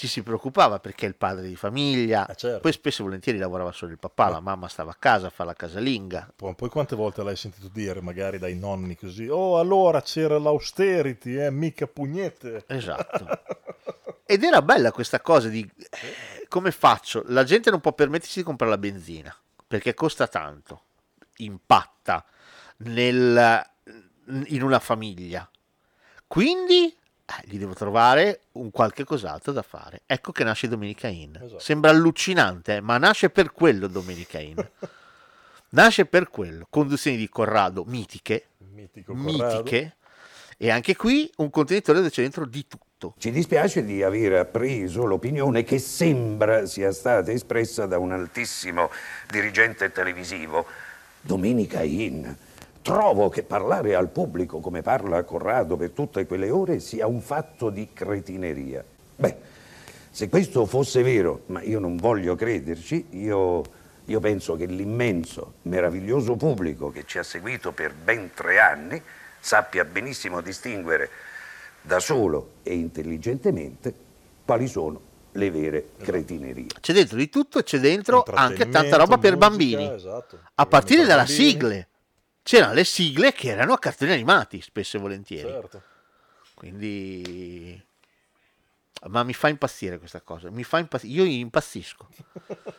Ci 0.00 0.08
si 0.08 0.22
preoccupava 0.22 0.80
perché 0.80 1.04
il 1.04 1.14
padre 1.14 1.46
di 1.46 1.56
famiglia, 1.56 2.26
certo. 2.34 2.60
poi 2.60 2.72
spesso 2.72 3.02
e 3.02 3.04
volentieri 3.04 3.36
lavorava 3.36 3.70
solo 3.70 3.92
il 3.92 3.98
papà, 3.98 4.30
la 4.30 4.40
mamma 4.40 4.66
stava 4.66 4.92
a 4.92 4.96
casa 4.98 5.26
a 5.26 5.30
fare 5.30 5.50
la 5.50 5.54
casalinga. 5.54 6.32
Poi, 6.34 6.54
poi 6.54 6.70
quante 6.70 6.96
volte 6.96 7.22
l'hai 7.22 7.36
sentito 7.36 7.68
dire, 7.68 8.00
magari 8.00 8.38
dai 8.38 8.56
nonni 8.56 8.96
così, 8.96 9.28
oh 9.28 9.58
allora 9.58 10.00
c'era 10.00 10.38
l'austerity, 10.38 11.36
eh, 11.36 11.50
mica 11.50 11.86
pugnette. 11.86 12.64
Esatto. 12.68 13.26
Ed 14.24 14.42
era 14.42 14.62
bella 14.62 14.90
questa 14.90 15.20
cosa 15.20 15.48
di 15.48 15.70
eh, 15.76 16.46
come 16.48 16.70
faccio? 16.70 17.22
La 17.26 17.44
gente 17.44 17.68
non 17.68 17.80
può 17.80 17.92
permettersi 17.92 18.38
di 18.38 18.44
comprare 18.46 18.72
la 18.72 18.78
benzina 18.78 19.36
perché 19.68 19.92
costa 19.92 20.26
tanto, 20.28 20.84
impatta 21.36 22.24
nel- 22.78 23.70
in 24.46 24.62
una 24.62 24.78
famiglia. 24.78 25.46
Quindi 26.26 26.96
eh, 27.30 27.46
gli 27.46 27.58
devo 27.58 27.74
trovare 27.74 28.40
un 28.52 28.70
qualche 28.70 29.04
cos'altro 29.04 29.52
da 29.52 29.62
fare. 29.62 30.02
Ecco 30.06 30.32
che 30.32 30.44
nasce 30.44 30.68
Domenica 30.68 31.08
In. 31.08 31.38
Esatto. 31.40 31.60
Sembra 31.60 31.90
allucinante, 31.90 32.80
ma 32.80 32.98
nasce 32.98 33.30
per 33.30 33.52
quello 33.52 33.86
Domenica 33.86 34.40
In. 34.40 34.56
nasce 35.70 36.06
per 36.06 36.28
quello. 36.28 36.66
Conduzioni 36.68 37.16
di 37.16 37.28
Corrado 37.28 37.84
mitiche, 37.84 38.48
Mitico 38.72 39.14
Corrado. 39.14 39.58
mitiche, 39.58 39.96
e 40.56 40.70
anche 40.70 40.96
qui 40.96 41.30
un 41.36 41.50
contenitore 41.50 41.98
dove 41.98 42.10
c'è 42.10 42.22
dentro 42.22 42.44
di 42.44 42.66
tutto. 42.66 43.14
Ci 43.16 43.30
dispiace 43.30 43.84
di 43.84 44.02
aver 44.02 44.34
appreso 44.34 45.06
l'opinione 45.06 45.62
che 45.62 45.78
sembra 45.78 46.66
sia 46.66 46.92
stata 46.92 47.30
espressa 47.32 47.86
da 47.86 47.98
un 47.98 48.12
altissimo 48.12 48.90
dirigente 49.30 49.90
televisivo. 49.90 50.66
Domenica 51.22 51.82
In. 51.82 52.36
Trovo 52.82 53.28
che 53.28 53.42
parlare 53.42 53.94
al 53.94 54.08
pubblico 54.08 54.60
come 54.60 54.80
parla 54.80 55.22
Corrado 55.22 55.76
per 55.76 55.90
tutte 55.90 56.26
quelle 56.26 56.50
ore 56.50 56.80
sia 56.80 57.06
un 57.06 57.20
fatto 57.20 57.68
di 57.68 57.88
cretineria. 57.92 58.82
Beh, 59.16 59.36
se 60.10 60.28
questo 60.28 60.64
fosse 60.64 61.02
vero, 61.02 61.42
ma 61.46 61.62
io 61.62 61.78
non 61.78 61.96
voglio 61.96 62.34
crederci, 62.34 63.06
io, 63.10 63.62
io 64.06 64.20
penso 64.20 64.56
che 64.56 64.64
l'immenso, 64.64 65.54
meraviglioso 65.62 66.36
pubblico 66.36 66.90
che 66.90 67.04
ci 67.06 67.18
ha 67.18 67.22
seguito 67.22 67.72
per 67.72 67.92
ben 67.94 68.30
tre 68.34 68.58
anni 68.58 69.00
sappia 69.38 69.84
benissimo 69.84 70.40
distinguere 70.40 71.08
da 71.82 72.00
solo 72.00 72.54
e 72.62 72.74
intelligentemente 72.74 73.94
quali 74.44 74.66
sono 74.66 75.00
le 75.32 75.50
vere 75.50 75.90
cretinerie. 75.98 76.66
C'è 76.80 76.92
dentro 76.92 77.16
di 77.16 77.28
tutto 77.28 77.58
e 77.58 77.62
c'è 77.62 77.78
dentro 77.78 78.24
anche 78.32 78.68
tanta 78.68 78.96
roba 78.96 79.18
per 79.18 79.36
bambini. 79.36 79.92
esatto. 79.92 80.38
A 80.54 80.66
partire 80.66 81.06
bambini. 81.06 81.26
sigle. 81.26 81.88
C'erano 82.42 82.72
le 82.74 82.84
sigle 82.84 83.32
che 83.32 83.48
erano 83.48 83.72
a 83.72 83.78
cartoni 83.78 84.12
animati, 84.12 84.60
spesso 84.60 84.96
e 84.96 85.00
volentieri. 85.00 85.48
Certo. 85.48 85.82
Quindi... 86.54 87.88
Ma 89.08 89.22
mi 89.22 89.32
fa 89.32 89.48
impazzire 89.48 89.98
questa 89.98 90.20
cosa, 90.20 90.50
mi 90.50 90.62
fa 90.62 90.78
impazzire, 90.78 91.22
io 91.22 91.24
impazzisco. 91.24 92.08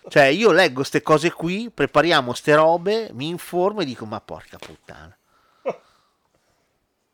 Cioè, 0.07 0.25
io 0.25 0.51
leggo 0.51 0.75
queste 0.75 1.01
cose 1.01 1.31
qui, 1.31 1.71
prepariamo 1.71 2.33
ste 2.33 2.53
robe, 2.53 3.09
mi 3.13 3.27
informo 3.27 3.81
e 3.81 3.85
dico, 3.85 4.05
ma 4.05 4.21
porca 4.21 4.59
puttana. 4.59 5.17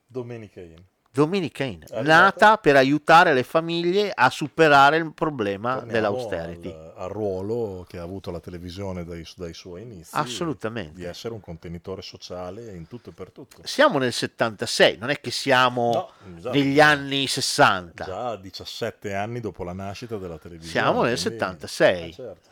Domenica 0.06 0.60
In. 0.60 0.84
Domenica 1.18 1.63
In, 1.63 1.84
È 1.89 2.01
nata 2.03 2.57
per 2.57 2.76
aiutare 2.76 3.34
le 3.34 3.41
famiglie 3.41 4.11
a 4.13 4.30
superare 4.30 4.97
il 4.97 5.11
problema 5.15 5.78
Torniamo 5.78 5.91
dell'austerity. 5.91 6.70
Al, 6.70 6.93
al 6.95 7.09
ruolo 7.09 7.86
che 7.89 7.97
ha 7.97 8.03
avuto 8.03 8.30
la 8.30 8.39
televisione 8.39 9.03
dai, 9.03 9.26
dai 9.36 9.55
suoi 9.55 9.82
inizi. 9.82 10.11
Assolutamente. 10.15 10.93
Di 10.93 11.05
essere 11.05 11.34
un 11.34 11.39
contenitore 11.39 12.03
sociale 12.03 12.72
in 12.76 12.88
tutto 12.88 13.09
e 13.09 13.13
per 13.13 13.32
tutto. 13.32 13.61
Siamo 13.63 13.97
nel 13.97 14.13
76, 14.13 14.97
non 14.99 15.09
è 15.09 15.20
che 15.20 15.32
siamo 15.32 15.91
No, 15.91 16.38
esatto. 16.38 16.55
negli 16.55 16.80
anni 16.80 17.26
60. 17.26 18.03
Già 18.05 18.36
17 18.36 19.13
anni 19.15 19.39
dopo 19.39 19.63
la 19.63 19.74
nascita 19.74 20.18
della 20.18 20.38
televisione. 20.38 20.72
Siamo 20.72 21.01
nel 21.01 21.20
quindi- 21.20 21.39
76. 21.39 22.09
Eh, 22.09 22.13
certo. 22.13 22.49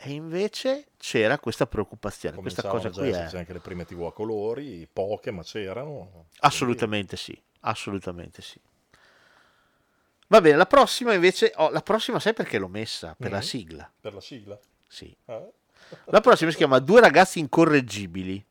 E 0.00 0.10
invece 0.12 0.86
c'era 0.96 1.38
questa 1.38 1.66
preoccupazione, 1.66 2.36
questa 2.36 2.62
Cominciavano 2.62 2.92
cosa 2.94 3.00
qui 3.02 3.12
a 3.12 3.14
è... 3.14 3.18
esserci 3.18 3.36
anche 3.36 3.52
le 3.52 3.58
prime 3.58 3.84
tv 3.84 4.02
a 4.04 4.12
colori, 4.12 4.88
poche 4.92 5.30
ma 5.32 5.42
c'erano. 5.42 6.26
Assolutamente 6.40 7.16
sì, 7.16 7.36
assolutamente 7.60 8.42
sì. 8.42 8.60
Va 10.30 10.40
bene, 10.42 10.56
la 10.56 10.66
prossima 10.66 11.14
invece, 11.14 11.52
oh, 11.56 11.70
la 11.70 11.80
prossima 11.80 12.20
sai 12.20 12.34
perché 12.34 12.58
l'ho 12.58 12.68
messa? 12.68 13.14
Per 13.18 13.30
la 13.30 13.38
Mhm. 13.38 13.42
sigla. 13.42 13.90
Per 14.00 14.12
la 14.14 14.20
sigla? 14.20 14.58
Sì. 14.86 15.14
Eh? 15.26 15.52
La 16.06 16.20
prossima 16.20 16.50
si 16.50 16.56
chiama 16.58 16.80
Due 16.80 17.00
ragazzi 17.00 17.38
incorreggibili. 17.38 18.44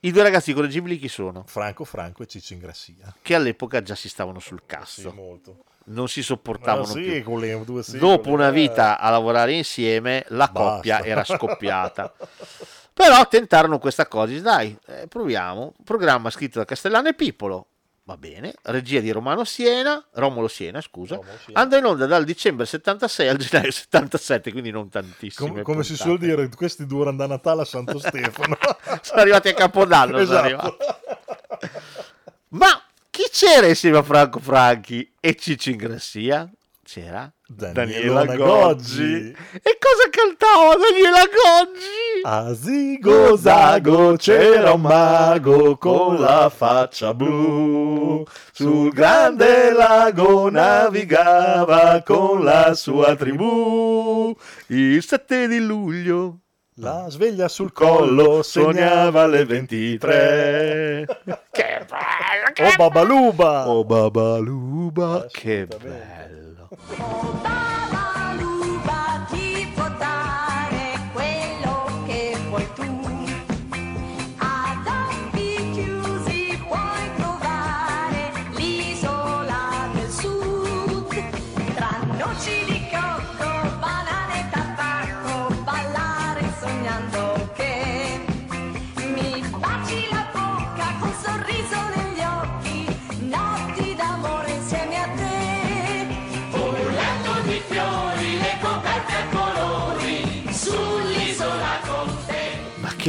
I 0.00 0.10
due 0.12 0.22
ragazzi 0.22 0.50
incorreggibili 0.50 0.98
chi 0.98 1.08
sono? 1.08 1.44
Franco 1.46 1.84
Franco 1.84 2.22
e 2.22 2.26
Ciccio 2.26 2.52
Ingrassia. 2.52 3.14
Che 3.22 3.34
all'epoca 3.34 3.82
già 3.82 3.94
si 3.94 4.08
stavano 4.10 4.38
sul 4.38 4.62
cazzo. 4.66 5.08
Sì, 5.10 5.16
molto. 5.16 5.64
Non 5.86 6.08
si 6.08 6.22
sopportavano 6.22 6.84
Ah, 6.84 6.92
sì, 6.92 7.22
più. 7.22 7.64
due 7.64 7.82
sigle, 7.82 7.98
Dopo 7.98 8.28
una 8.30 8.48
eh. 8.48 8.52
vita 8.52 8.98
a 8.98 9.08
lavorare 9.10 9.52
insieme, 9.54 10.24
la 10.28 10.48
Basta. 10.48 10.60
coppia 10.76 11.02
era 11.02 11.24
scoppiata. 11.24 12.12
Però 12.96 13.28
tentarono 13.28 13.78
questa 13.78 14.06
cosa, 14.06 14.32
dai, 14.40 14.74
eh, 14.86 15.06
proviamo. 15.06 15.74
Programma 15.84 16.30
scritto 16.30 16.58
da 16.60 16.64
Castellano 16.64 17.08
e 17.08 17.14
Pipolo. 17.14 17.66
Va 18.04 18.16
bene, 18.16 18.54
regia 18.62 19.00
di 19.00 19.10
Romano 19.10 19.44
Siena, 19.44 20.02
Romolo 20.12 20.48
Siena, 20.48 20.80
scusa. 20.80 21.18
Siena. 21.44 21.60
Andò 21.60 21.76
in 21.76 21.84
onda 21.84 22.06
dal 22.06 22.24
dicembre 22.24 22.64
76 22.64 23.28
al 23.28 23.36
gennaio 23.36 23.70
77, 23.70 24.50
quindi 24.52 24.70
non 24.70 24.88
tantissime. 24.88 25.50
Com- 25.50 25.62
come 25.62 25.82
si 25.82 25.94
suol 25.96 26.16
dire, 26.16 26.48
questi 26.48 26.86
durano 26.86 27.16
da 27.18 27.26
Natale 27.26 27.62
a 27.62 27.64
Santo 27.66 27.98
Stefano. 28.00 28.56
sono 29.02 29.20
arrivati 29.20 29.48
a 29.48 29.54
Capodanno. 29.54 30.12
sono 30.12 30.22
Esatto. 30.22 30.38
arrivati. 30.44 30.76
Ma 32.50 32.82
chi 33.10 33.24
c'era 33.30 33.66
insieme 33.66 33.98
a 33.98 34.02
Franco 34.02 34.38
Franchi 34.38 35.12
e 35.20 35.34
Ciccio 35.34 35.70
Ingrassia? 35.70 36.48
C'era 36.82 37.30
Daniela 37.48 38.24
Daniela 38.24 38.36
Goggi. 38.36 38.96
Goggi. 38.96 39.36
E 39.62 39.78
cosa 39.78 40.10
cantava 40.10 40.74
Daniela 40.74 41.24
Goggi? 41.26 42.22
A 42.24 42.52
Zigozago 42.52 44.16
c'era 44.16 44.72
un 44.72 44.80
mago 44.80 45.76
con 45.76 46.18
la 46.18 46.50
faccia 46.50 47.14
blu. 47.14 48.24
Sul 48.52 48.92
grande 48.92 49.70
lago 49.70 50.50
navigava 50.50 52.02
con 52.04 52.42
la 52.42 52.74
sua 52.74 53.14
tribù. 53.14 54.36
Il 54.68 55.04
7 55.04 55.46
di 55.46 55.60
luglio 55.60 56.38
La 56.78 57.06
sveglia 57.08 57.46
sul 57.46 57.72
collo 57.72 58.42
sognava 58.42 59.22
alle 59.22 59.44
23. 59.44 61.06
che 61.52 61.86
bello! 61.88 62.68
Oh 62.68 62.76
Babaluba! 62.76 63.68
Oh 63.68 63.84
Babaluba, 63.84 65.26
che 65.30 65.66
bello! 65.66 66.45
Babaluba 66.70 67.85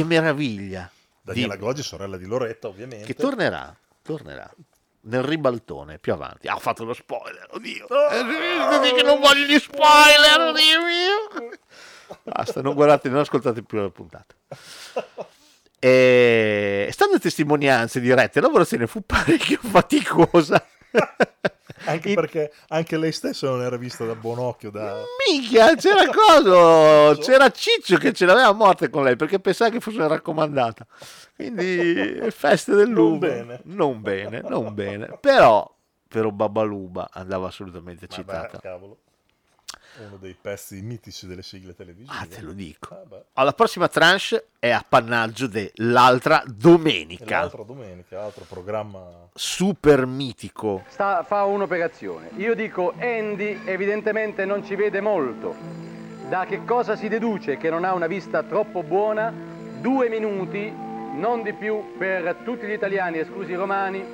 meraviglia! 0.08 0.90
Daniela 1.20 1.54
Di- 1.54 1.60
Goggi, 1.60 1.82
sorella 1.82 2.16
di 2.16 2.26
Loretta, 2.26 2.68
ovviamente. 2.68 3.04
che 3.06 3.14
tornerà, 3.14 3.74
tornerà 4.02 4.50
nel 5.02 5.22
ribaltone 5.22 5.98
più 5.98 6.12
avanti. 6.12 6.48
Ah, 6.48 6.54
ho 6.54 6.58
fatto 6.58 6.84
lo 6.84 6.94
spoiler, 6.94 7.46
oddio. 7.52 7.86
Eh, 8.10 8.94
che 8.94 9.02
non 9.02 9.20
voglio 9.20 9.44
gli 9.46 9.58
spoiler, 9.58 10.40
oddio 10.40 10.80
mio. 10.82 11.58
Basta, 12.22 12.62
non 12.62 12.74
guardate, 12.74 13.08
non 13.08 13.20
ascoltate 13.20 13.62
più 13.62 13.78
la 13.78 13.90
puntata. 13.90 14.34
E 15.78 16.88
stando 16.90 17.16
a 17.16 17.18
testimonianze 17.20 18.00
dirette, 18.00 18.40
la 18.40 18.46
lavorazione 18.46 18.86
fu 18.86 19.02
parecchio 19.04 19.58
faticosa. 19.62 20.66
Anche 21.86 22.14
perché 22.14 22.52
anche 22.68 22.96
lei 22.96 23.12
stessa 23.12 23.48
non 23.48 23.62
era 23.62 23.76
vista 23.76 24.04
da 24.04 24.14
buon 24.14 24.38
occhio 24.38 24.70
da... 24.70 25.02
Minchia, 25.28 25.74
c'era 25.74 26.04
cosa? 26.12 27.20
C'era 27.20 27.50
Ciccio 27.50 27.96
che 27.96 28.12
ce 28.12 28.26
l'aveva 28.26 28.48
a 28.48 28.52
morte 28.52 28.90
con 28.90 29.04
lei 29.04 29.16
perché 29.16 29.38
pensava 29.40 29.70
che 29.70 29.80
fosse 29.80 30.06
raccomandata. 30.06 30.86
Quindi 31.34 32.20
feste 32.30 32.74
del 32.74 32.90
Non 32.90 33.18
bene. 33.18 33.60
Non 33.64 34.00
bene, 34.00 34.42
non 34.46 34.74
bene. 34.74 35.18
Però 35.20 35.76
però 36.08 36.30
Babaluba 36.30 37.10
andava 37.12 37.48
assolutamente 37.48 38.06
Ma 38.08 38.14
citata. 38.14 38.58
cavolo. 38.58 39.00
Uno 40.06 40.16
dei 40.16 40.36
pezzi 40.40 40.80
mitici 40.80 41.26
delle 41.26 41.42
sigle 41.42 41.74
televisive. 41.74 42.16
Ah, 42.16 42.26
te 42.26 42.40
lo 42.40 42.52
dico. 42.52 42.94
Ah. 42.94 43.22
Alla 43.32 43.52
prossima 43.52 43.88
tranche 43.88 44.48
è 44.58 44.70
appannaggio 44.70 45.48
dell'altra 45.48 46.42
domenica. 46.46 47.40
L'altra 47.40 47.62
domenica, 47.64 48.22
altro 48.22 48.44
programma... 48.48 49.28
Super 49.34 50.06
mitico. 50.06 50.84
Sta, 50.88 51.24
fa 51.24 51.44
un'operazione. 51.44 52.30
Io 52.36 52.54
dico 52.54 52.94
Andy 52.98 53.62
evidentemente 53.64 54.44
non 54.44 54.64
ci 54.64 54.76
vede 54.76 55.00
molto. 55.00 55.54
Da 56.28 56.44
che 56.44 56.64
cosa 56.64 56.94
si 56.94 57.08
deduce 57.08 57.56
che 57.56 57.70
non 57.70 57.84
ha 57.84 57.92
una 57.94 58.06
vista 58.06 58.42
troppo 58.42 58.82
buona? 58.82 59.32
Due 59.80 60.08
minuti, 60.08 60.70
non 60.70 61.42
di 61.42 61.52
più, 61.54 61.96
per 61.96 62.36
tutti 62.44 62.66
gli 62.66 62.72
italiani, 62.72 63.18
esclusi 63.18 63.52
i 63.52 63.56
romani, 63.56 64.04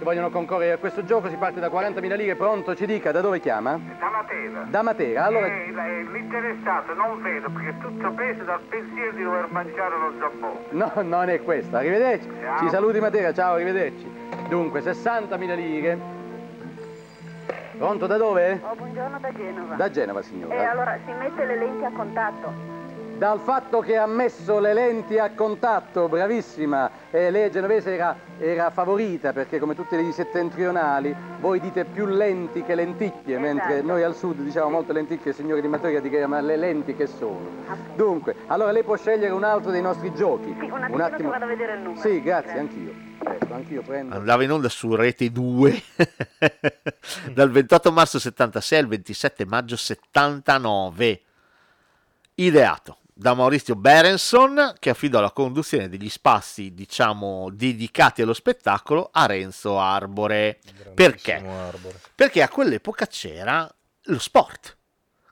che 0.00 0.04
vogliono 0.06 0.30
concorrere 0.30 0.72
a 0.72 0.78
questo 0.78 1.04
gioco. 1.04 1.28
Si 1.28 1.36
parte 1.36 1.60
da 1.60 1.68
40.000 1.68 2.16
lire. 2.16 2.34
Pronto, 2.34 2.74
ci 2.74 2.86
dica, 2.86 3.12
da 3.12 3.20
dove 3.20 3.38
chiama? 3.38 3.78
Da 3.98 4.08
Matera. 4.10 4.64
Da 4.68 4.82
Matera. 4.82 5.24
Allora, 5.24 5.46
Eh, 5.46 5.68
eh, 5.68 6.02
l'interessato 6.10 6.94
non 6.94 7.20
vedo 7.22 7.50
perché 7.50 7.68
è 7.68 7.78
tutto 7.78 8.10
preso 8.12 8.42
dal 8.44 8.60
pensiero 8.68 9.12
di 9.12 9.22
dover 9.22 9.46
mangiare 9.50 9.94
lo 9.96 10.12
zampone. 10.18 10.58
no, 10.70 10.92
non 11.02 11.28
è 11.28 11.42
questo. 11.42 11.76
Arrivederci. 11.76 12.28
Ciao. 12.40 12.58
Ci 12.58 12.68
saluti 12.70 12.98
Matera, 12.98 13.32
ciao, 13.32 13.54
arrivederci. 13.54 14.10
Dunque, 14.48 14.80
60.000 14.80 15.54
lire. 15.54 15.98
Pronto, 17.76 18.06
da 18.06 18.16
dove? 18.16 18.60
Oh, 18.62 18.74
buongiorno 18.74 19.18
da 19.20 19.32
Genova. 19.32 19.74
Da 19.74 19.90
Genova, 19.90 20.22
signora. 20.22 20.54
E 20.54 20.64
allora 20.64 20.98
si 21.04 21.12
mette 21.12 21.44
le 21.44 21.56
lenti 21.56 21.84
a 21.84 21.90
contatto. 21.90 22.78
Dal 23.20 23.38
fatto 23.38 23.80
che 23.80 23.98
ha 23.98 24.06
messo 24.06 24.60
le 24.60 24.72
lenti 24.72 25.18
a 25.18 25.32
contatto, 25.32 26.08
bravissima, 26.08 26.90
e 27.10 27.30
lei 27.30 27.50
genovese 27.50 27.92
era, 27.92 28.16
era 28.38 28.70
favorita 28.70 29.34
perché 29.34 29.58
come 29.58 29.74
tutte 29.74 30.00
le 30.00 30.10
settentrionali 30.10 31.14
voi 31.38 31.60
dite 31.60 31.84
più 31.84 32.06
lenti 32.06 32.62
che 32.62 32.74
lenticchie, 32.74 33.38
mentre 33.38 33.82
noi 33.82 34.04
al 34.04 34.16
sud 34.16 34.40
diciamo 34.40 34.70
molte 34.70 34.94
lenticchie, 34.94 35.34
signori 35.34 35.60
di 35.60 35.68
Matera 35.68 36.00
dicono 36.00 36.28
ma 36.28 36.40
le 36.40 36.56
lenti 36.56 36.94
che 36.94 37.06
sono. 37.06 37.46
Dunque, 37.94 38.36
allora 38.46 38.72
lei 38.72 38.84
può 38.84 38.96
scegliere 38.96 39.34
un 39.34 39.44
altro 39.44 39.70
dei 39.70 39.82
nostri 39.82 40.14
giochi. 40.14 40.56
Sì, 40.58 40.70
un 40.70 41.00
attimino 41.02 41.16
che 41.16 41.24
vado 41.24 41.44
a 41.44 41.48
vedere 41.48 41.74
il 41.74 41.80
numero. 41.80 42.00
Sì, 42.00 42.22
grazie, 42.22 42.58
anch'io. 42.58 42.94
Ecco, 43.22 43.52
anch'io 43.52 43.82
prendo. 43.82 44.14
Andava 44.14 44.42
in 44.44 44.50
onda 44.50 44.70
su 44.70 44.94
Rete 44.94 45.30
2 45.30 45.82
dal 47.34 47.50
28 47.50 47.92
marzo 47.92 48.18
76 48.18 48.78
al 48.78 48.86
27 48.86 49.44
maggio 49.44 49.76
79. 49.76 51.20
Ideato 52.36 52.99
da 53.20 53.34
Maurizio 53.34 53.76
Berenson 53.76 54.76
che 54.78 54.88
affidò 54.88 55.20
la 55.20 55.30
conduzione 55.30 55.90
degli 55.90 56.08
spazi, 56.08 56.72
diciamo, 56.72 57.50
dedicati 57.52 58.22
allo 58.22 58.32
spettacolo 58.32 59.10
a 59.12 59.26
Renzo 59.26 59.78
Arbore. 59.78 60.58
Perché? 60.94 61.34
Arbore. 61.34 62.00
Perché 62.14 62.40
a 62.40 62.48
quell'epoca 62.48 63.06
c'era 63.06 63.70
lo 64.04 64.18
sport, 64.18 64.74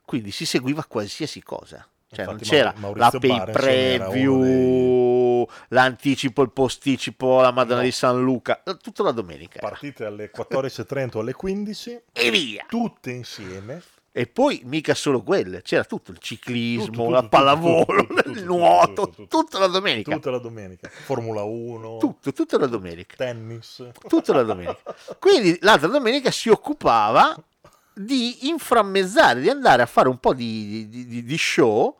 quindi 0.05 0.29
si 0.29 0.45
seguiva 0.45 0.85
qualsiasi 0.85 1.41
cosa. 1.41 1.83
Cioè 2.11 2.25
non 2.25 2.35
Infatti 2.35 2.49
c'era 2.51 2.73
Mau- 2.77 2.93
la 2.95 3.09
Maurizio 3.11 3.43
pay 3.43 3.51
preview, 3.51 5.47
l'anticipo, 5.69 6.43
il 6.43 6.51
posticipo, 6.51 7.41
la 7.41 7.51
Madonna 7.51 7.81
di 7.81 7.91
San 7.91 8.21
Luca, 8.21 8.61
tutta 8.79 9.01
la 9.01 9.11
domenica. 9.11 9.59
Partite 9.61 10.05
alle 10.05 10.29
14.30 10.29 11.17
o 11.17 11.19
alle 11.21 11.33
15. 11.33 12.01
E 12.13 12.29
via! 12.29 12.65
Tutte 12.67 13.09
insieme. 13.09 13.81
E 14.19 14.27
poi 14.27 14.59
mica 14.65 14.93
solo 14.95 15.23
quelle, 15.23 15.61
c'era 15.61 15.85
tutto 15.85 16.11
il 16.11 16.17
ciclismo, 16.19 16.87
Tutto, 16.87 16.97
tutto, 17.03 17.09
la 17.09 17.23
pallavolo, 17.23 18.05
tutto, 18.05 18.29
il 18.31 18.43
nuoto, 18.43 19.13
tutta 19.29 19.59
la 19.59 19.67
domenica. 19.67 20.11
Tutta 20.13 20.29
la 20.29 20.39
domenica. 20.39 20.89
Formula 20.89 21.43
1. 21.43 21.97
Tutto, 21.99 22.33
tutta 22.33 22.57
la 22.57 22.65
domenica. 22.65 23.15
Tennis. 23.15 23.81
Tutta 24.09 24.33
la 24.33 24.43
domenica. 24.43 24.77
Quindi 25.19 25.57
l'altra 25.61 25.87
domenica 25.87 26.31
si 26.31 26.49
occupava 26.49 27.33
di 27.93 28.49
inframmezzare, 28.49 29.39
di 29.39 29.49
andare 29.49 29.83
a 29.83 29.85
fare 29.85 30.09
un 30.09 30.17
po' 30.17 30.33
di, 30.33 30.89
di- 30.89 31.07
di- 31.07 31.23
di 31.23 31.37
show 31.37 31.95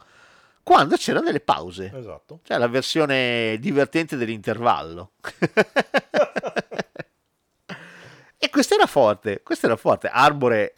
quando 0.61 0.97
c'erano 0.97 1.23
delle 1.23 1.39
pause. 1.39 1.89
Esatto. 1.95 2.41
Cioè 2.43 2.57
la 2.57 2.67
versione 2.67 3.55
divertente 3.61 4.17
dell'intervallo. 4.17 5.11
e 8.37 8.49
questo 8.49 8.73
era 8.73 8.87
forte, 8.87 9.41
questo 9.41 9.67
era 9.67 9.77
forte. 9.77 10.09
Arbore 10.09 10.73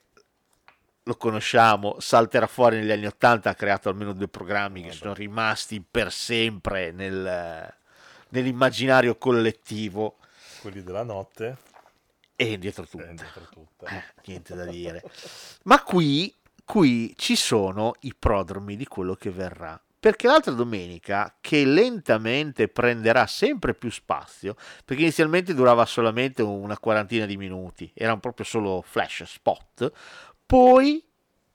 lo 1.12 1.18
conosciamo, 1.18 1.96
salterà 2.00 2.48
fuori 2.48 2.78
negli 2.78 2.92
anni 2.92 3.06
Ottanta, 3.06 3.50
ha 3.50 3.56
creato 3.56 3.90
almeno 3.90 4.14
due 4.14 4.28
programmi 4.28 4.82
che 4.84 4.92
sono 4.92 5.14
rimasti 5.14 5.82
per 5.82 6.12
sempre 6.12 6.92
nel- 6.92 7.74
nell'immaginario 8.30 9.18
collettivo 9.18 10.18
Quelli 10.62 10.84
della 10.84 11.04
notte. 11.04 11.58
e 12.36 12.58
dietro 12.58 12.86
tutto. 12.86 13.04
E 13.04 13.14
dietro 13.14 13.48
tutto. 13.52 13.86
Eh, 13.86 14.04
niente 14.26 14.56
da 14.56 14.66
dire. 14.66 15.04
Ma 15.64 15.84
qui, 15.84 16.34
qui 16.64 17.14
ci 17.18 17.36
sono 17.36 17.94
i 18.02 18.16
prodromi 18.18 18.76
di 18.78 18.86
quello 18.88 19.16
che 19.16 19.30
verrà. 19.32 19.80
Perché 20.00 20.26
l'altra 20.26 20.54
domenica, 20.54 21.36
che 21.40 21.64
lentamente 21.64 22.68
prenderà 22.68 23.28
sempre 23.28 23.76
più 23.76 23.92
spazio, 23.92 24.56
perché 24.84 25.04
inizialmente 25.04 25.54
durava 25.54 25.86
solamente 25.86 26.42
una 26.42 26.80
quarantina 26.80 27.28
di 27.28 27.38
minuti, 27.38 27.92
erano 27.94 28.20
proprio 28.20 28.44
solo 28.44 28.82
flash 28.84 29.26
spot, 29.26 29.92
poi 30.52 31.02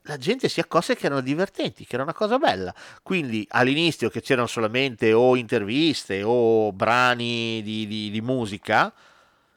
la 0.05 0.16
gente 0.16 0.48
si 0.48 0.59
accorse 0.59 0.97
che 0.97 1.05
erano 1.05 1.20
divertenti, 1.20 1.85
che 1.85 1.94
era 1.97 2.02
una 2.02 2.14
cosa 2.14 2.39
bella. 2.39 2.74
Quindi 3.02 3.47
all'inizio 3.51 4.09
che 4.09 4.23
c'erano 4.23 4.47
solamente 4.47 5.12
o 5.12 5.36
interviste 5.36 6.23
o 6.23 6.73
brani 6.73 7.60
di, 7.62 7.86
di- 7.86 8.10
di 8.10 8.20
musica 8.23 8.90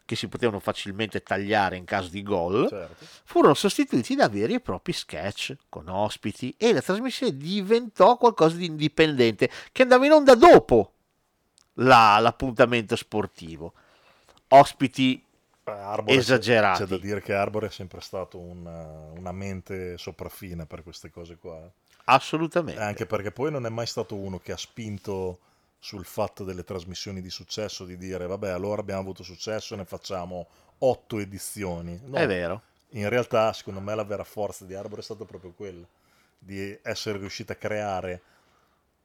che 0.03 0.15
si 0.17 0.27
potevano 0.27 0.59
facilmente 0.59 1.21
tagliare 1.23 1.77
in 1.77 1.85
caso 1.85 2.09
di 2.09 2.21
gol, 2.21 2.67
Certo. 2.67 3.05
furono 3.23 3.53
sostituiti 3.53 4.15
da 4.15 4.27
veri 4.27 4.55
e 4.55 4.59
propri 4.59 4.91
sketch 4.91 5.55
con 5.69 5.87
ospiti 5.87 6.53
e 6.57 6.73
la 6.73 6.81
trasmissione 6.81 7.37
diventò 7.37 8.17
qualcosa 8.17 8.57
di 8.57 8.65
indipendente 8.65 9.49
che 9.71 9.83
andava 9.83 10.05
in 10.05 10.11
onda 10.11 10.35
dopo 10.35 10.93
la- 11.75 12.17
l'appuntamento 12.19 12.97
sportivo. 12.97 13.71
Ospiti 14.49 15.23
Arbore 15.71 16.13
c'è- 16.13 16.19
esagerati. 16.19 16.83
C'è 16.83 16.87
da 16.89 16.97
dire 16.97 17.21
che 17.21 17.33
Arbore 17.33 17.67
è 17.67 17.71
sempre 17.71 18.01
stato 18.01 18.37
una, 18.37 19.09
una 19.15 19.31
mente 19.31 19.97
sopraffina 19.97 20.65
per 20.65 20.83
queste 20.83 21.09
cose 21.09 21.37
qua. 21.37 21.69
Assolutamente. 22.05 22.81
Anche 22.81 23.05
perché 23.05 23.31
poi 23.31 23.51
non 23.51 23.65
è 23.65 23.69
mai 23.69 23.85
stato 23.85 24.15
uno 24.15 24.39
che 24.39 24.51
ha 24.51 24.57
spinto 24.57 25.39
sul 25.79 26.05
fatto 26.05 26.43
delle 26.43 26.63
trasmissioni 26.63 27.21
di 27.21 27.29
successo, 27.29 27.85
di 27.85 27.97
dire 27.97 28.27
vabbè 28.27 28.49
allora 28.49 28.81
abbiamo 28.81 28.99
avuto 29.01 29.23
successo 29.23 29.75
ne 29.75 29.85
facciamo 29.85 30.47
otto 30.79 31.19
edizioni. 31.19 31.99
No. 32.05 32.17
È 32.17 32.27
vero. 32.27 32.61
In 32.93 33.07
realtà 33.07 33.53
secondo 33.53 33.79
me 33.79 33.95
la 33.95 34.03
vera 34.03 34.23
forza 34.23 34.65
di 34.65 34.73
Arbore 34.73 35.01
è 35.01 35.03
stata 35.03 35.23
proprio 35.25 35.51
quella, 35.51 35.85
di 36.37 36.77
essere 36.81 37.17
riuscita 37.19 37.53
a 37.53 37.57
creare 37.57 38.21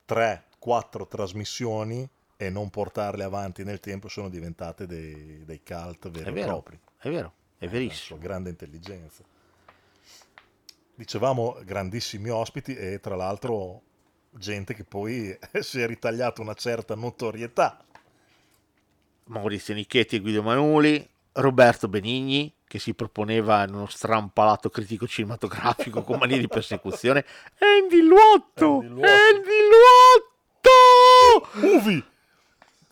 3, 0.07 0.45
quattro 0.59 1.07
trasmissioni 1.07 2.09
e 2.37 2.51
non 2.51 2.71
portarle 2.71 3.25
avanti 3.25 3.65
nel 3.65 3.81
tempo 3.81 4.09
sono 4.09 4.29
diventate 4.29 4.87
dei, 4.87 5.45
dei 5.45 5.63
cult 5.65 6.11
veri 6.11 6.25
È 6.25 6.29
e 6.29 6.33
vero, 6.33 6.47
propri. 6.49 6.79
è 6.99 7.09
vero, 7.09 7.33
è 7.59 7.65
Eh, 7.65 7.69
verissimo. 7.69 8.19
grande 8.19 8.51
intelligenza. 8.51 9.23
Dicevamo 10.97 11.59
grandissimi 11.65 12.29
ospiti 12.31 12.77
e 12.77 13.01
tra 13.01 13.17
l'altro 13.17 13.83
gente 14.31 14.75
che 14.75 14.85
poi 14.85 15.37
si 15.61 15.81
è 15.81 15.87
ritagliata 15.87 16.41
una 16.41 16.55
certa 16.55 16.95
notorietà. 16.95 17.85
Maurizio 19.27 19.75
Nichetti 19.75 20.17
e 20.17 20.21
Guido 20.21 20.43
Manuli, 20.43 21.07
Roberto 21.33 21.89
Benigni, 21.89 22.53
che 22.67 22.79
si 22.79 22.95
proponeva 22.95 23.65
in 23.65 23.75
uno 23.75 23.87
strampalato 23.87 24.69
critico 24.71 25.07
cinematografico 25.07 26.03
con 26.03 26.19
manie 26.19 26.39
di 26.39 26.49
persecuzione, 26.49 27.25
Andy 27.59 28.01
Luotto! 28.03 28.79
Andy 28.81 29.59
Luotto! 29.71 31.49
Uvi! 31.79 32.05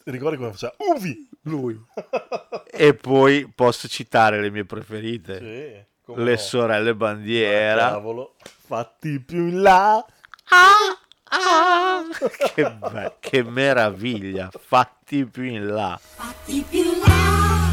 Ricordi 0.05 0.37
come 0.37 0.51
faceva? 0.51 0.75
Uvi! 0.79 1.29
Lui. 1.43 1.81
e 2.71 2.95
poi 2.95 3.51
posso 3.55 3.89
citare 3.89 4.41
le 4.41 4.51
mie 4.51 4.65
preferite. 4.65 5.39
Sì, 5.39 6.15
le 6.15 6.31
no. 6.31 6.37
sorelle 6.37 6.95
Bandiera. 6.95 7.91
Cavolo, 7.91 8.35
fatti 8.43 9.21
più 9.21 9.49
in 9.49 9.63
là. 9.63 10.05
che, 12.55 12.79
be- 12.91 13.17
che 13.21 13.43
meraviglia, 13.43 14.51
fatti 14.57 15.25
più 15.25 15.45
in 15.45 15.69
là. 15.69 15.99
Fatti 16.01 16.65
più 16.69 16.83
là, 17.05 17.71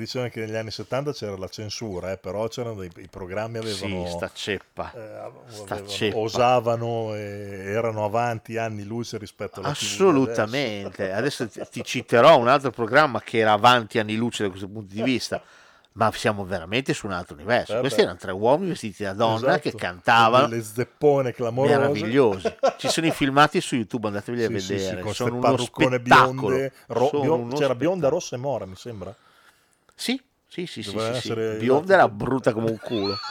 Dicevano 0.00 0.30
che 0.30 0.40
negli 0.40 0.56
anni 0.56 0.70
70 0.70 1.12
c'era 1.12 1.36
la 1.36 1.48
censura, 1.48 2.10
eh, 2.12 2.16
però 2.16 2.48
c'erano 2.48 2.76
dei, 2.76 2.90
i 2.96 3.08
programmi 3.08 3.58
avevano... 3.58 4.06
Sì, 4.06 4.10
sta 4.12 4.30
ceppa. 4.32 4.92
eh, 4.94 4.98
avevano- 4.98 5.86
ceppa. 5.86 6.16
osavano 6.18 7.14
e 7.14 7.64
erano 7.66 8.04
avanti 8.04 8.56
anni 8.56 8.84
luce 8.84 9.18
rispetto 9.18 9.60
alla 9.60 9.72
TV 9.72 9.78
di 9.78 9.84
Assolutamente. 9.86 11.12
Adesso 11.12 11.48
ti, 11.48 11.84
citerò 11.84 12.38
un 12.38 12.48
altro 12.48 12.70
programma 12.70 13.20
che 13.20 13.38
era 13.38 13.52
avanti 13.52 13.98
anni 13.98 14.16
luce 14.16 14.42
da 14.44 14.48
questo 14.48 14.68
punto 14.68 14.94
di 14.94 15.02
vista. 15.02 15.42
Ma 15.92 16.10
siamo 16.12 16.44
veramente 16.44 16.94
su 16.94 17.06
un 17.06 17.12
altro 17.12 17.34
universo. 17.34 17.76
Eh 17.76 17.80
Questi 17.80 17.96
beh. 17.98 18.02
erano 18.04 18.18
tre 18.18 18.30
uomini 18.30 18.70
vestiti 18.70 19.02
da 19.02 19.12
donna 19.12 19.48
Esatto. 19.48 19.58
che 19.58 19.74
cantavano. 19.74 20.46
Delle 20.46 20.62
zeppone 20.62 21.32
clamorose. 21.32 21.76
Meravigliosi. 21.76 22.54
Ci 22.78 22.88
sono 22.88 23.06
i 23.08 23.10
filmati 23.10 23.60
su 23.60 23.74
YouTube, 23.74 24.06
andatevi 24.06 24.44
a 24.44 24.48
Sì, 24.48 24.58
sì, 24.60 24.72
vedere. 24.74 24.96
sì, 24.98 25.02
con 25.02 25.14
sono 25.14 25.34
uno 25.36 25.56
spettacolo. 25.58 25.98
bionde, 26.00 26.72
ro- 26.86 27.08
Sono 27.08 27.22
bio- 27.22 27.34
uno 27.34 27.54
c'era 27.56 27.74
bionda, 27.74 28.08
rossa 28.08 28.36
e 28.36 28.38
mora, 28.38 28.66
mi 28.66 28.76
sembra. 28.76 29.12
Sì, 30.00 30.18
sì, 30.48 30.64
sì, 30.64 30.82
sì, 30.82 30.90
Doveva 30.92 31.12
sì, 31.14 31.20
sì. 31.20 31.26
essere- 31.32 31.56
Bionda 31.58 31.92
era 31.92 32.08
brutta 32.08 32.54
come 32.54 32.70
un 32.70 32.78
culo. 32.78 33.14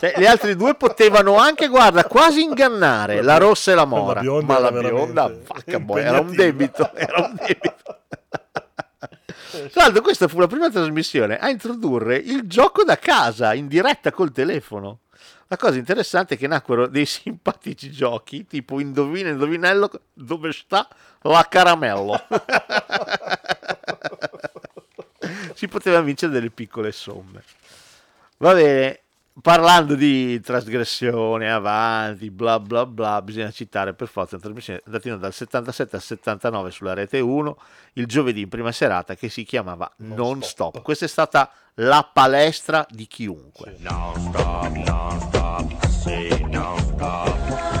Cioè, 0.00 0.14
le 0.16 0.26
altre 0.26 0.56
due 0.56 0.74
potevano 0.74 1.36
anche, 1.36 1.68
guarda, 1.68 2.04
quasi 2.04 2.42
ingannare 2.42 3.22
la 3.22 3.36
rossa 3.36 3.70
e 3.72 3.74
la 3.74 3.84
mora. 3.84 4.20
bionda 4.20 4.52
ma 4.54 4.58
la 4.58 4.72
bionda, 4.72 5.30
vacca 5.46 5.78
boia, 5.78 6.06
era 6.06 6.20
un 6.20 6.34
debito. 6.34 6.90
Era 6.94 7.24
un 7.24 7.34
debito. 7.36 7.84
Tra 9.72 9.82
l'altro, 9.84 10.02
questa 10.02 10.26
fu 10.26 10.40
la 10.40 10.46
prima 10.48 10.70
trasmissione 10.70 11.38
a 11.38 11.48
introdurre 11.50 12.16
il 12.16 12.42
gioco 12.48 12.82
da 12.82 12.98
casa 12.98 13.54
in 13.54 13.68
diretta 13.68 14.10
col 14.10 14.32
telefono. 14.32 15.00
La 15.48 15.56
cosa 15.56 15.76
interessante 15.78 16.34
è 16.34 16.38
che 16.38 16.48
nacquero 16.48 16.88
dei 16.88 17.06
simpatici 17.06 17.90
giochi, 17.92 18.46
tipo 18.46 18.80
indovina, 18.80 19.28
indovinello, 19.28 19.88
dove 20.14 20.50
sta 20.52 20.88
la 21.22 21.46
caramello. 21.48 22.20
si 25.58 25.68
poteva 25.68 26.00
vincere 26.02 26.32
delle 26.32 26.50
piccole 26.50 26.92
somme. 26.92 27.42
Va 28.38 28.52
bene, 28.52 29.00
parlando 29.40 29.94
di 29.94 30.38
trasgressione, 30.40 31.50
avanti, 31.50 32.30
bla 32.30 32.60
bla 32.60 32.84
bla, 32.84 33.22
bisogna 33.22 33.50
citare 33.50 33.94
per 33.94 34.08
forza 34.08 34.34
una 34.34 34.44
trasmissione 34.44 34.82
andata 34.84 35.16
dal 35.16 35.32
77 35.32 35.96
al 35.96 36.02
79 36.02 36.70
sulla 36.70 36.92
rete 36.94 37.20
1, 37.20 37.58
il 37.94 38.06
giovedì 38.06 38.42
in 38.42 38.48
prima 38.48 38.72
serata 38.72 39.14
che 39.14 39.30
si 39.30 39.44
chiamava 39.44 39.90
Non, 39.98 40.42
Stop. 40.42 40.82
Questa 40.82 41.06
è 41.06 41.08
stata 41.08 41.50
la 41.76 42.08
palestra 42.12 42.86
di 42.90 43.06
chiunque. 43.06 43.76
Non 43.78 44.14
stop, 44.18 44.68
non 44.68 45.20
stop, 45.20 45.86
sì, 45.86 46.46
non 46.50 46.78
stop. 46.78 47.75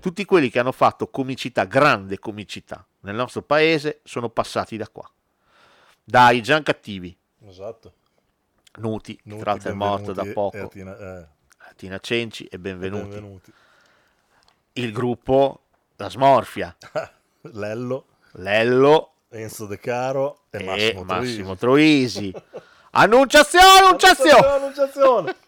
Tutti 0.00 0.24
quelli 0.24 0.50
che 0.50 0.58
hanno 0.58 0.72
fatto 0.72 1.08
comicità, 1.08 1.64
grande 1.64 2.18
comicità 2.18 2.84
nel 3.00 3.14
nostro 3.14 3.42
paese 3.42 4.00
sono 4.04 4.28
passati 4.30 4.76
da 4.76 4.88
qua. 4.88 5.08
Dai 6.02 6.42
Gian 6.42 6.62
Cattivi, 6.62 7.16
Esatto. 7.46 7.94
Nuti, 8.76 9.16
che 9.16 9.22
Nuti, 9.24 9.42
tra 9.42 9.50
l'altro 9.52 9.70
è 9.70 9.74
morto 9.74 10.12
da 10.12 10.22
benvenuti, 10.22 10.56
poco, 10.58 10.68
Tina- 10.68 10.98
eh, 10.98 11.26
Tina 11.76 11.98
Cenci 11.98 12.44
e 12.46 12.58
benvenuti. 12.58 13.02
benvenuti. 13.08 13.52
Il 14.74 14.92
gruppo 14.92 15.60
La 15.96 16.08
Smorfia, 16.08 16.74
Lello, 17.52 18.06
Lello 18.32 19.12
Enzo 19.30 19.66
De 19.66 19.78
Caro 19.78 20.42
e, 20.50 20.58
e 20.58 20.64
Massimo, 20.64 21.04
Massimo 21.04 21.56
Troisi. 21.56 22.30
Troisi. 22.30 22.48
Annunciazione, 22.92 23.86
annunciazione! 23.86 24.46
Annunciazione, 24.46 25.36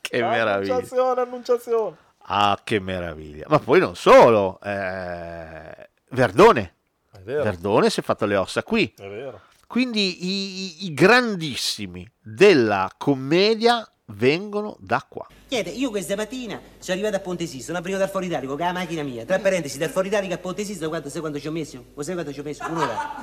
Che 0.00 0.20
meraviglia. 0.22 0.74
annunciazione, 0.74 1.20
annunciazione. 1.20 1.96
Ah, 2.26 2.58
che 2.64 2.80
meraviglia. 2.80 3.44
Ma 3.48 3.58
poi 3.58 3.80
non 3.80 3.94
solo, 3.96 4.58
eh, 4.62 5.88
Verdone. 6.10 6.74
È 7.12 7.18
vero. 7.18 7.42
Verdone 7.42 7.90
si 7.90 8.00
è 8.00 8.02
fatto 8.02 8.24
le 8.24 8.36
ossa 8.36 8.62
qui. 8.62 8.92
È 8.96 9.06
vero. 9.08 9.40
Quindi 9.66 10.24
i, 10.24 10.86
i- 10.86 10.94
grandissimi 10.94 12.08
della 12.22 12.90
commedia 12.96 13.86
vengono 14.08 14.76
da 14.78 15.04
qua. 15.08 15.26
Chiede, 15.48 15.70
io 15.70 15.90
questa 15.90 16.14
mattina 16.16 16.60
sono 16.78 16.96
arrivato 16.96 17.16
a 17.16 17.20
Ponte 17.20 17.46
Sisto, 17.46 17.66
sono 17.72 17.78
arrivato 17.78 18.02
dal 18.02 18.10
Foro 18.10 18.24
Italico 18.24 18.56
con 18.56 18.66
la 18.66 18.72
macchina 18.72 19.02
mia. 19.02 19.24
Tra 19.24 19.38
parentesi, 19.38 19.78
dal 19.78 19.88
Foro 19.90 20.06
Italico 20.06 20.34
a 20.34 20.38
Ponte 20.38 20.64
Sisto, 20.64 20.88
quanto, 20.88 21.08
sai 21.08 21.20
quanto 21.20 21.40
ci 21.40 21.48
ho 21.48 21.52
messo? 21.52 21.84
Lo 21.94 22.02
sai 22.02 22.14
quanto 22.14 22.32
ci 22.32 22.40
ho 22.40 22.42
messo? 22.42 22.64
Un'ora. 22.68 23.14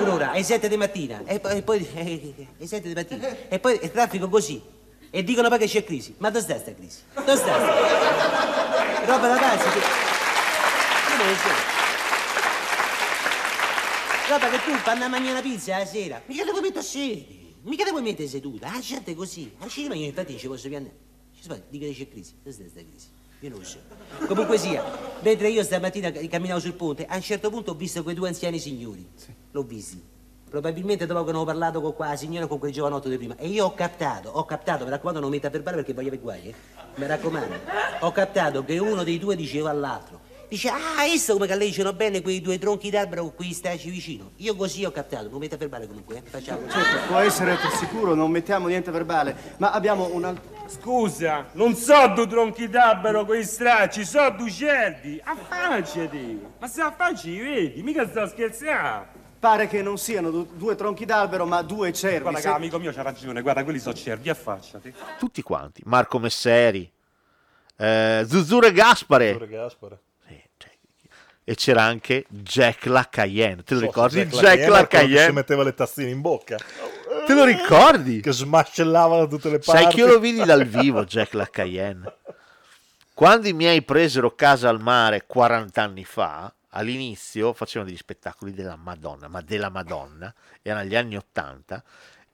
Un'ora, 0.00 0.30
alle 0.32 0.42
7 0.42 0.68
di 0.68 0.76
mattina. 0.76 1.22
E 1.24 1.40
poi, 1.40 1.56
e 1.58 1.62
poi 1.62 1.88
alle 2.58 2.66
7 2.66 2.88
di 2.88 2.94
mattina. 2.94 3.48
E 3.48 3.58
poi 3.58 3.78
il 3.82 3.90
traffico 3.90 4.28
così. 4.28 4.62
E 5.14 5.22
dicono 5.22 5.50
poi 5.50 5.58
che 5.58 5.66
c'è 5.66 5.84
crisi. 5.84 6.14
Ma 6.16 6.30
dove 6.30 6.42
sta 6.42 6.58
sta 6.58 6.74
crisi? 6.74 7.00
Dove 7.12 7.36
sta 7.36 7.36
sta? 7.36 9.04
Roba 9.04 9.28
da 9.28 9.36
pazzi 9.36 9.68
che... 9.68 9.78
Io 11.10 11.24
non 11.24 11.36
so. 11.36 11.48
Roba 14.30 14.48
che 14.48 14.62
tu 14.64 14.70
panna 14.82 15.04
a 15.04 15.08
mangiare 15.08 15.32
una 15.32 15.42
pizza 15.42 15.76
la 15.76 15.84
sera. 15.84 16.22
Mica 16.24 16.44
te 16.44 16.50
puoi 16.50 16.62
mettere 16.62 16.80
a 16.80 16.82
sedere. 16.82 17.26
Mica 17.64 17.84
te 17.84 17.90
puoi 17.90 18.00
mettere 18.00 18.26
seduta. 18.26 18.70
La 18.72 18.80
gente 18.80 19.10
è 19.10 19.14
così. 19.14 19.54
Al 19.58 19.68
cinema 19.68 19.94
io 19.96 20.06
infatti 20.06 20.38
ci 20.38 20.46
posso 20.46 20.66
piangere. 20.68 20.96
Ci 21.36 21.42
sbagli, 21.42 21.62
di 21.68 21.78
che 21.78 21.92
c'è 21.92 22.08
crisi? 22.08 22.38
Questa 22.42 22.62
è 22.62 22.68
sta 22.68 22.80
crisi. 22.80 23.08
Io 23.40 23.50
non 23.50 23.58
lo 23.58 23.64
so. 23.66 23.80
Comunque 24.26 24.56
sia, 24.56 24.82
mentre 25.20 25.50
io 25.50 25.62
stamattina 25.62 26.10
camminavo 26.10 26.58
sul 26.58 26.72
ponte, 26.72 27.04
a 27.04 27.16
un 27.16 27.22
certo 27.22 27.50
punto 27.50 27.72
ho 27.72 27.74
visto 27.74 28.02
quei 28.02 28.14
due 28.14 28.28
anziani 28.28 28.58
signori. 28.58 29.06
L'ho 29.50 29.62
visti. 29.62 30.11
Probabilmente 30.52 31.06
dopo 31.06 31.24
che 31.24 31.30
hanno 31.30 31.44
parlato 31.44 31.80
con 31.80 31.94
qua 31.94 32.08
la 32.08 32.16
signora 32.16 32.46
con 32.46 32.58
quel 32.58 32.72
giovanotto 32.72 33.08
di 33.08 33.16
prima. 33.16 33.34
E 33.38 33.48
io 33.48 33.64
ho 33.64 33.72
captato, 33.72 34.28
ho 34.28 34.44
captato, 34.44 34.84
mi 34.84 34.90
raccomando 34.90 35.18
non 35.18 35.30
metta 35.30 35.48
per 35.48 35.62
verbale 35.62 35.76
perché 35.76 35.94
voglio 35.94 36.08
avere 36.08 36.22
guai, 36.22 36.48
eh. 36.48 36.54
Mi 36.96 37.06
raccomando. 37.06 37.54
Ho 38.00 38.12
captato 38.12 38.62
che 38.62 38.76
uno 38.76 39.02
dei 39.02 39.18
due 39.18 39.34
diceva 39.34 39.70
all'altro. 39.70 40.20
Dice, 40.50 40.68
ah, 40.68 41.04
visto 41.10 41.32
come 41.32 41.46
galleggiano 41.46 41.94
bene 41.94 42.20
quei 42.20 42.42
due 42.42 42.58
tronchi 42.58 42.90
d'albero 42.90 43.22
con 43.22 43.34
cui 43.34 43.54
staci 43.54 43.88
vicino. 43.88 44.32
Io 44.36 44.54
così 44.54 44.84
ho 44.84 44.90
captato, 44.90 45.30
non 45.30 45.38
metta 45.38 45.56
per 45.56 45.70
verbale 45.70 45.86
comunque, 45.86 46.16
eh. 46.18 46.22
Facciamo. 46.22 46.68
Certo, 46.68 47.06
può 47.06 47.16
essere 47.16 47.54
per 47.54 47.70
sicuro, 47.70 48.14
non 48.14 48.30
mettiamo 48.30 48.66
niente 48.66 48.90
verbale, 48.90 49.34
ma 49.56 49.72
abbiamo 49.72 50.10
una... 50.12 50.38
Scusa, 50.66 51.46
non 51.52 51.74
so 51.74 52.08
due 52.14 52.26
tronchi 52.26 52.68
d'albero 52.68 53.24
con 53.24 53.38
i 53.38 53.44
stracci, 53.44 54.04
so 54.04 54.28
due 54.36 54.50
cerdi. 54.50 55.18
Affacciati! 55.24 56.42
Ma 56.58 56.66
se 56.66 56.82
affacci, 56.82 57.38
vedi, 57.38 57.82
mica 57.82 58.06
sto 58.06 58.26
scherzando. 58.26 59.21
Pare 59.42 59.66
che 59.66 59.82
non 59.82 59.98
siano 59.98 60.30
du- 60.30 60.48
due 60.54 60.76
tronchi 60.76 61.04
d'albero, 61.04 61.44
ma 61.46 61.62
due 61.62 61.92
cervi. 61.92 62.20
Guarda 62.20 62.38
che 62.38 62.44
Se- 62.44 62.52
amico 62.54 62.78
mio 62.78 62.92
c'ha 62.92 63.02
ragione, 63.02 63.40
guarda, 63.42 63.64
quelli 63.64 63.80
sono 63.80 63.92
cerdi, 63.96 64.28
affacciati. 64.30 64.94
Tutti 65.18 65.42
quanti. 65.42 65.82
Marco 65.84 66.20
Messeri, 66.20 66.88
eh, 67.76 68.24
Zuzzure 68.28 68.70
Gaspare. 68.70 69.36
Gaspare. 69.48 69.98
E 71.44 71.56
c'era 71.56 71.82
anche 71.82 72.24
Jack 72.28 72.84
la 72.86 73.08
Cayenne. 73.10 73.64
Te 73.64 73.74
lo 73.74 73.80
So, 73.80 73.86
ricordi? 73.86 74.14
Jack 74.26 74.30
Jack, 74.30 74.44
la 74.44 74.54
Cayenne 74.58 74.86
che 74.86 74.96
Cayenne. 74.96 75.24
si 75.26 75.32
metteva 75.32 75.62
le 75.64 75.74
tazzine 75.74 76.10
in 76.10 76.20
bocca. 76.20 76.56
Te 77.26 77.34
lo 77.34 77.42
ricordi? 77.42 78.20
Che 78.20 78.30
smascellava 78.32 79.18
da 79.18 79.26
tutte 79.26 79.50
le 79.50 79.58
parti. 79.58 79.82
Sai 79.82 79.92
che 79.92 80.00
io 80.02 80.06
lo 80.06 80.20
vidi 80.20 80.44
dal 80.44 80.64
vivo, 80.64 81.04
Jack 81.04 81.32
la 81.34 81.50
Cayenne. 81.50 82.14
Quando 83.12 83.48
i 83.48 83.52
miei 83.52 83.82
presero 83.82 84.36
casa 84.36 84.68
al 84.68 84.80
mare 84.80 85.24
40 85.26 85.82
anni 85.82 86.04
fa, 86.04 86.54
all'inizio 86.74 87.52
facevano 87.52 87.88
degli 87.90 87.98
spettacoli 87.98 88.52
della 88.52 88.76
Madonna, 88.76 89.28
ma 89.28 89.40
della 89.40 89.68
Madonna, 89.70 90.32
erano 90.62 90.84
gli 90.86 90.94
anni 90.96 91.16
80, 91.16 91.82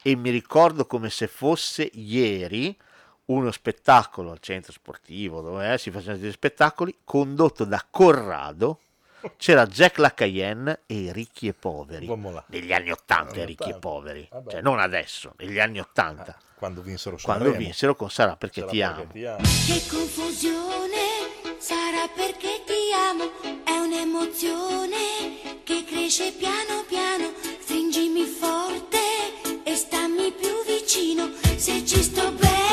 e 0.03 0.17
mi 0.17 0.31
ricordo 0.31 0.87
come 0.87 1.11
se 1.11 1.27
fosse 1.29 1.89
ieri 1.93 2.77
uno 3.27 3.51
spettacolo 3.51 4.31
al 4.31 4.39
centro 4.41 4.73
sportivo 4.73 5.41
dove 5.43 5.75
eh, 5.75 5.79
si 5.79 5.91
facevano 5.91 6.19
degli 6.19 6.33
spettacoli 6.33 6.99
condotto 7.05 7.65
da 7.65 7.85
Corrado. 7.89 8.81
C'era 9.37 9.67
Jack 9.67 9.99
la 9.99 10.15
Cayenne 10.15 10.83
e 10.87 10.95
i 10.95 11.13
ricchi 11.13 11.49
e 11.49 11.53
poveri. 11.53 12.07
Uomo 12.07 12.31
là. 12.31 12.45
Negli 12.47 12.73
anni 12.73 12.93
80 12.93 13.33
i 13.35 13.37
Anni 13.39 13.47
ricchi 13.47 13.63
e 13.65 13.75
80. 13.75 13.79
poveri. 13.81 14.29
Vabbè. 14.31 14.51
Cioè, 14.53 14.61
non 14.63 14.79
adesso, 14.79 15.35
negli 15.39 15.59
anni 15.59 15.81
80. 15.81 16.39
Quando 16.55 16.83
vinsero 16.83 17.19
Quando 17.21 17.45
Sanremo. 17.45 17.65
vinsero 17.65 17.97
con 17.97 18.11
Sarà 18.11 18.37
perché 18.37 18.61
Sarà 18.61 18.71
ti 18.73 18.79
perché 18.79 19.01
amo. 19.03 19.11
ti 19.13 19.25
amo. 19.27 19.39
Che 19.67 19.87
confusione, 19.91 20.99
sarà 21.59 22.09
perché 22.15 22.63
ti 22.65 22.93
amo, 22.95 23.65
un'emozione 23.89 25.63
che 25.65 25.83
cresce 25.85 26.33
piano 26.33 26.85
piano, 26.87 27.33
stringimi 27.61 28.25
forte 28.27 28.99
e 29.63 29.75
stammi 29.75 30.31
più 30.33 30.63
vicino, 30.67 31.31
se 31.57 31.85
ci 31.87 32.03
sto 32.03 32.31
bene, 32.33 32.68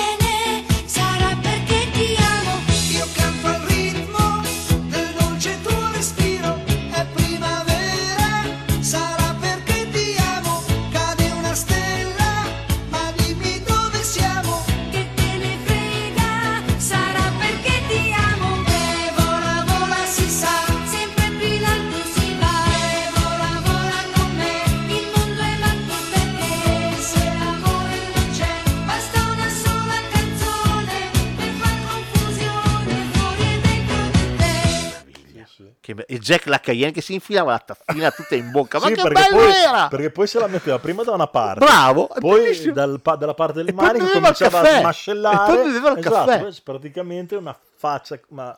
Jack 36.25 36.47
la 36.47 36.59
Cayenne 36.59 36.91
che 36.91 37.01
si 37.01 37.13
infilava 37.13 37.51
la 37.51 37.59
tazzina 37.59 38.09
tutta 38.09 38.33
in 38.33 38.49
bocca. 38.49 38.79
Ma 38.79 38.87
Sì, 38.87 38.93
che 38.95 39.01
perché 39.03 39.21
bello 39.29 39.37
poi, 39.43 39.51
era! 39.51 39.87
Perché 39.89 40.09
poi 40.09 40.25
se 40.25 40.39
la 40.39 40.47
metteva 40.47 40.79
prima 40.79 41.03
da 41.03 41.11
una 41.11 41.27
parte, 41.27 41.63
Bravo, 41.63 42.07
poi 42.19 42.71
dal 42.71 42.99
pa- 42.99 43.15
dalla 43.15 43.35
parte 43.35 43.61
del 43.61 43.71
mare 43.75 43.99
cominciava 43.99 44.33
caffè. 44.61 44.75
a 44.77 44.79
smashellare. 44.79 45.35
E 45.35 45.55
poi 45.55 45.65
beveva 45.67 45.91
il 45.91 45.97
Esatto, 45.99 46.31
caffè. 46.31 46.61
praticamente 46.63 47.35
una 47.35 47.55
faccia, 47.75 48.19
ma, 48.29 48.57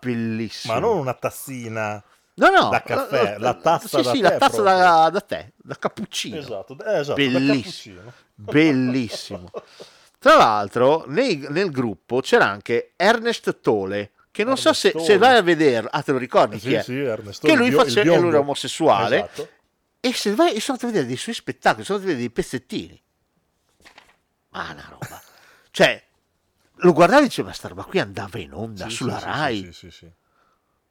ma 0.63 0.79
non 0.79 0.97
una 0.97 1.13
tazzina 1.13 2.01
No, 2.35 2.49
no, 2.51 2.69
da 2.69 2.81
caffè, 2.83 3.35
la, 3.37 3.53
tazza 3.55 3.97
sì, 3.97 4.03
da 4.03 4.11
sì, 4.11 4.21
tè 4.21 4.29
la 4.29 4.37
tazza 4.37 4.61
da, 4.61 5.09
da 5.11 5.21
tè, 5.21 5.51
da 5.57 5.75
cappuccino. 5.77 6.37
Esatto, 6.37 6.77
eh, 6.85 6.99
esatto, 6.99 7.21
da 7.21 7.29
bellissimo, 7.29 8.01
cappuccino. 8.01 8.13
bellissimo. 8.35 9.49
Tra 10.19 10.35
l'altro, 10.37 11.03
nei- 11.07 11.45
nel 11.49 11.69
gruppo 11.71 12.21
c'era 12.21 12.45
anche 12.45 12.93
Ernest 12.95 13.59
Tole, 13.59 14.11
che 14.37 14.43
non 14.43 14.55
so 14.55 14.71
se, 14.71 14.93
se 14.99 15.17
vai 15.17 15.35
a 15.35 15.41
vedere, 15.41 15.87
ah 15.89 16.03
te 16.03 16.11
lo 16.11 16.19
ricordi 16.19 16.59
Sì, 16.59 16.67
chi 16.67 16.73
è? 16.75 16.83
sì, 16.83 16.95
Ernest 16.99 17.43
che 17.43 17.55
lui 17.55 17.69
bio- 17.69 17.81
il 17.81 17.87
faceva, 17.87 18.13
e 18.13 18.19
lui 18.19 18.27
era 18.29 18.39
omosessuale, 18.39 19.15
Esatto. 19.17 19.49
e 19.99 20.13
se 20.13 20.35
vai, 20.35 20.53
io 20.53 20.59
sono 20.59 20.77
andato 20.77 20.85
a 20.85 20.89
vedere 20.89 21.05
dei 21.07 21.17
suoi 21.17 21.33
spettacoli, 21.33 21.83
sono 21.83 21.97
andato 21.97 22.13
a 22.13 22.15
vedere 22.15 22.19
dei 22.19 22.43
pezzettini. 22.43 23.01
Ma 24.49 24.71
una 24.71 24.85
roba. 24.89 25.21
Cioè, 25.71 26.03
lo 26.75 26.93
guardavi 26.93 27.23
e 27.23 27.27
dicevi, 27.27 27.47
ma 27.47 27.53
sta 27.53 27.67
roba 27.67 27.83
qui 27.83 27.99
andava 27.99 28.37
in 28.37 28.53
onda 28.53 28.87
Sì, 28.89 28.95
sulla 28.95 29.17
sì, 29.17 29.25
Rai. 29.25 29.63
Sì, 29.65 29.73
sì, 29.73 29.91
sì. 29.91 30.11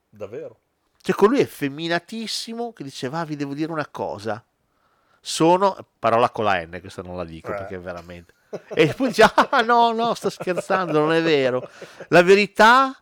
Davvero. 0.09 0.59
Cioè, 1.01 1.15
con 1.15 1.29
lui 1.29 1.39
effeminatissimo 1.41 2.73
che 2.73 2.83
diceva, 2.83 3.21
"Ah, 3.21 3.25
vi 3.25 3.37
devo 3.37 3.55
dire 3.55 3.71
una 3.71 3.87
cosa. 3.87 4.45
Sono, 5.21 5.77
parola 6.01 6.31
con 6.31 6.45
la 6.45 6.61
N, 6.65 6.79
questa 6.81 7.03
non 7.03 7.17
la 7.17 7.25
dico 7.25 7.53
Eh. 7.53 7.55
perché 7.57 7.79
veramente. 7.79 8.35
E 8.75 8.93
poi 8.95 9.09
dice, 9.09 9.23
ah 9.23 9.61
no, 9.63 9.93
no, 9.93 10.15
sto 10.15 10.31
scherzando, 10.31 10.99
non 11.01 11.13
è 11.13 11.23
vero. 11.23 11.69
La 12.09 12.23
verità 12.23 12.97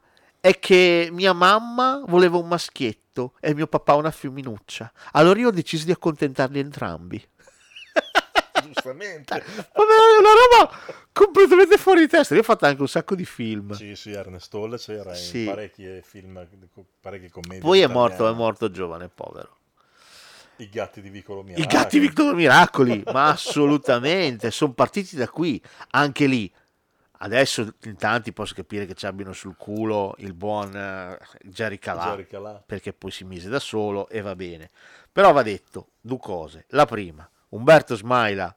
è 0.45 0.59
che 0.59 1.09
mia 1.11 1.33
mamma 1.33 2.03
voleva 2.07 2.37
un 2.37 2.47
maschietto 2.47 3.33
e 3.41 3.55
mio 3.55 3.67
papà 3.67 3.95
una 3.95 4.11
femminuccia. 4.11 4.93
Allora 5.13 5.39
io 5.41 5.49
ho 5.49 5.51
deciso 5.51 5.87
di 5.87 5.91
accontentarli 5.91 6.59
entrambi. 6.59 7.27
Giustamente. 8.63 9.33
Vabbè, 9.41 9.43
è 9.73 10.19
una 10.19 10.29
roba 10.69 10.79
completamente 11.13 11.79
fuori 11.79 12.01
di 12.01 12.09
testa. 12.09 12.35
Io 12.35 12.41
ho 12.41 12.45
fatto 12.45 12.67
anche 12.67 12.83
un 12.83 12.89
sacco 12.89 13.15
di 13.15 13.25
film. 13.25 13.73
Sì, 13.73 13.97
sì, 13.97 14.11
Ernest 14.13 14.51
Tolle 14.51 14.77
c'era 14.77 15.15
Sì. 15.15 15.45
in 15.45 15.47
parecchi 15.47 16.01
film, 16.03 16.47
parecchie 17.01 17.31
commedie. 17.31 17.61
Poi 17.61 17.81
è 17.81 17.87
morto, 17.87 18.29
è 18.29 18.33
morto 18.35 18.71
giovane, 18.71 19.09
povero. 19.09 19.57
I 20.57 20.69
gatti 20.69 21.01
di 21.01 21.09
Vicolo 21.09 21.41
I 21.41 21.45
Miracoli. 21.45 21.67
gatti 21.69 21.99
Victor 21.99 22.35
Miracoli, 22.35 23.03
ma 23.13 23.29
assolutamente, 23.29 24.51
sono 24.51 24.75
partiti 24.75 25.17
da 25.17 25.27
qui, 25.27 25.59
anche 25.93 26.27
lì. 26.27 26.53
Adesso 27.25 27.77
in 27.85 27.97
tanti 27.97 28.35
posso 28.35 28.53
capire 28.55 28.85
che 28.85 28.93
ci 28.93 29.07
abbiano 29.07 29.33
sul 29.33 29.57
culo 29.57 30.15
il 30.19 30.35
buon 30.35 30.77
eh, 30.77 31.19
Jerry 31.43 31.79
Calà, 31.79 32.23
perché 32.67 32.93
poi 32.93 33.11
si 33.11 33.25
mise 33.25 33.49
da 33.49 33.59
solo 33.59 34.11
e 34.11 34.21
va 34.21 34.37
bene. 34.37 34.71
Però 35.11 35.33
va 35.33 35.43
detto 35.43 35.93
due 36.03 36.19
cose. 36.19 36.67
La 36.69 36.85
prima, 36.85 37.27
Umberto 37.51 37.97
Smaila 37.97 38.55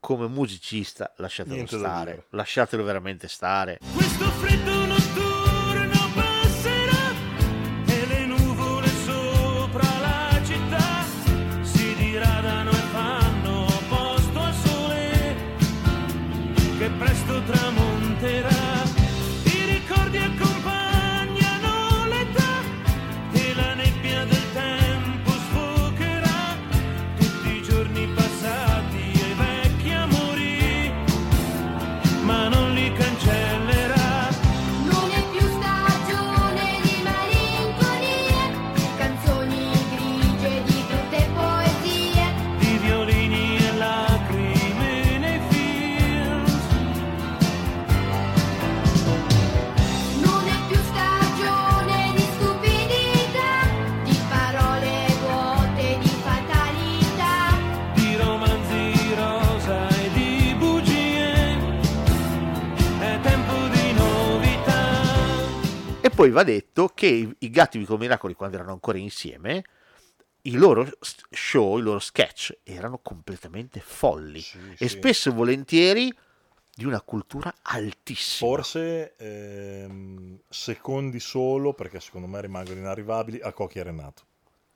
come 0.00 0.26
musicista, 0.26 1.12
lasciatelo 1.16 1.54
Niente 1.54 1.78
stare, 1.78 2.24
lasciatelo 2.30 2.82
veramente 2.82 3.28
stare. 3.28 3.78
Questo 3.94 4.27
poi 66.18 66.30
va 66.30 66.42
detto 66.42 66.88
che 66.88 67.06
i, 67.06 67.32
i 67.38 67.48
Gatti 67.48 67.78
Vicolo 67.78 67.98
Miracoli, 67.98 68.34
quando 68.34 68.56
erano 68.56 68.72
ancora 68.72 68.98
insieme, 68.98 69.62
i 70.42 70.56
loro 70.56 70.84
show, 71.30 71.78
i 71.78 71.80
loro 71.80 72.00
sketch 72.00 72.58
erano 72.64 72.98
completamente 72.98 73.78
folli 73.78 74.40
e 74.40 74.76
sì. 74.76 74.88
spesso 74.88 75.28
e 75.28 75.32
volentieri 75.32 76.12
di 76.74 76.84
una 76.84 77.00
cultura 77.02 77.54
altissima. 77.62 78.50
Forse 78.50 79.14
ehm, 79.16 80.40
secondi 80.48 81.20
solo, 81.20 81.72
perché 81.72 82.00
secondo 82.00 82.26
me 82.26 82.40
rimangono 82.40 82.80
inarrivabili, 82.80 83.38
a 83.40 83.52
Cocchi 83.52 83.78
e 83.78 83.82
Renato. 83.84 84.22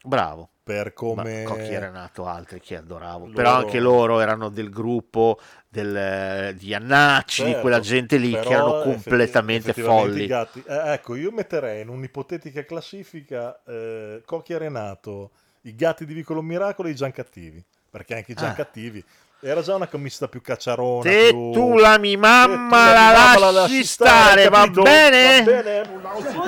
Bravo. 0.05 0.51
Per 0.65 0.93
come... 0.93 1.43
Ma 1.43 1.49
Cocchi 1.49 1.73
e 1.73 1.79
Renato, 1.81 2.25
altri 2.27 2.61
che 2.61 2.77
adoravo. 2.77 3.25
Loro- 3.25 3.33
Però 3.35 3.55
anche 3.57 3.81
loro 3.81 4.21
erano 4.21 4.49
del 4.49 4.71
gruppo 4.71 5.39
del, 5.69 6.55
di 6.57 6.73
Annacci, 6.73 7.41
di 7.43 7.47
Certo, 7.49 7.61
quella 7.63 7.81
gente 7.81 8.17
lì 8.17 8.31
che 8.31 8.49
erano 8.49 8.81
completamente 8.83 9.71
effettivamente 9.71 10.05
folli. 10.13 10.27
Gatti- 10.29 10.63
eh, 10.65 10.93
ecco, 10.93 11.17
io 11.17 11.33
metterei 11.33 11.83
in 11.83 11.89
un'ipotetica 11.89 12.65
classifica 12.65 13.59
eh, 13.67 14.23
Cocchi 14.25 14.53
e 14.53 14.59
Renato, 14.59 15.31
i 15.63 15.75
gatti 15.75 16.05
di 16.07 16.15
Vicolo 16.15 16.43
Miracolo 16.43 16.87
e 16.87 16.93
i 16.93 16.95
Giancattivi, 16.95 17.61
perché 17.91 18.15
anche 18.15 18.31
i 18.31 18.35
Ah. 18.39 18.41
Giancattivi 18.43 19.05
era 19.41 19.63
già 19.63 19.75
una 19.75 19.89
commista 19.89 20.29
più 20.29 20.41
cacciarona. 20.41 21.03
Se 21.11 21.31
più- 21.31 21.51
tu 21.51 21.77
la 21.77 21.99
mi 21.99 22.17
mamma 22.17 22.55
tu 22.69 22.93
la 22.95 23.13
mamma 23.13 23.51
lasci 23.51 23.83
stare, 23.85 24.49
va 24.49 24.69
bene? 24.69 25.43
Va 25.43 25.51
bene? 25.63 25.83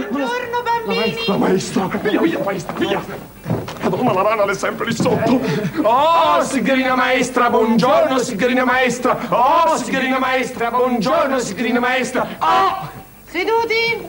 Buongiorno 0.09 0.63
bambini! 0.63 1.17
La 1.27 1.37
maestra, 1.37 1.87
via, 1.89 2.21
via, 2.21 2.39
maestra, 2.39 2.75
via! 2.79 3.64
Madonna, 3.85 4.13
la 4.15 4.23
rana 4.23 4.45
è 4.51 4.55
sempre 4.55 4.87
lì 4.87 4.95
sotto! 4.95 5.41
Oh, 5.83 6.43
signorina 6.43 6.95
maestra, 6.95 7.51
buongiorno, 7.51 8.17
signorina 8.19 8.65
maestra! 8.65 9.19
Oh, 9.29 9.77
signorina 9.77 10.19
maestra, 10.19 10.71
buongiorno, 10.71 11.39
signorina 11.39 11.81
maestra! 11.81 12.27
Oh! 12.39 12.89
Seduti? 13.25 14.09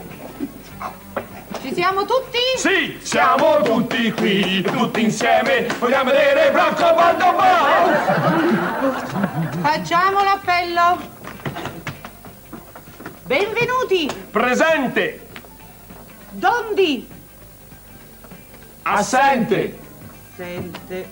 Ci 1.60 1.74
siamo 1.74 2.06
tutti? 2.06 2.38
Sì, 2.56 2.98
siamo 3.02 3.60
tutti 3.62 4.10
qui, 4.12 4.62
tutti 4.62 5.02
insieme, 5.02 5.66
vogliamo 5.78 6.10
vedere 6.10 6.52
Franco 6.52 6.94
Valdobà! 6.94 7.44
Facciamo 9.60 10.22
l'appello. 10.22 11.14
Benvenuti. 13.24 14.10
Presente! 14.30 15.26
Dondi. 16.30 17.14
Assente! 18.88 19.76
Sente. 20.36 21.10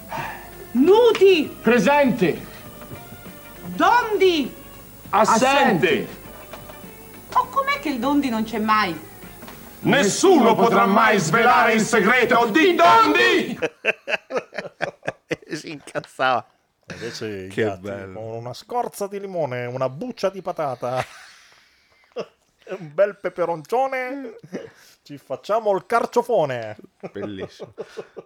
Nuti. 0.73 1.49
Presente! 1.61 2.41
Dondi. 3.75 4.55
Assente! 5.11 6.07
Oh, 7.33 7.49
com'è 7.49 7.81
che 7.81 7.89
il 7.89 7.99
Dondi 7.99 8.29
non 8.29 8.45
c'è 8.45 8.59
mai? 8.59 8.97
Nessuno 9.81 10.55
potrà 10.55 10.87
mai 10.87 11.19
svelare 11.19 11.73
il 11.73 11.81
segreto 11.81 12.47
di 12.47 12.75
Dondi! 12.77 13.59
Si 15.55 15.71
incazzava. 15.71 16.45
Invece 16.93 17.47
Che 17.49 17.63
gatti 17.63 17.81
bello. 17.81 18.21
una 18.21 18.53
scorza 18.55 19.07
di 19.07 19.19
limone, 19.21 19.67
una 19.67 19.89
buccia 19.89 20.31
di 20.31 20.43
patata 20.43 21.05
un 22.71 22.91
bel 22.93 23.17
peperoncione, 23.19 24.37
ci 25.05 25.19
facciamo 25.19 25.71
il 25.77 25.85
carciofone. 25.85 26.77
Bellissimo. 27.13 27.75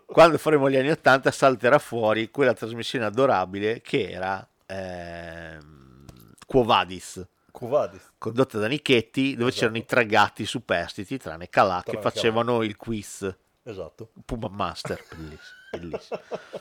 Quando 0.07 0.39
faremo 0.39 0.71
gli 0.71 0.77
anni 0.77 0.91
80 0.91 1.31
salterà 1.33 1.79
fuori 1.81 2.31
quella 2.31 2.55
trasmissione 2.55 3.05
adorabile 3.05 3.81
che 3.81 4.09
era 4.09 4.49
ehm, 4.65 6.07
Quo 6.47 6.63
Vadis. 6.63 7.27
Quo 7.51 7.67
Vadis. 7.67 8.13
Condotta 8.17 8.59
da 8.59 8.69
Nichetti, 8.69 9.35
dove 9.35 9.51
c'erano 9.51 9.79
i 9.79 9.85
tre 9.85 10.07
gatti 10.07 10.47
superstiti, 10.47 11.19
tranne 11.19 11.49
Calà, 11.49 11.83
che 11.85 11.91
Tranne 11.91 12.11
facevano 12.11 12.63
il 12.63 12.77
quiz. 12.77 13.37
Esatto. 13.65 14.13
Puma 14.25 14.49
Master, 14.49 15.05
bellissimo. 15.11 15.57
Bellissimo. 15.71 16.21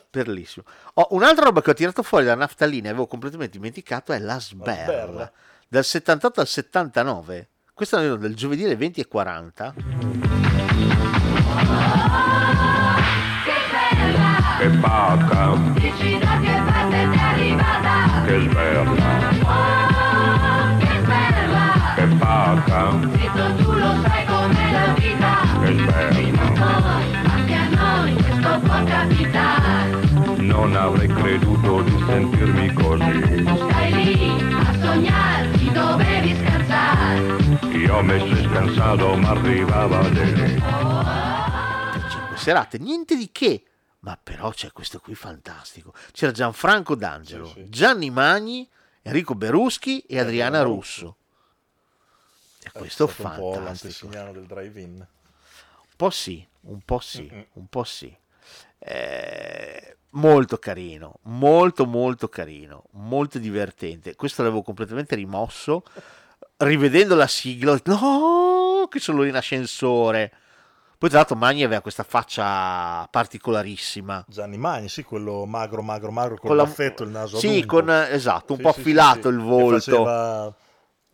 Bellissimo. 0.10 0.66
Oh, 0.96 1.08
un'altra 1.12 1.46
roba 1.46 1.62
che 1.62 1.70
ho 1.70 1.76
tirato 1.76 2.02
fuori 2.02 2.26
da 2.26 2.34
naftalina 2.34 2.88
e 2.88 2.90
avevo 2.90 3.06
completamente 3.06 3.58
dimenticato 3.58 4.12
è 4.12 4.20
la 4.20 4.40
sberla. 4.40 4.84
sberla. 4.84 5.32
Dal 5.68 5.84
78 5.84 6.40
al 6.42 6.48
79. 6.48 7.50
Questo 7.78 8.00
è 8.00 8.18
del 8.18 8.34
giovedì 8.36 8.64
alle 8.64 8.76
20 8.76 9.02
e 9.02 9.08
40. 9.08 9.74
Che 14.58 14.68
pacca, 14.82 15.54
Dici 15.74 16.18
da 16.18 16.40
che 16.40 16.62
parte 16.66 17.08
sei 17.12 17.20
arrivata? 17.20 18.24
che 18.26 18.40
sberla, 18.40 19.28
Che 20.80 21.00
bella! 21.06 21.94
che 21.96 22.06
pacca, 22.18 23.00
Zitto 23.16 23.56
tu 23.58 23.72
lo 23.74 23.94
sai 24.02 24.26
com'è 24.26 24.72
la 24.72 24.94
vita 24.98 25.34
che 25.62 25.74
sberla. 25.78 27.02
Anche 27.32 27.54
a 27.54 27.68
noi 27.70 28.14
questo 28.16 28.60
può 28.60 28.84
capitare 28.84 30.00
Non 30.38 30.76
avrei 30.76 31.08
creduto 31.10 31.82
di 31.84 32.04
sentirmi 32.08 32.74
così. 32.74 33.46
Stai 33.70 33.92
lì 34.04 34.32
a 34.52 34.74
sognare, 34.82 35.52
ti 35.52 35.72
dovevi 35.72 36.30
scansare 36.34 36.47
Io 37.88 38.02
mi 38.04 38.20
sono 38.20 38.36
scansato, 38.36 39.16
ma 39.16 39.30
arrivava 39.30 40.02
lei. 40.10 40.60
per 41.94 42.12
5 42.12 42.38
serate, 42.38 42.78
niente 42.80 43.16
di 43.16 43.32
che. 43.32 43.64
Ma 44.00 44.20
però 44.22 44.50
c'è 44.52 44.74
questo 44.74 45.00
qui 45.00 45.16
fantastico. 45.16 45.94
C'era 46.12 46.34
Gianfranco 46.34 46.96
D'Angelo, 46.96 47.56
Gianni 47.70 48.10
Magni, 48.10 48.70
Enrico 49.04 49.36
Beruschi 49.36 50.02
e 50.02 50.20
Adriana 50.20 50.64
Russo. 50.64 51.16
E 52.62 52.72
questo 52.72 53.06
è 53.06 53.10
stato 53.10 53.30
un 53.30 53.36
po' 53.36 53.54
fantastico. 53.54 53.64
l'antesignano 53.64 54.32
del 54.34 54.46
drive-in. 54.46 54.96
Un 54.96 55.96
po' 55.96 56.10
sì, 56.10 56.46
un 56.64 56.82
po' 56.82 57.00
sì, 57.00 57.46
un 57.54 57.68
po' 57.68 57.84
sì. 57.86 58.14
Eh, 58.80 59.98
molto 60.10 60.58
carino, 60.58 61.20
molto 61.24 61.86
molto 61.86 62.28
carino, 62.28 62.84
molto 62.92 63.40
divertente. 63.40 64.16
Questo 64.16 64.44
l'avevo 64.44 64.62
completamente 64.62 65.16
rimosso. 65.16 65.84
Rivedendo 66.60 67.14
la 67.14 67.28
sigla, 67.28 67.72
ho 67.72 67.74
detto, 67.76 67.92
no, 67.92 68.88
che 68.90 69.00
sono 69.00 69.24
in 69.26 69.36
ascensore. 69.36 70.32
Poi 70.98 71.08
tra 71.10 71.20
l'altro 71.20 71.36
Magni 71.36 71.64
aveva 71.64 71.82
questa 71.82 72.02
faccia 72.02 73.08
particolarissima. 73.12 74.26
Gianni 74.28 74.58
Magni, 74.58 74.90
sì, 74.90 75.04
quello 75.04 75.46
magro, 75.46 75.84
magro, 75.84 76.12
magro, 76.12 76.38
con, 76.38 76.48
Con 76.48 76.58
la- 76.58 76.64
il 76.64 77.10
naso 77.10 77.38
Sì, 77.38 77.48
adunco. 77.60 77.76
con, 77.76 77.90
esatto, 77.92 78.54
un 78.54 78.58
Sì, 78.58 78.64
po' 78.64 78.72
sì, 78.74 78.80
affilato 78.80 79.22
sì. 79.30 79.36
il 79.36 79.40
volto. 79.40 79.78
faceva, 79.78 80.56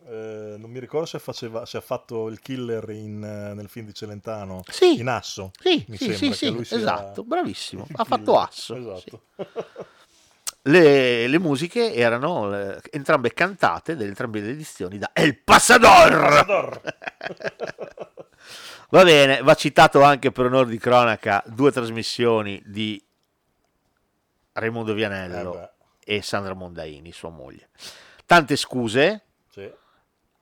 eh, 0.08 0.56
non 0.58 0.70
mi 0.70 0.78
ricordo 0.78 1.04
se, 1.04 1.18
faceva, 1.18 1.66
se 1.66 1.76
ha 1.76 1.82
fatto 1.82 2.28
il 2.28 2.40
killer 2.40 2.88
in, 2.88 3.22
eh, 3.22 3.52
nel 3.52 3.68
film 3.68 3.84
di 3.84 3.92
Celentano. 3.92 4.62
Sì. 4.70 4.98
In 4.98 5.08
Asso. 5.08 5.50
Sì, 5.60 5.84
mi 5.88 5.98
sì, 5.98 6.14
sembra 6.14 6.34
sì, 6.34 6.74
esatto, 6.74 7.22
bravissimo. 7.22 7.86
Ha 7.96 8.04
fatto. 8.04 8.38
Asso. 8.38 8.76
Esatto. 8.76 9.20
Le, 10.66 11.26
le 11.26 11.38
musiche 11.38 11.92
erano 11.94 12.54
eh, 12.58 12.80
entrambe 12.90 13.34
cantate 13.34 13.96
da 13.96 14.04
entrambe 14.04 14.40
le 14.40 14.50
edizioni 14.50 14.96
da 14.98 15.10
El 15.12 15.38
Pasador. 15.38 16.80
Va 18.90 19.02
bene, 19.02 19.40
va 19.42 19.54
citato 19.54 20.02
anche 20.02 20.30
per 20.30 20.44
onore 20.46 20.68
di 20.70 20.78
cronaca 20.78 21.42
due 21.46 21.72
trasmissioni 21.72 22.62
di 22.64 23.02
Raimondo 24.52 24.94
Vianello 24.94 25.60
Eh 26.04 26.16
e 26.16 26.22
Sandra 26.22 26.54
Mondaini, 26.54 27.10
sua 27.12 27.30
moglie. 27.30 27.70
Tante 28.24 28.54
scuse, 28.56 29.22
Sì. 29.50 29.68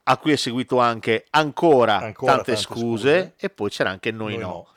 a 0.05 0.16
cui 0.19 0.32
è 0.32 0.36
seguito 0.36 0.78
anche 0.81 1.24
ancora, 1.31 1.97
Ancora 1.99 2.35
tante, 2.35 2.53
tante 2.53 2.61
scuse, 2.61 3.20
scuse. 3.20 3.35
e 3.39 3.49
poi 3.51 3.70
c'era 3.70 3.89
anche 3.90 4.11
Noi, 4.11 4.35
Noi 4.35 4.43
no. 4.43 4.49
no. 4.49 4.69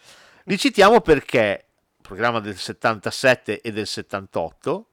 Li 0.46 0.58
citiamo 0.58 1.02
perché 1.02 1.66
programma 2.02 2.40
del 2.40 2.58
77 2.58 3.60
e 3.62 3.72
del 3.74 3.88
78 3.88 4.86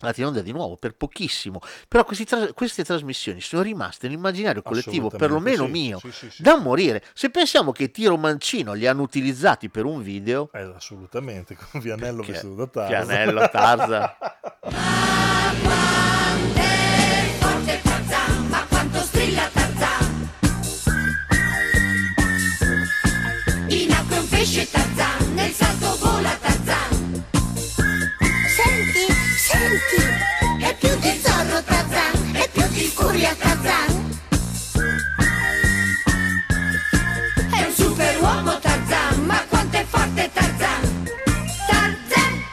la 0.00 0.12
in 0.16 0.26
onda 0.26 0.40
di 0.40 0.52
nuovo 0.52 0.76
per 0.76 0.94
pochissimo 0.94 1.60
però 1.88 2.04
questi 2.04 2.24
tra- 2.24 2.52
queste 2.52 2.84
trasmissioni 2.84 3.40
sono 3.40 3.62
rimaste 3.62 4.06
nell'immaginario 4.06 4.62
collettivo 4.62 5.10
perlomeno 5.10 5.64
sì, 5.66 5.70
mio 5.70 5.98
sì, 5.98 6.12
sì, 6.12 6.30
sì. 6.30 6.42
da 6.42 6.56
morire 6.56 7.02
se 7.14 7.30
pensiamo 7.30 7.72
che 7.72 7.90
Tiro 7.90 8.16
Mancino 8.16 8.72
li 8.74 8.86
hanno 8.86 9.02
utilizzati 9.02 9.68
per 9.68 9.84
un 9.84 10.02
video 10.02 10.50
Eh, 10.52 10.72
assolutamente, 10.74 11.56
con 11.56 11.80
Vianello 11.80 12.18
Perché 12.18 12.32
vestito 12.32 12.54
da 12.54 12.66
Tarzan. 12.66 13.06
Vianello, 13.06 13.48
Tarzan. 13.50 14.10
Forte 17.38 17.80
Tarzan, 17.82 18.46
ma 18.48 18.66
quanto 18.68 18.98
strilla 19.00 19.42
Tarzan 19.42 19.57
furia 33.18 33.34
Tarzan 33.34 34.20
È 37.52 37.64
un 37.64 37.72
superuomo 37.72 38.58
Tarzan, 38.60 39.24
ma 39.24 39.44
quanto 39.48 39.76
è 39.76 39.84
forte 39.84 40.30
Tarzan 40.32 41.04
Tarzan, 41.66 42.44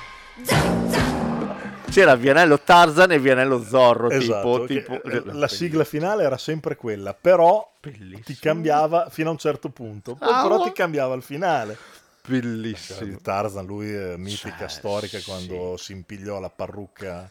zan, 0.41 0.89
zan 0.89 1.83
c'era 1.91 2.15
Vianello 2.15 2.59
Tarzan 2.59 3.11
e 3.11 3.19
Vianello 3.19 3.63
Zorro, 3.63 4.09
Esatto, 4.09 4.65
tipo, 4.65 4.99
tipo- 5.01 5.31
la 5.31 5.47
sigla 5.47 5.83
finale 5.83 6.23
era 6.23 6.37
sempre 6.37 6.75
quella, 6.75 7.13
però 7.13 7.73
ti 7.79 8.35
cambiava 8.39 9.09
fino 9.11 9.29
a 9.29 9.33
un 9.33 9.37
certo 9.37 9.69
punto, 9.69 10.17
Ah, 10.19 10.41
però 10.41 10.57
oh. 10.57 10.63
ti 10.63 10.71
cambiava 10.71 11.13
il 11.13 11.21
finale. 11.21 11.77
Bellissimo. 12.27 13.07
Di 13.07 13.21
Tarzan, 13.21 13.65
lui 13.67 13.93
è 13.93 14.17
mitica 14.17 14.57
Cioè, 14.57 14.67
storica 14.67 15.19
quando 15.23 15.77
si 15.77 15.91
impigliò 15.91 16.39
la 16.39 16.49
parrucca 16.49 17.29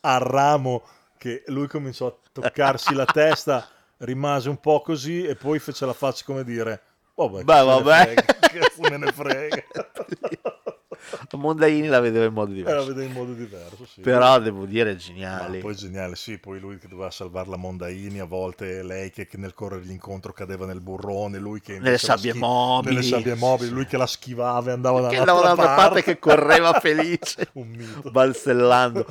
al 0.00 0.20
ramo, 0.20 0.82
che 1.18 1.42
lui 1.46 1.66
cominciò 1.66 2.06
a 2.06 2.14
toccarsi 2.32 2.94
la 2.94 3.04
testa, 3.04 3.68
rimase 3.98 4.48
un 4.48 4.58
po' 4.58 4.80
così 4.80 5.24
e 5.24 5.34
poi 5.34 5.58
fece 5.58 5.84
la 5.84 5.92
faccia 5.92 6.24
come 6.24 6.44
dire, 6.44 6.82
vabbè, 7.14 7.42
Beh, 7.42 7.58
se 7.58 7.64
vabbè." 7.64 8.14
che 8.48 8.88
me 8.88 8.96
ne 8.96 9.12
frega. 9.12 9.62
Mondaini 11.36 11.86
la 11.88 12.00
vedeva 12.00 12.24
in 12.26 12.32
modo 12.32 12.52
Eh, 12.52 12.56
la 12.56 12.62
diverso. 12.62 12.86
vede 12.86 13.04
in 13.04 13.12
modo 13.12 13.32
diverso, 13.32 13.86
sì. 13.86 14.00
Però 14.00 14.38
devo 14.40 14.64
dire 14.66 14.92
Ma 14.92 14.96
geniali. 14.98 15.58
poi 15.58 15.74
geniale, 15.74 16.16
sì, 16.16 16.38
poi 16.38 16.58
lui 16.60 16.78
che 16.78 16.88
doveva 16.88 17.10
salvare 17.10 17.48
la 17.48 17.56
Mondaini, 17.56 18.18
a 18.20 18.24
volte 18.24 18.82
lei 18.82 19.10
che, 19.10 19.26
che 19.26 19.36
nel 19.36 19.54
correre 19.54 19.84
l'incontro 19.84 20.32
cadeva 20.32 20.66
nel 20.66 20.80
burrone, 20.80 21.38
lui 21.38 21.60
che 21.60 21.74
Nelle 21.78 21.92
la 21.92 21.98
sabbie 21.98 22.30
schi- 22.30 22.38
mobili. 22.40 22.94
nelle 22.94 23.06
sabbie 23.06 23.34
mobili, 23.34 23.70
lui 23.70 23.86
che 23.86 23.96
la 23.96 24.06
schivava 24.06 24.70
e 24.70 24.72
andava 24.72 24.98
andava 25.08 25.24
dall'altra 25.40 25.64
parte, 25.66 25.82
parte 25.82 26.02
che 26.02 26.18
correva 26.18 26.72
felice, 26.80 27.48
Un 27.54 27.68
mito. 27.68 28.10
balzellando. 28.10 29.06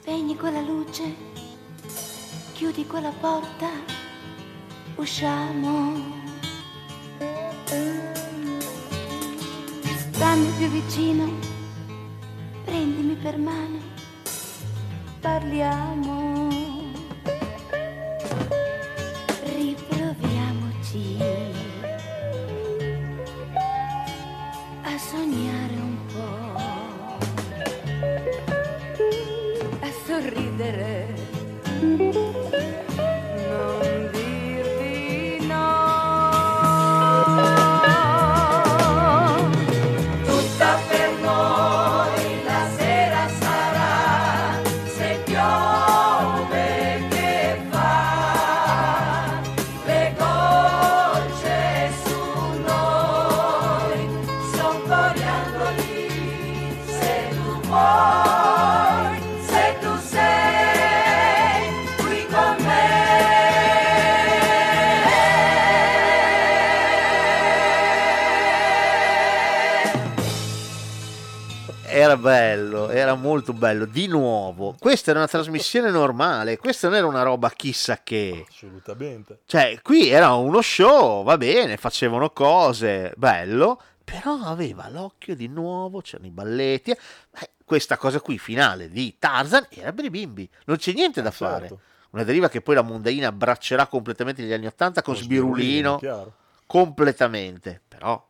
Spegni 0.00 0.36
quella 0.36 0.60
luce, 0.60 1.02
chiudi 2.52 2.86
quella 2.86 3.12
porta, 3.20 3.68
usciamo. 4.96 6.31
Stammi 10.22 10.52
più 10.56 10.68
vicino, 10.68 11.32
prendimi 12.64 13.16
per 13.16 13.38
mano, 13.38 13.80
parliamo. 15.18 16.48
Riproviamoci 19.42 21.16
a 24.82 24.96
sognare 24.96 25.81
bello, 72.22 72.88
era 72.88 73.14
molto 73.14 73.52
bello. 73.52 73.84
Di 73.84 74.06
nuovo, 74.06 74.74
questa 74.78 75.10
era 75.10 75.18
una 75.18 75.28
trasmissione 75.28 75.90
normale, 75.90 76.56
questa 76.56 76.88
non 76.88 76.96
era 76.96 77.06
una 77.06 77.22
roba 77.22 77.50
chissà 77.50 78.00
che. 78.02 78.46
Assolutamente. 78.48 79.40
Cioè, 79.44 79.80
qui 79.82 80.08
era 80.08 80.32
uno 80.32 80.62
show, 80.62 81.22
va 81.24 81.36
bene, 81.36 81.76
facevano 81.76 82.30
cose, 82.30 83.12
bello, 83.16 83.82
però 84.02 84.38
aveva 84.44 84.88
l'occhio 84.88 85.34
di 85.36 85.48
nuovo, 85.48 86.00
c'erano 86.00 86.28
i 86.28 86.32
balletti. 86.32 86.92
eh, 86.92 87.50
questa 87.64 87.98
cosa 87.98 88.20
qui, 88.20 88.38
finale 88.38 88.88
di 88.88 89.16
Tarzan, 89.18 89.66
era 89.70 89.92
per 89.92 90.04
i 90.06 90.10
bimbi, 90.10 90.48
non 90.66 90.76
c'è 90.78 90.92
niente 90.94 91.20
da 91.20 91.30
fare. 91.30 91.68
certo. 91.68 91.80
Una 92.10 92.24
deriva 92.24 92.48
che 92.48 92.60
poi 92.60 92.74
la 92.74 92.82
Mondaina 92.82 93.28
abbraccerà 93.28 93.86
completamente 93.86 94.42
negli 94.42 94.52
anni 94.52 94.66
Ottanta 94.66 95.00
con, 95.02 95.14
Con 95.14 95.22
Sbirulino, 95.22 95.96
Sbirulino, 95.96 96.34
completamente, 96.66 97.80
però 97.88 98.22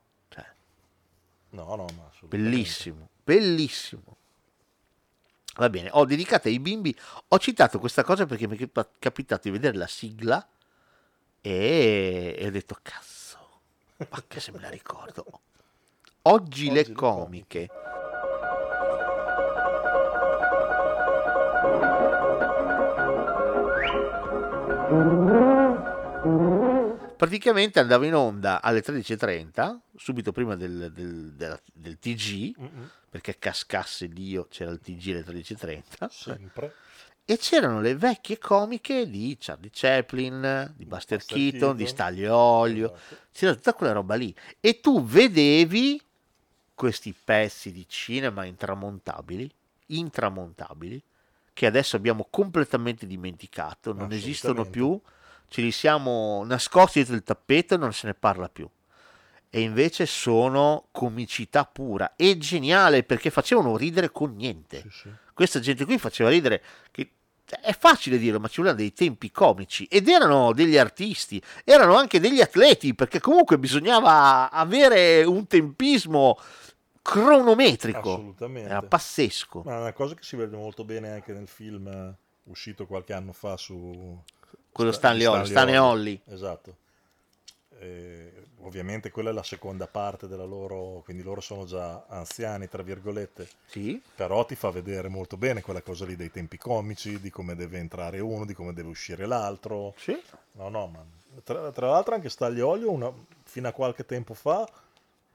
No, 1.53 1.75
no, 1.77 1.87
ma 1.97 2.11
bellissimo, 2.23 3.09
bellissimo. 3.25 4.17
Va 5.57 5.69
bene, 5.69 5.91
ho 5.93 6.07
dedicato 6.07 6.49
ai 6.49 6.59
bimbi, 6.59 6.97
ho 7.29 7.39
citato 7.39 7.79
questa 7.79 8.03
cosa 8.03 8.25
perché 8.25 8.49
mi 8.49 8.57
è 8.57 8.69
cap- 8.69 8.93
capitato 8.99 9.43
di 9.45 9.51
vedere 9.51 9.77
la 9.77 9.87
sigla 9.87 10.47
e, 11.43 12.35
e 12.39 12.47
ho 12.47 12.51
detto 12.51 12.79
cazzo, 12.81 13.61
ma 14.09 14.23
che 14.27 14.41
se 14.41 14.51
me 14.53 14.61
la 14.61 14.71
ricordo. 14.71 15.41
Oggi, 16.23 16.71
le 16.71 16.93
comiche. 16.93 17.69
Praticamente 27.23 27.79
andava 27.79 28.05
in 28.05 28.17
onda 28.17 28.61
alle 28.61 28.83
13.30, 28.83 29.77
subito 29.97 30.33
prima 30.33 30.57
del, 30.57 30.91
del- 30.93 31.31
della- 31.35 31.61
del 31.73 31.97
TG, 31.97 32.59
Mm-mm. 32.61 32.91
perché 33.09 33.39
cascasse 33.39 34.09
Dio 34.09 34.49
c'era 34.51 34.73
il 34.73 34.81
TG 34.81 35.11
alle 35.11 35.25
13.30. 35.25 36.09
Sempre. 36.09 36.75
E 37.25 37.39
c'erano 37.39 37.81
le 37.81 37.95
vecchie 37.95 38.39
comiche 38.39 39.09
di 39.09 39.37
Charlie 39.39 39.71
Chaplin, 39.73 40.73
di 40.77 40.85
Buster, 40.85 41.19
Buster 41.19 41.37
Keaton, 41.39 41.59
Keaton. 41.61 41.77
di 41.77 41.87
Staglio 41.87 42.35
Olio, 42.35 42.99
c'era 43.31 43.55
tutta 43.55 43.73
quella 43.75 43.93
roba 43.93 44.17
lì. 44.17 44.35
E 44.59 44.81
tu 44.81 45.05
vedevi 45.05 46.03
questi 46.75 47.15
pezzi 47.15 47.71
di 47.71 47.85
cinema 47.89 48.45
intramontabili, 48.47 49.49
intramontabili, 49.87 51.01
che 51.53 51.67
adesso 51.67 51.95
abbiamo 51.95 52.27
completamente 52.29 53.07
dimenticato, 53.07 53.93
non 53.93 54.11
esistono 54.11 54.65
più, 54.65 55.01
ce 55.53 55.61
li 55.61 55.71
siamo 55.71 56.43
nascosti 56.45 57.01
dietro 57.01 57.15
il 57.15 57.23
tappeto 57.23 57.75
e 57.75 57.77
non 57.77 57.93
se 57.93 58.07
ne 58.07 58.15
parla 58.15 58.49
più. 58.49 58.67
E 59.51 59.61
invece 59.61 60.07
sono 60.07 60.87
comicità 60.93 61.67
pura 61.67 62.15
e 62.17 62.39
geniale 62.39 63.03
perché 63.03 63.29
facevano 63.29 63.77
ridere 63.77 64.11
con 64.11 64.35
niente. 64.35 64.83
Questa 65.35 65.61
gente 65.61 65.85
qui 65.85 65.99
faceva 65.99 66.31
ridere 66.31 66.63
che 66.91 67.11
è 67.61 67.77
facile 67.77 68.17
dirlo, 68.17 68.41
ma 68.41 68.49
ci 68.49 68.63
volevano 68.63 68.81
dei 68.81 68.95
tempi 68.95 69.31
comici 69.31 69.85
ed 69.91 70.09
erano 70.09 70.55
degli 70.55 70.79
artisti, 70.79 71.43
erano 71.65 71.97
anche 71.97 72.19
degli 72.19 72.41
atleti 72.41 72.95
perché 72.95 73.21
comunque 73.21 73.59
bisognava 73.59 74.51
avere 74.51 75.23
un 75.25 75.47
tempismo 75.47 76.39
cronometrico. 77.03 78.15
Assolutamente. 78.15 78.71
Era 78.71 78.81
pazzesco. 78.81 79.65
Ma 79.67 79.77
è 79.77 79.81
una 79.81 79.93
cosa 79.93 80.15
che 80.15 80.23
si 80.23 80.35
vede 80.37 80.57
molto 80.57 80.83
bene 80.83 81.11
anche 81.11 81.35
nel 81.35 81.47
film 81.47 81.89
eh, 81.89 82.17
uscito 82.45 82.87
qualche 82.87 83.13
anno 83.13 83.35
fa 83.35 83.59
su 83.59 84.19
Quello 84.73 84.91
Sta- 84.93 85.09
Stanley 85.09 85.27
Olli, 85.27 85.47
Stan 85.47 85.69
e 85.69 85.79
Ollie. 85.79 86.21
Esatto. 86.29 86.77
E, 87.79 88.33
ovviamente 88.61 89.11
quella 89.11 89.31
è 89.31 89.33
la 89.33 89.43
seconda 89.43 89.87
parte 89.87 90.27
della 90.29 90.45
loro, 90.45 91.03
quindi 91.05 91.23
loro 91.23 91.41
sono 91.41 91.65
già 91.65 92.05
anziani, 92.09 92.69
tra 92.69 92.83
virgolette. 92.83 93.49
Sì. 93.67 94.01
Però 94.15 94.45
ti 94.47 94.55
fa 94.55 94.71
vedere 94.71 95.09
molto 95.09 95.37
bene 95.37 95.61
quella 95.63 95.83
cosa 95.83 96.05
lì 96.07 96.17
dei 96.17 96.31
tempi 96.31 96.57
comici, 96.59 97.21
di 97.21 97.31
come 97.31 97.55
deve 97.55 97.79
entrare 97.79 98.21
uno, 98.21 98.47
di 98.47 98.55
come 98.55 98.73
deve 98.73 98.89
uscire 98.89 99.27
l'altro. 99.27 99.95
Sì. 99.99 100.19
No, 100.53 100.69
no, 100.69 100.87
ma 100.87 101.05
tra, 101.45 101.71
tra 101.73 101.89
l'altro 101.91 102.15
anche 102.15 102.29
Stagliolio 102.29 102.91
una- 102.91 103.13
fino 103.45 103.69
a 103.69 103.73
qualche 103.73 104.07
tempo 104.07 104.33
fa, 104.35 104.67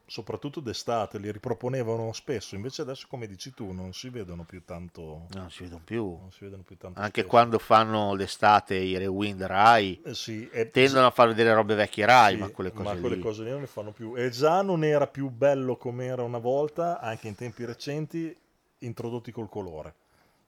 soprattutto 0.08 0.60
d'estate, 0.60 1.20
li 1.20 1.32
riproponevano 1.32 2.12
spesso, 2.14 2.56
invece 2.56 2.82
adesso 2.82 3.06
come 3.10 3.28
dici 3.28 3.54
tu 3.54 3.72
non 3.72 3.94
si 3.94 4.10
vedono 4.10 4.44
più 4.44 4.64
tanto... 4.64 5.28
Non 5.34 5.52
si 5.52 5.64
vedono 5.64 5.82
più. 5.86 6.04
Non 6.20 6.32
si 6.32 6.44
vedono 6.46 6.64
più 6.64 6.78
tanto 6.78 7.00
Anche 7.02 7.22
spesso. 7.22 7.30
quando 7.30 7.60
fanno 7.60 8.16
l'estate 8.16 8.76
i 8.76 8.98
rewind 8.98 9.44
Rai, 9.44 10.00
Eh 10.04 10.16
sì, 10.16 10.50
e- 10.50 10.72
tendono 10.72 11.08
a 11.08 11.12
far 11.12 11.28
vedere 11.28 11.54
robe 11.54 11.76
vecchie 11.76 12.06
Rai, 12.06 12.34
Sì, 12.34 12.40
ma 12.40 12.50
quelle 12.50 12.72
cose 12.74 12.90
ma 12.90 12.96
quelle 13.00 13.16
lì. 13.16 13.22
cose 13.22 13.44
lì 13.44 13.50
non 13.52 13.62
le 13.62 13.68
fanno 13.68 13.92
più. 13.92 14.16
E 14.16 14.30
già 14.30 14.62
non 14.62 14.84
era 14.84 15.08
più 15.08 15.30
bello 15.30 15.78
come 15.78 16.06
era 16.06 16.24
una 16.24 16.38
volta, 16.40 17.00
anche 17.00 17.28
in 17.28 17.36
tempi 17.36 17.66
recenti, 17.66 18.36
introdotti 18.80 19.32
col 19.32 19.50
colore. 19.50 19.94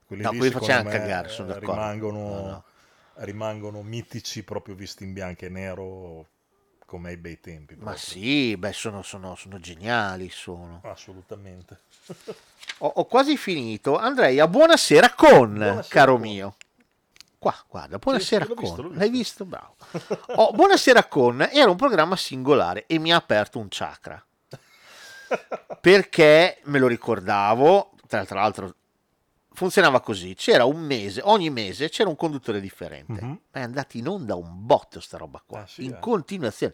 Quelli 0.05 0.23
No, 0.23 0.29
lì, 0.29 0.37
quelli 0.37 0.51
facevano 0.51 0.89
cagare, 0.89 1.27
sono 1.29 1.47
eh, 1.47 1.53
d'accordo. 1.53 1.59
Rimangono, 1.69 2.19
No, 2.23 2.41
no. 2.49 2.63
rimangono 3.15 3.81
mitici 3.83 4.43
proprio 4.43 4.75
visti 4.75 5.03
in 5.03 5.13
bianco 5.13 5.45
e 5.45 5.49
nero 5.49 6.27
come 6.89 7.09
ai 7.09 7.17
bei 7.17 7.39
tempi. 7.39 7.75
Ma 7.75 7.91
proprio. 7.91 8.01
sì, 8.03 8.57
beh, 8.57 8.73
sono, 8.73 9.03
sono- 9.03 9.35
sono 9.35 9.59
geniali, 9.59 10.29
sono. 10.31 10.81
Assolutamente. 10.85 11.81
Ho, 12.79 12.87
ho 12.87 13.05
quasi 13.05 13.37
finito. 13.37 13.95
Andrei 13.95 14.39
a 14.39 14.47
Buonasera 14.47 15.13
con, 15.13 15.53
Buonasera 15.53 15.85
caro 15.87 16.13
con. 16.13 16.21
mio. 16.21 16.55
Qua, 17.37 17.55
guarda, 17.67 17.99
Buonasera 17.99 18.45
l'ho 18.45 18.55
con. 18.55 18.63
visto, 18.63 18.81
l'ho 18.81 18.91
L'hai 18.93 19.09
visto? 19.11 19.45
Bravo. 19.45 19.75
Oh, 20.35 20.51
Buonasera 20.51 21.03
con 21.05 21.47
era 21.51 21.69
un 21.69 21.77
programma 21.77 22.15
singolare 22.15 22.85
e 22.87 22.97
mi 22.97 23.13
ha 23.13 23.17
aperto 23.17 23.59
un 23.59 23.67
chakra. 23.69 24.25
Perché 25.79 26.59
me 26.63 26.79
lo 26.79 26.87
ricordavo, 26.87 27.91
tra 28.07 28.25
l'altro 28.29 28.73
funzionava 29.51 29.99
così, 29.99 30.35
c'era 30.35 30.65
un 30.65 30.79
mese, 30.79 31.21
ogni 31.23 31.49
mese 31.49 31.89
c'era 31.89 32.09
un 32.09 32.15
conduttore 32.15 32.59
differente, 32.61 33.19
Mhm. 33.21 33.39
ma 33.51 33.59
è 33.59 33.63
andata 33.63 33.97
in 33.97 34.07
onda 34.07 34.35
un 34.35 34.49
botto 34.65 34.99
sta 34.99 35.17
roba 35.17 35.41
qua, 35.45 35.61
Ah, 35.61 35.67
sì, 35.67 35.83
in 35.85 35.93
eh. 35.93 35.99
continuazione. 35.99 36.73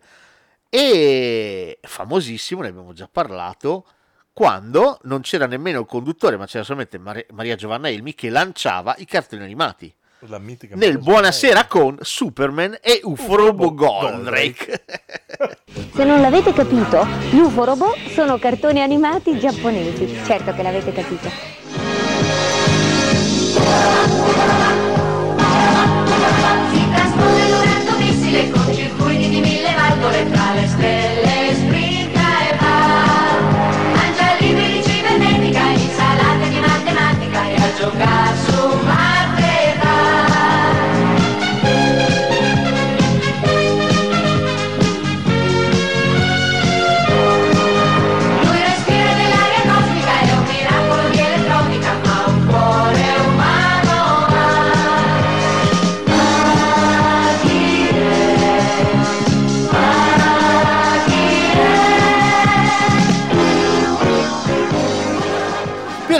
E 0.69 1.79
famosissimo, 1.81 2.61
ne 2.61 2.67
abbiamo 2.67 2.93
già 2.93 3.07
parlato, 3.11 3.85
quando 4.33 4.99
non 5.03 5.21
c'era 5.21 5.45
nemmeno 5.47 5.79
il 5.79 5.85
conduttore, 5.85 6.35
ma 6.37 6.45
c'era 6.45 6.63
solamente 6.63 6.97
Mar- 6.97 7.25
Maria 7.31 7.55
Giovanna 7.55 7.89
Elmi 7.89 8.13
che 8.13 8.29
lanciava 8.29 8.93
i 8.97 9.05
cartoni 9.05 9.43
animati. 9.43 9.93
La 10.27 10.39
mitica 10.39 10.75
Nel 10.75 10.97
Buonasera 10.97 11.67
con 11.67 11.97
Superman 12.01 12.77
e 12.81 12.99
UFO 13.03 13.35
Robo 13.35 13.73
Goldrake. 13.73 14.83
Se 15.93 16.03
non 16.03 16.19
l'avete 16.19 16.51
capito, 16.51 17.05
gli 17.31 17.37
UFO 17.39 17.63
robot 17.63 18.09
sono 18.09 18.37
cartoni 18.39 18.81
animati 18.81 19.37
giapponesi. 19.37 20.07
Certo 20.25 20.53
che 20.53 20.63
l'avete 20.63 20.91
capito. 20.91 21.29
Chicas, 26.71 27.15
no 27.15 28.53
te. 28.53 28.64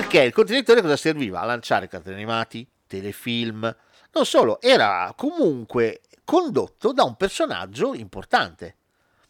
Perché 0.08 0.22
il 0.28 0.34
contenitore 0.34 0.82
cosa 0.84 0.96
serviva? 0.98 1.40
A 1.42 1.46
lanciare 1.46 1.88
cartoni 1.88 2.14
animati, 2.14 2.66
telefilm, 2.86 3.76
non 4.12 4.24
solo, 4.26 4.62
era 4.62 5.12
comunque 5.18 6.02
condotto 6.24 6.94
da 6.94 7.04
un 7.04 7.16
personaggio 7.16 7.96
importante. 7.96 8.76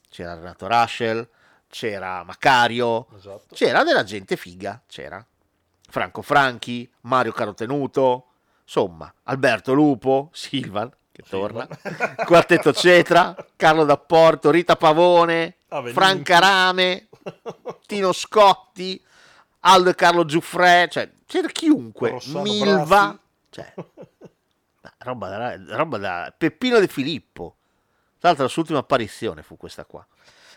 C'era 0.10 0.36
Renato 0.36 0.68
Raschel, 0.68 1.28
c'era 1.70 2.24
Macario, 2.26 3.08
Esatto. 3.16 3.56
c'era 3.56 3.84
della 3.86 4.04
gente 4.04 4.36
figa, 4.36 4.82
c'era 4.86 5.26
Franco 5.90 6.22
Franchi, 6.22 6.92
Mario 7.02 7.32
Carotenuto, 7.32 8.26
insomma, 8.64 9.12
Alberto 9.24 9.72
Lupo, 9.74 10.30
Silvan, 10.34 10.92
che 11.14 11.24
torna, 11.28 11.66
Quartetto 12.26 12.74
Cetra, 12.74 13.34
Carlo 13.56 13.86
D'Apporto, 13.86 14.52
Rita 14.52 14.76
Pavone, 14.76 15.56
Avvenimenti. 15.70 15.94
Franca 16.00 16.40
Rame, 16.40 17.08
Tino 17.88 18.12
Scotti, 18.12 19.02
Aldo 19.68 19.90
e 19.90 19.96
Carlo 19.96 20.26
Giuffre, 20.26 20.88
cioè 20.92 21.10
c'era 21.26 21.48
chiunque, 21.48 22.12
Rossano 22.12 22.44
Milva, 22.44 23.18
cioè, 23.50 23.74
roba 25.00 25.30
da, 25.30 25.76
roba 25.76 25.98
da 25.98 26.34
Peppino 26.38 26.80
De 26.80 26.88
Filippo. 26.88 27.56
Tra 28.20 28.30
l'altro 28.30 28.44
la 28.44 28.50
sua 28.50 28.62
ultima 28.62 28.80
apparizione 28.80 29.42
fu 29.42 29.58
questa 29.58 29.86
qua. 29.86 30.06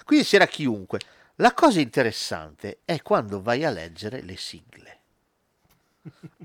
Quindi 0.05 0.27
c'era 0.27 0.47
chiunque. 0.47 1.01
La 1.37 1.55
cosa 1.55 1.81
interessante 1.81 2.81
è 2.85 3.01
quando 3.01 3.41
vai 3.41 3.65
a 3.65 3.71
leggere 3.71 4.21
le 4.23 4.37
sigle. 4.37 5.01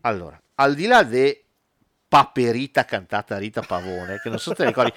Allora, 0.02 0.40
al 0.56 0.76
di 0.76 0.86
là 0.86 1.04
de 1.04 1.44
Paperita 2.08 2.86
cantata 2.86 3.34
da 3.34 3.40
Rita 3.40 3.62
Pavone, 3.62 4.20
che 4.22 4.30
non 4.30 4.38
so 4.38 4.52
se 4.52 4.56
te 4.56 4.66
ricordi, 4.66 4.94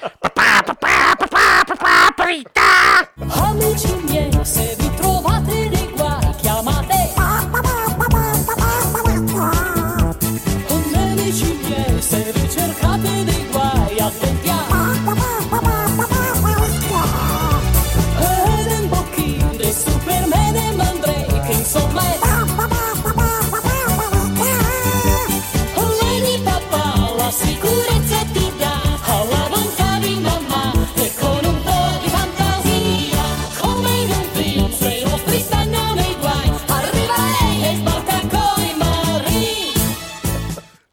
Amici 3.29 3.95
miei, 4.05 4.45
se 4.45 4.77
vi 4.79 4.95
trovate 4.95 5.76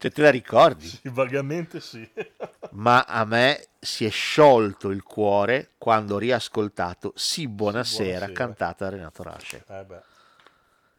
cioè 0.04 0.12
te 0.12 0.22
la 0.22 0.32
ricordi? 0.32 0.86
Sì, 0.88 1.00
vagamente 1.04 1.80
sì. 1.80 2.06
Ma 2.72 3.04
a 3.04 3.24
me 3.24 3.68
si 3.80 4.04
è 4.04 4.10
sciolto 4.10 4.90
il 4.90 5.02
cuore 5.02 5.76
quando 5.78 6.16
ho 6.16 6.18
riascoltato 6.18 7.14
Sì 7.16 7.48
buonasera, 7.48 8.26
buonasera. 8.26 8.34
cantata 8.34 8.84
da 8.90 8.96
Renato 8.98 9.24
Rasce, 9.24 9.64
Eh 9.66 9.86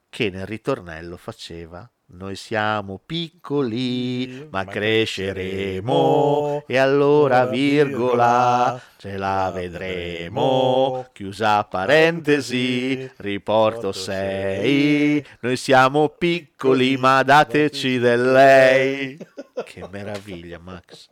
che 0.09 0.31
nel 0.31 0.47
ritornello 0.47 1.19
faceva 1.19 1.87
Noi 2.17 2.37
siamo 2.37 3.01
piccoli, 3.05 4.47
ma 4.49 4.65
cresceremo 4.65 6.63
e 6.65 6.79
allora 6.79 7.45
virgola 7.47 8.81
ce 8.97 9.17
la 9.17 9.51
vedremo. 9.53 11.07
Chiusa 11.13 11.65
parentesi, 11.65 13.11
riporto 13.17 13.91
6. 13.91 15.27
Noi 15.41 15.57
siamo 15.57 16.09
piccoli, 16.11 16.97
ma 16.97 17.21
dateci 17.25 17.99
del 17.99 18.31
lei. 18.31 19.19
Che 19.65 19.87
meraviglia, 19.91 20.59
Max. 20.59 21.09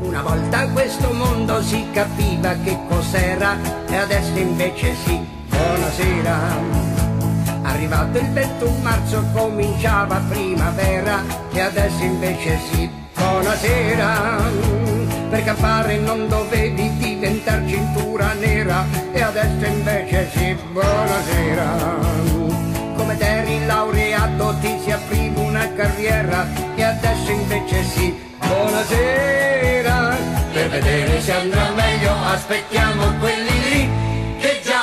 Una 0.00 0.22
volta 0.22 0.62
in 0.62 0.72
questo 0.72 1.12
mondo 1.12 1.60
si 1.60 1.86
capiva 1.92 2.54
che 2.56 2.78
cos'era 2.88 3.86
e 3.86 3.96
adesso 3.96 4.38
invece 4.38 4.94
sì. 4.94 5.20
Buonasera. 5.48 6.91
Arrivato 7.62 8.18
il 8.18 8.30
21 8.32 8.76
marzo 8.82 9.24
cominciava 9.32 10.20
primavera 10.28 11.22
e 11.52 11.60
adesso 11.60 12.02
invece 12.02 12.58
sì. 12.70 12.90
Buonasera. 13.14 14.40
Per 15.30 15.44
campare 15.44 15.96
non 15.98 16.28
dovevi 16.28 16.96
diventare 16.98 17.66
cintura 17.66 18.32
nera 18.34 18.84
e 19.12 19.22
adesso 19.22 19.64
invece 19.64 20.28
sì. 20.34 20.56
Buonasera. 20.72 21.66
Come 22.96 23.16
t'eri 23.16 23.64
laureato 23.64 24.56
ti 24.60 24.78
si 24.82 24.90
apriva 24.90 25.40
una 25.40 25.72
carriera 25.72 26.46
e 26.74 26.82
adesso 26.82 27.30
invece 27.30 27.84
sì. 27.84 28.14
Buonasera. 28.38 30.16
Per 30.52 30.68
vedere 30.68 31.20
se 31.20 31.32
andrà 31.32 31.70
meglio 31.70 32.12
aspettiamo 32.24 33.04
quelli 33.20 33.70
lì 33.70 33.90
che 34.38 34.60
già 34.64 34.82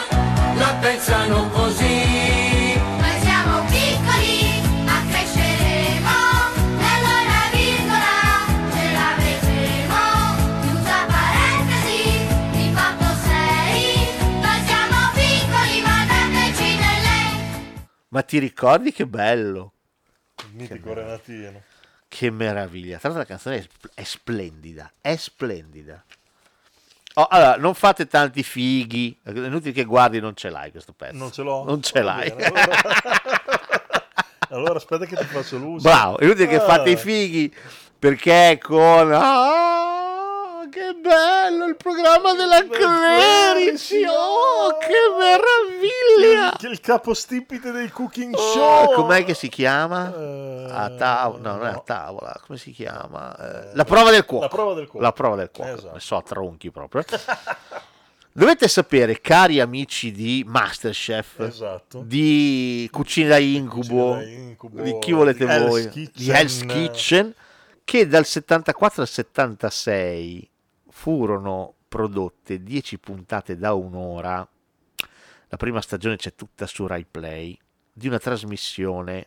la 0.56 0.76
pensano 0.80 1.50
così. 1.50 1.89
Ma 18.10 18.22
ti 18.24 18.40
ricordi 18.40 18.92
che 18.92 19.06
bello? 19.06 19.74
Il 20.44 20.50
mitico 20.56 20.94
Renatino. 20.94 21.62
Che 22.08 22.30
meraviglia. 22.32 22.98
Tra 22.98 23.10
l'altro 23.10 23.20
la 23.20 23.26
canzone 23.38 23.58
è, 23.58 23.62
spl- 23.62 23.92
è 23.94 24.04
splendida, 24.04 24.92
è 25.00 25.16
splendida. 25.16 26.04
Oh, 27.16 27.28
allora, 27.30 27.58
non 27.58 27.74
fate 27.76 28.08
tanti 28.08 28.42
fighi, 28.44 29.20
è 29.24 29.30
inutile 29.32 29.72
che 29.74 29.84
guardi, 29.84 30.20
non 30.20 30.36
ce 30.36 30.50
l'hai 30.50 30.72
questo 30.72 30.94
pezzo. 30.94 31.18
Non 31.18 31.32
ce 31.32 31.42
l'ho? 31.44 31.64
Non 31.66 31.82
ce 31.84 32.02
Va 32.02 32.16
l'hai. 32.16 32.30
bene, 32.32 32.46
allora... 32.46 32.82
allora 34.50 34.74
aspetta 34.76 35.06
che 35.06 35.16
ti 35.18 35.26
faccio 35.26 35.58
l'uso. 35.58 35.88
Bravo, 35.88 36.18
è 36.18 36.24
inutile 36.24 36.48
che 36.48 36.56
Ah. 36.56 36.62
fate 36.66 36.90
i 36.92 36.98
fighi, 36.98 37.54
perché 37.98 38.58
con... 38.62 39.12
Ah, 39.14 39.99
che 40.70 40.94
bello 41.02 41.66
il 41.66 41.76
programma 41.76 42.34
della 42.34 42.66
Clerici, 42.68 44.04
oh, 44.08 44.78
che 44.78 44.96
meraviglia! 45.18 46.56
Che 46.58 46.68
il 46.68 46.80
capostipite 46.80 47.72
dei 47.72 47.90
cooking 47.90 48.34
Oh, 48.36 48.38
show. 48.52 48.94
com'è 48.94 49.24
che 49.26 49.34
si 49.34 49.50
chiama? 49.50 50.06
a 50.72 50.90
tavola, 50.92 51.42
no, 51.52 51.58
non 51.58 51.68
è 51.68 51.72
a 51.72 51.82
tavola, 51.84 52.40
come 52.46 52.58
si 52.60 52.72
chiama? 52.72 53.36
Eh, 53.36 53.76
la 53.76 53.84
prova 53.86 54.12
del 54.12 54.26
cuoco. 54.26 54.44
La 54.44 54.50
prova 54.50 54.74
del 54.76 54.88
cuoco. 54.88 55.04
La 55.06 55.12
prova 55.14 55.36
del 55.36 55.50
cuoco. 55.52 55.72
Esatto. 55.72 55.94
Ne 55.94 56.00
so 56.00 56.16
a 56.18 56.22
tronchi 56.22 56.70
proprio. 56.72 57.04
Dovete 58.32 58.68
sapere, 58.68 59.20
cari 59.20 59.60
amici 59.60 60.12
di 60.12 60.46
Masterchef, 60.48 61.40
Esatto. 61.40 62.02
di 62.06 62.88
Cucina 62.92 63.30
da 63.30 63.38
Incubo, 63.40 64.14
Cucina 64.14 64.18
da 64.18 64.30
Incubo, 64.30 64.82
di 64.84 65.00
chi 65.00 65.12
volete 65.12 65.46
di 65.46 65.52
Hell's 65.52 65.68
voi, 65.68 65.90
Kitchen. 65.90 66.12
di 66.24 66.30
Hell's 66.32 66.66
Kitchen, 66.66 67.34
che 67.84 68.08
dal 68.08 68.26
74 68.26 69.02
al 69.02 69.08
76 69.08 70.50
furono 71.00 71.76
prodotte 71.88 72.62
10 72.62 73.00
puntate 73.00 73.56
da 73.56 73.74
un'ora. 73.74 74.46
La 75.48 75.56
prima 75.56 75.80
stagione 75.80 76.18
c'è 76.18 76.36
tutta 76.36 76.68
su 76.68 76.86
Rai 76.86 77.06
Play 77.10 77.58
di 77.94 78.08
una 78.10 78.20
trasmissione 78.20 79.26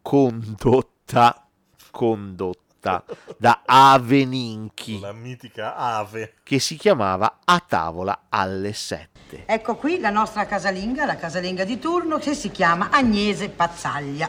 condotta 0.00 1.46
condotta 1.90 2.63
da 3.38 3.62
Ave 3.64 4.24
Ninchi 4.24 5.00
La 5.00 5.12
mitica 5.12 5.76
ave. 5.76 6.34
che 6.42 6.58
si 6.58 6.76
chiamava 6.76 7.38
A 7.44 7.62
tavola 7.66 8.24
alle 8.28 8.72
7. 8.72 9.44
Ecco 9.46 9.76
qui 9.76 9.98
la 10.00 10.10
nostra 10.10 10.46
casalinga, 10.46 11.04
la 11.06 11.16
casalinga 11.16 11.64
di 11.64 11.78
turno, 11.78 12.18
che 12.18 12.34
si 12.34 12.50
chiama 12.50 12.88
Agnese 12.90 13.48
Pazzaglia. 13.48 14.28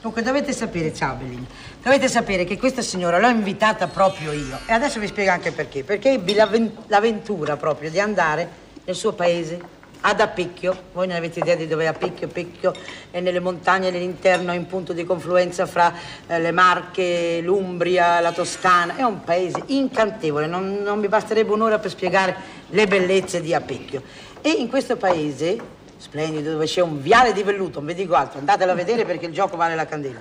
Dunque 0.00 0.22
dovete 0.22 0.52
sapere, 0.52 0.92
ciao 0.92 1.14
Bellini, 1.14 1.46
dovete 1.80 2.08
sapere 2.08 2.44
che 2.44 2.58
questa 2.58 2.82
signora 2.82 3.18
l'ho 3.18 3.28
invitata 3.28 3.86
proprio 3.86 4.32
io. 4.32 4.58
E 4.66 4.72
adesso 4.72 4.98
vi 4.98 5.06
spiego 5.06 5.30
anche 5.30 5.52
perché. 5.52 5.84
Perché 5.84 6.10
ebbi 6.14 6.34
l'avven- 6.34 6.76
l'avventura 6.88 7.56
proprio 7.56 7.88
di 7.88 8.00
andare 8.00 8.48
nel 8.84 8.96
suo 8.96 9.12
paese, 9.12 9.60
ad 10.02 10.20
Appecchio. 10.20 10.84
Voi 10.92 11.06
non 11.06 11.16
avete 11.16 11.40
idea 11.40 11.54
di 11.54 11.66
dove 11.66 11.84
è 11.84 11.86
Appecchio? 11.86 12.26
Appecchio 12.26 12.74
è 13.10 13.20
nelle 13.20 13.40
montagne 13.40 13.90
dell'interno, 13.90 14.52
in 14.52 14.66
punto 14.66 14.92
di 14.92 15.04
confluenza 15.04 15.66
fra 15.66 15.92
eh, 16.26 16.40
le 16.40 16.50
Marche, 16.52 17.40
l'Umbria, 17.42 18.20
la 18.20 18.32
Toscana. 18.32 18.96
È 18.96 19.02
un 19.02 19.22
paese 19.22 19.62
incantevole, 19.66 20.46
non, 20.46 20.82
non 20.82 20.98
mi 20.98 21.08
basterebbe 21.08 21.52
un'ora 21.52 21.78
per 21.78 21.90
spiegare 21.90 22.36
le 22.68 22.86
bellezze 22.86 23.40
di 23.40 23.54
Appecchio. 23.54 24.02
E 24.40 24.50
in 24.50 24.68
questo 24.68 24.96
paese, 24.96 25.58
splendido, 25.96 26.52
dove 26.52 26.66
c'è 26.66 26.80
un 26.80 27.00
viale 27.00 27.32
di 27.32 27.42
velluto, 27.42 27.78
non 27.78 27.88
vi 27.88 27.94
dico 27.94 28.14
altro, 28.14 28.38
andatelo 28.38 28.72
a 28.72 28.74
vedere 28.74 29.04
perché 29.04 29.26
il 29.26 29.32
gioco 29.32 29.56
vale 29.56 29.74
la 29.74 29.86
candela. 29.86 30.20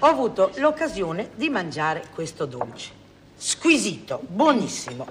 Ho 0.00 0.06
avuto 0.06 0.50
l'occasione 0.56 1.30
di 1.34 1.48
mangiare 1.48 2.02
questo 2.14 2.44
dolce. 2.44 2.90
Squisito, 3.36 4.20
buonissimo. 4.26 5.06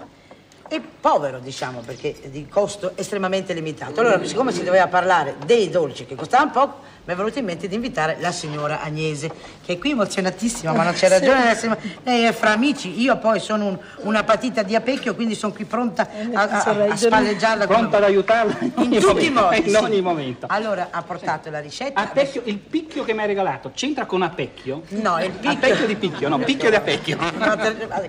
E 0.76 0.82
povero, 0.82 1.40
diciamo, 1.40 1.80
perché 1.80 2.14
di 2.26 2.50
costo 2.50 2.92
estremamente 2.96 3.54
limitato. 3.54 4.02
Allora, 4.02 4.22
siccome 4.26 4.52
si 4.52 4.62
doveva 4.62 4.88
parlare 4.88 5.38
dei 5.46 5.70
dolci 5.70 6.06
che 6.06 6.16
costavano 6.16 6.52
poco, 6.52 6.80
mi 7.06 7.14
è 7.14 7.16
venuto 7.16 7.38
in 7.38 7.46
mente 7.46 7.68
di 7.68 7.76
invitare 7.76 8.18
la 8.20 8.32
signora 8.32 8.82
Agnese, 8.82 9.30
che 9.64 9.74
è 9.74 9.78
qui 9.78 9.92
emozionatissima, 9.92 10.72
ma 10.74 10.84
non 10.84 10.94
c'è 10.94 11.08
ragione 11.08 11.50
essere- 11.52 11.78
Lei 12.04 12.24
è 12.24 12.34
fra 12.34 12.52
amici, 12.54 13.00
io 13.00 13.16
poi 13.18 13.40
sono 13.40 13.68
un- 13.68 13.78
una 13.98 14.24
patita 14.24 14.64
di 14.64 14.76
apecchio, 14.76 15.14
quindi 15.14 15.36
sono 15.36 15.54
qui 15.54 15.66
pronta 15.66 16.08
a, 16.34 16.42
a, 16.42 16.88
a 16.90 16.96
spalleggiarla. 16.96 17.68
come- 17.68 17.78
Pronta 17.78 17.98
ad 17.98 18.04
aiutarla 18.04 18.56
in 18.60 18.72
ogni 18.76 18.96
In 18.96 19.02
tutti 19.02 19.26
i 19.26 19.30
momento, 19.30 19.42
modi. 19.42 19.58
in 19.60 19.70
sì. 19.70 19.76
ogni 19.76 20.02
momento. 20.02 20.48
Allora, 20.50 20.88
ha 20.90 21.02
portato 21.04 21.50
la 21.52 21.60
ricetta. 21.60 22.02
Appecchio, 22.02 22.42
il 22.46 22.58
picchio 22.58 23.04
che 23.04 23.14
mi 23.14 23.22
hai 23.22 23.28
regalato 23.28 23.72
c'entra 23.76 24.06
con 24.08 24.24
Appecchio? 24.24 24.82
No, 24.90 25.20
il 25.24 25.30
picchio- 25.30 25.52
Appecchio 25.52 25.86
di 25.86 25.96
picchio, 25.96 26.28
no, 26.28 26.40
picchio 26.40 26.70
di 26.72 26.76
Appecchio. 26.76 27.18
No, 27.20 27.56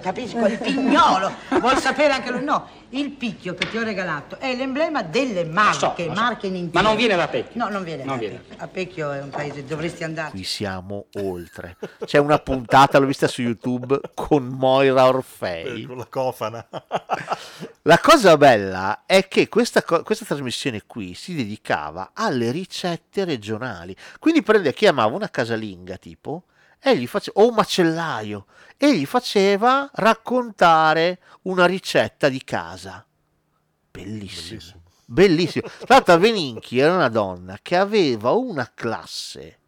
capisci? 0.01 0.36
Il 0.36 0.59
pignolo. 0.59 1.31
Vuol 1.60 1.78
sapere 1.81 2.14
anche 2.14 2.31
lui? 2.31 2.43
No, 2.44 2.66
il 2.98 3.10
picchio 3.10 3.55
che 3.55 3.68
ti 3.68 3.77
ho 3.77 3.82
regalato 3.82 4.39
è 4.39 4.55
l'emblema 4.55 5.02
delle 5.02 5.44
marche, 5.44 5.78
so, 5.78 5.94
lo 5.97 6.14
so. 6.14 6.20
marche 6.20 6.47
in 6.47 6.52
Ma 6.52 6.59
intero. 6.59 6.86
non 6.86 6.97
viene 6.97 7.16
da 7.16 7.23
Appecchio. 7.24 7.64
No, 7.64 7.68
non 7.70 7.85
viene 7.85 8.05
Non 8.05 8.14
da 8.14 8.20
viene. 8.20 8.36
Appecchio. 8.36 8.64
Appecchio 8.64 9.12
è 9.12 9.23
un 9.23 9.31
paese, 9.31 9.64
dovresti 9.64 10.05
andare. 10.05 10.31
Qui 10.31 10.44
siamo 10.44 11.06
oltre. 11.14 11.77
C'è 12.05 12.18
una 12.18 12.39
puntata, 12.39 12.98
l'ho 12.98 13.06
vista 13.06 13.28
su 13.28 13.43
YouTube, 13.43 14.01
con 14.14 14.44
Moira 14.44 15.06
Orfei. 15.06 15.85
Con 15.85 15.97
la 15.98 16.06
cofana. 16.06 16.66
La 17.82 17.98
cosa 18.01 18.36
bella 18.36 19.02
è 19.06 19.28
che 19.28 19.48
questa, 19.48 19.82
questa 19.82 20.24
trasmissione 20.24 20.82
qui 20.86 21.14
si 21.14 21.35
dedicava 21.35 22.10
alle 22.14 22.51
ricette 22.51 23.24
regionali. 23.24 23.94
Quindi 24.18 24.43
prende, 24.43 24.73
chiamava 24.74 25.14
una 25.14 25.31
casalinga 25.31 25.97
tipo 25.97 26.44
e 26.91 26.97
gli 26.97 27.07
faceva, 27.09 27.41
o 27.41 27.49
un 27.49 27.55
macellaio 27.55 28.47
e 28.77 28.97
gli 28.97 29.07
faceva 29.07 29.91
raccontare 29.95 31.19
una 31.43 31.67
ricetta 31.67 32.29
di 32.29 32.45
casa. 32.45 33.05
Bellissimo. 33.91 34.83
Bellissimo. 35.05 35.67
Tra 35.85 35.97
l'altro 35.97 36.19
Veninchi 36.19 36.79
era 36.79 36.95
una 36.95 37.09
donna 37.09 37.59
che 37.61 37.77
aveva 37.77 38.31
una 38.31 38.71
classe 38.73 39.59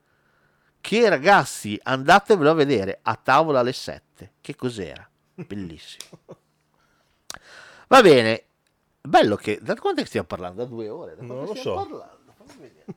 che 0.81 1.09
ragazzi 1.09 1.79
andatevelo 1.83 2.51
a 2.51 2.55
vedere 2.55 3.01
a 3.03 3.17
tavola 3.17 3.61
alle 3.61 3.73
7. 3.73 4.35
Che 4.41 4.55
cos'era? 4.55 5.09
Bellissimo. 5.35 6.21
Va 7.89 8.01
bene, 8.01 8.45
bello 9.01 9.35
che... 9.35 9.59
Da 9.61 9.75
quanto 9.75 10.01
è 10.01 10.03
che 10.03 10.09
stiamo 10.09 10.27
parlando? 10.29 10.63
Da 10.63 10.69
due 10.69 10.89
ore? 10.89 11.17
Da 11.17 11.23
Non 11.23 11.47
lo 11.47 11.55
so. 11.57 11.75
parlando? 11.75 12.18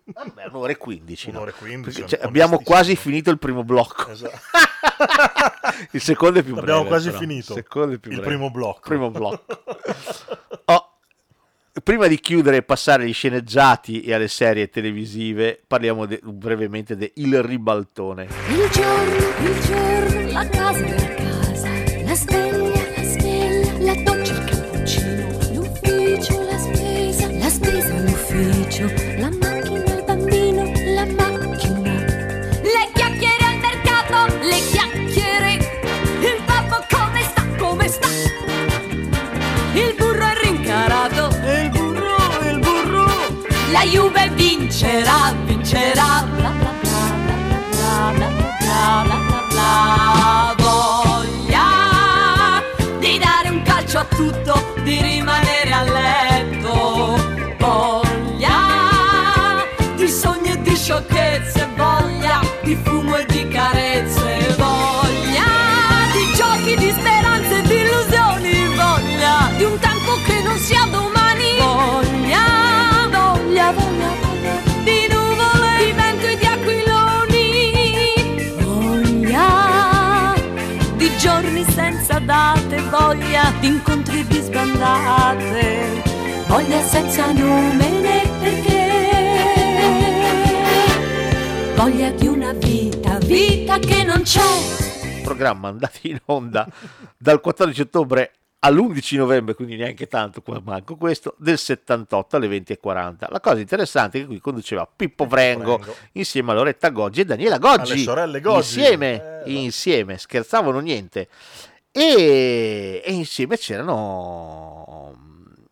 Vabbè, 0.06 0.46
un'ora 0.48 0.72
e 0.72 0.78
quindici. 0.78 1.32
no? 1.32 1.38
Un'ora 1.38 1.52
e 1.52 1.54
quindici, 1.54 2.06
cioè, 2.08 2.20
abbiamo 2.24 2.60
quasi 2.60 2.96
finito 2.96 3.30
il 3.30 3.38
primo 3.40 3.64
blocco. 3.64 4.10
Esatto. 4.12 4.40
il 5.92 6.02
secondo 6.02 6.40
è 6.40 6.44
più 6.44 6.54
breve. 6.54 6.72
Abbiamo 6.72 6.88
quasi 6.88 7.08
però. 7.08 7.20
finito. 7.20 7.54
Il 7.54 7.64
secondo 7.64 7.96
è 7.96 7.98
più 7.98 8.12
Il 8.12 8.20
primo 8.22 8.50
blocco. 8.52 8.82
Primo 8.88 9.10
blocco. 9.12 9.64
Oh, 10.66 10.90
prima 11.84 12.08
di 12.08 12.20
chiudere 12.20 12.58
e 12.58 12.64
passare 12.64 13.04
agli 13.04 13.14
sceneggiati 13.14 14.02
e 14.02 14.14
alle 14.14 14.28
serie 14.28 14.70
televisive, 14.70 15.62
parliamo 15.66 16.06
de- 16.06 16.20
brevemente 16.24 16.96
di 16.96 17.12
Il 17.16 17.42
Ribaltone. 17.42 18.28
Il 18.50 18.70
giorno, 18.72 19.50
il 19.50 19.60
giorno, 19.62 20.32
la 20.32 20.48
casa, 20.48 20.88
la 20.88 21.14
casa, 21.16 21.70
la 22.04 22.16
sveglia, 22.16 22.61
vincerà, 44.58 45.34
vincerà, 45.46 46.26
bla 46.36 46.50
bla 46.50 46.74
bla 46.82 47.00
bla 47.24 48.12
bla 48.12 48.28
bla 48.28 48.28
bla 49.04 49.18
bla 49.28 49.46
bla 49.50 50.56
Voglia 50.58 51.68
di 53.00 53.18
dare 53.18 53.50
un 53.50 53.62
calcio 53.64 54.00
a 54.00 54.06
tutto, 54.06 54.74
di 54.84 55.02
rimanere 55.02 55.72
a 55.72 55.84
letto. 55.84 57.18
Voglia 57.60 58.60
di 59.96 60.08
sogni 60.08 60.52
e 60.52 60.62
di 60.62 60.76
sciocchezze, 60.76 61.70
voglia 61.78 62.42
di 62.62 62.76
fumo 62.84 63.16
e 63.16 63.21
giorni 81.22 81.64
senza 81.66 82.18
date, 82.18 82.82
voglia 82.90 83.54
di 83.60 83.68
incontri 83.68 84.26
di 84.26 84.40
sbandate, 84.40 86.02
voglia 86.48 86.82
senza 86.82 87.32
nome 87.32 87.90
né 87.92 88.24
perché, 88.40 88.90
voglia 91.76 92.10
di 92.10 92.26
una 92.26 92.54
vita, 92.54 93.20
vita 93.20 93.78
che 93.78 94.04
non 94.04 94.24
c'è. 94.24 95.22
programma 95.24 95.68
andato 95.68 96.00
in 96.02 96.18
onda 96.26 96.68
dal 97.20 97.40
14 97.40 97.82
ottobre 97.82 98.32
all'11 98.64 99.18
novembre, 99.18 99.56
quindi 99.56 99.76
neanche 99.76 100.08
tanto, 100.08 100.42
qua 100.42 100.62
manco 100.64 100.96
questo, 100.96 101.36
del 101.38 101.58
78 101.58 102.36
alle 102.36 102.48
20.40. 102.48 103.26
La 103.30 103.40
cosa 103.40 103.60
interessante 103.60 104.18
è 104.18 104.22
che 104.22 104.28
qui 104.28 104.40
conduceva 104.40 104.88
Pippo 104.94 105.26
Vrengo 105.26 105.78
Vrengo. 105.78 105.96
insieme 106.14 106.52
a 106.52 106.56
Loretta 106.56 106.90
Goggi 106.90 107.22
e 107.22 107.26
Daniela 107.26 107.58
Goggi. 107.58 107.94
Alle 107.94 108.02
sorelle 108.02 108.42
Goggi. 108.42 108.58
Insieme, 108.58 109.42
insieme, 109.46 110.18
scherzavano 110.18 110.80
niente. 110.80 111.28
E, 111.92 113.02
e 113.04 113.12
insieme 113.12 113.58
c'erano 113.58 115.30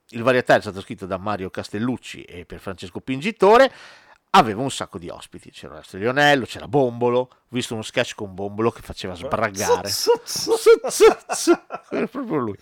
il 0.09 0.23
varietario 0.23 0.61
è 0.61 0.65
stato 0.65 0.81
scritto 0.81 1.05
da 1.05 1.17
Mario 1.17 1.49
Castellucci 1.51 2.23
e 2.23 2.45
per 2.45 2.59
Francesco 2.59 2.99
Pingitore 2.99 3.71
aveva 4.31 4.61
un 4.61 4.69
sacco 4.71 4.97
di 4.97 5.09
ospiti 5.09 5.51
c'era 5.51 5.73
Orazio 5.73 5.97
Lionello, 5.97 6.45
c'era 6.45 6.67
Bombolo 6.67 7.19
ho 7.19 7.29
visto 7.49 7.73
uno 7.73 7.83
sketch 7.83 8.13
con 8.15 8.33
Bombolo 8.35 8.71
che 8.71 8.81
faceva 8.81 9.15
zu, 9.15 9.27
Era 11.89 12.07
proprio 12.11 12.37
lui 12.37 12.57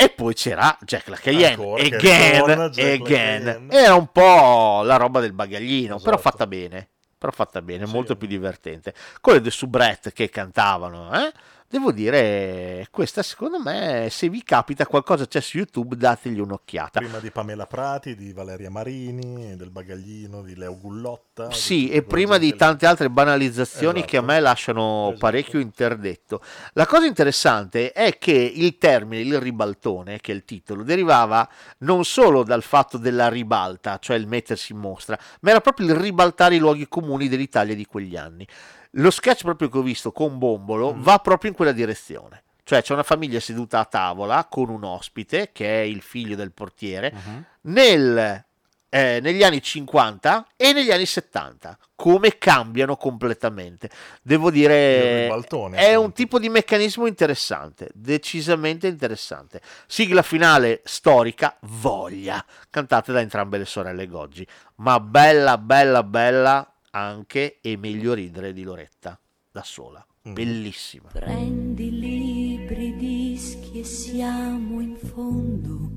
e 0.00 0.10
poi 0.10 0.34
c'era 0.34 0.76
Jack 0.82 1.08
la 1.08 1.16
Cayenne 1.16 1.80
again, 1.80 2.50
again. 2.50 3.68
Era 3.70 3.94
un 3.94 4.06
po' 4.12 4.82
la 4.84 4.96
roba 4.96 5.20
del 5.20 5.32
bagaglino 5.32 5.98
però 5.98 6.16
Esatto. 6.16 6.30
fatta 6.30 6.46
bene 6.46 6.88
però 7.18 7.32
fatta 7.32 7.60
bene, 7.60 7.84
molto 7.84 8.14
più 8.14 8.28
divertente 8.28 8.94
con 9.20 9.34
le 9.34 9.40
The 9.40 9.50
Soubrette 9.50 10.12
che 10.12 10.28
cantavano 10.28 11.12
eh? 11.14 11.32
Devo 11.70 11.92
dire, 11.92 12.86
questa 12.90 13.22
secondo 13.22 13.60
me, 13.60 14.08
se 14.10 14.30
vi 14.30 14.42
capita 14.42 14.86
qualcosa 14.86 15.26
c'è 15.26 15.42
su 15.42 15.58
YouTube, 15.58 15.96
dategli 15.96 16.40
un'occhiata. 16.40 16.98
Prima 16.98 17.18
di 17.18 17.30
Pamela 17.30 17.66
Prati, 17.66 18.16
di 18.16 18.32
Valeria 18.32 18.70
Marini, 18.70 19.54
del 19.54 19.68
Bagaglino, 19.68 20.40
di 20.40 20.56
Leo 20.56 20.78
Gullotta. 20.78 21.50
Sì, 21.50 21.90
e 21.90 22.02
prima 22.02 22.38
di 22.38 22.56
tante 22.56 22.86
altre 22.86 23.10
banalizzazioni 23.10 23.98
Esatto. 23.98 24.10
che 24.10 24.16
a 24.16 24.22
me 24.22 24.40
lasciano 24.40 25.14
parecchio 25.18 25.58
interdetto. 25.58 26.40
La 26.72 26.86
cosa 26.86 27.04
interessante 27.04 27.92
è 27.92 28.16
che 28.16 28.32
il 28.32 28.78
termine, 28.78 29.20
il 29.20 29.38
ribaltone, 29.38 30.20
che 30.20 30.32
è 30.32 30.34
il 30.34 30.46
titolo, 30.46 30.82
derivava 30.82 31.46
non 31.80 32.06
solo 32.06 32.44
dal 32.44 32.62
fatto 32.62 32.96
della 32.96 33.28
ribalta, 33.28 33.98
cioè 33.98 34.16
il 34.16 34.26
mettersi 34.26 34.72
in 34.72 34.78
mostra, 34.78 35.18
ma 35.40 35.50
era 35.50 35.60
proprio 35.60 35.88
il 35.88 35.96
ribaltare 35.96 36.54
i 36.54 36.60
luoghi 36.60 36.88
comuni 36.88 37.28
dell'Italia 37.28 37.74
di 37.74 37.84
quegli 37.84 38.16
anni. 38.16 38.48
Lo 38.92 39.10
sketch 39.10 39.42
proprio 39.42 39.68
che 39.68 39.78
ho 39.78 39.82
visto 39.82 40.12
con 40.12 40.38
Bombolo 40.38 40.94
Mm. 40.94 41.02
va 41.02 41.18
proprio 41.18 41.50
in 41.50 41.56
quella 41.56 41.72
direzione. 41.72 42.42
Cioè 42.64 42.82
c'è 42.82 42.92
una 42.92 43.02
famiglia 43.02 43.40
seduta 43.40 43.78
a 43.80 43.84
tavola 43.86 44.46
con 44.50 44.68
un 44.68 44.84
ospite 44.84 45.50
che 45.52 45.80
è 45.80 45.84
il 45.84 46.02
figlio 46.02 46.36
del 46.36 46.52
portiere 46.52 47.12
Mhm. 47.14 47.44
nel, 47.62 48.44
eh, 48.90 49.20
negli 49.22 49.42
anni 49.42 49.62
50 49.62 50.46
e 50.56 50.72
negli 50.72 50.90
anni 50.90 51.06
70 51.06 51.78
come 51.94 52.36
cambiano 52.38 52.96
completamente 52.96 53.90
devo 54.22 54.50
dire 54.50 55.22
ribaltone, 55.24 55.76
è 55.78 55.94
un 55.94 56.12
tipo 56.12 56.38
di 56.38 56.48
meccanismo 56.48 57.06
interessante 57.06 57.90
decisamente 57.92 58.86
interessante 58.86 59.60
sigla 59.86 60.22
finale 60.22 60.80
storica 60.84 61.56
voglia 61.62 62.42
cantate 62.70 63.12
da 63.12 63.20
entrambe 63.20 63.58
le 63.58 63.64
sorelle 63.66 64.06
Goggi 64.06 64.46
ma 64.76 65.00
bella 65.00 65.58
bella 65.58 66.02
bella 66.02 66.72
anche 66.90 67.58
e 67.60 67.76
meglio 67.76 68.14
ridere 68.14 68.52
di 68.52 68.62
Loretta 68.62 69.18
da 69.50 69.62
sola. 69.62 70.04
Bellissima. 70.22 71.08
Prendi 71.10 71.86
i 71.86 71.98
libri, 71.98 72.96
dischi 72.96 73.80
e 73.80 73.84
siamo 73.84 74.80
in 74.80 74.96
fondo. 74.96 75.90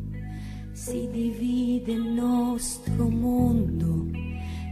Si 0.72 1.10
divide 1.12 1.92
il 1.92 2.04
nostro 2.04 3.10
mondo, 3.10 4.08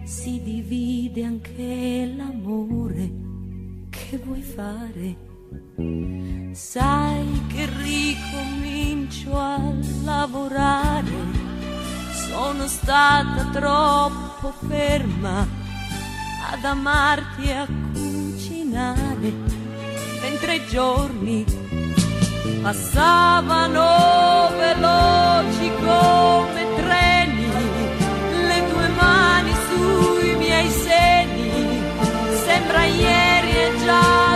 si 0.06 0.42
divide 0.42 1.24
anche 1.24 2.14
l'amore. 2.16 3.12
Che 3.90 4.18
vuoi 4.18 4.42
fare. 4.42 5.28
Sai 6.54 7.46
che 7.48 7.68
ricomincio 7.78 9.38
a 9.38 9.74
lavorare, 10.04 11.12
sono 12.12 12.68
stata 12.68 13.50
troppo 13.52 14.52
ferma 14.68 15.69
ad 16.52 16.64
amarti 16.64 17.50
e 17.50 17.54
a 17.54 17.68
cucinare, 17.94 19.34
mentre 20.22 20.56
i 20.56 20.66
giorni 20.68 21.46
passavano 22.62 24.50
veloci 24.58 25.72
come 25.80 26.68
treni, 26.76 27.48
le 28.48 28.68
tue 28.70 28.88
mani 28.90 29.54
sui 29.70 30.36
miei 30.36 30.70
seni, 30.70 31.82
sembra 32.46 32.84
ieri 32.86 33.52
e 33.52 33.72
già 33.84 34.29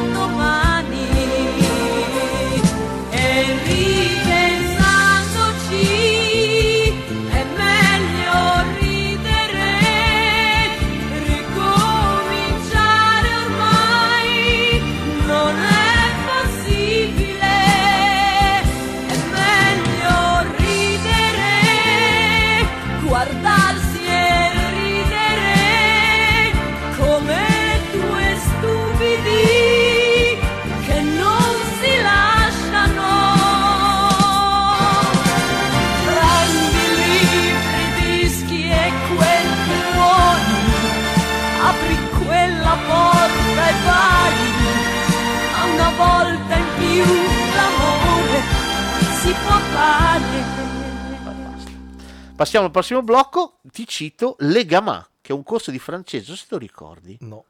Passiamo 52.43 52.65
al 52.65 52.71
prossimo 52.73 53.01
blocco, 53.01 53.59
ti 53.71 53.87
cito 53.87 54.35
Legama, 54.39 55.07
che 55.21 55.31
è 55.31 55.33
un 55.35 55.43
corso 55.43 55.71
di 55.71 55.79
francese, 55.79 56.35
se 56.35 56.45
lo 56.49 56.57
ricordi. 56.57 57.15
No. 57.21 57.45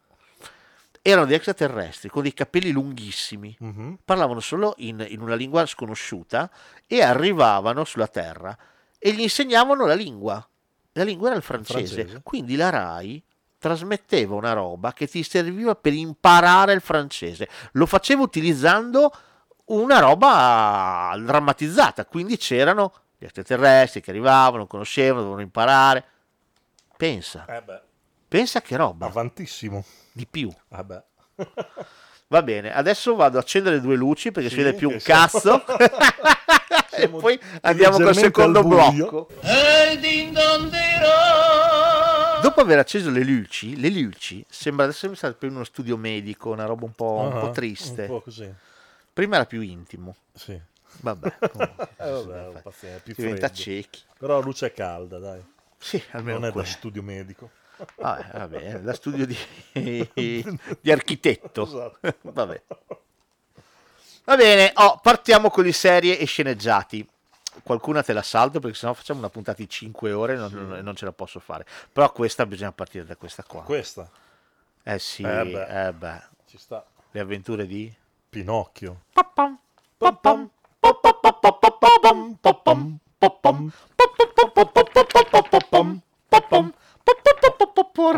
Erano 1.01 1.25
degli 1.25 1.33
extraterrestri 1.33 2.09
con 2.09 2.21
dei 2.21 2.33
capelli 2.35 2.69
lunghissimi, 2.69 3.55
Mhm. 3.59 3.97
parlavano 4.05 4.39
solo 4.39 4.75
in, 4.77 5.03
in 5.09 5.19
una 5.19 5.33
lingua 5.33 5.65
sconosciuta 5.65 6.47
e 6.85 7.01
arrivavano 7.01 7.83
sulla 7.85 8.05
Terra 8.07 8.55
e 8.99 9.13
gli 9.13 9.21
insegnavano 9.21 9.87
la 9.87 9.95
lingua. 9.95 10.47
La 10.91 11.03
lingua 11.03 11.29
era 11.29 11.37
il 11.37 11.41
francese. 11.43 11.95
francese. 11.95 12.21
Quindi 12.21 12.55
la 12.55 12.69
RAI 12.69 13.23
trasmetteva 13.57 14.35
una 14.35 14.53
roba 14.53 14.93
che 14.93 15.07
ti 15.07 15.23
serviva 15.23 15.73
per 15.73 15.93
imparare 15.93 16.73
il 16.73 16.81
francese. 16.81 17.49
Lo 17.71 17.87
faceva 17.87 18.21
utilizzando 18.21 19.11
una 19.65 19.97
roba 19.97 21.15
drammatizzata, 21.17 22.05
quindi 22.05 22.37
c'erano 22.37 22.93
gli 23.23 23.25
extraterrestri 23.25 24.01
che 24.01 24.09
arrivavano, 24.11 24.67
conoscevano, 24.67 25.19
dovevano 25.21 25.41
imparare. 25.43 26.03
Pensa, 26.97 27.45
Eh 27.47 27.61
beh, 27.61 27.81
pensa 28.27 28.61
che 28.61 28.75
roba. 28.75 29.05
avantissimo. 29.05 29.83
Di 30.11 30.27
più. 30.27 30.51
Vabbè. 30.67 31.03
Va 32.27 32.41
bene, 32.41 32.73
adesso 32.73 33.15
vado 33.15 33.37
a 33.37 33.41
accendere 33.41 33.79
due 33.79 33.95
luci 33.95 34.31
perché 34.31 34.49
Sì, 34.49 34.55
si 34.55 34.61
vede 34.63 34.75
più 34.75 34.89
un 34.89 34.99
siamo- 34.99 35.21
cazzo. 35.27 35.63
e 36.97 37.07
poi 37.07 37.39
andiamo 37.61 37.97
col 37.99 38.15
secondo 38.15 38.63
blocco. 38.63 39.29
Dopo 42.41 42.59
aver 42.61 42.79
acceso 42.79 43.09
le 43.09 43.23
luci, 43.23 43.79
le 43.79 43.89
luci 43.89 44.43
sembra 44.49 44.85
essere 44.87 45.15
stato 45.15 45.35
per 45.37 45.49
uno 45.49 45.63
studio 45.63 45.95
medico, 45.95 46.51
una 46.51 46.65
roba 46.65 46.85
un 46.85 46.91
po', 46.93 47.19
un 47.31 47.37
Ah, 47.37 47.39
po' 47.39 47.51
triste. 47.51 48.01
Un 48.01 48.07
po' 48.07 48.21
così. 48.21 48.51
Prima 49.13 49.35
era 49.35 49.45
più 49.45 49.61
intimo. 49.61 50.15
Sì. 50.33 50.59
Vabbè, 51.01 51.37
comunque, 51.51 51.87
Eh, 51.97 52.09
vabbè, 52.09 52.61
pazienza, 52.61 52.97
è 52.97 53.01
più 53.01 53.13
diventa 53.15 53.47
freddo. 53.47 53.61
ciechi. 53.61 54.01
Però 54.17 54.37
la 54.39 54.43
luce 54.45 54.67
è 54.67 54.73
calda, 54.73 55.17
dai. 55.19 55.43
Sì, 55.77 56.01
almeno 56.11 56.37
Non 56.39 56.43
è 56.43 56.47
da 56.47 56.53
quello. 56.53 56.67
studio 56.67 57.03
medico. 57.03 57.49
Vabbè, 57.97 58.29
va 58.37 58.47
bene, 58.47 58.81
da 58.81 58.93
studio 58.95 59.25
di, 59.25 59.37
di 60.79 60.91
architetto. 60.91 61.63
Esatto. 61.63 62.15
Vabbè. 62.21 62.61
Va 64.25 64.35
bene, 64.37 64.71
oh, 64.75 64.99
partiamo 65.01 65.49
con 65.49 65.65
le 65.65 65.73
serie 65.73 66.17
e 66.17 66.25
sceneggiati. 66.25 67.05
Qualcuna 67.61 68.01
te 68.01 68.13
la 68.13 68.21
salto 68.23 68.59
perché 68.59 68.75
sennò 68.77 68.93
facciamo 68.93 69.19
una 69.19 69.29
puntata 69.29 69.57
di 69.57 69.69
5 69.69 70.11
ore 70.13 70.33
e 70.33 70.37
non, 70.37 70.51
non- 70.53 70.79
non 70.79 70.95
ce 70.95 71.05
la 71.05 71.11
posso 71.11 71.39
fare. 71.39 71.65
Però 71.91 72.09
questa 72.11 72.45
bisogna 72.45 72.71
partire 72.71 73.05
da 73.05 73.15
questa 73.15 73.43
qua. 73.43 73.61
Questa? 73.63 74.09
Eh 74.83 74.97
sì, 74.99 75.23
Eh 75.23 75.45
beh. 75.45 75.87
eh 75.87 75.93
beh. 75.93 76.21
Ci 76.47 76.57
sta. 76.57 76.85
Le 77.11 77.19
avventure 77.19 77.67
di 77.67 77.93
Pinocchio. 78.29 79.01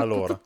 Allora. 0.02 0.40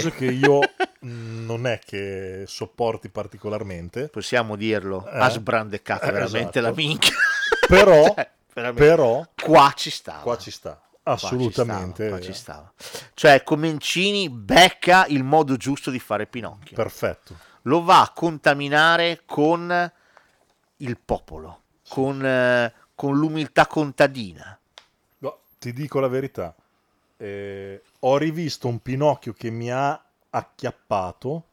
Personaggio 0.00 0.10
che 0.16 0.24
io 0.26 0.60
non 1.00 1.66
è 1.66 1.78
che 1.84 2.44
sopporti 2.46 3.08
particolarmente. 3.08 4.08
Possiamo 4.08 4.56
dirlo, 4.56 5.06
Eh. 5.06 5.18
ha 5.18 5.28
sbrandecato 5.28 6.06
Eh, 6.06 6.12
veramente 6.12 6.58
esatto. 6.58 6.60
la 6.60 6.72
minchia. 6.74 7.14
Però, 7.68 8.14
Cioè, 8.52 8.72
però, 8.72 9.24
qua 9.40 9.72
ci 9.76 9.90
stava. 9.90 10.20
Qua 10.22 10.36
ci 10.36 10.50
sta. 10.50 10.72
Qua 11.02 11.16
ci 11.16 11.24
Assolutamente. 11.24 12.04
stava, 12.04 12.08
qua 12.10 12.20
ci 12.20 12.32
stava. 12.32 12.72
Cioè, 13.14 13.42
Comencini 13.44 14.28
becca 14.28 15.06
il 15.06 15.22
modo 15.22 15.56
giusto 15.56 15.90
di 15.90 16.00
fare 16.00 16.26
Pinocchio. 16.26 16.74
Perfetto. 16.76 17.36
Lo 17.62 17.82
va 17.84 18.00
a 18.02 18.10
contaminare 18.12 19.22
con 19.24 19.92
il 20.78 20.98
popolo, 20.98 21.62
con, 21.88 22.24
eh, 22.26 22.72
con 22.94 23.16
l'umiltà 23.16 23.66
contadina. 23.66 24.58
No, 25.18 25.38
ti 25.58 25.72
dico 25.72 26.00
la 26.00 26.08
verità. 26.08 26.54
Eh, 27.22 27.82
ho 28.00 28.16
rivisto 28.16 28.66
un 28.66 28.80
Pinocchio 28.80 29.34
che 29.34 29.50
mi 29.50 29.70
ha 29.70 30.02
acchiappato 30.30 31.44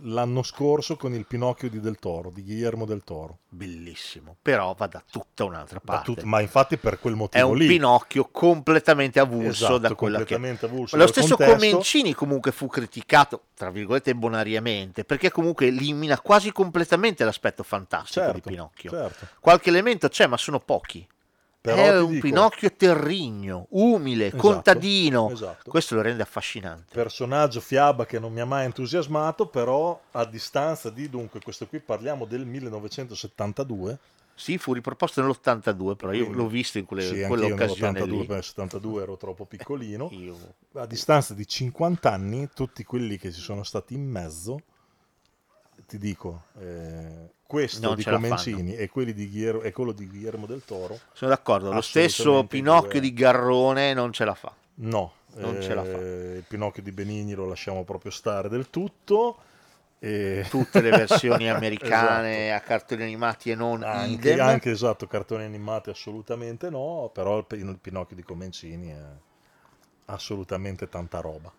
l'anno 0.00 0.42
scorso 0.42 0.96
con 0.96 1.12
il 1.12 1.26
Pinocchio 1.26 1.68
di 1.68 1.80
Del 1.80 1.98
Toro, 1.98 2.30
di 2.30 2.42
Guillermo 2.42 2.86
del 2.86 3.04
Toro. 3.04 3.40
Bellissimo, 3.50 4.36
però 4.40 4.74
va 4.74 4.86
da 4.86 5.02
tutta 5.08 5.44
un'altra 5.44 5.80
parte. 5.80 6.14
tut- 6.14 6.22
ma 6.22 6.40
infatti 6.40 6.78
per 6.78 6.98
quel 6.98 7.12
È 7.12 7.16
motivo 7.16 7.48
un 7.48 7.56
lì. 7.58 7.66
Pinocchio 7.66 8.28
completamente 8.32 9.20
avulso 9.20 9.48
Esatto, 9.66 9.78
da 9.78 9.94
quella 9.94 10.18
che... 10.24 10.24
completamente 10.24 10.64
avulso 10.64 10.96
Lo 10.96 11.06
stesso 11.08 11.36
contesto. 11.36 11.68
Comencini 11.68 12.14
comunque 12.14 12.50
fu 12.50 12.66
criticato, 12.66 13.42
tra 13.54 13.70
virgolette, 13.70 14.14
bonariamente, 14.14 15.04
perché 15.04 15.30
comunque 15.30 15.66
elimina 15.66 16.18
quasi 16.20 16.50
completamente 16.52 17.22
l'aspetto 17.22 17.62
fantastico 17.62 18.24
di 18.26 18.32
Certo, 18.32 18.48
Pinocchio. 18.48 18.90
certo. 18.90 19.26
Qualche 19.40 19.68
elemento 19.68 20.08
c'è, 20.08 20.26
ma 20.26 20.38
sono 20.38 20.58
pochi. 20.58 21.06
Però 21.64 21.82
è 21.82 21.98
un 21.98 22.10
dico- 22.10 22.26
Pinocchio 22.26 22.70
terrigno, 22.76 23.68
umile, 23.70 24.26
Esatto, 24.26 24.42
contadino. 24.42 25.30
esatto. 25.30 25.70
Questo 25.70 25.94
lo 25.94 26.02
rende 26.02 26.22
affascinante. 26.22 26.92
personaggio 26.92 27.62
fiaba 27.62 28.04
che 28.04 28.18
non 28.18 28.34
mi 28.34 28.40
ha 28.40 28.44
mai 28.44 28.66
entusiasmato, 28.66 29.46
però 29.46 29.98
a 30.10 30.26
distanza 30.26 30.90
di 30.90 31.08
dunque, 31.08 31.40
questo 31.40 31.66
qui 31.66 31.80
parliamo 31.80 32.26
del 32.26 32.44
1972. 32.44 33.98
Sì, 34.34 34.58
fu 34.58 34.74
riproposto 34.74 35.22
nell'82, 35.22 35.94
però 35.96 36.12
io 36.12 36.30
l'ho 36.30 36.48
visto 36.48 36.76
in 36.76 36.84
quelle, 36.84 37.02
sì, 37.02 37.22
quell'occasione 37.26 37.92
nell'82, 38.00 38.10
lì. 38.20 38.26
per 38.26 38.36
il 38.38 38.44
72 38.44 39.02
ero 39.02 39.16
troppo 39.16 39.46
piccolino. 39.46 40.10
A 40.74 40.84
distanza 40.84 41.32
di 41.32 41.46
50 41.48 42.12
anni, 42.12 42.50
tutti 42.52 42.84
quelli 42.84 43.16
che 43.16 43.32
ci 43.32 43.40
sono 43.40 43.62
stati 43.62 43.94
in 43.94 44.04
mezzo, 44.06 44.60
ti 45.86 45.96
dico, 45.96 46.42
eh, 46.58 47.30
questo 47.54 47.86
Non 47.86 47.94
di 47.96 48.02
Comencini 48.02 48.74
e, 48.74 48.88
quelli 48.88 49.12
di 49.12 49.46
e 49.46 49.70
quello 49.72 49.92
di 49.92 50.08
Guillermo 50.08 50.46
del 50.46 50.62
Toro. 50.64 50.98
Sono 51.12 51.30
d'accordo, 51.30 51.72
lo 51.72 51.80
stesso 51.80 52.44
Pinocchio 52.44 52.90
due- 52.90 53.00
di 53.00 53.12
Garrone 53.14 53.94
non 53.94 54.12
ce 54.12 54.24
la 54.24 54.34
fa. 54.34 54.52
No, 54.76 55.12
Non 55.34 55.62
ce 55.62 55.72
la 55.74 55.84
fa. 55.84 55.90
eh, 55.98 56.34
il 56.38 56.44
Pinocchio 56.48 56.82
di 56.82 56.90
Benigni 56.90 57.34
lo 57.34 57.46
lasciamo 57.46 57.84
proprio 57.84 58.10
stare 58.10 58.48
del 58.48 58.70
tutto. 58.70 59.38
E... 60.00 60.44
Tutte 60.50 60.80
le 60.80 60.90
versioni 60.90 61.48
americane 61.50 62.52
a 62.52 62.60
cartoni 62.60 63.02
animati 63.04 63.50
e 63.50 63.54
non 63.54 63.78
Esatto. 63.82 63.98
Anche, 63.98 64.30
idem. 64.32 64.46
anche 64.46 64.70
esatto, 64.72 65.06
cartoni 65.06 65.44
animati 65.44 65.90
assolutamente 65.90 66.68
no, 66.70 67.10
però 67.14 67.38
il 67.38 67.78
Pinocchio 67.80 68.16
di 68.16 68.22
Comencini 68.24 68.88
è 68.90 69.02
assolutamente 70.06 70.88
tanta 70.88 71.20
roba. 71.20 71.50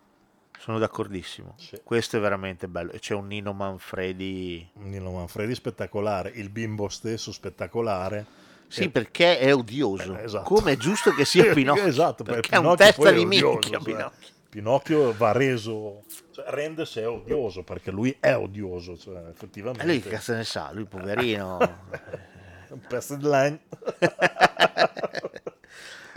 Sono 0.59 0.79
d'accordissimo. 0.79 1.55
Questo 1.83 2.17
è 2.17 2.19
veramente 2.19 2.67
bello. 2.67 2.91
E 2.91 2.99
c'è 2.99 3.13
un 3.13 3.27
Nino 3.27 3.53
Manfredi. 3.53 4.67
Nino 4.75 5.11
Manfredi 5.11 5.53
spettacolare, 5.53 6.31
il 6.35 6.49
bimbo 6.49 6.89
stesso 6.89 7.31
spettacolare. 7.31 8.25
Sì, 8.67 8.83
E- 8.85 8.89
perché 8.89 9.37
è 9.37 9.53
odioso. 9.53 10.17
Eh, 10.17 10.23
esatto. 10.23 10.43
Come 10.55 10.71
è 10.73 10.77
giusto 10.77 11.11
che 11.11 11.23
sia 11.25 11.51
Pinocchio. 11.53 11.85
esatto, 11.85 12.23
perché 12.23 12.41
perché 12.49 12.55
è 12.55 12.67
un 12.67 12.75
testa 12.75 13.11
di 13.11 13.25
minchia. 13.25 13.77
cioè, 13.77 13.83
Pinocchio. 13.83 14.33
Pinocchio 14.49 15.13
va 15.17 15.33
reso, 15.33 16.03
cioè, 16.31 16.45
rende 16.47 16.85
se 16.85 17.03
odioso, 17.05 17.63
perché 17.63 17.91
lui 17.91 18.15
è 18.21 18.35
odioso, 18.35 18.97
cioè, 18.97 19.17
E 19.25 19.29
effettivamente. 19.29 19.85
lui 19.85 20.01
che 20.01 20.09
cazzo 20.09 20.33
ne 20.33 20.45
sa? 20.45 20.71
Lui 20.71 20.85
poverino. 20.85 21.57
un 22.69 22.79
pezzo 22.87 23.15
di 23.17 23.27
legno. 23.27 23.59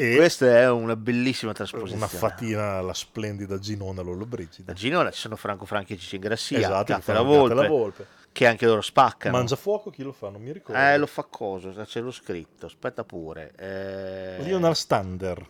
E 0.00 0.14
Questa 0.14 0.46
è 0.46 0.70
una 0.70 0.94
bellissima 0.94 1.52
trasposizione. 1.52 1.96
una 1.96 2.06
fatina 2.06 2.74
alla 2.76 2.94
splendida 2.94 3.58
Ginona 3.58 4.00
Lollobrigida. 4.00 4.72
Da 4.72 4.72
Ginona 4.72 5.10
ci 5.10 5.18
sono 5.18 5.34
Franco 5.34 5.64
Franchi 5.66 5.94
e 5.94 5.96
Cici 5.98 6.14
Ingrassia, 6.14 6.58
Esatto, 6.58 6.84
che 6.84 6.92
Gatta 6.92 7.12
la 7.14 7.22
Volpe, 7.22 7.54
la 7.54 7.66
Volpe. 7.66 8.06
che 8.30 8.46
anche 8.46 8.64
loro 8.64 8.80
spaccano. 8.80 9.36
Mangiafuoco 9.36 9.90
chi 9.90 10.04
lo 10.04 10.12
fa? 10.12 10.28
Non 10.28 10.40
mi 10.40 10.52
ricordo. 10.52 10.80
Eh, 10.80 10.96
lo 10.98 11.06
fa 11.06 11.24
cosa? 11.28 11.84
Ce 11.84 11.98
l'ho 11.98 12.12
scritto, 12.12 12.66
aspetta 12.66 13.02
pure. 13.02 13.52
Eh, 13.56 14.36
Lionel 14.44 14.76
Stander. 14.76 15.44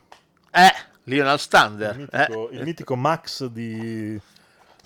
Eh, 0.50 0.72
Lionel 1.04 1.38
Stander. 1.38 1.94
Il 1.94 2.08
mitico, 2.10 2.48
eh. 2.50 2.56
il 2.56 2.62
mitico 2.62 2.96
Max 2.96 3.44
di, 3.48 4.18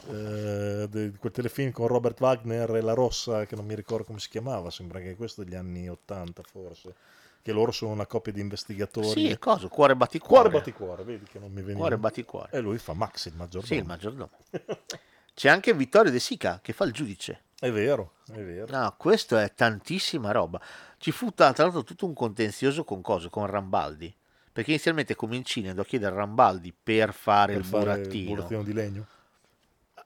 eh, 0.08 0.86
di 0.90 1.12
quel 1.18 1.32
telefilm 1.32 1.70
con 1.70 1.86
Robert 1.86 2.18
Wagner 2.20 2.68
e 2.74 2.80
La 2.80 2.94
Rossa, 2.94 3.46
che 3.46 3.54
non 3.54 3.64
mi 3.64 3.76
ricordo 3.76 4.02
come 4.04 4.18
si 4.18 4.28
chiamava, 4.28 4.70
sembra 4.70 4.98
che 4.98 5.14
questo 5.14 5.44
degli 5.44 5.54
anni 5.54 5.88
80 5.88 6.42
forse. 6.50 6.94
Che 7.42 7.52
loro 7.52 7.72
sono 7.72 7.90
una 7.90 8.06
coppia 8.06 8.30
di 8.32 8.40
investigatori. 8.40 9.08
Sì, 9.08 9.28
è 9.28 9.38
cosa? 9.38 9.66
Cuore 9.68 9.96
batticuore. 9.96 10.48
Cuore 10.48 10.50
batticuore, 10.58 11.02
vedi 11.02 11.24
che 11.24 11.38
non 11.40 11.50
mi 11.50 11.60
veniva. 11.60 11.78
Cuore 11.78 11.98
batticuore. 11.98 12.48
E 12.52 12.60
lui 12.60 12.78
fa 12.78 12.92
Max 12.92 13.26
il 13.26 13.34
maggiordomo. 13.34 13.66
Sì, 13.66 13.74
il 13.74 13.84
maggiordomo. 13.84 14.30
C'è 15.34 15.48
anche 15.48 15.74
Vittorio 15.74 16.12
De 16.12 16.20
Sica 16.20 16.60
che 16.62 16.72
fa 16.72 16.84
il 16.84 16.92
giudice. 16.92 17.44
È 17.58 17.70
vero, 17.70 18.14
è 18.32 18.40
vero. 18.40 18.66
No, 18.76 18.94
questo 18.96 19.36
è 19.38 19.52
tantissima 19.54 20.30
roba. 20.30 20.60
Ci 20.98 21.10
fu 21.10 21.30
tra 21.32 21.52
l'altro 21.56 21.82
tutto 21.82 22.06
un 22.06 22.12
contenzioso 22.14 22.84
con 22.84 23.00
cosa? 23.02 23.28
Con 23.28 23.46
Rambaldi. 23.46 24.14
Perché 24.52 24.70
inizialmente 24.70 25.14
Comencini 25.16 25.68
andò 25.70 25.82
a 25.82 25.84
chiedere 25.84 26.14
a 26.14 26.18
Rambaldi 26.18 26.72
per 26.80 27.12
fare 27.14 27.54
Per 27.54 27.62
il 27.62 27.66
fare 27.66 27.84
burattino. 27.84 28.28
il 28.30 28.34
burattino 28.36 28.62
di 28.62 28.72
legno. 28.72 29.06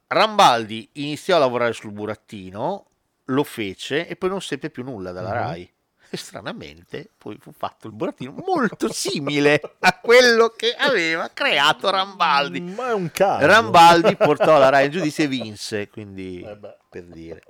Rambaldi 0.09 0.89
iniziò 0.93 1.37
a 1.37 1.41
lavorare 1.41 1.73
sul 1.73 1.91
burattino, 1.93 2.87
lo 3.25 3.45
fece 3.45 4.07
e 4.07 4.17
poi 4.17 4.29
non 4.29 4.41
seppe 4.41 4.71
più 4.71 4.85
nulla 4.85 5.11
dalla 5.13 5.31
Mhm. 5.31 5.35
Rai. 5.35 5.71
E 6.09 6.17
stranamente 6.17 7.11
poi 7.19 7.37
fu 7.41 7.53
fatto 7.53 7.87
il 7.87 7.93
burattino 7.93 8.33
molto 8.47 8.93
simile 8.93 9.61
a 9.81 9.99
quello 9.99 10.51
che 10.51 10.75
aveva 10.77 11.31
creato 11.33 11.91
Rambaldi. 11.91 12.61
Ma 12.61 12.91
è 12.91 12.95
un 12.95 13.11
caso. 13.11 13.47
Rambaldi 13.47 14.17
portò 14.17 14.59
la 14.59 14.69
Rai 14.69 14.87
in 14.87 14.93
giudizio 14.93 15.25
e 15.25 15.29
vinse, 15.29 15.89
quindi 15.89 16.43
Eh 16.43 16.59
per 16.89 17.05
dire. 17.05 17.43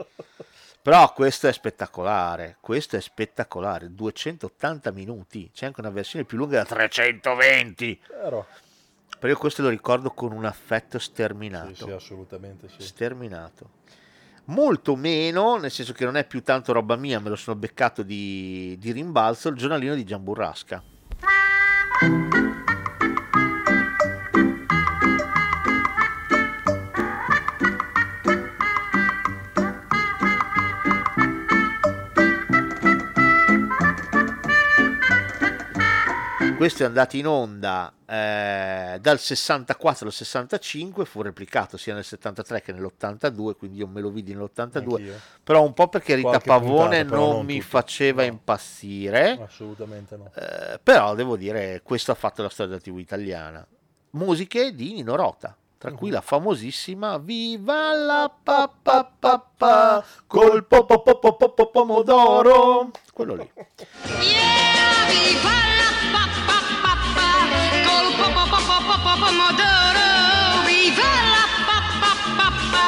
Però 0.82 1.12
questo 1.12 1.48
è 1.48 1.52
spettacolare, 1.52 2.58
questo 2.60 2.96
è 2.96 3.00
spettacolare, 3.00 3.92
280 3.92 4.92
minuti, 4.92 5.50
c'è 5.52 5.66
anche 5.66 5.80
una 5.80 5.90
versione 5.90 6.24
più 6.24 6.38
lunga 6.38 6.58
da 6.58 6.64
320. 6.64 8.02
Vero. 8.08 8.46
Però 9.18 9.32
io 9.32 9.38
questo 9.38 9.62
lo 9.62 9.68
ricordo 9.68 10.10
con 10.10 10.32
un 10.32 10.44
affetto 10.44 10.98
sterminato. 10.98 11.74
Sì, 11.74 11.84
sì, 11.84 11.90
assolutamente 11.90 12.68
sì. 12.68 12.82
Sterminato. 12.82 13.70
Molto 14.46 14.94
meno, 14.94 15.56
nel 15.56 15.70
senso 15.70 15.92
che 15.92 16.04
non 16.04 16.16
è 16.16 16.24
più 16.24 16.42
tanto 16.42 16.72
roba 16.72 16.96
mia, 16.96 17.18
me 17.18 17.30
lo 17.30 17.36
sono 17.36 17.56
beccato 17.56 18.02
di, 18.02 18.76
di 18.78 18.92
rimbalzo, 18.92 19.48
il 19.48 19.56
giornalino 19.56 19.94
di 19.94 20.04
Gian 20.04 20.22
Burrasca. 20.22 20.82
Questo 36.56 36.84
è 36.84 36.86
andato 36.86 37.16
in 37.16 37.26
onda 37.26 37.92
eh, 38.06 38.96
dal 39.00 39.18
64 39.18 40.06
al 40.06 40.12
65, 40.12 41.04
fu 41.04 41.20
replicato 41.20 41.76
sia 41.76 41.92
nel 41.92 42.02
73 42.02 42.62
che 42.62 42.72
nell'82, 42.72 43.56
quindi 43.56 43.78
io 43.78 43.86
me 43.86 44.00
lo 44.00 44.08
vidi 44.08 44.32
nell'82, 44.32 44.72
Anch'io. 44.74 45.20
però 45.44 45.62
un 45.62 45.74
po' 45.74 45.88
perché 45.88 46.14
Rita 46.14 46.28
Qualche 46.28 46.48
Pavone 46.48 47.00
puntata, 47.00 47.20
non, 47.20 47.34
non 47.36 47.44
mi 47.44 47.58
tutte. 47.58 47.66
faceva 47.68 48.22
impazzire, 48.24 49.38
Assolutamente 49.46 50.16
no. 50.16 50.30
eh, 50.34 50.80
però 50.82 51.14
devo 51.14 51.36
dire, 51.36 51.82
questo 51.84 52.12
ha 52.12 52.14
fatto 52.14 52.40
la 52.42 52.48
storia 52.48 52.72
della 52.72 52.82
TV 52.82 52.98
italiana. 53.00 53.64
Musiche 54.12 54.74
di 54.74 54.94
Nino 54.94 55.14
Rota, 55.14 55.54
tra 55.76 55.92
cui 55.92 56.08
la 56.08 56.22
famosissima 56.22 57.18
Viva 57.18 57.92
la 57.92 58.32
papà 58.42 59.12
papà 59.18 60.02
col 60.26 60.64
po 60.64 60.86
po 60.86 61.02
po 61.02 61.18
po 61.18 61.36
po 61.36 61.50
po 61.52 61.70
pomodoro, 61.70 62.90
quello 63.12 63.34
lì. 63.34 63.50
Viva 64.06 65.50
la 65.50 65.75
pomodoro. 68.94 70.06
Viva 70.64 71.10
la 71.34 71.46
papà 71.66 72.10
papà 72.38 72.86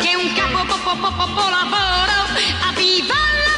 che 0.00 0.14
un 0.16 0.32
capo 0.32 0.64
po 0.64 0.76
po 0.84 0.94
po 0.96 1.10
po 1.12 1.26
po 1.36 1.44
lavoro. 1.48 2.16
Ah, 2.64 2.72
viva 2.72 3.20
la 3.46 3.56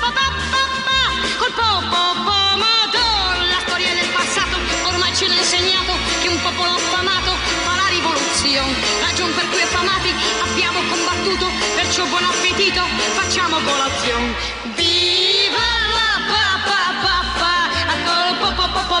papà 0.00 0.26
papà 0.50 1.02
col 1.38 1.52
po 1.52 1.70
po 1.92 2.02
pomodoro. 2.26 3.40
La 3.46 3.60
storia 3.66 3.94
del 3.94 4.10
passato 4.10 4.56
ormai 4.90 5.14
ce 5.14 5.28
l'ha 5.28 5.38
insegnato 5.38 5.92
che 6.20 6.28
un 6.28 6.40
popolo 6.42 6.74
affamato 6.74 7.32
fa 7.64 7.74
la 7.76 7.88
rivoluzione. 7.90 8.74
Ragion 9.02 9.32
per 9.34 9.48
cui 9.50 9.62
affamati 9.62 10.10
abbiamo 10.42 10.80
combattuto, 10.90 11.46
perciò 11.76 12.04
buon 12.06 12.24
appetito, 12.24 12.82
facciamo 13.14 13.58
colazione. 13.62 14.34
Viva 14.74 15.66
la 15.94 16.10
papà 16.26 16.84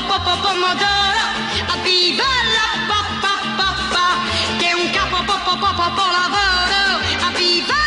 papà 0.06 0.36
col 0.42 1.03
si 2.04 2.12
pa 2.16 3.00
pa 3.24 3.34
pa 3.56 3.68
pa 3.88 4.06
che 4.58 4.74
un 4.74 4.90
capo 4.92 5.24
po 5.24 5.36
po 5.40 5.54
po 5.56 5.70
po 5.72 5.86
po 5.96 6.04
lavoro 6.04 7.00
a 7.24 7.30
viva 7.32 7.80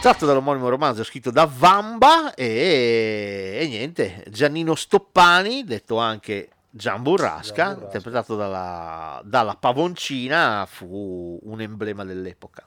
tratto 0.00 0.24
dall'omonimo 0.24 0.70
romanzo 0.70 1.04
scritto 1.04 1.30
da 1.30 1.44
Vamba 1.44 2.32
e, 2.32 3.58
e 3.60 3.66
niente 3.68 4.24
Giannino 4.30 4.74
Stoppani 4.74 5.64
detto 5.64 5.98
anche 5.98 6.48
Gian 6.70 7.02
Burrasca, 7.02 7.76
interpretato 7.80 8.36
dalla, 8.36 9.20
dalla 9.24 9.56
Pavoncina, 9.56 10.66
fu 10.70 11.38
un 11.42 11.60
emblema 11.60 12.04
dell'epoca. 12.04 12.64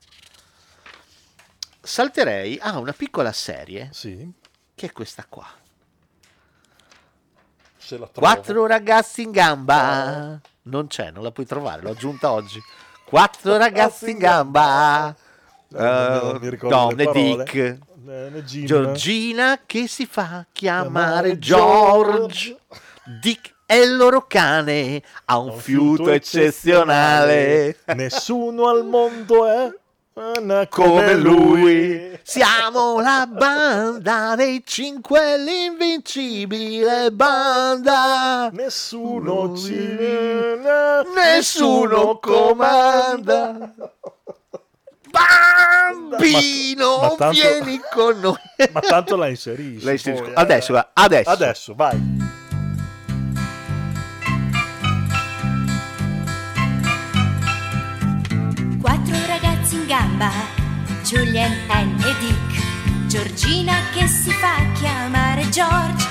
Salterei 1.79 2.57
a 2.59 2.77
una 2.79 2.93
piccola 2.93 3.31
serie, 3.31 3.89
sì. 3.91 4.29
che 4.75 4.87
è 4.87 4.91
questa 4.91 5.25
qua. 5.29 5.60
Se 7.91 7.97
la 7.97 8.07
trovo. 8.07 8.25
Quattro 8.25 8.65
ragazzi 8.67 9.21
in 9.21 9.31
gamba. 9.31 10.39
Non 10.63 10.87
c'è, 10.87 11.11
non 11.11 11.23
la 11.23 11.31
puoi 11.31 11.45
trovare, 11.45 11.81
l'ho 11.81 11.89
aggiunta 11.89 12.31
oggi. 12.31 12.61
Quattro 13.03 13.57
ragazzi 13.57 14.11
in 14.11 14.17
gamba. 14.17 15.13
ricordo 16.39 16.69
Tom 16.69 16.99
e. 17.01 17.11
Dick. 17.11 17.53
Eh, 17.53 17.77
né 18.05 18.43
Jim. 18.45 18.65
Georgina 18.65 19.59
che 19.65 19.89
si 19.89 20.05
fa 20.05 20.45
chiamare 20.53 21.37
George. 21.37 22.57
Dick 23.19 23.55
è 23.65 23.75
il 23.75 23.97
loro 23.97 24.25
cane, 24.25 25.03
ha 25.25 25.37
un 25.37 25.57
fiuto 25.57 26.11
eccezionale. 26.11 27.79
Nessuno 27.93 28.69
al 28.69 28.85
mondo 28.85 29.47
è 29.47 29.69
eh, 30.13 30.67
come 30.69 31.13
lui. 31.15 32.19
Siamo 32.23 32.99
la 32.99 33.27
banda 33.27 34.35
dei 34.35 34.61
cinque, 34.65 35.37
l'invincibile 35.37 37.11
banda. 37.11 38.49
Nessuno 38.51 39.55
ci 39.55 39.97
Nessuno 41.15 42.19
comanda. 42.19 43.73
Bambino, 45.11 46.97
Ma- 46.97 47.01
ma 47.01 47.15
tanto- 47.15 47.29
vieni 47.31 47.81
con 47.91 48.19
noi. 48.19 48.35
Ma 48.71 48.79
tanto 48.79 49.15
la 49.17 49.27
inserisci. 49.27 49.83
La 49.83 49.91
inserisco. 49.91 50.23
poi, 50.23 50.33
eh. 50.33 50.39
Adesso, 50.39 50.85
adesso. 50.93 51.29
Adesso, 51.29 51.73
vai. 51.75 52.20
Gamba, 59.91 60.31
Julian, 61.03 61.53
Anne 61.67 61.97
e 61.99 62.15
Dick. 62.19 63.07
Giorgina 63.07 63.73
che 63.91 64.07
si 64.07 64.31
fa 64.31 64.55
chiamare 64.79 65.49
George. 65.49 66.07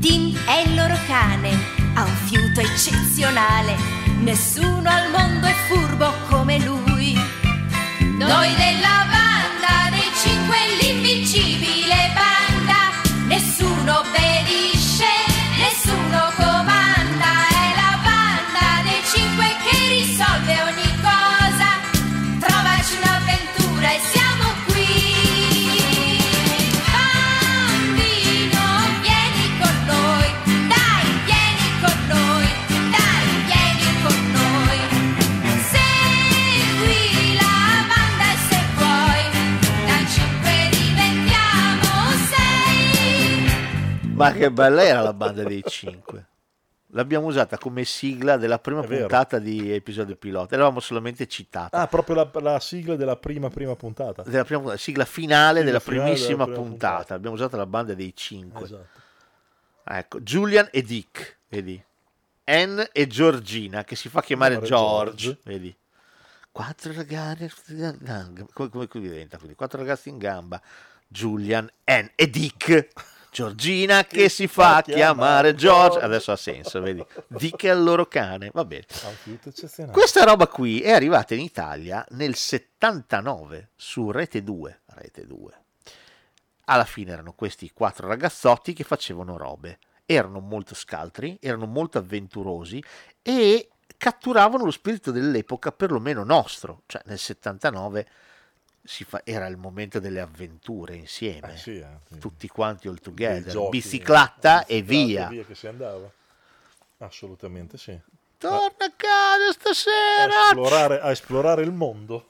Tim 0.00 0.36
è 0.44 0.64
il 0.66 0.74
loro 0.74 0.98
cane, 1.06 1.50
ha 1.94 2.02
un 2.02 2.16
fiuto 2.24 2.58
eccezionale. 2.58 3.76
Nessuno 4.18 4.90
al 4.90 5.10
mondo 5.12 5.46
è 5.46 5.54
furbo 5.68 6.12
come 6.28 6.58
lui. 6.58 7.14
Noi 8.18 8.52
della 8.56 9.06
banda 9.08 9.88
dei 9.90 10.10
cinque, 10.20 10.56
l'invincibile 10.80 10.91
Ma 44.22 44.32
che 44.32 44.50
bella 44.50 44.82
era 44.82 45.00
la 45.00 45.12
banda 45.12 45.42
dei 45.42 45.62
cinque. 45.66 46.26
L'abbiamo 46.94 47.26
usata 47.26 47.56
come 47.56 47.84
sigla 47.84 48.36
della 48.36 48.58
prima 48.58 48.82
puntata 48.82 49.38
di 49.38 49.72
episodio 49.72 50.14
pilota. 50.14 50.54
Eravamo 50.54 50.78
solamente 50.78 51.26
citati. 51.26 51.74
Ah, 51.74 51.86
proprio 51.86 52.16
la, 52.16 52.30
la 52.40 52.60
sigla 52.60 52.96
della 52.96 53.16
prima 53.16 53.48
prima 53.48 53.74
puntata. 53.74 54.22
Della 54.22 54.44
prima 54.44 54.60
puntata, 54.60 54.80
sigla 54.80 55.06
finale 55.06 55.60
Sigla 55.60 55.64
della 55.64 55.80
finale 55.80 56.02
primissima 56.02 56.44
della 56.44 56.54
prima 56.54 56.68
puntata. 56.68 57.14
Abbiamo 57.14 57.34
usato 57.34 57.56
la 57.56 57.66
banda 57.66 57.94
dei 57.94 58.14
cinque. 58.14 58.64
Esatto. 58.64 59.00
Ecco, 59.84 60.20
Julian 60.20 60.68
e 60.70 60.82
Dick, 60.82 61.38
vedi? 61.48 61.82
Anne 62.44 62.90
e 62.92 63.06
Georgina, 63.06 63.84
che 63.84 63.96
si 63.96 64.08
fa 64.08 64.22
chiamare 64.22 64.60
Chiamare 64.60 64.68
George, 64.68 65.16
George. 65.16 65.40
vedi? 65.44 65.76
Quattro 66.52 66.92
ragazzi 66.92 67.72
in 67.72 67.96
gamba. 67.98 68.46
Come, 68.52 68.68
come 68.68 68.86
come 68.86 69.04
diventa? 69.08 69.38
Quindi 69.38 69.56
quattro 69.56 69.78
ragazzi 69.78 70.10
in 70.10 70.18
gamba. 70.18 70.60
Julian, 71.08 71.70
Anne 71.84 72.12
e 72.14 72.28
Dick. 72.28 72.88
Giorgina 73.32 74.04
che 74.04 74.28
si 74.28 74.46
fa 74.46 74.82
chiamare 74.82 75.54
George. 75.54 75.98
Adesso 76.00 76.32
ha 76.32 76.36
senso, 76.36 76.82
vedi? 76.82 77.02
Dick 77.28 77.64
è 77.64 77.72
il 77.72 77.82
loro 77.82 78.04
cane. 78.04 78.50
Va 78.52 78.66
bene. 78.66 78.84
Questa 79.90 80.24
roba 80.24 80.46
qui 80.48 80.82
è 80.82 80.90
arrivata 80.90 81.32
in 81.32 81.40
Italia 81.40 82.04
nel 82.10 82.34
79 82.34 83.70
su 83.74 84.10
Rete 84.10 84.42
2. 84.42 84.82
Rete 84.84 85.26
2. 85.26 85.52
Alla 86.66 86.84
fine 86.84 87.12
erano 87.12 87.32
questi 87.32 87.70
quattro 87.72 88.06
ragazzotti 88.06 88.74
che 88.74 88.84
facevano 88.84 89.38
robe. 89.38 89.78
Erano 90.04 90.40
molto 90.40 90.74
scaltri, 90.74 91.38
erano 91.40 91.64
molto 91.64 91.96
avventurosi 91.96 92.84
e 93.22 93.70
catturavano 93.96 94.64
lo 94.64 94.70
spirito 94.70 95.10
dell'epoca, 95.10 95.72
perlomeno 95.72 96.22
nostro. 96.22 96.82
Cioè 96.84 97.00
nel 97.06 97.18
79 97.18 98.04
si 98.04 98.12
fa- 99.04 99.22
era 99.24 99.46
il 99.46 99.56
momento 99.56 99.98
delle 100.00 100.20
avventure 100.20 100.94
insieme. 100.96 101.54
Eh 101.54 101.56
sì, 101.56 101.78
eh. 101.78 102.18
Tutti 102.18 102.48
quanti 102.48 102.88
all 102.88 102.98
together. 103.00 103.52
giochi, 103.52 103.70
bicicletta 103.78 104.66
e 104.66 104.82
bicicletta 104.82 105.28
via. 105.28 105.44
che 105.44 105.54
si 105.54 105.66
andava. 105.66 106.10
Assolutamente 106.98 107.78
sì. 107.78 107.98
Torna 108.38 108.66
a 108.86 108.92
casa 108.96 109.48
A 109.48 109.52
stasera! 109.52 110.34
esplorare, 110.48 111.00
a 111.00 111.10
esplorare 111.10 111.62
il 111.62 111.72
mondo. 111.72 112.26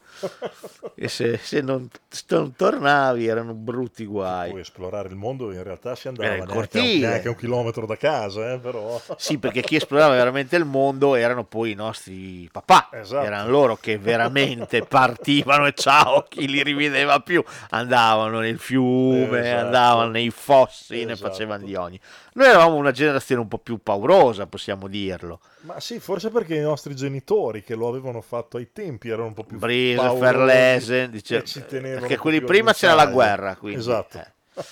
E 0.94 1.08
se, 1.08 1.38
se 1.38 1.60
non, 1.60 1.88
non 2.28 2.54
tornavi 2.54 3.26
erano 3.26 3.54
brutti 3.54 4.04
guai. 4.04 4.50
Poi 4.50 4.60
esplorare 4.60 5.08
il 5.08 5.14
mondo 5.16 5.52
in 5.52 5.62
realtà 5.62 5.94
si 5.94 6.08
andava 6.08 6.34
il 6.34 6.44
neanche, 6.46 6.78
un, 6.78 6.98
neanche 7.00 7.28
un 7.28 7.36
chilometro 7.36 7.86
da 7.86 7.96
casa, 7.96 8.52
eh, 8.52 8.58
però. 8.58 9.00
Sì, 9.16 9.38
perché 9.38 9.62
chi 9.62 9.76
esplorava 9.76 10.14
veramente 10.14 10.56
il 10.56 10.64
mondo 10.64 11.14
erano 11.14 11.44
poi 11.44 11.72
i 11.72 11.74
nostri 11.74 12.48
papà. 12.52 12.88
Esatto. 12.92 13.24
Erano 13.26 13.50
loro 13.50 13.76
che 13.76 13.98
veramente 13.98 14.82
partivano 14.86 15.66
e 15.66 15.72
ciao, 15.74 16.24
chi 16.28 16.48
li 16.48 16.62
rivedeva 16.62 17.20
più. 17.20 17.42
Andavano 17.70 18.40
nel 18.40 18.58
fiume, 18.58 19.40
Esatto. 19.40 19.64
andavano 19.64 20.10
nei 20.10 20.30
fossi, 20.30 21.04
ne 21.04 21.12
Esatto. 21.12 21.30
facevano 21.30 21.64
di 21.64 21.74
ogni. 21.74 22.00
Noi 22.34 22.46
eravamo 22.46 22.76
una 22.76 22.92
generazione 22.92 23.42
un 23.42 23.48
po' 23.48 23.58
più 23.58 23.78
paurosa, 23.82 24.46
possiamo 24.46 24.88
dirlo. 24.88 25.40
Ma 25.62 25.80
sì, 25.80 26.00
forse 26.00 26.30
perché 26.30 26.54
i 26.56 26.60
nostri 26.60 26.94
genitori 26.96 27.62
che 27.62 27.74
lo 27.74 27.88
avevano 27.88 28.20
fatto 28.22 28.56
ai 28.56 28.72
tempi 28.72 29.08
erano 29.08 29.26
un 29.28 29.34
po' 29.34 29.44
più 29.44 29.58
Brise, 29.58 29.96
paurosi 29.96 30.20
Ferlese, 30.20 31.10
dice- 31.10 31.36
e 31.38 31.44
ci 31.44 31.64
tenevano 31.66 32.00
perché 32.00 32.16
quelli 32.16 32.42
prima 32.42 32.72
c'era 32.72 32.94
la 32.94 33.06
guerra, 33.06 33.56
quindi, 33.56 33.80
Esatto. 33.80 34.18
eh. 34.18 34.64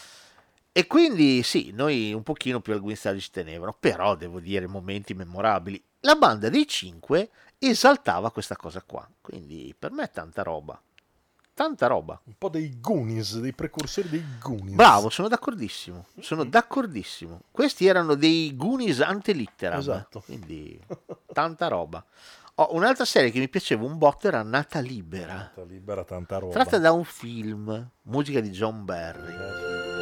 E 0.72 0.86
quindi 0.86 1.42
sì, 1.42 1.72
noi 1.74 2.12
un 2.12 2.22
pochino 2.22 2.60
più 2.60 2.72
al 2.72 2.80
guinzaglio 2.80 3.18
ci 3.20 3.30
tenevano, 3.30 3.76
però 3.78 4.14
devo 4.14 4.38
dire 4.40 4.66
momenti 4.66 5.14
memorabili. 5.14 5.82
La 6.00 6.14
banda 6.14 6.48
dei 6.48 6.66
cinque 6.66 7.28
esaltava 7.58 8.30
questa 8.30 8.56
cosa 8.56 8.82
qua, 8.86 9.06
quindi 9.20 9.74
per 9.78 9.90
me 9.90 10.04
è 10.04 10.10
tanta 10.10 10.42
roba. 10.42 10.80
Tanta 11.60 11.88
roba. 11.88 12.18
Un 12.24 12.32
po' 12.38 12.48
dei 12.48 12.80
Goonies, 12.80 13.38
dei 13.38 13.52
precursori 13.52 14.08
dei 14.08 14.24
Goonies. 14.40 14.76
Bravo, 14.76 15.10
sono 15.10 15.28
d'accordissimo. 15.28 16.06
Sono 16.18 16.44
d'accordissimo. 16.44 17.42
Questi 17.50 17.84
erano 17.84 18.14
dei 18.14 18.56
Goonies 18.56 19.02
ante 19.02 19.32
litteram. 19.32 19.78
Esatto. 19.78 20.22
Quindi 20.24 20.80
tanta 21.30 21.68
roba. 21.68 22.02
Oh, 22.54 22.68
un'altra 22.74 23.04
serie 23.04 23.30
che 23.30 23.38
mi 23.38 23.50
piaceva 23.50 23.84
un 23.84 23.98
botto 23.98 24.26
era 24.26 24.42
Nata 24.42 24.80
Libera. 24.80 25.34
Nata 25.34 25.62
libera 25.64 26.02
tanta 26.02 26.38
roba. 26.38 26.54
Tratta 26.54 26.78
da 26.78 26.92
un 26.92 27.04
film, 27.04 27.90
musica 28.04 28.40
di 28.40 28.48
John 28.48 28.86
Barry. 28.86 29.99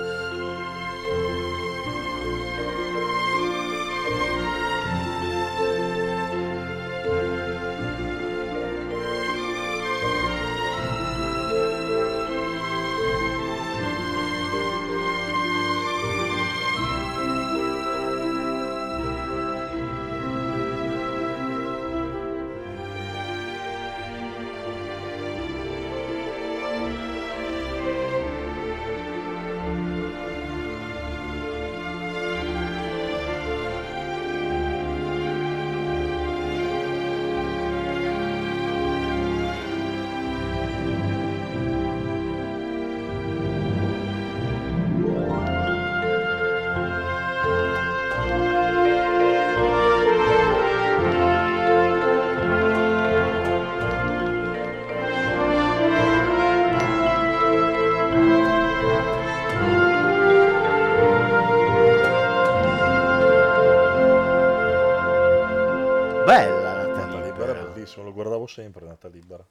Sempre 68.48 68.86
Nata 68.86 69.08
Libera. 69.08 69.46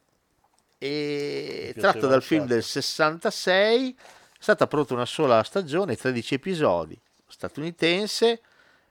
e 0.76 1.74
tratto 1.76 2.06
dal 2.06 2.22
film 2.22 2.46
del 2.46 2.62
66 2.62 3.96
è 3.98 4.42
stata 4.42 4.66
prodotta 4.66 4.94
una 4.94 5.06
sola 5.06 5.42
stagione 5.42 5.96
13 5.96 6.34
episodi 6.34 6.98
statunitense 7.26 8.40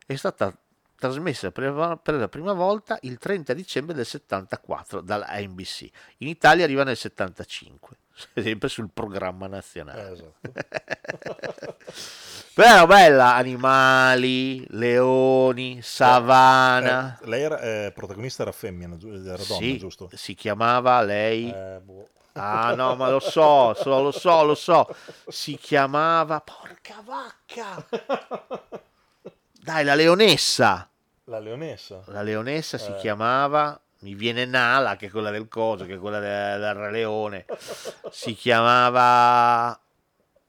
è 0.06 0.16
stata 0.16 0.56
trasmessa 0.98 1.52
per 1.52 1.74
la 1.74 2.28
prima 2.28 2.54
volta 2.54 2.98
il 3.02 3.18
30 3.18 3.54
dicembre 3.54 3.94
del 3.94 4.06
74 4.06 5.02
dalla 5.02 5.28
NBC 5.32 5.90
in 6.18 6.28
Italia 6.28 6.64
arriva 6.64 6.84
nel 6.84 6.98
75 6.98 7.98
sempre 8.36 8.68
sul 8.70 8.90
programma 8.94 9.48
nazionale 9.48 10.08
Eh, 10.10 10.12
esatto. 10.12 11.76
però 12.54 12.86
bella 12.88 13.36
animali 13.36 14.66
leoni 14.72 15.82
savana 15.82 17.18
Eh, 17.22 17.28
lei 17.28 17.42
era, 17.44 17.60
eh, 17.60 17.92
protagonista 17.94 18.42
era 18.44 18.52
femmina, 18.52 18.96
era 19.00 19.44
donna, 19.44 19.44
Sì, 19.44 19.78
giusto? 19.78 20.10
si 20.14 20.34
chiamava 20.34 21.02
lei 21.02 21.50
Eh, 21.52 21.80
boh. 21.84 22.08
Ah 22.40 22.76
no, 22.76 22.96
ma 22.96 23.10
lo 23.10 23.20
so, 23.20 23.74
so, 23.74 24.00
lo 24.00 24.12
so, 24.12 24.44
lo 24.44 24.54
so. 24.54 24.88
Si 25.28 25.58
chiamava 25.58 26.40
Porca 26.40 27.02
vacca. 27.04 27.84
Dai, 29.60 29.84
la 29.84 29.96
leonessa. 29.96 30.88
La 31.24 31.40
leonessa. 31.40 32.04
La 32.06 32.22
leonessa 32.22 32.78
si 32.78 32.92
Eh. 32.92 32.96
chiamava 32.98 33.82
mi 34.00 34.14
viene 34.16 34.46
Nala, 34.46 34.96
che 34.96 35.08
è 35.08 35.10
quella 35.10 35.32
del 35.32 35.48
coso, 35.48 35.86
che 35.86 35.96
è 35.96 35.98
quella 36.00 36.20
de- 36.20 36.58
del 36.60 36.74
Re 36.74 36.92
Leone. 36.92 37.46
Si 38.12 38.34
chiamava 38.36 39.80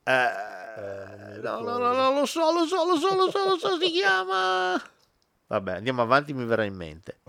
eh, 0.05 1.39
no, 1.43 1.61
no, 1.61 1.77
no, 1.79 1.93
no, 1.93 2.12
lo 2.12 2.25
so, 2.27 2.53
lo 2.53 2.66
so, 2.66 2.85
lo 2.87 2.97
so, 2.97 3.15
lo 3.15 3.31
so, 3.31 3.45
lo 3.49 3.59
so, 3.59 3.79
si 3.79 3.91
chiama 3.91 4.81
Vabbè, 5.49 5.73
andiamo 5.75 6.03
avanti, 6.03 6.33
mi 6.35 6.45
verrà 6.45 6.65
in 6.65 6.75
mente. 6.75 7.20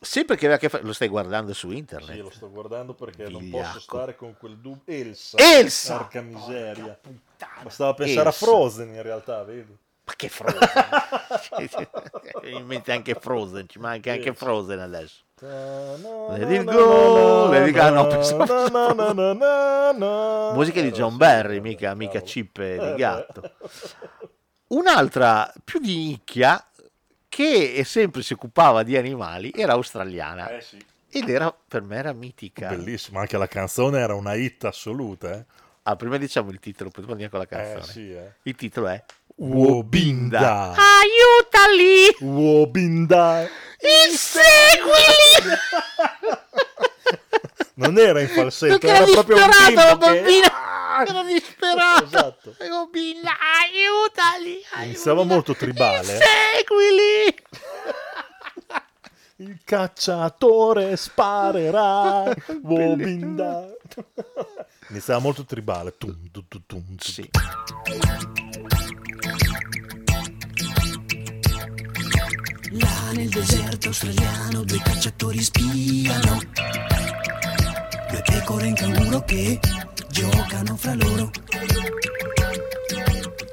Sempre 0.00 0.36
che 0.36 0.44
aveva 0.46 0.58
che 0.58 0.68
fare, 0.68 0.82
lo 0.82 0.92
stai 0.92 1.08
guardando 1.08 1.52
su 1.54 1.70
internet. 1.70 2.14
Sì, 2.16 2.20
lo 2.20 2.30
sto 2.30 2.50
guardando 2.50 2.94
perché 2.94 3.28
non 3.28 3.40
Vigliacco. 3.42 3.66
posso 3.66 3.80
stare 3.80 4.16
con 4.16 4.34
quel 4.38 4.56
dubbio. 4.58 4.82
Elsa! 4.92 5.36
Elsa! 5.38 5.96
Porca 5.98 6.20
miseria! 6.20 6.98
Ma 7.62 7.70
stavo 7.70 7.90
a 7.90 7.94
pensare 7.94 8.26
Elsa. 8.28 8.44
a 8.44 8.46
Frozen 8.48 8.88
in 8.94 9.02
realtà, 9.02 9.42
vedi? 9.44 9.76
Ma 10.06 10.12
che 10.16 10.28
Frozen? 10.28 10.68
in 12.44 12.66
mente 12.66 12.92
anche 12.92 13.14
Frozen, 13.14 13.68
ci 13.68 13.78
manca 13.78 14.12
anche. 14.12 14.34
Frozen 14.34 14.80
adesso. 14.80 15.22
Let 15.40 16.50
it 16.50 16.64
go, 16.64 17.48
let 17.48 17.66
it 17.68 17.74
go. 17.74 17.88
No, 17.90 18.06
pensavo- 18.06 18.44
Musica 20.54 20.80
di 20.80 20.90
John 20.90 21.16
Barry, 21.16 21.60
mica, 21.60 21.94
mica 21.94 22.22
cippe 22.22 22.78
di 22.78 22.94
gatto. 22.96 23.50
Un'altra 24.68 25.52
più 25.62 25.78
di 25.80 25.96
nicchia 25.96 26.62
che 27.28 27.82
sempre 27.84 28.22
si 28.22 28.32
occupava 28.32 28.82
di 28.82 28.96
animali 28.96 29.52
era 29.54 29.72
australiana 29.72 30.48
Eh 30.50 30.60
sì. 30.60 30.84
ed 31.10 31.28
era 31.28 31.52
per 31.52 31.82
me 31.82 31.96
era 31.96 32.12
mitica. 32.12 32.68
Bellissimo, 32.68 33.18
anche 33.18 33.36
la 33.36 33.48
canzone 33.48 33.98
era 34.00 34.14
una 34.14 34.34
hit 34.34 34.64
assoluta, 34.64 35.32
eh. 35.38 35.44
Ah, 35.86 35.96
prima 35.96 36.16
diciamo 36.16 36.50
il 36.50 36.60
titolo, 36.60 36.90
poi 36.90 37.04
andiamo 37.08 37.30
con 37.30 37.40
la 37.40 37.46
canzone. 37.46 37.80
Eh, 37.80 37.86
sì, 37.86 38.12
eh. 38.12 38.32
Il 38.42 38.54
titolo 38.54 38.86
è 38.88 39.04
Wobinda. 39.36 40.74
Aiutali! 40.76 42.16
Wobinda. 42.20 43.48
Inseguili! 43.80 45.58
Non 47.76 47.98
era 47.98 48.20
in 48.20 48.28
falsetto, 48.28 48.86
era 48.86 48.98
era 48.98 49.12
proprio 49.12 49.36
un 49.36 49.50
bimbo 49.50 49.80
che... 49.80 49.96
bambina! 49.96 50.52
Era 51.08 51.22
disperata! 51.24 52.04
Esatto. 52.04 52.54
Billa, 52.88 53.32
aiutali! 53.60 54.60
Iniziava 54.84 55.24
molto 55.24 55.56
tribale. 55.56 56.20
Seguili! 56.20 57.34
Il 59.38 59.58
cacciatore 59.64 60.96
sparerà. 60.96 62.32
Wobinda. 62.62 63.74
Iniziava 64.90 65.20
molto 65.20 65.44
tribale. 65.44 65.96
Tum, 65.98 66.30
tum, 66.30 66.44
tum, 66.46 66.62
tum, 66.66 66.96
tum. 66.96 67.28
Là 72.70 73.12
nel 73.12 73.28
deserto 73.28 73.88
australiano 73.88 74.64
due 74.64 74.80
cacciatori 74.82 75.42
spiano. 75.42 76.40
Due 78.10 78.22
pecore 78.24 78.66
in 78.66 78.74
canguro 78.74 79.24
che 79.24 79.60
giocano 80.10 80.76
fra 80.76 80.94
loro. 80.94 81.30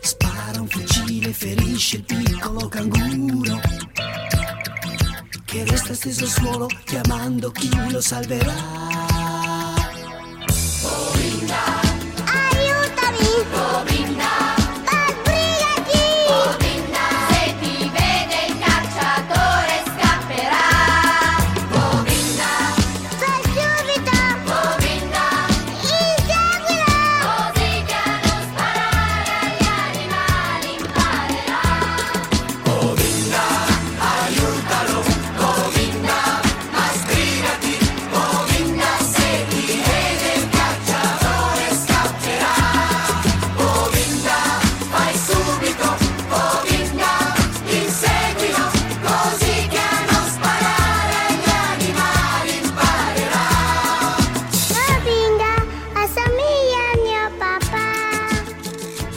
Spara 0.01 0.61
un 0.61 0.67
fucile, 0.67 1.33
ferisce 1.33 1.97
il 1.97 2.03
piccolo 2.03 2.67
canguro 2.67 3.59
Che 5.45 5.63
resta 5.65 5.93
steso 5.93 6.23
al 6.23 6.29
suolo 6.29 6.67
chiamando 6.85 7.51
chi 7.51 7.69
lo 7.89 8.01
salverà 8.01 9.00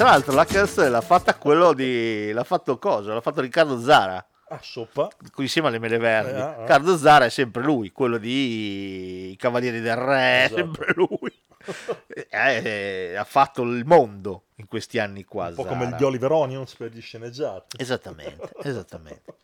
Tra 0.04 0.12
l'altro 0.12 0.34
la 0.34 0.44
canzone 0.44 0.90
l'ha 0.90 1.00
fatta 1.00 1.34
quello 1.34 1.72
di... 1.72 2.30
l'ha 2.30 2.44
fatto 2.44 2.78
cosa? 2.78 3.14
L'ha 3.14 3.22
fatto 3.22 3.40
Riccardo 3.40 3.80
Zara. 3.80 4.22
A 4.48 4.58
soppa. 4.60 5.08
Insieme 5.38 5.68
alle 5.68 5.78
Mele 5.78 5.96
Verdi. 5.96 6.32
Eh, 6.32 6.42
ah, 6.42 6.48
ah. 6.50 6.60
Riccardo 6.60 6.94
Zara 6.98 7.24
è 7.24 7.30
sempre 7.30 7.62
lui, 7.62 7.90
quello 7.90 8.18
di 8.18 9.30
I 9.30 9.36
Cavalieri 9.36 9.80
del 9.80 9.96
Re, 9.96 10.44
Esatto. 10.44 10.56
sempre 10.56 10.92
lui. 10.94 11.32
Eh, 12.06 12.26
eh, 12.28 13.16
ha 13.16 13.24
fatto 13.24 13.62
il 13.62 13.86
mondo 13.86 14.48
in 14.56 14.66
questi 14.68 14.98
anni 14.98 15.24
qua. 15.24 15.46
Un 15.46 15.54
po' 15.54 15.64
come 15.64 15.84
Zara. 15.84 15.96
gli 15.96 16.02
Oliver 16.04 16.32
Onions 16.32 16.74
per 16.74 16.90
gli 16.92 17.00
sceneggiati. 17.00 17.80
Esattamente, 17.80 18.50
esattamente. 18.62 19.36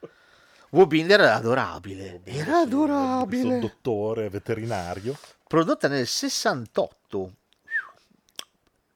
Wobinder 0.72 1.20
era 1.20 1.36
adorabile. 1.36 2.20
Era 2.24 2.44
Questo 2.44 2.52
adorabile. 2.58 3.58
dottore 3.60 4.28
veterinario. 4.28 5.16
Prodotta 5.46 5.88
nel 5.88 6.06
68, 6.06 7.32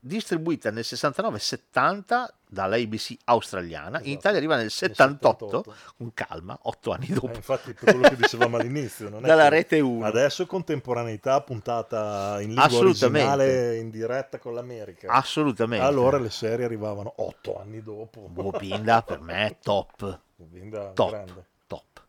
distribuita 0.05 0.71
nel 0.71 0.85
69-70 0.87 2.27
dall'ABC 2.47 3.17
australiana. 3.25 4.01
In 4.03 4.13
Italia 4.13 4.39
arriva 4.39 4.57
nel 4.57 4.71
78, 4.71 5.65
con 5.97 6.13
calma, 6.13 6.57
otto 6.63 6.93
anni 6.93 7.07
dopo. 7.09 7.31
Eh, 7.33 7.37
infatti, 7.37 7.73
per 7.73 7.95
quello 7.95 8.09
che 8.09 8.17
dicevamo 8.17 8.59
all'inizio, 8.59 9.09
Dalla 9.09 9.49
rete 9.49 9.81
1. 9.81 10.05
Adesso 10.05 10.47
contemporaneità 10.47 11.41
puntata 11.41 12.39
in 12.43 12.55
lingua 12.55 12.79
originale 12.79 13.79
in 13.79 13.91
diretta 13.91 14.39
con 14.39 14.55
l'America. 14.55 15.11
Assolutamente. 15.11 15.85
Allora 15.85 16.19
le 16.19 16.31
serie 16.31 16.67
arrivavano 16.67 17.15
otto 17.17 17.59
anni 17.59 17.83
dopo. 17.83 18.29
Bobinda 18.29 19.03
per 19.03 19.21
me 19.21 19.47
è 19.47 19.57
top. 19.61 20.21
Bobinda 20.37 20.91
Top. 20.93 21.11
grande. 21.11 21.47
Top. 21.67 22.03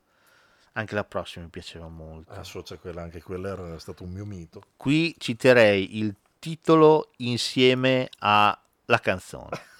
Anche 0.73 0.95
la 0.95 1.05
prossima 1.05 1.45
mi 1.45 1.49
piaceva 1.49 1.87
molto. 1.87 2.33
Associa 2.33 2.75
quella, 2.75 3.01
anche 3.01 3.21
quella 3.21 3.51
era 3.51 3.79
stato 3.79 4.03
un 4.03 4.11
mio 4.11 4.25
mito. 4.25 4.61
Qui 4.75 5.15
citerei 5.17 5.97
il 5.97 6.13
titolo 6.39 7.11
insieme 7.17 8.09
alla 8.19 8.99
canzone. 9.01 9.73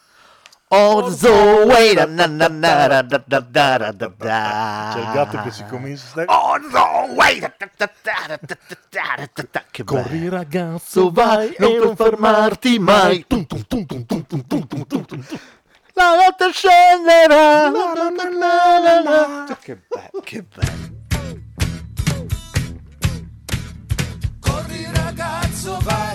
All 0.70 1.16
the 1.16 1.64
way 1.68 1.94
da 1.94 2.06
na 2.06 2.26
na 2.26 2.48
na 2.48 2.88
da 2.88 3.02
da 3.04 3.24
da 3.26 3.40
da 3.40 3.78
da 3.78 3.92
da 3.92 4.08
da. 4.18 4.92
C'è 4.94 5.00
il 5.00 5.12
gatto 5.14 5.42
che 5.44 5.52
si 5.52 5.64
comincia 5.66 6.26
All 6.26 6.60
the 6.60 7.14
way 7.14 7.40
da 7.40 7.54
da 7.58 7.70
da 7.78 7.90
da 8.02 8.26
da 8.28 8.38
da 8.42 8.58
da 8.58 8.78
da 8.90 9.30
da 9.32 9.48
da. 9.52 9.64
Che 9.70 9.84
Corri 9.84 10.18
bello. 10.18 10.36
ragazzo, 10.36 11.12
vai 11.12 11.56
non 11.60 11.72
e 11.72 11.78
non 11.78 11.96
fermarti 11.96 12.80
mai. 12.80 13.26
Tum, 13.28 13.46
tum, 13.46 13.64
tum, 13.68 13.86
tum, 13.86 14.06
tum, 14.06 14.26
tum, 14.26 14.48
tum, 14.48 14.68
tum, 14.68 14.86
tum, 14.86 15.06
tum. 15.06 15.26
La 15.94 16.16
notte 16.16 16.52
scenderà. 16.52 17.70
La, 17.70 17.94
la, 17.94 18.10
la, 18.10 18.30
la, 18.30 18.80
la, 18.80 19.02
la. 19.48 19.58
Che 19.62 19.76
bello, 19.88 20.22
che 20.24 20.44
bello. 20.44 20.94
Corri 24.42 24.88
ragazzo, 24.94 25.78
vai 25.84 26.15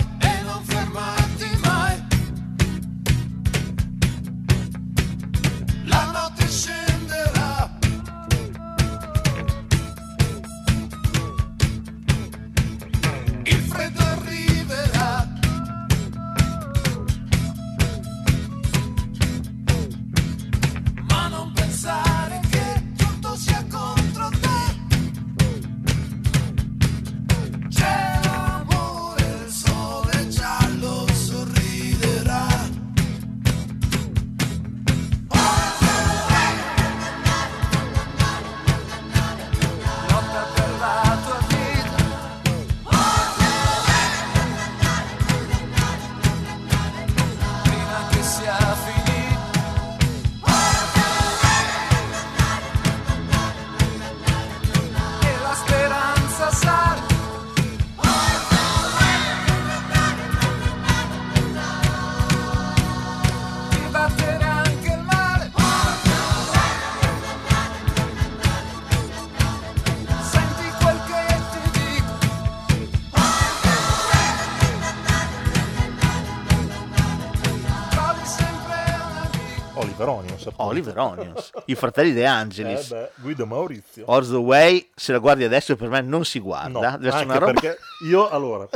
appunto. 80.49 80.71
Oliver 80.71 80.97
Onions, 80.97 81.51
i 81.65 81.75
fratelli 81.75 82.13
De 82.13 82.25
Angelis. 82.25 82.91
Eh 82.91 82.95
beh, 82.95 83.11
Guido 83.21 83.45
Maurizio. 83.45 84.05
Orzo 84.07 84.39
Way, 84.41 84.89
se 84.95 85.11
la 85.11 85.19
guardi 85.19 85.43
adesso 85.43 85.75
per 85.75 85.89
me 85.89 86.01
non 86.01 86.25
si 86.25 86.39
guarda. 86.39 86.97
No, 86.97 87.09
anche 87.11 87.39
roba... 87.39 87.53
perché 87.53 87.77
io 88.05 88.27
allora 88.29 88.67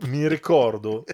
mi 0.00 0.28
ricordo 0.28 1.04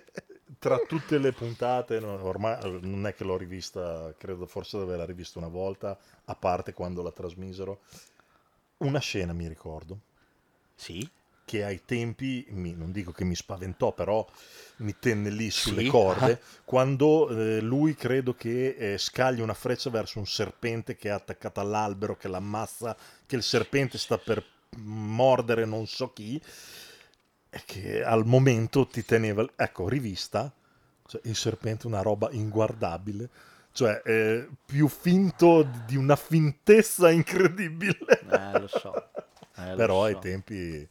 tra 0.58 0.78
tutte 0.78 1.18
le 1.18 1.32
puntate, 1.32 2.00
no, 2.00 2.18
ormai 2.24 2.80
non 2.82 3.06
è 3.06 3.14
che 3.14 3.24
l'ho 3.24 3.36
rivista, 3.36 4.12
credo 4.18 4.46
forse 4.46 4.76
di 4.78 4.82
averla 4.82 5.04
rivista 5.04 5.38
una 5.38 5.48
volta, 5.48 5.96
a 6.24 6.34
parte 6.34 6.72
quando 6.72 7.02
la 7.02 7.12
trasmisero, 7.12 7.80
una 8.78 8.98
scena 8.98 9.32
mi 9.32 9.46
ricordo. 9.46 9.98
Sì. 10.74 11.08
Che 11.44 11.62
ai 11.62 11.84
tempi, 11.84 12.44
mi- 12.50 12.74
non 12.74 12.90
dico 12.90 13.12
che 13.12 13.22
mi 13.22 13.36
spaventò, 13.36 13.92
però 13.92 14.26
mi 14.78 14.94
tenne 14.98 15.30
lì 15.30 15.50
sulle 15.50 15.82
Sì. 15.82 15.86
corde, 15.86 16.40
quando 16.64 17.28
eh, 17.30 17.60
lui 17.60 17.94
credo 17.94 18.34
che 18.34 18.76
eh, 18.78 18.98
scagli 18.98 19.40
una 19.40 19.54
freccia 19.54 19.90
verso 19.90 20.18
un 20.18 20.26
serpente 20.26 20.96
che 20.96 21.08
è 21.08 21.12
attaccato 21.12 21.60
all'albero, 21.60 22.16
che 22.16 22.28
l'ammazza, 22.28 22.96
che 23.26 23.36
il 23.36 23.42
serpente 23.42 23.98
sta 23.98 24.18
per 24.18 24.44
mordere 24.76 25.64
non 25.64 25.86
so 25.86 26.12
chi, 26.12 26.40
e 27.48 27.62
che 27.64 28.02
al 28.02 28.26
momento 28.26 28.86
ti 28.86 29.04
teneva, 29.04 29.46
ecco, 29.56 29.88
rivista, 29.88 30.52
cioè, 31.06 31.20
il 31.24 31.36
serpente 31.36 31.84
è 31.84 31.86
una 31.86 32.02
roba 32.02 32.28
inguardabile, 32.32 33.28
cioè 33.72 34.02
eh, 34.04 34.48
più 34.64 34.88
finto 34.88 35.62
di 35.86 35.96
una 35.96 36.16
fintezza 36.16 37.10
incredibile. 37.10 38.26
Eh, 38.28 38.58
lo 38.58 38.66
so. 38.68 38.92
Eh, 39.56 39.76
lo 39.76 39.76
Però 39.76 40.04
ai 40.04 40.12
so. 40.12 40.18
tempi... 40.18 40.86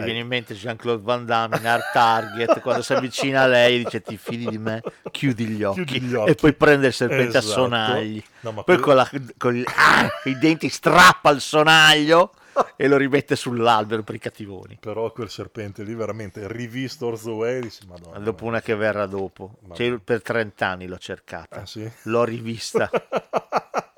Ti 0.00 0.04
viene 0.06 0.20
in 0.20 0.26
mente 0.26 0.54
Jean-Claude 0.54 1.02
Van 1.02 1.24
Damme 1.24 1.56
in 1.58 1.66
Art 1.66 1.92
Target 1.92 2.60
quando 2.60 2.82
si 2.82 2.92
avvicina 2.92 3.42
a 3.42 3.46
lei 3.46 3.82
dice 3.84 4.00
ti 4.00 4.16
fidi 4.16 4.46
di 4.48 4.58
me, 4.58 4.82
chiudi 5.10 5.46
gli 5.46 5.62
occhi, 5.62 5.84
Chiudi 5.84 6.06
gli 6.06 6.14
occhi. 6.14 6.30
e 6.30 6.34
poi 6.34 6.52
prende 6.54 6.86
il 6.88 6.92
serpente 6.92 7.36
a 7.36 7.40
Esatto. 7.40 7.60
sonagli. 7.60 8.22
No, 8.40 8.52
poi 8.52 8.64
que- 8.64 8.78
con, 8.80 8.94
la- 8.96 9.10
con 9.36 9.56
il- 9.56 9.64
ah, 9.66 10.08
i 10.24 10.38
denti 10.38 10.68
strappa 10.68 11.30
il 11.30 11.40
sonaglio 11.40 12.32
e 12.76 12.88
lo 12.88 12.96
rimette 12.96 13.36
sull'albero 13.36 14.02
per 14.02 14.14
i 14.14 14.18
cattivoni. 14.18 14.78
Però 14.80 15.12
quel 15.12 15.30
serpente 15.30 15.82
lì 15.82 15.94
veramente 15.94 16.46
rivisto 16.50 17.06
Orzo 17.06 17.34
Way 17.34 17.60
dici 17.60 17.86
madonna. 17.86 18.18
Dopo 18.18 18.44
una 18.44 18.60
che 18.60 18.74
verrà 18.74 19.06
dopo. 19.06 19.56
Cioè, 19.74 19.86
io 19.86 20.00
per 20.02 20.20
30 20.22 20.66
anni 20.66 20.86
l'ho 20.86 20.98
cercata. 20.98 21.60
Ah, 21.60 21.66
sì? 21.66 21.88
L'ho 22.04 22.24
rivista. 22.24 22.90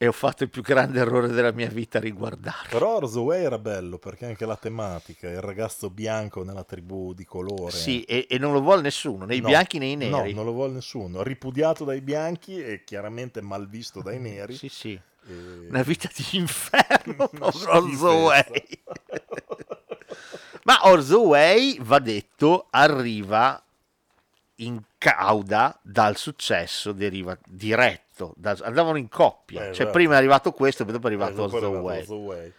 e 0.00 0.06
ho 0.06 0.12
fatto 0.12 0.44
il 0.44 0.48
più 0.48 0.62
grande 0.62 1.00
errore 1.00 1.26
della 1.26 1.50
mia 1.50 1.66
vita 1.68 1.98
a 1.98 2.00
riguardarla. 2.00 2.68
Però 2.70 2.96
Orzo 2.98 3.22
Way 3.22 3.42
era 3.42 3.58
bello 3.58 3.98
perché 3.98 4.26
anche 4.26 4.46
la 4.46 4.56
tematica, 4.56 5.28
il 5.28 5.40
ragazzo 5.40 5.90
bianco 5.90 6.44
nella 6.44 6.62
tribù 6.62 7.12
di 7.14 7.24
colore. 7.24 7.72
Sì, 7.72 8.02
e, 8.04 8.26
e 8.30 8.38
non 8.38 8.52
lo 8.52 8.60
vuole 8.60 8.80
nessuno, 8.82 9.24
né 9.24 9.34
i 9.34 9.40
No, 9.40 9.48
bianchi 9.48 9.78
né 9.78 9.86
i 9.86 9.96
neri. 9.96 10.30
No, 10.30 10.36
non 10.36 10.44
lo 10.44 10.52
vuole 10.52 10.74
nessuno. 10.74 11.22
Ripudiato 11.24 11.84
dai 11.84 12.00
bianchi 12.00 12.62
e 12.62 12.84
chiaramente 12.84 13.40
mal 13.42 13.68
visto 13.68 14.00
dai 14.00 14.20
neri. 14.20 14.54
Sì, 14.56 14.68
sì. 14.68 14.92
E- 14.92 15.66
Una 15.68 15.82
vita 15.82 16.08
di 16.14 16.24
inferno, 16.38 17.28
Una 17.32 17.50
povero 17.50 17.72
Orzo 17.72 17.86
schifezza. 17.88 18.12
Way. 18.14 18.52
Ma 20.62 20.78
Orzo 20.88 21.22
Way, 21.26 21.78
va 21.82 21.98
detto, 21.98 22.66
arriva 22.70 23.60
in 24.60 24.80
cauda 24.98 25.78
dal 25.82 26.16
successo, 26.16 26.92
deriva 26.92 27.36
diretto, 27.46 28.34
dal- 28.36 28.60
andavano 28.62 28.96
in 28.98 29.08
coppia. 29.08 29.60
Eh, 29.60 29.64
cioè 29.64 29.72
esatto. 29.72 29.90
prima 29.90 30.14
è 30.14 30.16
arrivato 30.16 30.52
questo, 30.52 30.84
poi 30.84 30.92
dopo 30.92 31.06
è 31.06 31.10
arrivato 31.10 31.32
Eh, 31.32 31.36
dopo 31.36 31.50
è 31.50 31.54
Orzo 31.54 31.66
arrivato 31.66 31.84
Way. 31.84 31.98
Orzo 32.00 32.16
Way. 32.16 32.52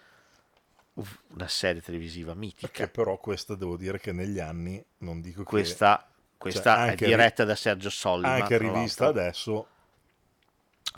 Uff, 0.93 1.17
Una 1.27 1.47
serie 1.47 1.81
televisiva 1.81 2.34
mitica. 2.34 2.67
Che 2.71 2.88
però 2.88 3.17
questa 3.17 3.55
devo 3.55 3.77
dire 3.77 3.99
che 3.99 4.11
negli 4.11 4.39
anni, 4.39 4.84
non 4.99 5.21
dico 5.21 5.43
che... 5.43 5.49
Questa, 5.49 6.05
questa 6.38 6.76
cioè, 6.76 6.91
è 6.91 6.95
diretta 6.95 7.43
ri- 7.43 7.49
da 7.49 7.55
Sergio 7.55 7.89
Sollima. 7.89 8.34
Anche 8.34 8.57
rivista 8.57 9.07
adesso... 9.07 9.67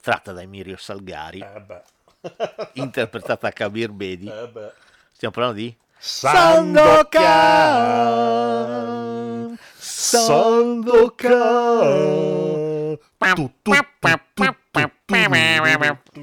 tratta 0.01 0.31
da 0.31 0.41
Emirio 0.41 0.77
Salgari, 0.77 1.39
Eh 1.39 1.81
interpretata 2.73 3.47
da 3.47 3.53
Kabir 3.53 3.91
Bedi. 3.91 4.27
Eh. 4.27 4.51
Stiamo 5.11 5.33
parlando 5.33 5.59
di 5.59 5.75
Sandokan. 5.97 7.09
Sandokan. 9.49 9.59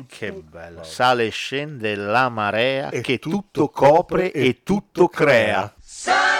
Che 0.08 0.32
bello. 0.32 0.82
Sale 0.82 1.26
e 1.26 1.30
scende 1.30 1.94
la 1.94 2.28
marea 2.28 2.90
che 2.90 3.20
tutto 3.20 3.68
copre 3.68 4.32
e 4.32 4.64
tutto 4.64 5.06
crea. 5.06 5.72
crudele 5.80 6.37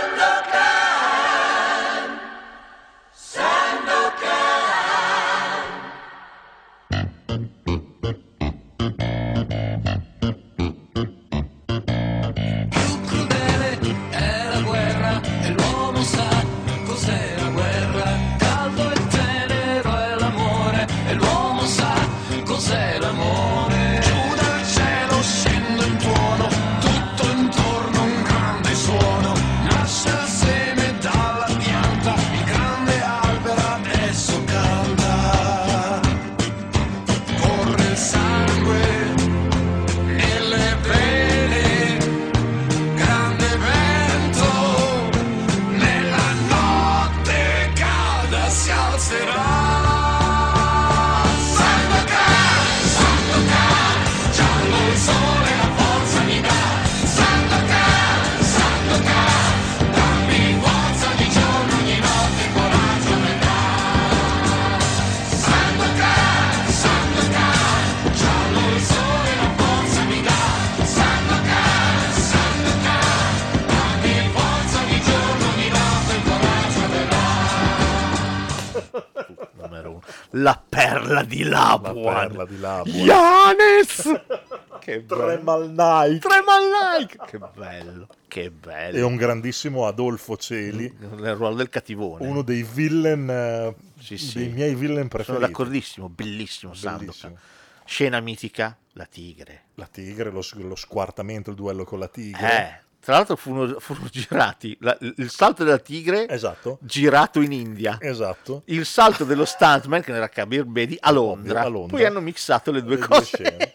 La 80.32 80.62
perla 80.68 81.22
di 81.22 81.42
Labuan. 81.42 82.14
La 82.14 82.26
perla 82.26 82.44
di 82.44 82.58
Labuan. 82.60 82.94
Yanis! 82.96 84.02
che 84.80 85.00
bello. 85.00 85.24
Tremal 85.24 85.68
Nike. 85.70 86.18
Tremal 86.28 86.98
Nike! 86.98 87.18
Che 87.26 87.38
bello, 87.38 88.08
che 88.28 88.50
bello. 88.50 88.96
E 88.98 89.02
un 89.02 89.16
grandissimo 89.16 89.86
Adolfo 89.86 90.36
Celi. 90.36 90.94
Nel 91.16 91.34
ruolo 91.34 91.54
del 91.54 91.70
cattivone. 91.70 92.26
Uno 92.26 92.42
dei 92.42 92.62
villain, 92.62 93.28
eh, 93.30 93.74
Sì, 94.00 94.18
sì. 94.18 94.38
dei 94.38 94.48
miei 94.48 94.74
villain 94.74 94.96
Sono 94.96 95.08
preferiti. 95.08 95.44
d'accordissimo, 95.46 96.08
bellissimo 96.10 96.74
Sandokan. 96.74 97.06
Bellissimo. 97.06 97.38
Scena 97.86 98.20
mitica, 98.20 98.76
la 98.92 99.06
tigre. 99.06 99.62
La 99.76 99.86
tigre, 99.86 100.30
lo, 100.30 100.42
lo 100.56 100.76
squartamento, 100.76 101.48
il 101.48 101.56
duello 101.56 101.84
con 101.84 101.98
la 101.98 102.08
tigre. 102.08 102.84
Tra 103.08 103.16
l'altro 103.16 103.36
furono, 103.36 103.80
furono 103.80 104.06
girati 104.12 104.76
la- 104.80 104.94
il 105.00 105.30
salto 105.30 105.64
della 105.64 105.78
tigre 105.78 106.28
Esatto. 106.28 106.76
girato 106.82 107.40
in 107.40 107.52
India. 107.52 107.96
Esatto. 108.02 108.60
Il 108.66 108.84
salto 108.84 109.24
dello 109.24 109.46
stuntman, 109.46 110.02
che 110.02 110.12
era 110.14 110.28
Kabir 110.28 110.66
Bedi, 110.66 110.94
a 111.00 111.10
Londra. 111.10 111.62
A 111.62 111.68
Londra. 111.68 111.96
Poi 111.96 112.04
hanno 112.04 112.20
mixato 112.20 112.70
le 112.70 112.82
due 112.82 112.96
Le 112.96 113.06
due 113.06 113.06
cose. 113.08 113.24
scene. 113.24 113.72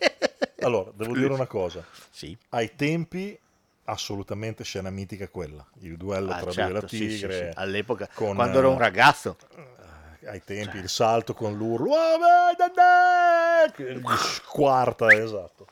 Allora, 0.59 0.91
devo 0.93 1.15
dire 1.15 1.33
una 1.33 1.47
cosa. 1.47 1.83
Sì. 2.11 2.37
Ai 2.49 2.75
tempi, 2.75 3.35
assolutamente 3.85 4.63
scena 4.63 4.91
mitica 4.91 5.27
quella. 5.27 5.65
Il 5.79 5.97
duello 5.97 6.29
Ah, 6.31 6.39
tra 6.41 6.51
certo, 6.51 6.69
lui 6.69 6.77
e 6.77 6.81
la 6.83 6.87
sì, 6.87 6.97
sì, 6.97 7.07
tigre. 7.07 7.49
sì. 7.53 7.59
All'epoca, 7.59 8.07
con, 8.13 8.35
quando 8.35 8.59
ero 8.59 8.69
un 8.69 8.75
eh, 8.75 8.79
ragazzo. 8.79 9.35
ai 10.27 10.43
tempi 10.45 10.77
il 10.77 10.89
salto 10.89 11.33
con 11.33 11.57
l'urlo 11.57 11.89
"Oh, 11.89 12.17
vai, 12.19 12.53
da, 12.55 12.71
da!" 12.71 13.71
che 13.73 13.95
gli 13.95 14.01
squarta 14.15 15.11
esatto 15.11 15.65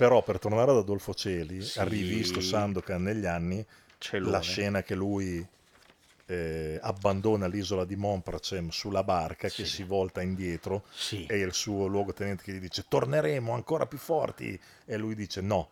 però 0.00 0.22
per 0.22 0.38
tornare 0.38 0.70
ad 0.70 0.78
Adolfo 0.78 1.12
Celi 1.12 1.60
Sì. 1.60 1.78
ha 1.78 1.84
rivisto 1.84 2.40
Sandokan 2.40 3.02
negli 3.02 3.26
anni 3.26 3.62
Celone. 3.98 4.30
la 4.32 4.40
scena 4.40 4.82
che 4.82 4.94
lui 4.94 5.46
eh, 6.24 6.78
abbandona 6.80 7.46
l'isola 7.46 7.84
di 7.84 7.96
Montpracem 7.96 8.70
sulla 8.70 9.04
barca 9.04 9.50
che 9.50 9.66
si 9.66 9.82
volta 9.82 10.22
indietro 10.22 10.84
Sì. 10.90 11.26
e 11.26 11.36
il 11.40 11.52
suo 11.52 11.86
luogotenente 11.86 12.44
che 12.44 12.52
gli 12.54 12.60
dice 12.60 12.86
torneremo 12.88 13.52
ancora 13.52 13.84
più 13.84 13.98
forti 13.98 14.58
e 14.86 14.96
lui 14.96 15.14
dice 15.14 15.42
no 15.42 15.68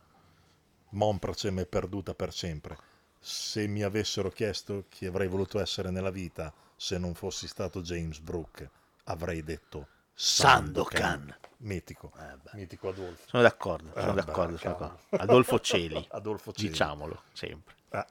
Montpracem 0.90 1.60
è 1.60 1.66
perduta 1.66 2.12
per 2.12 2.34
sempre 2.34 2.76
se 3.18 3.66
mi 3.66 3.82
avessero 3.82 4.28
chiesto 4.30 4.84
chi 4.90 5.06
avrei 5.06 5.28
voluto 5.28 5.58
essere 5.58 5.88
nella 5.90 6.10
vita 6.10 6.52
se 6.76 6.98
non 6.98 7.14
fossi 7.14 7.48
stato 7.48 7.80
James 7.80 8.18
Brooke 8.18 8.68
avrei 9.04 9.42
detto 9.42 9.88
Sandokan. 10.20 11.32
Mitico. 11.58 12.10
Mitico 12.54 12.88
Adolfo. 12.88 13.22
Sono 13.26 13.42
d'accordo, 13.42 13.90
Eh, 13.94 14.00
sono 14.00 14.12
beh, 14.14 14.22
d'accordo, 14.24 14.56
sono 14.58 14.72
cavolo. 14.76 14.98
d'accordo. 15.10 15.24
Adolfo 15.24 15.60
Celi. 15.60 16.06
Adolfo 16.10 16.52
Celi. 16.52 16.68
Diciamolo, 16.68 17.22
sempre. 17.32 17.74
Eh. 17.90 18.04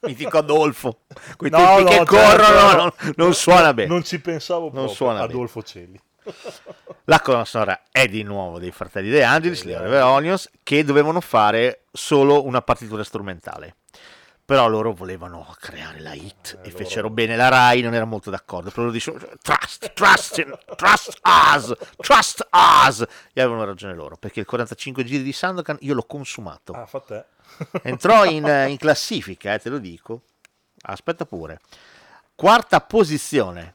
Mitico 0.00 0.38
Adolfo. 0.38 1.00
Quei 1.36 1.50
No, 1.50 1.58
tempi 1.58 1.82
no, 1.82 1.88
che 1.88 1.94
certo, 1.96 2.14
corrono 2.16 2.70
no. 2.72 2.74
non, 2.76 2.92
non 3.16 3.34
suona 3.34 3.74
bene. 3.74 3.88
Non 3.88 4.04
ci 4.04 4.20
pensavo 4.20 4.62
Non 4.64 4.72
proprio. 4.72 4.94
suona 4.94 5.20
bene. 5.20 5.32
Adolfo 5.32 5.62
Celi. 5.62 6.00
La 7.04 7.20
colonna 7.20 7.44
sonora 7.44 7.82
è 7.90 8.06
di 8.08 8.22
nuovo 8.22 8.58
dei 8.58 8.70
fratelli 8.72 9.10
De 9.10 9.22
Angelis, 9.22 9.64
gli 9.64 9.72
Oliver 9.74 10.02
Onions, 10.02 10.50
che 10.62 10.82
dovevano 10.82 11.20
fare 11.20 11.82
solo 11.92 12.44
una 12.46 12.62
partitura 12.62 13.04
strumentale. 13.04 13.76
Però 14.46 14.68
loro 14.68 14.92
volevano 14.92 15.54
creare 15.58 16.00
la 16.00 16.12
hit 16.12 16.58
e 16.62 16.70
fecero 16.70 17.08
bene. 17.08 17.34
La 17.34 17.48
Rai 17.48 17.80
non 17.80 17.94
era 17.94 18.04
molto 18.04 18.28
d'accordo. 18.28 18.68
Però 18.68 18.82
loro 18.82 18.92
dicevano 18.92 19.26
trust, 19.40 19.92
trust, 19.94 20.74
trust 20.76 21.18
us, 21.24 21.72
trust 21.96 22.48
us. 22.52 23.06
E 23.32 23.40
avevano 23.40 23.64
ragione 23.64 23.94
loro, 23.94 24.16
perché 24.16 24.40
il 24.40 24.46
45 24.46 25.02
giri 25.04 25.22
di 25.22 25.32
Sandokan 25.32 25.78
io 25.80 25.94
l'ho 25.94 26.04
consumato. 26.04 26.74
Ah, 26.74 26.84
fa 26.84 27.00
te. 27.00 27.24
Entrò 27.82 28.26
in, 28.26 28.44
in 28.68 28.76
classifica, 28.76 29.54
eh, 29.54 29.58
te 29.58 29.70
lo 29.70 29.78
dico. 29.78 30.22
Aspetta 30.82 31.24
pure. 31.24 31.60
Quarta 32.34 32.80
posizione. 32.80 33.72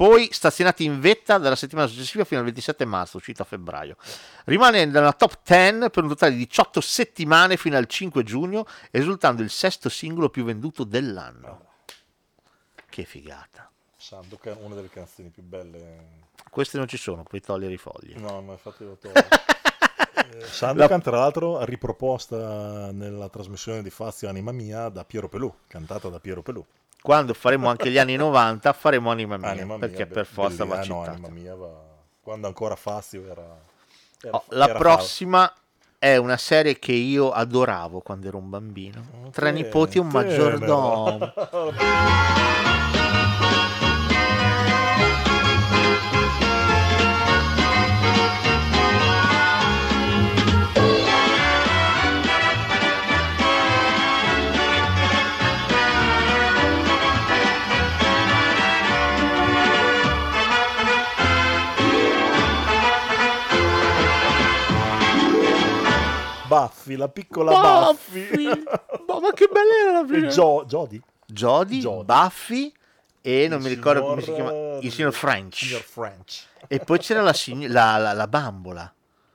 Poi 0.00 0.30
stazionati 0.32 0.84
in 0.84 0.98
vetta 0.98 1.36
dalla 1.36 1.54
settimana 1.54 1.86
successiva 1.86 2.24
fino 2.24 2.40
al 2.40 2.46
27 2.46 2.86
marzo, 2.86 3.18
uscito 3.18 3.42
a 3.42 3.44
febbraio. 3.44 3.96
Rimane 4.46 4.86
nella 4.86 5.12
top 5.12 5.40
10 5.44 5.90
per 5.90 6.04
un 6.04 6.08
totale 6.08 6.32
di 6.32 6.46
18 6.46 6.80
settimane 6.80 7.58
fino 7.58 7.76
al 7.76 7.84
5 7.84 8.22
giugno, 8.22 8.64
risultando 8.92 9.42
il 9.42 9.50
sesto 9.50 9.90
singolo 9.90 10.30
più 10.30 10.44
venduto 10.44 10.84
dell'anno. 10.84 11.66
Che 12.88 13.04
figata. 13.04 13.70
Sandokan, 13.94 14.56
una 14.62 14.74
delle 14.74 14.88
canzoni 14.88 15.28
più 15.28 15.42
belle. 15.42 16.28
Queste 16.48 16.78
non 16.78 16.88
ci 16.88 16.96
sono, 16.96 17.22
puoi 17.24 17.42
togliere 17.42 17.74
i 17.74 17.76
fogli. 17.76 18.14
No, 18.16 18.40
ma 18.40 18.52
infatti 18.52 18.84
lo 18.84 18.96
tolgo. 18.96 19.20
Eh, 20.32 20.44
Sandokan, 20.44 21.00
tra 21.00 21.18
l'altro, 21.18 21.64
riproposta 21.64 22.92
nella 22.92 23.28
trasmissione 23.28 23.82
di 23.82 23.90
Fazio 23.90 24.28
Anima 24.28 24.52
Mia 24.52 24.88
da 24.88 25.04
Piero 25.04 25.28
Pelù, 25.28 25.52
cantata 25.66 26.08
da 26.08 26.20
Piero 26.20 26.42
Pelù. 26.42 26.64
Quando 27.02 27.34
faremo 27.34 27.68
anche 27.68 27.90
gli 27.90 27.98
anni 27.98 28.16
90 28.16 28.72
faremo 28.72 29.10
Anima 29.10 29.36
Mia, 29.36 29.48
Anima 29.48 29.76
Mia, 29.76 29.78
perché 29.78 30.06
be- 30.06 30.14
per 30.14 30.26
forza 30.26 30.64
va 30.64 30.76
no, 30.76 30.82
citata. 30.82 31.10
Anima 31.12 31.28
Mia 31.28 31.54
va... 31.54 31.68
Quando 32.20 32.46
ancora 32.46 32.76
Fazio 32.76 33.24
era... 33.30 33.42
era- 34.22 34.36
Oh, 34.36 34.44
la 34.48 34.68
era 34.68 34.78
prossima 34.78 35.50
è 35.98 36.16
una 36.16 36.36
serie 36.36 36.78
che 36.78 36.92
io 36.92 37.30
adoravo 37.30 38.00
quando 38.00 38.28
ero 38.28 38.36
un 38.38 38.50
bambino. 38.50 39.30
Tre 39.32 39.50
nipoti 39.50 39.96
e 39.96 40.00
un 40.00 40.08
maggiordomo. 40.08 41.32
Buffy, 66.50 66.96
la 66.96 67.08
piccola 67.08 67.52
Buffy! 67.52 68.26
Buffy. 68.28 68.44
ma 69.20 69.32
che 69.32 69.46
bella 69.50 69.74
era 69.82 69.92
la 70.00 70.04
prima. 70.04 70.26
E 70.26 70.30
Jo- 70.30 70.64
Jodie. 70.66 71.00
Jodie, 71.26 71.80
Buffy 72.04 72.72
e 73.20 73.46
non 73.48 73.58
Il 73.58 73.64
mi 73.64 73.68
ricordo 73.74 74.02
come 74.02 74.20
si 74.20 74.32
signor- 74.32 74.50
chiama. 74.50 74.78
Il 74.80 74.92
signor 74.92 75.12
French. 75.12 75.54
Signor 75.64 75.82
French. 75.82 76.46
E 76.66 76.78
poi 76.80 76.98
c'era 76.98 77.22
la, 77.22 77.32
sign- 77.32 77.70
la- 77.70 77.96
la- 77.98 78.12
la 78.12 78.26
bambola. 78.26 78.92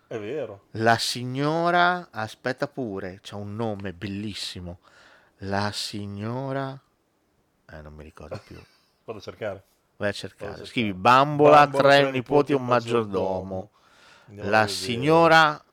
È 0.08 0.20
vero. 0.20 0.66
La 0.72 0.98
signora, 0.98 2.10
aspetta 2.12 2.68
pure, 2.68 3.20
c'ha 3.24 3.36
un 3.38 3.56
nome 3.56 3.94
bellissimo. 3.94 4.80
La 5.40 5.72
signora, 5.74 6.78
eh, 7.72 7.82
non 7.82 7.94
mi 7.94 8.04
ricordo 8.04 8.40
più. 8.46 8.58
Vado 9.06 9.20
a 9.20 9.22
cercare. 9.22 9.64
Vai 9.98 10.10
a 10.10 10.14
cercare. 10.14 10.66
Scrivi 10.66 10.94
bambola, 10.94 11.62
Bambola, 11.68 11.88
tre 11.90 12.02
tre 12.02 12.12
nipoti 12.12 12.52
e 12.52 12.56
un 12.56 12.66
maggiordomo. 12.66 13.70
La 14.36 14.68
signora, 14.68 15.64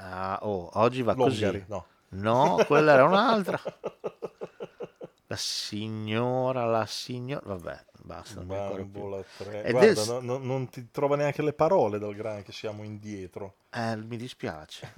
ah, 0.00 0.38
oh, 0.42 0.70
oggi 0.74 1.02
va 1.02 1.14
Longari, 1.14 1.64
così. 1.66 1.70
no. 1.70 1.86
No, 2.10 2.64
quella 2.66 2.94
era 2.94 3.04
un'altra. 3.04 3.60
La 5.30 5.36
signora, 5.36 6.64
la 6.64 6.86
signora, 6.86 7.42
vabbè, 7.44 7.84
basta. 8.00 8.40
Bambola 8.40 9.22
tre. 9.36 9.62
È 9.62 9.72
Guarda, 9.72 9.92
del- 9.92 10.06
no- 10.06 10.20
no- 10.20 10.38
non 10.38 10.70
ti 10.70 10.90
trova 10.90 11.16
neanche 11.16 11.42
le 11.42 11.52
parole 11.52 11.98
dal 11.98 12.14
gran 12.14 12.42
che 12.42 12.50
siamo 12.52 12.82
indietro. 12.82 13.56
Eh, 13.68 13.96
mi 13.96 14.16
dispiace. 14.16 14.90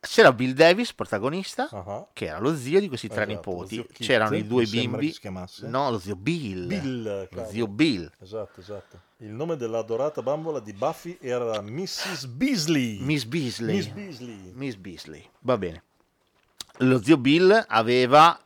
C'era 0.00 0.32
Bill 0.32 0.52
Davis, 0.52 0.94
protagonista, 0.94 1.68
che 2.14 2.24
era 2.26 2.38
lo 2.38 2.56
zio 2.56 2.80
di 2.80 2.88
questi 2.88 3.08
tre 3.08 3.24
Esatto, 3.24 3.50
nipoti. 3.50 3.76
Kit, 3.86 3.98
C'erano 3.98 4.36
i 4.36 4.46
due 4.46 4.64
bimbi. 4.64 5.14
No, 5.62 5.90
lo 5.90 5.98
zio 5.98 6.16
Bill. 6.16 6.66
Bill, 6.66 7.28
Lo 7.30 7.44
zio 7.44 7.66
Bill. 7.66 8.10
Esatto, 8.20 8.60
esatto. 8.60 9.00
Il 9.20 9.30
nome 9.30 9.56
dell'adorata 9.56 10.22
bambola 10.22 10.60
di 10.60 10.72
Buffy 10.72 11.18
era 11.20 11.60
Mrs. 11.60 12.26
Beasley. 12.26 13.00
Miss 13.00 13.24
Beasley. 13.24 13.74
Miss 13.74 13.86
Beasley. 13.88 14.52
Miss 14.54 14.76
Beasley. 14.76 15.28
Va 15.40 15.58
bene. 15.58 15.82
Lo 16.78 17.02
zio 17.02 17.16
Bill 17.16 17.64
aveva. 17.66 18.40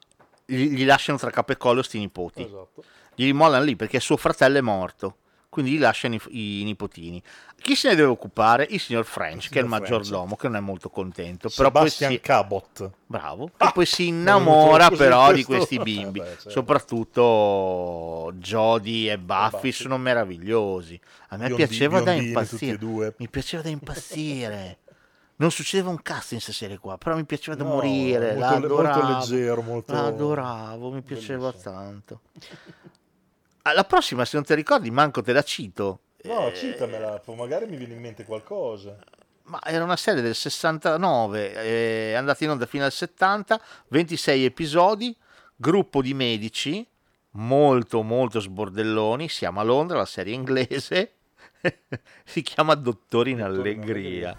Gli, 0.46 0.70
gli 0.70 0.86
lasciano 0.86 1.18
tra 1.18 1.28
capo 1.28 1.52
e 1.52 1.58
collo 1.58 1.82
sti 1.82 1.98
nipoti. 1.98 2.44
Esatto. 2.44 2.84
Gli 3.14 3.30
mollano 3.34 3.64
lì 3.64 3.76
perché 3.76 4.00
suo 4.00 4.16
fratello 4.16 4.56
è 4.56 4.60
morto. 4.62 5.16
Quindi 5.52 5.72
gli 5.72 5.78
lasciano 5.78 6.14
i, 6.14 6.60
i 6.60 6.64
nipotini. 6.64 7.22
Chi 7.60 7.74
se 7.76 7.90
ne 7.90 7.94
deve 7.94 8.08
occupare? 8.08 8.66
Il 8.70 8.80
signor 8.80 9.04
French, 9.04 9.50
che 9.50 9.58
è 9.58 9.62
il 9.62 9.68
French. 9.68 9.82
maggiordomo, 9.90 10.34
che 10.34 10.46
non 10.48 10.56
è 10.56 10.60
molto 10.60 10.88
contento. 10.88 11.50
Però 11.54 11.68
Sebastian 11.68 12.10
si, 12.12 12.20
Cabot. 12.20 12.90
Bravo. 13.04 13.50
E 13.58 13.70
poi 13.74 13.84
si 13.84 14.06
innamora 14.06 14.88
però 14.88 15.30
di 15.30 15.44
questo- 15.44 15.66
questi 15.66 15.78
bimbi. 15.84 16.20
Eh 16.20 16.22
beh, 16.22 16.28
certo. 16.28 16.50
Soprattutto 16.50 18.32
Jodie 18.36 19.12
e 19.12 19.18
Buffy, 19.18 19.50
Buffy. 19.50 19.72
sono 19.72 19.98
meravigliosi. 19.98 20.98
A 21.28 21.36
me 21.36 21.46
Biondi- 21.48 21.66
piaceva 21.66 22.00
da 22.00 22.12
impazzire. 22.12 23.14
Mi 23.18 23.28
piaceva 23.28 23.62
da 23.62 23.68
impazzire. 23.68 24.78
Non 25.36 25.50
succedeva 25.50 25.90
un 25.90 26.00
cazzo 26.00 26.34
in 26.34 26.40
questa 26.40 26.52
serie 26.52 26.78
qua, 26.78 26.96
però 26.96 27.14
mi 27.16 27.24
piaceva 27.24 27.56
da 27.56 27.64
No, 27.64 27.70
morire. 27.74 28.34
molto 28.36 28.68
molto 28.74 29.06
leggero, 29.06 29.60
molto- 29.60 29.92
La 29.92 30.04
adoravo, 30.06 30.90
mi 30.92 31.02
piaceva 31.02 31.52
tanto. 31.52 32.20
Ah, 33.62 33.72
La 33.74 33.84
prossima, 33.84 34.24
se 34.24 34.36
non 34.36 34.44
ti 34.44 34.54
ricordi, 34.54 34.90
manco 34.90 35.22
te 35.22 35.32
la 35.32 35.42
cito. 35.42 36.00
No, 36.24 36.48
Eh, 36.48 36.54
citamela, 36.54 37.20
magari 37.36 37.66
mi 37.66 37.76
viene 37.76 37.94
in 37.94 38.00
mente 38.00 38.24
qualcosa. 38.24 38.96
Ma 39.44 39.60
era 39.64 39.82
una 39.82 39.96
serie 39.96 40.22
del 40.22 40.34
69, 40.36 41.52
è 41.52 42.12
andata 42.14 42.44
in 42.44 42.50
onda 42.50 42.66
fino 42.66 42.84
al 42.84 42.92
70, 42.92 43.60
26 43.88 44.44
episodi, 44.44 45.16
gruppo 45.56 46.00
di 46.00 46.14
medici, 46.14 46.86
molto 47.32 48.02
molto 48.02 48.38
sbordelloni, 48.40 49.28
siamo 49.28 49.58
a 49.60 49.64
Londra, 49.64 49.98
la 49.98 50.04
serie 50.06 50.32
inglese, 50.34 51.14
si 52.24 52.42
chiama 52.42 52.74
Dottori 52.74 53.32
in 53.32 53.42
Allegria. 53.42 54.36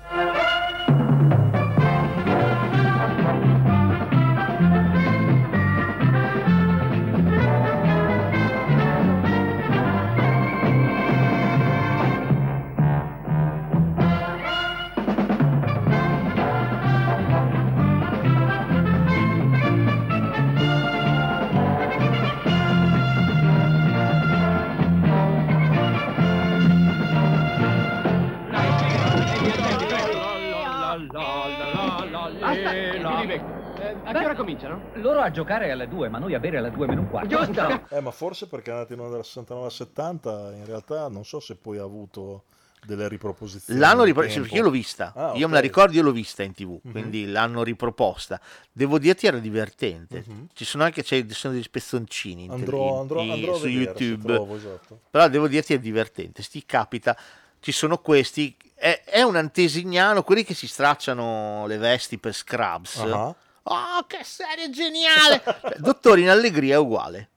Cominciano? 34.57 34.81
Loro 34.95 35.19
a 35.21 35.31
giocare 35.31 35.71
alle 35.71 35.87
2, 35.87 36.09
ma 36.09 36.19
noi 36.19 36.33
a 36.33 36.39
bere 36.39 36.57
alle 36.57 36.71
2 36.71 36.87
meno 36.87 37.01
un 37.01 37.09
quarto. 37.09 37.87
Eh, 37.89 37.99
ma 38.01 38.11
forse 38.11 38.47
perché 38.47 38.69
è 38.69 38.73
andato 38.73 38.93
in 38.93 38.99
onda 38.99 39.15
dal 39.15 39.25
69 39.25 39.65
al 39.65 39.71
70, 39.71 40.53
in 40.55 40.65
realtà 40.65 41.07
non 41.07 41.25
so 41.25 41.39
se 41.39 41.55
poi 41.55 41.77
ha 41.77 41.83
avuto 41.83 42.43
delle 42.85 43.07
riproposizioni. 43.07 43.79
L'hanno 43.79 44.03
riproposta, 44.03 44.41
tempo. 44.41 44.55
io 44.55 44.61
l'ho 44.63 44.69
vista, 44.69 45.13
Ah, 45.15 45.31
io 45.35 45.47
me 45.47 45.53
la 45.53 45.59
ricordo, 45.61 45.95
io 45.95 46.03
l'ho 46.03 46.11
vista 46.11 46.43
in 46.43 46.51
tv, 46.51 46.79
Mhm. 46.83 46.91
quindi 46.91 47.25
l'hanno 47.27 47.63
riproposta. 47.63 48.39
Devo 48.73 48.99
dirti 48.99 49.25
era 49.25 49.37
divertente. 49.37 50.23
Mhm. 50.27 50.47
Ci 50.53 50.65
sono 50.65 50.83
anche 50.83 51.01
c'è- 51.01 51.25
ci 51.25 51.33
sono 51.33 51.53
degli 51.53 51.63
spezzoncini 51.63 52.43
in 52.43 52.51
Andrò- 52.51 52.89
in- 52.95 52.99
andrò- 52.99 53.21
in- 53.21 53.31
andrò 53.31 53.55
su 53.55 53.63
vedere 53.63 53.83
YouTube. 53.83 54.33
trovo, 54.33 54.55
esatto. 54.57 54.99
Però 55.09 55.27
devo 55.29 55.47
dirti 55.47 55.73
è 55.73 55.79
divertente, 55.79 56.43
sti 56.43 56.65
capita, 56.65 57.17
ci 57.61 57.71
sono 57.71 57.99
questi, 57.99 58.53
è, 58.75 59.01
è 59.05 59.21
un 59.21 59.37
antesignano, 59.37 60.21
quelli 60.23 60.43
che 60.43 60.53
si 60.53 60.67
stracciano 60.67 61.65
le 61.67 61.77
vesti 61.77 62.17
per 62.17 62.33
Scrubs. 62.33 62.97
Ah. 62.97 63.33
Oh, 63.63 64.05
che 64.07 64.23
serie 64.23 64.69
geniale! 64.69 65.41
Dottori 65.79 66.21
in 66.23 66.29
Allegria 66.29 66.75
è 66.75 66.77
uguale. 66.79 67.29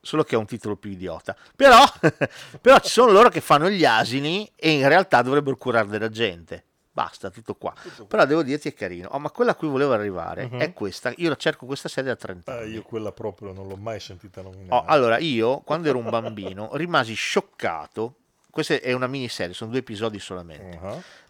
solo 0.00 0.22
che 0.24 0.34
ha 0.34 0.38
un 0.38 0.46
titolo 0.46 0.76
più 0.76 0.90
idiota. 0.90 1.36
Però, 1.56 1.82
però 2.60 2.78
ci 2.80 2.88
sono 2.90 3.10
loro 3.12 3.28
che 3.28 3.40
fanno 3.40 3.68
gli 3.68 3.84
asini 3.84 4.50
e 4.56 4.70
in 4.70 4.88
realtà 4.88 5.22
dovrebbero 5.22 5.56
curare 5.56 5.86
della 5.88 6.08
gente. 6.08 6.64
Basta, 6.92 7.30
tutto 7.30 7.54
qua. 7.54 7.72
Però 8.08 8.24
devo 8.24 8.42
dirti 8.42 8.68
è 8.68 8.74
carino. 8.74 9.08
Oh, 9.12 9.18
ma 9.20 9.30
quella 9.30 9.52
a 9.52 9.54
cui 9.54 9.68
volevo 9.68 9.92
arrivare 9.92 10.48
Mhm. 10.50 10.58
è 10.60 10.72
questa. 10.72 11.12
Io 11.16 11.28
la 11.28 11.36
cerco 11.36 11.64
questa 11.66 11.88
serie 11.88 12.10
da 12.10 12.16
30 12.16 12.58
Eh, 12.58 12.62
anni. 12.62 12.72
io 12.72 12.82
quella 12.82 13.12
proprio 13.12 13.52
non 13.52 13.68
l'ho 13.68 13.76
mai 13.76 14.00
sentita 14.00 14.40
Oh, 14.40 14.44
nominare. 14.44 14.84
allora, 14.88 15.18
io 15.18 15.58
quando 15.60 15.88
ero 15.88 15.98
un 15.98 16.08
bambino 16.10 16.70
rimasi 16.74 17.14
scioccato. 17.14 18.14
Questa 18.58 18.80
è 18.80 18.92
una 18.92 19.06
miniserie, 19.06 19.54
sono 19.54 19.70
due 19.70 19.78
episodi 19.78 20.18
solamente. 20.18 20.80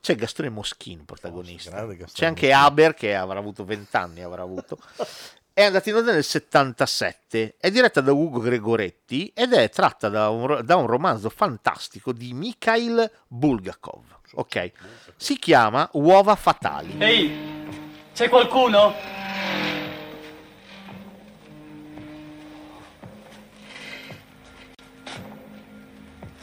C'è 0.00 0.14
Gastone 0.14 0.48
Moschin 0.48 1.04
protagonista. 1.04 1.68
grande 1.68 1.96
Gastone 1.96 2.18
C'è 2.18 2.24
anche 2.24 2.52
Haber 2.54 2.94
che 2.94 3.14
avrà 3.14 3.38
avuto 3.38 3.66
20 3.66 3.96
anni, 3.96 4.22
avrà 4.22 4.40
avuto. 4.40 4.78
È 5.52 5.64
andata 5.64 5.90
in 5.90 5.96
onda 5.96 6.12
nel 6.12 6.24
77, 6.24 7.56
è 7.58 7.70
diretta 7.72 8.00
da 8.00 8.12
Ugo 8.12 8.38
Gregoretti 8.38 9.32
ed 9.34 9.52
è 9.52 9.68
tratta 9.70 10.08
da 10.08 10.28
un, 10.28 10.60
da 10.64 10.76
un 10.76 10.86
romanzo 10.86 11.28
fantastico 11.30 12.12
di 12.12 12.32
Mikhail 12.32 13.10
Bulgakov. 13.26 14.04
Ok, 14.34 14.70
si 15.16 15.36
chiama 15.36 15.86
Uova 15.94 16.36
Fatali. 16.36 16.96
Ehi, 16.96 17.32
c'è 18.14 18.28
qualcuno? 18.28 18.94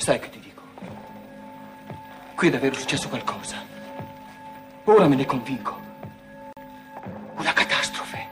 Dico? 0.06 0.35
Qui 2.36 2.50
è 2.50 2.52
davvero 2.52 2.76
successo 2.76 3.08
qualcosa. 3.08 3.56
Ora 4.84 5.08
me 5.08 5.16
ne 5.16 5.26
convinco. 5.26 5.80
Una 7.38 7.54
catastrofe. 7.54 8.28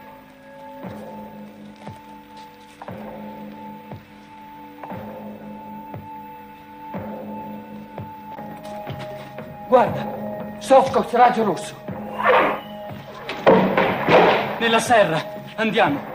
Guarda, 9.70 10.58
Sofcox 10.60 11.12
raggio 11.14 11.44
rosso. 11.46 11.82
Nella 14.60 14.80
serra. 14.80 15.23
Andiamo. 15.56 16.13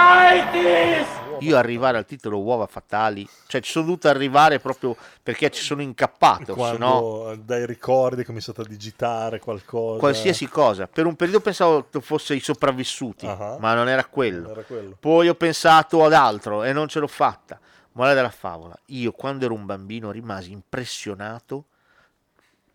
Olaitis! 0.00 1.18
Io 1.40 1.56
arrivare 1.56 1.96
al 1.96 2.04
titolo 2.04 2.38
Uova 2.38 2.66
Fatali, 2.66 3.26
cioè 3.46 3.62
ci 3.62 3.70
sono 3.70 3.86
dovuto 3.86 4.08
arrivare 4.08 4.58
proprio 4.58 4.94
perché 5.22 5.50
ci 5.50 5.62
sono 5.62 5.80
incappato, 5.80 6.54
se 6.54 6.76
no 6.76 7.00
Quando 7.00 7.42
dai 7.42 7.64
ricordi 7.64 8.20
ho 8.20 8.24
cominciato 8.24 8.60
a 8.60 8.64
digitare 8.66 9.38
qualcosa. 9.38 9.98
qualsiasi 9.98 10.48
cosa. 10.48 10.86
Per 10.86 11.06
un 11.06 11.16
periodo 11.16 11.40
pensavo 11.40 11.86
che 11.88 12.00
fosse 12.02 12.34
i 12.34 12.40
sopravvissuti, 12.40 13.26
ma 13.26 13.74
non 13.74 13.88
era 13.88 14.04
quello. 14.04 14.42
Non 14.42 14.50
era 14.50 14.62
quello. 14.62 14.96
Poi 15.00 15.28
ho 15.28 15.34
pensato 15.34 16.04
ad 16.04 16.12
altro 16.12 16.62
e 16.62 16.74
non 16.74 16.88
ce 16.88 16.98
l'ho 16.98 17.06
fatta. 17.06 17.58
Morale 17.92 18.14
della 18.14 18.30
favola, 18.30 18.78
io 18.86 19.12
quando 19.12 19.46
ero 19.46 19.54
un 19.54 19.64
bambino 19.64 20.10
rimasi 20.10 20.52
impressionato. 20.52 21.64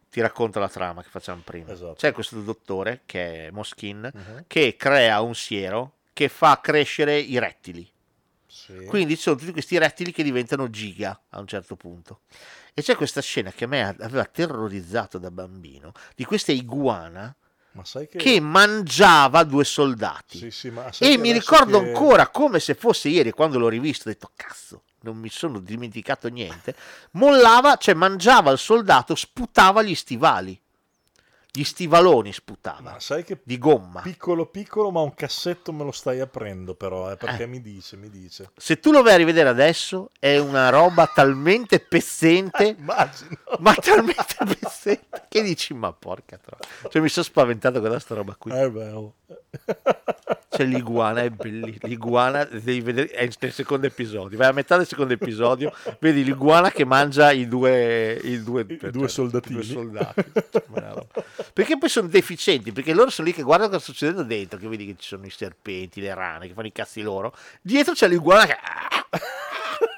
Ti 0.10 0.22
racconto 0.22 0.60
la 0.60 0.70
trama 0.70 1.04
che 1.04 1.10
facciamo 1.10 1.42
prima. 1.44 1.74
C'è 1.96 2.14
questo 2.14 2.40
dottore 2.40 3.02
che 3.06 3.48
è 3.48 3.52
Moschin 3.52 4.10
che 4.48 4.76
crea 4.78 5.20
un 5.20 5.36
siero 5.36 5.95
che 6.16 6.30
fa 6.30 6.62
crescere 6.62 7.20
i 7.20 7.38
rettili. 7.40 7.92
Quindi 8.88 9.18
ci 9.18 9.22
sono 9.24 9.36
tutti 9.36 9.52
questi 9.52 9.78
rettili 9.78 10.14
che 10.14 10.24
diventano 10.24 10.70
giga 10.70 11.20
a 11.32 11.40
un 11.42 11.46
certo 11.46 11.76
punto. 11.76 12.22
E 12.74 12.82
c'è 12.82 12.96
questa 12.96 13.22
scena 13.22 13.52
che 13.52 13.66
a 13.66 13.68
me 13.68 13.86
aveva 14.00 14.24
terrorizzato 14.24 15.18
da 15.18 15.30
bambino 15.30 15.92
di 16.16 16.24
questa 16.24 16.54
iguana 16.54 17.36
Ma 17.74 17.84
che... 17.84 18.08
che 18.08 18.40
mangiava 18.40 19.44
due 19.44 19.66
soldati. 19.66 20.38
Sì, 20.38 20.52
sì, 20.52 20.72
E 21.00 21.18
mi 21.18 21.34
ricordo 21.34 21.82
che- 21.82 21.88
ancora 21.88 22.30
come 22.30 22.62
se 22.62 22.76
fosse 22.76 23.10
ieri 23.10 23.32
quando 23.32 23.60
l'ho 23.60 23.68
rivisto, 23.68 24.08
ho 24.08 24.12
detto 24.14 24.32
cazzo, 24.38 24.84
non 25.02 25.18
mi 25.18 25.30
sono 25.30 25.60
dimenticato 25.60 26.30
niente. 26.30 26.76
Mollava, 27.12 27.76
cioè 27.76 27.94
mangiava 27.94 28.52
il 28.52 28.58
soldato, 28.58 29.16
sputava 29.16 29.84
gli 29.84 29.96
stivali. 29.96 30.58
Gli 31.56 31.64
stivaloni 31.64 32.34
sputava. 32.34 33.00
sai 33.00 33.24
che 33.24 33.40
di 33.44 33.58
gomma. 33.58 34.02
Piccolo 34.02 34.46
piccolo, 34.48 34.92
ma 34.92 35.02
un 35.02 35.14
cassetto 35.14 35.72
me 35.72 35.84
lo 35.84 35.92
stai 35.92 36.20
aprendo 36.20 36.76
però, 36.76 37.12
eh, 37.12 37.16
perché 37.16 37.44
Eh. 37.44 37.48
mi 37.48 37.62
dice, 37.62 37.96
mi 37.96 38.10
dice. 38.10 38.52
Se 38.58 38.80
tu 38.80 38.92
lo 38.92 39.02
vai 39.02 39.14
a 39.14 39.18
rivedere 39.18 39.48
adesso, 39.50 40.10
è 40.20 40.38
una 40.38 40.70
roba 40.70 41.08
talmente 41.14 41.80
pezzente, 41.80 42.76
ma 43.60 43.74
talmente 43.76 44.36
pezzente, 44.60 45.24
che 45.30 45.42
dici, 45.42 45.74
ma 45.74 45.94
porca 45.94 46.38
troia. 46.38 46.90
Cioè 46.90 47.02
mi 47.02 47.10
sono 47.10 47.26
spaventato 47.26 47.80
con 47.80 47.90
questa 47.90 48.16
roba 48.16 48.36
qui. 48.36 48.52
Eh 48.52 48.70
beh, 48.70 48.90
oh. 48.92 49.14
Cioè 50.56 50.66
l'iguana 50.66 51.22
è 51.22 51.30
bellissima, 51.32 51.88
l'iguana 51.90 52.46
devi 52.46 52.80
vedere, 52.80 53.10
è 53.10 53.28
nel 53.42 53.52
secondo 53.52 53.88
episodio, 53.88 54.38
vai 54.38 54.48
a 54.48 54.52
metà 54.54 54.78
del 54.78 54.88
secondo 54.88 55.12
episodio, 55.12 55.74
vedi 56.00 56.24
l'iguana 56.24 56.72
che 56.72 56.86
mangia 56.86 57.32
i 57.34 57.46
due, 57.46 58.14
i 58.24 58.42
due, 58.42 58.66
cioè, 58.80 58.90
due 58.90 59.10
soldatini. 59.10 59.56
i 59.56 59.58
due 59.58 59.66
soldati. 59.74 60.24
Perché 61.54 61.78
poi 61.78 61.90
sono 61.90 62.08
deficienti, 62.08 62.72
perché 62.72 62.94
loro 62.94 63.10
sono 63.10 63.28
lì 63.28 63.34
che 63.34 63.42
guardano 63.44 63.70
cosa 63.70 63.82
sta 63.82 63.92
succedendo 63.92 64.24
dentro, 64.24 64.58
che 64.60 64.68
vedi 64.68 64.86
che 64.86 64.96
ci 65.00 65.08
sono 65.08 65.26
i 65.26 65.30
serpenti, 65.30 66.02
le 66.02 66.14
rane, 66.14 66.48
che 66.48 66.54
fanno 66.54 66.68
i 66.68 66.72
cazzi 66.72 67.02
loro, 67.02 67.36
dietro 67.62 67.94
c'è 67.94 68.08
l'iguana 68.08 68.46
che 68.46 68.58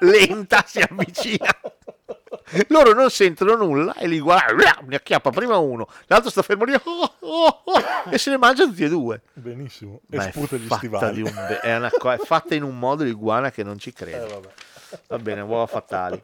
lenta 0.00 0.64
si 0.66 0.80
avvicina. 0.80 1.48
Loro 2.68 2.94
non 2.94 3.10
sentono 3.10 3.56
nulla 3.56 3.94
e 3.94 4.06
l'iguana 4.06 4.76
ne 4.86 4.96
acchiappa 4.96 5.30
prima 5.30 5.58
uno, 5.58 5.86
l'altro 6.06 6.30
sta 6.30 6.40
fermo 6.42 6.64
lì 6.64 6.72
oh, 6.74 7.14
oh, 7.20 7.62
oh, 7.64 7.82
e 8.10 8.16
se 8.16 8.30
ne 8.30 8.38
mangia 8.38 8.64
tutti 8.64 8.84
e 8.84 8.88
due. 8.88 9.20
Benissimo. 9.34 10.00
E 10.10 10.16
Ma 10.16 10.26
è 10.28 10.30
sputa 10.30 10.56
gli 10.56 10.66
stivali. 10.70 11.20
un 11.22 11.32
be- 11.34 11.60
è, 11.60 11.76
una 11.76 11.90
co- 11.90 12.10
è 12.12 12.18
fatta 12.18 12.54
in 12.54 12.62
un 12.62 12.78
modo 12.78 13.04
l'iguana 13.04 13.50
che 13.50 13.62
non 13.62 13.78
ci 13.78 13.90
Eh, 13.90 13.92
credo. 13.92 14.26
vabbè. 14.26 14.48
Va 15.08 15.18
bene, 15.18 15.42
uova 15.42 15.66
fatali. 15.66 16.22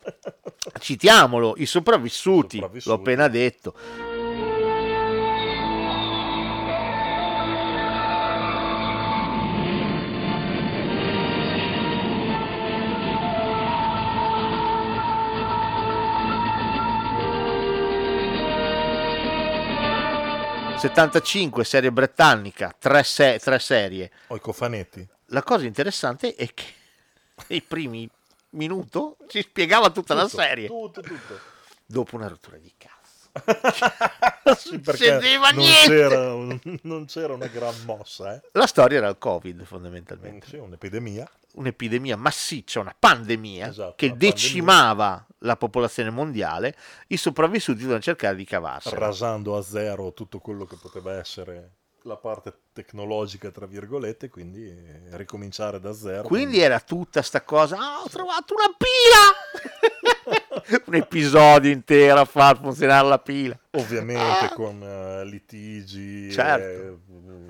Citiamolo, 0.79 1.55
i 1.59 1.67
sopravvissuti, 1.67 2.57
sopravvissuti. 2.57 2.89
l'ho 2.89 2.95
appena 3.01 3.29
detto. 3.29 3.75
...75 20.89 21.63
serie 21.63 21.91
britannica, 21.91 22.75
tre, 22.79 23.03
se- 23.05 23.39
tre 23.43 23.59
serie. 23.59 24.11
Ho 24.29 24.37
i 24.37 24.41
cofanetti. 24.41 25.07
La 25.29 25.43
cosa 25.43 25.65
interessante 25.65 26.35
è 26.35 26.53
che 26.53 26.65
nei 27.49 27.63
primi 27.63 28.09
minuti 28.51 29.01
ci 29.29 29.41
spiegava 29.41 29.89
tutta 29.91 30.13
la 30.15 30.25
Tutto, 30.27 30.43
serie. 30.43 30.67
Tutto, 30.67 31.01
tutto. 31.01 31.39
Dopo 31.87 32.17
una 32.17 32.29
rottura 32.29 32.59
di 32.59 32.73
cazzo. 32.77 32.93
Sì, 34.57 34.79
non 34.85 35.55
niente. 35.55 35.87
c'era, 35.89 36.35
un- 36.35 36.61
non 36.83 37.07
c'era 37.07 37.33
una 37.33 37.47
gran 37.47 37.75
mossa, 37.87 38.35
eh. 38.35 38.43
La 38.53 38.67
storia 38.67 38.99
era 38.99 39.09
il 39.09 39.17
Covid 39.19 39.65
fondamentalmente. 39.65 40.47
Sì, 40.47 40.57
un'epidemia. 40.57 41.29
Un'epidemia 41.55 42.17
massiccia, 42.19 42.81
una 42.81 42.95
pandemia 42.97 43.69
Esatto, 43.69 43.95
che 43.97 44.07
una 44.09 44.17
decimava 44.17 45.27
la 45.45 45.57
popolazione 45.57 46.11
mondiale. 46.11 46.75
I 47.09 47.17
sopravvissuti 47.17 47.79
dovevano 47.79 48.03
cercare 48.03 48.37
di 48.37 48.45
cavarsela. 48.45 48.99
rasando 48.99 49.57
a 49.57 49.63
zero 49.63 50.13
tutto 50.13 50.39
quello 50.39 50.65
che 50.65 50.77
poteva 50.81 51.19
essere 51.19 51.71
la 52.07 52.17
parte 52.17 52.53
tecnologica, 52.75 53.51
tra 53.51 53.65
virgolette, 53.65 54.29
quindi 54.29 54.69
eh, 54.69 55.17
ricominciare 55.17 55.81
da 55.81 55.95
zero. 55.95 56.29
Quindi 56.29 56.61
era 56.61 56.79
tutta 56.81 57.23
sta 57.23 57.41
cosa. 57.43 57.79
Ah, 57.79 58.03
ho 58.03 58.09
trovato 58.11 58.55
una 58.55 58.75
pila! 58.77 59.33
Un 60.87 60.95
episodio 60.95 61.71
intero 61.71 62.21
a 62.21 62.25
far 62.25 62.59
funzionare 62.59 63.07
la 63.09 63.19
pila. 63.19 63.59
Ovviamente 63.73 64.51
con 64.55 64.83
eh, 64.83 65.25
litigi. 65.25 66.31
Certo. 66.31 66.65
eh, 66.65 66.97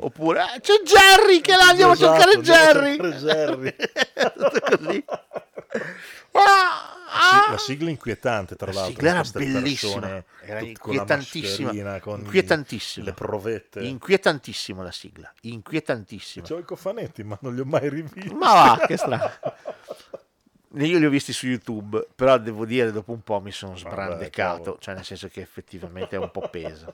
Oppure 0.00 0.40
"Ah, 0.40 0.58
c'è 0.60 0.74
Jerry 0.84 1.40
che 1.40 1.54
là 1.56 1.68
andiamo 1.68 1.92
Esatto, 1.92 2.12
a 2.12 2.16
cercare 2.18 2.36
andiamo 2.36 2.62
a 2.62 2.72
Jerry. 2.72 2.96
cercare 3.20 3.74
Jerry. 4.78 5.04
Così. 5.80 7.44
Sì, 7.44 7.50
la 7.50 7.58
sigla 7.58 7.90
inquietante, 7.90 8.56
tra 8.56 8.72
La 8.72 8.80
l'altro. 8.80 8.94
sigla 8.94 9.10
era 9.10 9.22
bellissima, 9.32 10.06
era 10.40 10.58
con 10.58 10.62
la 10.62 10.68
inquietantissima, 10.68 12.00
con 12.00 12.18
inquietantissima. 12.20 13.04
le 13.06 13.12
provette. 13.12 13.80
Inquietantissima 13.84 14.82
la 14.82 14.90
sigla, 14.90 15.32
inquietantissima. 15.42 16.46
C'ho 16.46 16.58
i 16.58 16.64
cofanetti, 16.64 17.22
ma 17.22 17.38
non 17.42 17.54
li 17.54 17.60
ho 17.60 17.64
mai 17.64 17.88
rivisti. 17.88 18.34
Ma 18.34 18.52
va, 18.76 18.84
che 18.86 18.96
strano. 18.96 19.30
Io 20.76 20.98
li 20.98 21.06
ho 21.06 21.10
visti 21.10 21.32
su 21.32 21.46
YouTube, 21.46 22.04
però 22.16 22.36
devo 22.38 22.64
dire 22.66 22.90
dopo 22.90 23.12
un 23.12 23.22
po' 23.22 23.40
mi 23.40 23.52
sono 23.52 23.76
sbrandecato, 23.76 24.58
cavolo. 24.62 24.78
cioè 24.80 24.94
nel 24.94 25.04
senso 25.04 25.28
che 25.28 25.40
effettivamente 25.40 26.16
è 26.16 26.18
un 26.18 26.30
po' 26.32 26.48
pesa. 26.48 26.92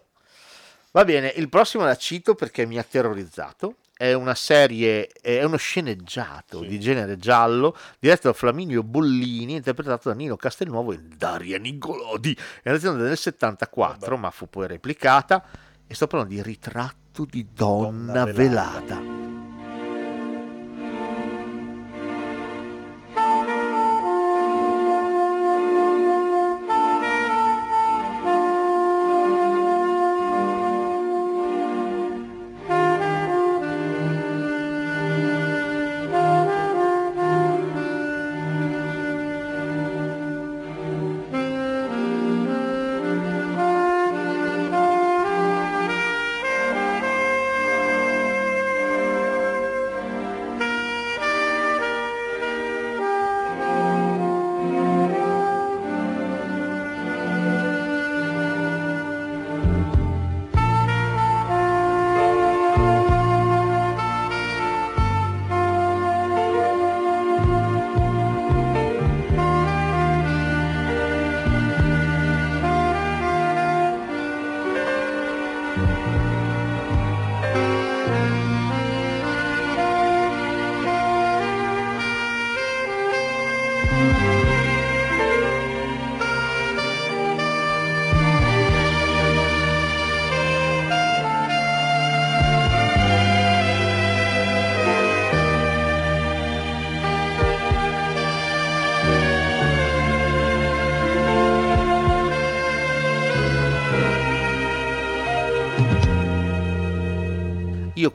Va 0.91 1.05
bene, 1.05 1.33
il 1.36 1.49
prossimo 1.49 1.84
la 1.84 1.97
cito 1.97 2.34
perché 2.34 2.67
mi 2.67 2.76
ha 2.78 2.83
terrorizzato. 2.83 3.76
È 4.00 4.14
una 4.14 4.34
serie, 4.34 5.08
è 5.08 5.44
uno 5.44 5.58
sceneggiato 5.58 6.60
di 6.60 6.80
genere 6.80 7.18
giallo, 7.18 7.76
diretto 7.98 8.28
da 8.28 8.32
Flaminio 8.32 8.82
Bollini, 8.82 9.56
interpretato 9.56 10.08
da 10.08 10.14
Nino 10.14 10.36
Castelnuovo 10.36 10.92
e 10.92 11.00
Daria 11.18 11.58
Nigolodi. 11.58 12.34
È 12.62 12.70
nata 12.70 12.92
nel 12.92 13.18
74, 13.18 14.16
ma 14.16 14.30
fu 14.30 14.48
poi 14.48 14.68
replicata. 14.68 15.44
E 15.86 15.94
sto 15.94 16.06
parlando 16.06 16.34
di 16.34 16.40
ritratto 16.40 17.26
di 17.26 17.48
donna, 17.52 18.24
velata. 18.24 19.02
Io 19.02 19.09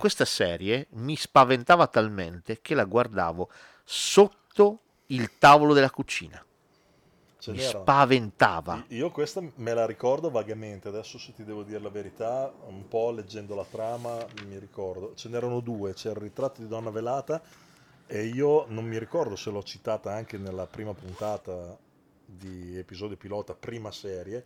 questa 0.06 0.25
serie 0.25 0.85
mi 0.92 1.16
spaventava 1.16 1.88
talmente 1.88 2.61
che 2.61 2.75
la 2.75 2.84
guardavo 2.84 3.50
sotto 3.84 4.82
il 5.08 5.40
tavolo 5.40 5.74
della 5.74 5.90
cucina. 5.90 6.45
Ce 7.40 7.50
mi 7.50 7.58
n'era. 7.58 7.80
spaventava. 7.80 8.85
Io 8.90 9.09
questa 9.09 9.42
me 9.56 9.74
la 9.74 9.88
ricordo 9.88 10.30
vagamente, 10.30 10.90
adesso 10.90 11.17
se 11.17 11.34
ti 11.34 11.43
devo 11.43 11.64
dire 11.64 11.80
la 11.80 11.90
verità, 11.90 12.53
un 12.67 12.88
po' 12.88 13.09
leggendo 13.09 13.56
la 13.56 13.66
trama 13.67 14.24
mi 14.45 14.59
ricordo. 14.59 15.16
Ce 15.16 15.27
n'erano 15.27 15.59
due, 15.59 15.93
c'è 15.93 16.11
il 16.11 16.17
ritratto 16.17 16.61
di 16.61 16.67
Donna 16.67 16.92
Velata 16.92 17.42
e 18.06 18.25
io 18.25 18.66
non 18.67 18.85
mi 18.85 19.00
ricordo 19.00 19.35
se 19.35 19.50
l'ho 19.50 19.64
citata 19.64 20.14
anche 20.14 20.38
nella 20.38 20.67
prima 20.67 20.93
puntata 20.93 21.75
di 22.24 22.77
episodio 22.77 23.17
pilota, 23.17 23.56
prima 23.56 23.90
serie, 23.90 24.45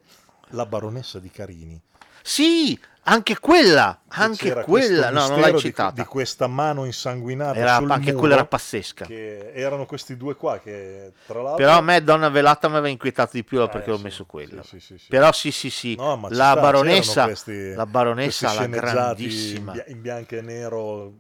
la 0.52 0.66
baronessa 0.66 1.20
di 1.20 1.30
Carini. 1.30 1.82
Sì, 2.22 2.80
anche 3.04 3.40
quella, 3.40 4.02
anche 4.10 4.54
quella, 4.62 5.10
no, 5.10 5.28
non 5.28 5.40
l'hai 5.40 5.54
di- 5.54 5.60
citata. 5.60 5.94
Di, 6.02 6.06
questa 6.08 6.46
mano 6.48 6.86
insanguinata 6.86 7.58
Era- 7.58 7.76
anche 7.78 8.14
quella 8.14 8.36
era 8.36 8.46
pazzesca. 8.46 9.06
Che 9.06 9.52
erano 9.54 9.86
questi 9.88 10.16
due 10.16 10.36
qua 10.36 10.60
che 10.60 11.14
tra 11.26 11.36
l'altro 11.42 11.56
Però 11.58 11.78
a 11.78 11.82
me 11.82 12.04
Donna 12.04 12.30
Velata 12.30 12.68
mi 12.68 12.76
aveva 12.76 12.90
inquietato 12.90 13.32
di 13.34 13.44
più 13.44 13.62
Eh, 13.62 13.70
perché 13.70 13.90
ho 13.92 13.98
sì, 13.98 14.04
messo 14.04 14.26
quella. 14.26 14.62
sì, 14.64 14.80
sì. 14.80 14.96
Però 15.08 15.32
sì, 15.32 15.52
sì, 15.52 15.70
sì. 15.72 15.96
No, 15.96 16.20
la 16.30 16.34
sta, 16.36 16.56
baronessa, 16.62 17.24
questi- 17.26 17.74
la 17.74 17.86
baronessa, 17.88 18.48
la 18.48 18.52
sceneggiati 18.54 18.92
grandissima. 18.92 19.72
in 19.72 19.72
bia- 19.72 19.86
in 19.88 20.02
bianco 20.02 20.36
e 20.36 20.42
nero 20.42 21.14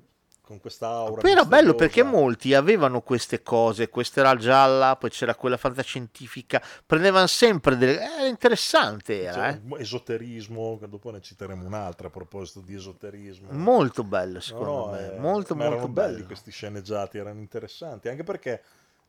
con 0.50 0.60
questa 0.60 0.88
aura 0.88 1.22
Poi 1.22 1.30
era 1.30 1.46
bello 1.46 1.76
perché 1.76 2.02
molti 2.02 2.56
avevano 2.56 3.02
queste 3.02 3.44
cose, 3.44 3.88
questa 3.88 4.22
era 4.22 4.36
gialla, 4.36 4.96
poi 4.96 5.12
c'era 5.12 5.36
quella 5.36 5.58
fantascientifica, 5.58 6.60
prendevano 6.84 7.28
sempre 7.28 7.78
delle... 7.78 8.00
Era 8.02 8.26
interessante, 8.26 9.22
era, 9.22 9.50
eh. 9.50 9.62
esoterismo, 9.78 10.80
che 10.80 10.90
dopo 10.90 11.12
ne 11.12 11.22
citeremo 11.22 11.64
un'altra 11.64 12.08
a 12.08 12.10
proposito 12.10 12.62
di 12.62 12.74
esoterismo. 12.74 13.52
Molto 13.52 14.04
bello 14.04 14.34
No, 14.34 14.40
secondo 14.40 14.72
no, 14.72 14.92
me, 14.92 14.98
eh, 14.98 15.20
molto 15.20 15.54
molto 15.54 15.72
erano 15.76 15.88
belli 15.88 16.14
bello. 16.16 16.26
questi 16.26 16.50
sceneggiati, 16.50 17.20
erano 17.20 17.40
interessanti, 17.42 18.10
anche 18.10 18.24
perché 18.24 18.64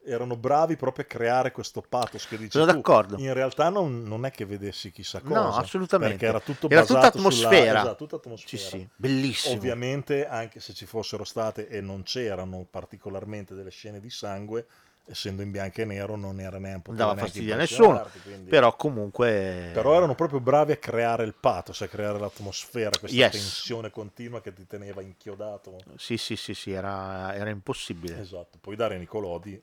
erano 0.04 0.36
bravi 0.36 0.76
proprio 0.76 1.04
a 1.04 1.06
creare 1.06 1.52
questo 1.52 1.82
pathos 1.86 2.26
che 2.26 2.36
dici 2.38 2.50
Sono 2.50 2.66
tu. 2.66 2.72
d'accordo. 2.72 3.16
In 3.18 3.32
realtà 3.34 3.68
non, 3.68 4.02
non 4.02 4.24
è 4.24 4.30
che 4.30 4.46
vedessi 4.46 4.90
chissà 4.90 5.20
cosa. 5.20 5.40
No, 5.40 5.56
assolutamente. 5.56 6.16
Perché 6.16 6.28
era 6.28 6.40
tutto 6.40 6.68
Era 6.68 6.84
tutta 6.84 7.00
atmosfera. 7.08 7.56
Sulla, 7.64 7.80
esatto, 7.80 7.96
tutta 7.96 8.16
atmosfera. 8.16 8.62
Sì, 8.62 8.68
sì, 8.68 8.88
bellissimo. 8.96 9.54
Ovviamente, 9.56 10.26
anche 10.26 10.60
se 10.60 10.72
ci 10.72 10.86
fossero 10.86 11.24
state 11.24 11.68
e 11.68 11.80
non 11.80 12.02
c'erano 12.02 12.66
particolarmente 12.68 13.54
delle 13.54 13.70
scene 13.70 14.00
di 14.00 14.10
sangue, 14.10 14.66
essendo 15.06 15.42
in 15.42 15.50
bianco 15.50 15.80
e 15.80 15.84
nero 15.84 16.14
non 16.16 16.40
era 16.40 16.58
neanche 16.58 16.88
Non 16.88 16.96
dava 16.96 17.16
fastidio 17.16 17.54
a 17.54 17.56
nessuno, 17.56 18.06
quindi- 18.22 18.48
però 18.48 18.76
comunque... 18.76 19.70
però 19.72 19.96
erano 19.96 20.14
proprio 20.14 20.38
bravi 20.40 20.72
a 20.72 20.76
creare 20.76 21.24
il 21.24 21.34
pathos, 21.34 21.80
a 21.82 21.88
creare 21.88 22.18
l'atmosfera, 22.18 22.96
questa 22.98 23.16
Yes. 23.16 23.32
tensione 23.32 23.90
continua 23.90 24.40
che 24.40 24.52
ti 24.52 24.66
teneva 24.66 25.02
inchiodato. 25.02 25.78
Sì, 25.96 26.16
sì, 26.16 26.36
sì, 26.36 26.54
sì, 26.54 26.70
era, 26.70 27.34
era 27.34 27.50
impossibile. 27.50 28.20
Esatto, 28.20 28.58
poi 28.60 28.76
Daria 28.76 28.98
Nicolodi, 28.98 29.60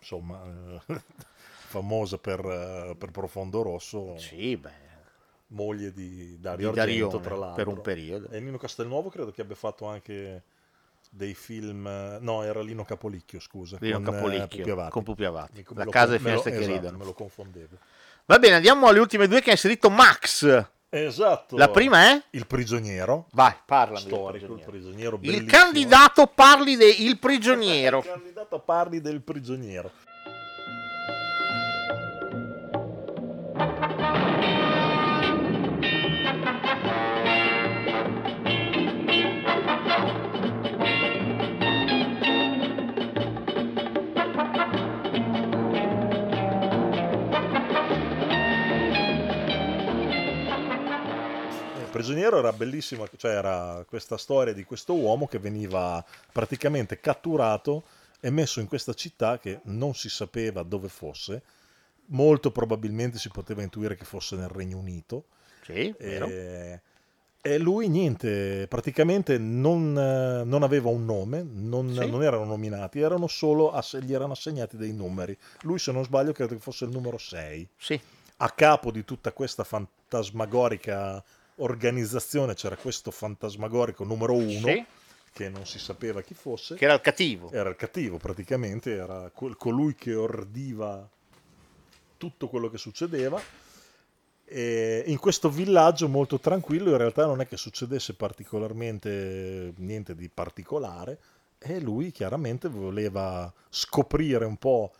insomma, 0.00 0.42
eh, 0.86 1.00
famosa 1.68 2.18
per, 2.18 2.40
eh, 2.44 2.94
per 2.98 3.10
Profondo 3.10 3.62
Rosso. 3.62 4.16
Sì, 4.18 4.56
beh. 4.56 4.88
Moglie 5.52 5.92
di 5.92 6.38
Dario 6.38 6.70
Di 6.72 6.78
Argento, 6.78 7.06
Darione, 7.06 7.24
tra 7.24 7.36
l'altro. 7.36 7.64
per 7.64 7.66
un 7.74 7.80
periodo. 7.80 8.28
E 8.30 8.40
Nino 8.40 8.56
Castelnuovo 8.56 9.08
credo 9.08 9.32
che 9.32 9.40
abbia 9.42 9.56
fatto 9.56 9.86
anche 9.86 10.42
dei 11.10 11.34
film... 11.34 11.86
eh, 11.86 12.18
No, 12.20 12.42
era 12.44 12.60
Lino 12.62 12.84
Capolicchio, 12.84 13.40
scusa. 13.40 13.76
Lino 13.80 14.00
con, 14.00 14.14
Capolicchio, 14.14 14.58
Pupi 14.58 14.70
Avati. 14.70 14.90
con 14.92 15.02
Pupi 15.02 15.24
Avati. 15.24 15.64
La 15.74 15.84
lo 15.84 15.90
casa 15.90 16.14
e 16.14 16.18
me 16.18 16.30
lo- 16.32 16.40
finestre 16.40 16.50
che 16.52 16.58
esatto, 16.58 16.72
ridono. 16.76 16.98
Me 16.98 17.04
lo 17.04 17.12
confondevo. 17.14 17.76
Va 18.26 18.38
bene, 18.38 18.54
andiamo 18.54 18.86
alle 18.86 19.00
ultime 19.00 19.26
due 19.26 19.40
che 19.40 19.48
ha 19.50 19.52
inserito 19.54 19.90
Max. 19.90 20.44
Esatto. 20.92 21.56
La 21.56 21.68
prima 21.68 22.10
è? 22.10 22.22
Il 22.30 22.48
prigioniero. 22.48 23.26
Vai, 23.30 23.54
parlami. 23.64 24.02
del 24.02 24.12
Storico, 24.12 24.54
il 24.54 24.64
prigioniero. 24.66 25.18
Il 25.22 25.44
candidato 25.44 26.26
parli 26.26 26.74
del 26.74 27.16
prigioniero. 27.16 27.98
Il 27.98 28.04
candidato 28.04 28.58
parli 28.58 29.00
del 29.00 29.22
prigioniero. 29.22 29.92
Prigioniero 52.00 52.38
era 52.38 52.52
bellissimo, 52.52 53.06
cioè 53.16 53.32
era 53.32 53.84
questa 53.86 54.16
storia 54.16 54.54
di 54.54 54.64
questo 54.64 54.94
uomo 54.94 55.26
che 55.26 55.38
veniva 55.38 56.02
praticamente 56.32 56.98
catturato 56.98 57.82
e 58.20 58.30
messo 58.30 58.60
in 58.60 58.66
questa 58.66 58.94
città 58.94 59.38
che 59.38 59.60
non 59.64 59.94
si 59.94 60.08
sapeva 60.08 60.62
dove 60.62 60.88
fosse, 60.88 61.42
molto 62.06 62.50
probabilmente 62.50 63.18
si 63.18 63.28
poteva 63.28 63.62
intuire 63.62 63.96
che 63.96 64.04
fosse 64.04 64.36
nel 64.36 64.48
Regno 64.48 64.78
Unito. 64.78 65.24
Sì. 65.62 65.94
E, 65.98 66.80
e 67.42 67.58
lui 67.58 67.88
niente, 67.88 68.66
praticamente 68.66 69.36
non, 69.38 69.96
eh, 69.96 70.44
non 70.44 70.62
aveva 70.62 70.88
un 70.88 71.04
nome, 71.04 71.42
non, 71.42 71.92
Sì. 71.92 72.08
non 72.10 72.22
erano 72.22 72.44
nominati, 72.44 73.00
erano 73.00 73.26
solo 73.26 73.78
gli 74.00 74.14
erano 74.14 74.32
assegnati 74.32 74.76
dei 74.78 74.92
numeri. 74.92 75.36
Lui, 75.62 75.78
se 75.78 75.92
non 75.92 76.04
sbaglio, 76.04 76.32
credo 76.32 76.54
che 76.54 76.60
fosse 76.60 76.84
il 76.86 76.90
numero 76.90 77.18
6. 77.18 77.68
Sì. 77.76 78.00
A 78.38 78.50
capo 78.50 78.90
di 78.90 79.04
tutta 79.04 79.32
questa 79.32 79.64
fantasmagorica 79.64 81.22
organizzazione 81.62 82.54
c'era 82.54 82.76
questo 82.76 83.10
fantasmagorico 83.10 84.04
numero 84.04 84.34
1 84.34 84.48
Sì. 84.66 84.84
che 85.32 85.48
non 85.48 85.66
si 85.66 85.78
sapeva 85.78 86.20
chi 86.22 86.34
fosse. 86.34 86.74
Che 86.74 86.84
era 86.84 86.94
il 86.94 87.00
cattivo. 87.00 87.50
Era 87.52 87.68
il 87.68 87.76
cattivo, 87.76 88.16
praticamente, 88.18 88.94
era 88.94 89.30
quel- 89.32 89.56
colui 89.56 89.94
che 89.94 90.14
ordiva 90.14 91.08
tutto 92.16 92.48
quello 92.48 92.68
che 92.68 92.78
succedeva. 92.78 93.40
E 94.44 95.04
in 95.06 95.18
questo 95.18 95.48
villaggio 95.48 96.08
molto 96.08 96.40
tranquillo 96.40 96.90
in 96.90 96.96
realtà 96.96 97.24
non 97.24 97.40
è 97.40 97.46
che 97.46 97.56
succedesse 97.56 98.14
particolarmente 98.14 99.72
niente 99.76 100.16
di 100.16 100.28
particolare 100.28 101.18
e 101.58 101.78
lui 101.78 102.10
chiaramente 102.10 102.68
voleva 102.68 103.52
scoprire 103.68 104.44
un 104.44 104.56
po' 104.56 104.92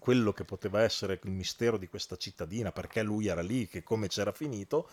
quello 0.00 0.32
che 0.32 0.44
poteva 0.44 0.82
essere 0.82 1.18
il 1.22 1.30
mistero 1.30 1.78
di 1.78 1.88
questa 1.88 2.16
cittadina, 2.16 2.72
perché 2.72 3.02
lui 3.02 3.26
era 3.28 3.40
lì, 3.42 3.68
che 3.68 3.82
come 3.82 4.08
c'era 4.08 4.32
finito 4.32 4.88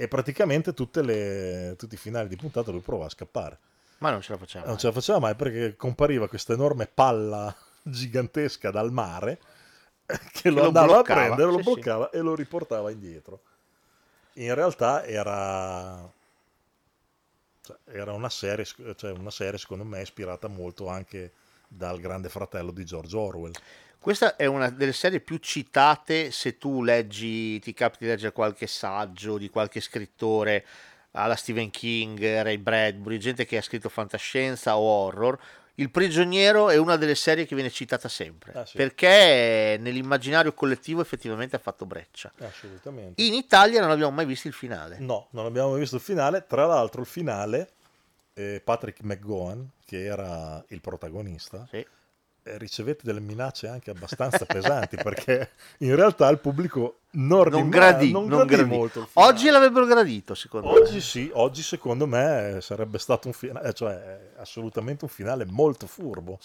E 0.00 0.06
praticamente 0.06 0.74
tutte 0.74 1.02
le- 1.02 1.74
tutti 1.76 1.94
i 1.94 1.98
finali 1.98 2.28
di 2.28 2.36
puntata 2.36 2.70
lui 2.70 2.80
provava 2.80 3.06
a 3.06 3.10
scappare. 3.10 3.58
Ma 3.98 4.10
non 4.10 4.20
ce 4.22 4.30
la 4.32 4.38
facciamo. 4.38 4.66
Non 4.66 4.78
ce 4.78 4.86
la 4.86 4.92
faceva 4.92 5.18
mai 5.18 5.34
perché 5.34 5.74
compariva 5.74 6.28
questa 6.28 6.52
enorme 6.52 6.86
palla 6.86 7.52
gigantesca 7.82 8.70
dal 8.70 8.92
mare 8.92 9.40
che 10.32 10.50
lo 10.50 10.60
lo 10.60 10.66
andava 10.68 10.86
bloccava, 10.86 11.20
a 11.20 11.24
prendere, 11.24 11.50
lo 11.50 11.58
sì, 11.58 11.64
sì. 11.64 11.70
bloccava 11.72 12.10
e 12.10 12.20
lo 12.20 12.34
riportava 12.36 12.90
indietro. 12.92 13.40
In 14.34 14.54
realtà 14.54 15.04
era, 15.04 16.08
cioè, 17.60 17.76
era 17.86 18.12
una, 18.12 18.28
serie, 18.28 18.64
cioè 18.64 19.10
una 19.10 19.30
serie, 19.32 19.58
secondo 19.58 19.84
me, 19.84 20.00
ispirata 20.00 20.46
molto 20.46 20.86
anche 20.88 21.32
dal 21.66 21.98
Grande 21.98 22.28
Fratello 22.28 22.70
di 22.70 22.84
George 22.84 23.16
Orwell. 23.16 23.52
Questa 24.00 24.36
è 24.36 24.46
una 24.46 24.70
delle 24.70 24.92
serie 24.92 25.20
più 25.20 25.36
citate 25.38 26.30
se 26.30 26.56
tu 26.56 26.82
leggi, 26.82 27.58
ti 27.60 27.74
capiti 27.74 28.04
di 28.04 28.10
leggere 28.10 28.32
qualche 28.32 28.66
saggio 28.66 29.36
di 29.38 29.50
qualche 29.50 29.80
scrittore 29.80 30.64
alla 31.12 31.34
Stephen 31.36 31.70
King, 31.70 32.18
Ray 32.42 32.58
Bradbury, 32.58 33.18
gente 33.18 33.44
che 33.44 33.56
ha 33.56 33.62
scritto 33.62 33.88
fantascienza 33.88 34.78
o 34.78 34.82
horror. 34.82 35.38
Il 35.74 35.90
prigioniero 35.90 36.70
è 36.70 36.76
una 36.76 36.96
delle 36.96 37.14
serie 37.14 37.44
che 37.46 37.54
viene 37.54 37.70
citata 37.70 38.08
sempre 38.08 38.52
Ah, 38.52 38.66
sì. 38.66 38.76
perché 38.76 39.76
nell'immaginario 39.80 40.52
collettivo 40.52 41.00
effettivamente 41.00 41.54
ha 41.56 41.60
fatto 41.60 41.86
breccia. 41.86 42.32
Assolutamente. 42.38 43.22
In 43.22 43.34
Italia 43.34 43.80
non 43.80 43.90
abbiamo 43.90 44.10
mai 44.12 44.26
visto 44.26 44.48
il 44.48 44.54
finale. 44.54 44.96
No, 44.98 45.28
non 45.30 45.46
abbiamo 45.46 45.70
mai 45.70 45.80
visto 45.80 45.96
il 45.96 46.02
finale. 46.02 46.44
Tra 46.48 46.66
l'altro, 46.66 47.00
il 47.02 47.06
finale, 47.06 47.70
eh, 48.34 48.60
Patrick 48.64 49.02
McGowan, 49.02 49.68
che 49.84 50.04
era 50.04 50.62
il 50.68 50.80
protagonista, 50.80 51.68
eh, 51.70 51.86
ricevette 52.56 53.02
delle 53.04 53.20
minacce 53.20 53.68
anche 53.68 53.90
abbastanza 53.90 54.46
pesanti 54.46 54.96
perché 54.96 55.50
in 55.78 55.94
realtà 55.94 56.28
il 56.28 56.38
pubblico 56.38 57.00
non, 57.10 57.40
Non 57.48 57.50
rim- 57.50 57.68
gradì, 57.68 58.10
non 58.12 58.26
non 58.26 58.46
gradì 58.46 58.62
gradì. 58.62 58.76
molto. 58.76 59.08
Oggi 59.14 59.48
l'avrebbero 59.50 59.84
gradito, 59.86 60.34
secondo 60.34 60.68
Oggi 60.68 60.94
me. 60.94 61.00
sì, 61.00 61.30
oggi 61.34 61.62
secondo 61.62 62.06
me 62.06 62.58
sarebbe 62.60 62.98
stato 62.98 63.26
un 63.28 63.34
finale, 63.34 63.72
cioè 63.74 63.94
eh, 64.36 64.40
assolutamente 64.40 65.04
un 65.04 65.10
finale 65.10 65.44
molto 65.44 65.86
furbo. 65.86 66.38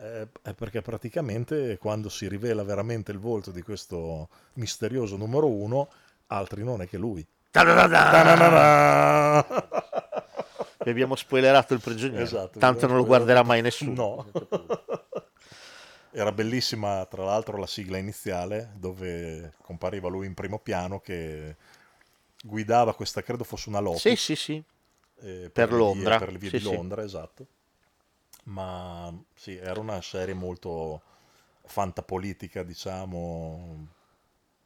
Eh, 0.00 0.28
è 0.42 0.52
perché 0.52 0.80
praticamente 0.82 1.76
quando 1.78 2.08
si 2.08 2.28
rivela 2.28 2.62
veramente 2.62 3.10
il 3.12 3.18
volto 3.18 3.50
di 3.50 3.62
questo 3.62 4.28
misterioso 4.54 5.16
numero 5.16 5.48
uno, 5.48 5.88
altri 6.28 6.62
non 6.62 6.82
è 6.82 6.88
che 6.88 6.98
lui. 6.98 7.26
Ta-da-da-da! 7.50 9.46
Vi 10.84 10.90
abbiamo 10.90 11.16
spoilerato 11.16 11.74
il 11.74 11.80
prigioniero. 11.80 12.22
Esatto, 12.22 12.58
Tanto 12.58 12.86
non 12.86 12.96
lo 12.96 13.04
guarderà 13.04 13.42
mai 13.42 13.60
nessuno. 13.62 13.92
No. 13.92 14.26
Era 16.10 16.32
bellissima, 16.32 17.04
tra 17.06 17.22
l'altro, 17.24 17.58
la 17.58 17.66
sigla 17.66 17.98
iniziale 17.98 18.72
dove 18.76 19.54
compariva 19.62 20.08
lui 20.08 20.26
in 20.26 20.34
primo 20.34 20.58
piano 20.58 21.00
che 21.00 21.56
guidava 22.42 22.94
questa, 22.94 23.22
credo 23.22 23.44
fosse 23.44 23.68
una 23.68 23.80
Lotus. 23.80 24.02
Sì, 24.02 24.16
sì, 24.16 24.34
sì. 24.36 24.64
eh, 25.20 25.50
Per 25.52 25.72
vie- 25.74 26.12
Londra. 26.12 26.14
per 26.14 26.32
le 26.32 26.38
vie 26.38 26.50
Sì, 26.50 26.58
di 26.58 26.60
sì. 26.60 26.80
Londra, 26.80 27.02
esatto. 27.02 27.46
Ma 28.44 29.12
sì, 29.34 29.56
era 29.56 29.80
una 29.80 30.00
serie 30.02 30.34
molto 30.34 31.02
fantapolitica, 31.64 32.62
diciamo, 32.62 33.86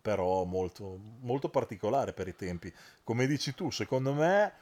però 0.01 0.45
molto, 0.45 0.99
molto 1.21 1.49
particolare 1.51 2.12
per 2.12 2.29
i 2.29 2.37
tempi. 2.37 2.73
Come 3.05 3.27
dici 3.27 3.55
tu, 3.55 3.71
secondo 3.71 4.12
me 4.15 4.53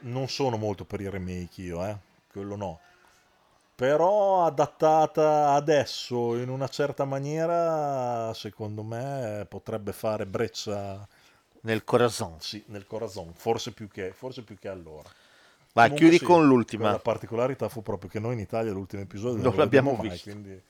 non 0.00 0.28
sono 0.28 0.56
molto 0.56 0.84
per 0.84 1.00
i 1.00 1.10
remake 1.10 1.62
io, 1.62 1.84
eh? 1.86 1.96
quello 2.30 2.56
no. 2.56 2.80
Però 3.80 4.44
adattata 4.44 5.52
adesso 5.54 6.36
in 6.36 6.50
una 6.50 6.68
certa 6.68 7.06
maniera, 7.06 8.30
secondo 8.34 8.82
me 8.82 9.46
potrebbe 9.48 9.92
fare 9.94 10.26
breccia 10.26 11.08
Nel 11.62 11.82
corazon. 11.84 12.36
Sì, 12.40 12.62
nel 12.66 12.86
corazon, 12.86 13.32
forse 13.32 13.72
più 13.72 13.88
che, 13.88 14.12
forse 14.12 14.42
più 14.42 14.58
che 14.58 14.68
allora. 14.68 15.08
Vai, 15.72 15.88
Comunque 15.88 15.96
chiudi 15.96 16.18
sì, 16.18 16.24
con 16.24 16.46
l'ultima. 16.46 16.90
La 16.90 16.98
particolarità 16.98 17.70
fu 17.70 17.80
proprio 17.82 18.10
che 18.10 18.18
noi 18.18 18.34
in 18.34 18.40
Italia 18.40 18.70
l'ultimo 18.70 19.00
episodio 19.00 19.42
Non 19.42 19.56
l'abbiamo 19.56 19.92
mai, 19.94 20.08
visto. 20.10 20.30
quindi 20.30 20.62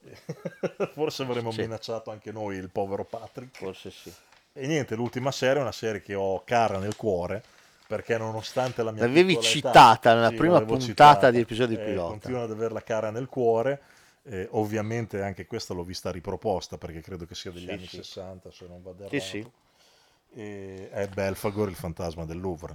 forse 0.92 1.22
avremmo 1.22 1.52
Sì. 1.52 1.62
minacciato 1.62 2.10
anche 2.10 2.30
noi 2.30 2.56
il 2.56 2.68
povero 2.68 3.04
Patrick. 3.04 3.56
Forse 3.56 3.90
sì. 3.90 4.12
E 4.52 4.66
niente, 4.66 4.96
l'ultima 4.96 5.30
serie 5.30 5.58
è 5.60 5.62
una 5.62 5.72
serie 5.72 6.02
che 6.02 6.14
ho 6.14 6.42
cara 6.44 6.78
nel 6.78 6.96
cuore 6.96 7.42
perché 7.90 8.16
nonostante 8.16 8.84
la 8.84 8.92
mia 8.92 9.04
L'avevi 9.04 9.32
età- 9.32 9.42
citata 9.42 10.14
nella 10.14 10.28
Sì, 10.28 10.36
prima 10.36 10.60
puntata 10.60 10.86
citata, 10.86 11.30
di 11.32 11.40
episodio 11.40 11.76
eh, 11.76 11.80
pilota. 11.82 12.10
Continuo 12.10 12.42
ad 12.44 12.50
averla 12.52 12.80
cara 12.82 13.10
nel 13.10 13.26
cuore. 13.26 13.82
eh, 14.22 14.46
ovviamente 14.52 15.20
anche 15.22 15.44
questa 15.46 15.74
l'ho 15.74 15.82
vista 15.82 16.12
riproposta 16.12 16.78
perché 16.78 17.00
credo 17.00 17.24
che 17.24 17.34
sia 17.34 17.50
degli 17.50 17.64
Sì, 17.64 17.70
anni 17.70 17.86
sì. 17.88 17.96
60 17.96 18.52
se 18.52 18.66
non 18.68 18.80
vado 18.80 19.08
Sì, 19.08 19.16
errato. 19.16 19.24
sì. 19.24 19.50
E 20.34 20.88
è 20.92 21.08
Belfagor 21.08 21.68
il 21.68 21.74
fantasma 21.74 22.24
del 22.24 22.38
Louvre. 22.38 22.74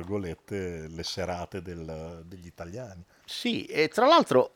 Virgolette, 0.00 0.88
le 0.88 1.02
serate 1.02 1.62
del- 1.62 2.22
degli 2.24 2.46
italiani. 2.46 3.02
Sì, 3.24 3.64
e 3.66 3.88
tra 3.88 4.06
l'altro 4.06 4.54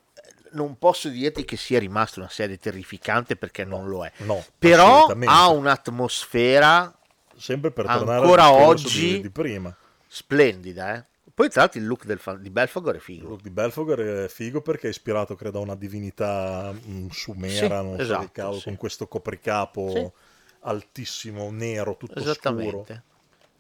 non 0.52 0.78
posso 0.78 1.08
dirti 1.08 1.44
che 1.44 1.56
sia 1.56 1.78
rimasta 1.78 2.20
una 2.20 2.28
serie 2.28 2.58
terrificante 2.58 3.36
perché 3.36 3.64
non 3.64 3.88
lo 3.88 4.04
è. 4.04 4.12
No, 4.18 4.44
Però 4.58 5.06
ha 5.06 5.48
un'atmosfera 5.48 6.96
Sempre 7.36 7.72
per 7.72 7.86
tornare 7.86 8.20
ancora 8.20 8.52
oggi 8.52 9.14
di- 9.16 9.20
di 9.22 9.30
prima. 9.30 9.74
splendida. 10.06 10.94
eh. 10.94 11.04
Poi 11.34 11.48
tra 11.50 11.62
l'altro 11.62 11.80
il 11.80 11.86
look 11.88 12.04
del 12.04 12.20
di 12.38 12.50
Belfagor 12.50 12.92
è 12.92 12.96
Il 12.98 13.02
figo. 13.02 13.28
look 13.28 13.40
di 13.42 13.50
Belfagor 13.50 13.98
è 13.98 14.28
figo 14.28 14.60
perché 14.60 14.86
è 14.86 14.90
ispirato, 14.90 15.34
credo, 15.34 15.58
a 15.58 15.62
una 15.62 15.74
divinità 15.74 16.72
mm, 16.72 17.08
sumera, 17.08 17.52
Sì, 17.80 17.84
non 17.84 17.96
so 17.96 18.02
esatto, 18.02 18.24
che 18.26 18.30
cavolo, 18.30 18.58
sì. 18.58 18.64
con 18.66 18.76
questo 18.76 19.08
copricapo 19.08 19.90
Sì. 19.90 20.10
altissimo, 20.60 21.50
nero, 21.50 21.96
tutto 21.96 22.20
scuro. 22.32 22.86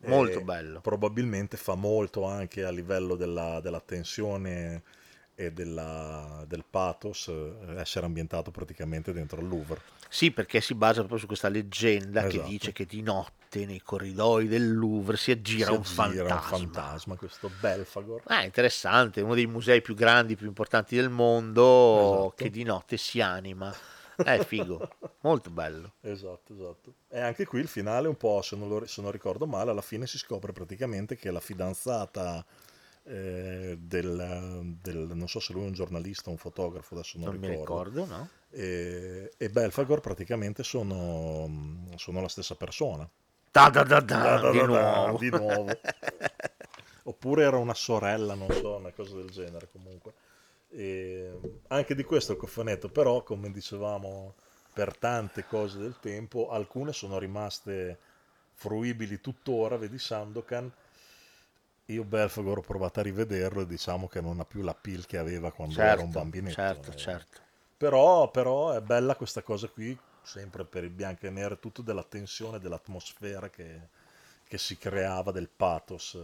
Molto 0.08 0.40
bello. 0.40 0.80
Probabilmente 0.80 1.56
fa 1.56 1.74
molto 1.74 2.24
anche 2.24 2.64
a 2.64 2.70
livello 2.70 3.14
della, 3.16 3.60
della 3.60 3.80
tensione 3.80 4.82
e 5.36 5.50
della- 5.52 6.44
del 6.46 6.64
pathos 6.68 7.26
eh, 7.28 7.80
essere 7.80 8.06
ambientato 8.06 8.50
praticamente 8.52 9.12
dentro 9.12 9.40
il 9.40 9.48
Louvre. 9.48 9.80
Sì, 10.08 10.30
perché 10.30 10.60
si 10.60 10.74
basa 10.74 10.98
proprio 11.00 11.18
su 11.18 11.26
questa 11.26 11.48
leggenda 11.48 12.22
che 12.22 12.36
Esatto. 12.36 12.48
dice 12.48 12.72
che 12.72 12.86
di 12.86 13.02
notte 13.02 13.66
nei 13.66 13.80
corridoi 13.82 14.46
del 14.46 14.72
Louvre 14.72 15.16
si 15.16 15.32
aggira, 15.32 15.66
Si 15.66 15.72
un, 15.72 15.78
aggira 15.78 16.28
fantasma. 16.28 16.56
un 16.56 16.62
fantasma, 16.62 17.16
questo 17.16 17.50
Belfagor. 17.60 18.22
Ah, 18.26 18.44
interessante, 18.44 19.20
uno 19.22 19.34
dei 19.34 19.46
musei 19.46 19.80
più 19.82 19.94
grandi, 19.96 20.36
più 20.36 20.46
importanti 20.46 20.94
del 20.94 21.10
mondo, 21.10 21.96
Esatto. 21.98 22.34
che 22.36 22.50
di 22.50 22.62
notte 22.62 22.96
si 22.96 23.20
anima. 23.20 23.74
È 24.22 24.38
figo, 24.40 24.84
molto 25.20 25.50
bello. 25.50 25.92
Esatto, 26.02 26.52
esatto. 26.52 26.94
E 27.08 27.20
anche 27.20 27.46
qui 27.46 27.60
il 27.60 27.68
finale, 27.68 28.08
un 28.08 28.16
po', 28.16 28.42
se 28.42 28.56
non, 28.56 28.68
lo- 28.68 28.86
se 28.86 29.00
non 29.00 29.12
ricordo 29.12 29.46
male, 29.46 29.70
alla 29.70 29.82
fine 29.82 30.06
si 30.06 30.18
scopre 30.18 30.52
praticamente 30.52 31.16
che 31.16 31.30
la 31.30 31.40
fidanzata 31.40 32.44
eh, 33.04 33.76
del, 33.78 34.76
del- 34.80 35.10
non 35.14 35.28
so 35.28 35.38
se 35.40 35.52
lui 35.52 35.62
è 35.62 35.66
un 35.66 35.72
giornalista 35.72 36.28
o 36.30 36.32
un 36.32 36.38
fotografo, 36.38 36.94
adesso 36.94 37.18
non, 37.18 37.30
Non 37.30 37.38
mi 37.40 37.48
ricordo, 37.48 38.04
no? 38.06 38.30
E, 38.50 39.32
e 39.36 39.50
Belfagor 39.50 40.00
praticamente 40.00 40.62
sono, 40.64 41.48
sono 41.96 42.20
la 42.20 42.28
stessa 42.28 42.54
persona. 42.56 43.08
Da 43.52 43.70
da 43.70 43.84
da 43.84 44.00
da, 44.00 44.50
di 44.50 44.60
nuovo. 44.62 45.16
di 45.18 45.30
nuovo. 45.30 45.80
Oppure 47.04 47.44
era 47.44 47.56
una 47.58 47.74
sorella, 47.74 48.34
non 48.34 48.50
so, 48.50 48.76
una 48.76 48.90
cosa 48.92 49.16
del 49.16 49.30
genere 49.30 49.68
comunque. 49.70 50.12
E 50.76 51.60
anche 51.68 51.94
di 51.94 52.02
questo 52.04 52.32
il 52.32 52.38
cofanetto, 52.38 52.88
però, 52.88 53.22
come 53.22 53.50
dicevamo, 53.50 54.34
per 54.72 54.96
tante 54.96 55.46
cose 55.46 55.78
del 55.78 55.98
tempo, 56.00 56.50
alcune 56.50 56.92
sono 56.92 57.18
rimaste 57.18 57.98
fruibili 58.54 59.20
tuttora, 59.20 59.76
vedi 59.76 59.98
Sandokan. 59.98 60.72
Io 61.86 62.04
Belfagor 62.04 62.58
ho 62.58 62.62
provato 62.62 63.00
a 63.00 63.02
rivederlo 63.02 63.62
e 63.62 63.66
diciamo 63.66 64.08
che 64.08 64.20
non 64.20 64.40
ha 64.40 64.44
più 64.44 64.62
la 64.62 64.74
pill 64.74 65.04
che 65.06 65.18
aveva 65.18 65.52
quando 65.52 65.86
era 65.86 66.00
un 66.00 66.06
Certo, 66.06 66.12
bambinetto. 66.12 66.54
certo, 66.54 66.92
eh. 66.92 66.94
certo. 66.94 67.40
Però, 67.76 68.30
però 68.30 68.72
è 68.72 68.80
bella 68.80 69.16
questa 69.16 69.42
cosa 69.42 69.68
qui 69.68 69.98
sempre 70.22 70.64
per 70.64 70.84
il 70.84 70.90
bianco 70.90 71.26
e 71.26 71.30
nero, 71.30 71.58
tutto 71.58 71.82
della 71.82 72.02
tensione, 72.04 72.58
dell'atmosfera 72.58 73.50
che, 73.50 73.88
che 74.48 74.58
si 74.58 74.78
creava, 74.78 75.32
del 75.32 75.48
pathos. 75.50 76.16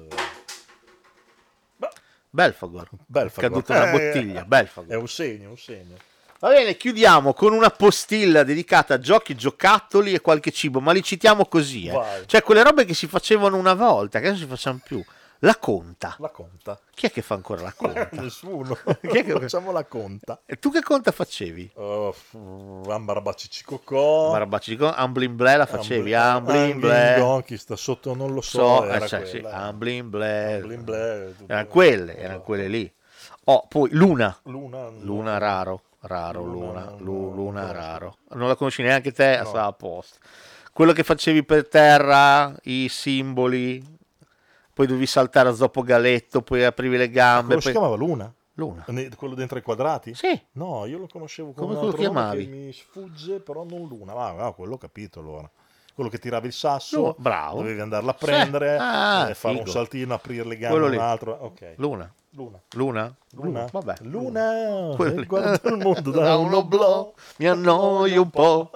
Belfagor. 2.31 2.89
Belfagor. 3.07 3.51
Caduta 3.51 3.75
una 3.77 3.91
Eh, 3.91 4.13
bottiglia. 4.13 4.45
Belfagor. 4.45 4.91
È 4.93 4.97
un 4.97 5.09
segno, 5.09 5.51
un 5.51 5.59
segno. 5.59 5.97
Va 6.39 6.49
bene, 6.49 6.77
chiudiamo 6.77 7.35
con 7.35 7.53
una 7.53 7.69
postilla 7.71 8.45
dedicata 8.45 8.95
a 8.95 8.99
giochi, 8.99 9.35
giocattoli 9.35 10.15
e 10.15 10.21
qualche 10.21 10.51
cibo, 10.51 10.81
ma 10.81 10.93
li 10.93 11.03
citiamo 11.03 11.45
così, 11.45 11.87
eh. 11.87 11.93
Vai. 11.93 12.23
Cioè 12.27 12.43
quelle 12.43 12.63
robe 12.63 12.87
che 12.87 12.95
si 12.95 13.07
facevano 13.07 13.57
una 13.59 13.75
volta, 13.75 14.21
che 14.21 14.29
adesso 14.29 14.45
si 14.45 14.49
facciano 14.49 14.81
più. 14.83 15.05
La 15.43 15.57
conta. 15.57 16.17
La 16.19 16.29
conta. 16.29 16.79
Chi 16.95 17.07
è 17.07 17.11
che 17.11 17.23
fa 17.23 17.35
ancora 17.35 17.63
la 17.63 17.73
conta? 17.75 18.09
Nessuno. 18.21 18.75
Chi 19.01 19.19
è 19.19 19.25
che- 19.25 19.33
Facciamo 19.33 19.73
la 19.73 19.85
conta. 19.85 20.41
E 20.45 20.59
tu 20.59 20.71
che 20.71 20.83
conta 20.83 21.13
facevi? 21.13 21.71
Uh, 21.77 22.13
Ambarabacci 22.87 23.65
Cocò. 23.65 24.33
Marabacci 24.33 24.77
con 24.77 24.93
Amblin 24.95 25.37
Ble 25.37 25.57
la 25.57 25.65
facevi. 25.67 26.13
Gon, 27.19 27.43
chi 27.43 27.57
sta 27.57 27.75
sotto 27.77 28.15
non 28.15 28.35
lo 28.35 28.43
so, 28.43 28.59
So, 28.59 28.85
era 28.85 29.05
eh, 29.05 29.09
cioè, 29.09 29.25
sì, 29.25 29.41
Ble, 30.11 31.35
tutto- 31.39 31.53
Erano 31.53 31.69
quelle, 31.69 32.17
erano 32.17 32.41
quelle 32.43 32.69
lì. 32.69 32.93
Oh, 33.45 33.67
poi 33.67 33.89
Luna. 33.93 34.37
Luna, 34.45 34.89
Luna 35.01 35.39
raro, 35.39 35.83
raro, 36.01 36.43
Luna, 36.45 36.91
Luna, 36.91 36.95
Lu- 36.99 37.35
Luna 37.35 37.73
raro. 37.73 38.19
Non 38.35 38.47
la 38.47 38.57
conosci 38.57 38.83
neanche 38.83 39.13
te, 39.13 39.41
stava 39.45 39.65
a 39.65 39.73
posto. 39.73 40.19
Quello 40.73 40.93
che 40.93 41.03
facevi 41.03 41.45
per 41.45 41.67
terra, 41.67 42.55
i 42.65 42.89
simboli, 42.89 43.83
poi 44.73 44.87
dovevi 44.87 45.07
saltare 45.07 45.49
a 45.49 45.53
zoppo 45.53 45.83
galetto, 45.83 46.43
poi 46.43 46.65
aprivi 46.65 46.97
le 46.97 47.11
gambe. 47.11 47.55
Si 47.57 47.63
poi- 47.63 47.73
chiamava 47.73 47.97
Luna? 47.97 48.33
Luna. 48.55 48.85
Quello 49.17 49.35
dentro 49.35 49.59
i 49.59 49.63
quadrati? 49.63 50.15
Sì. 50.15 50.39
No, 50.53 50.85
io 50.85 50.99
lo 50.99 51.07
conoscevo 51.11 51.53
Come 51.53 51.75
come 51.75 51.75
un 51.77 51.81
lo 51.81 51.87
altro 51.89 52.01
chiamavi? 52.01 52.45
che 52.45 52.51
mi 52.51 52.73
sfugge, 52.73 53.41
però 53.41 53.65
non 53.65 53.87
Luna. 53.89 54.13
Ah, 54.15 54.47
ah, 54.47 54.53
quello 54.53 54.75
ho 54.75 54.79
capito 54.79 55.21
allora. 55.21 55.51
Quello 55.95 56.11
che 56.11 56.19
tiravi 56.19 56.47
il 56.47 56.53
sasso, 56.53 56.99
Luna, 56.99 57.15
bravo. 57.17 57.57
dovevi 57.59 57.81
andarla 57.81 58.11
a 58.11 58.17
Sì. 58.19 58.25
prendere, 58.25 58.77
Ah, 58.79 59.29
eh, 59.31 59.35
fare 59.35 59.55
un 59.55 59.61
figo. 59.61 59.71
saltino, 59.73 60.15
aprire 60.15 60.45
le 60.45 60.57
gambe, 60.59 60.79
un 60.79 60.99
altro. 60.99 61.33
Ok. 61.41 61.75
Luna. 61.77 62.13
Luna. 62.35 62.61
Luna? 62.75 63.15
Luna? 63.33 63.67
Vabbè. 63.73 63.95
Luna, 64.03 64.93
Quello- 64.95 65.21
eh, 65.23 65.27
guarda 65.27 65.69
il 65.69 65.77
mondo 65.79 66.11
da 66.13 66.37
un 66.37 66.47
un 66.47 66.55
oblò. 66.55 67.13
Mi 67.39 67.49
annoio 67.49 68.23
un 68.23 68.31
po'. 68.31 68.71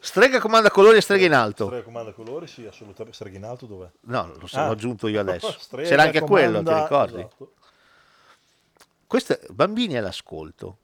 Strega 0.00 0.38
comanda 0.40 0.70
colori 0.70 0.96
e 0.98 1.00
strega 1.00 1.26
in 1.26 1.32
alto. 1.34 1.66
Strega 1.66 1.82
comanda 1.84 2.12
colori, 2.12 2.46
sì, 2.46 2.66
assolutamente. 2.66 3.14
Strega 3.16 3.36
in 3.36 3.44
alto 3.44 3.66
dov'è? 3.66 3.88
No, 4.02 4.32
lo 4.38 4.46
so, 4.46 4.58
l'ho 4.58 4.62
Ah. 4.64 4.70
aggiunto 4.70 5.08
io 5.08 5.20
adesso. 5.20 5.50
Strega 5.58 5.88
C'era 5.88 6.02
anche 6.02 6.20
quello, 6.20 6.58
ti 6.58 6.64
comanda- 6.64 6.82
ricordi? 6.82 7.18
esatto. 7.20 7.52
Questo 9.06 9.38
bambini 9.50 9.96
all'ascolto. 9.96 10.76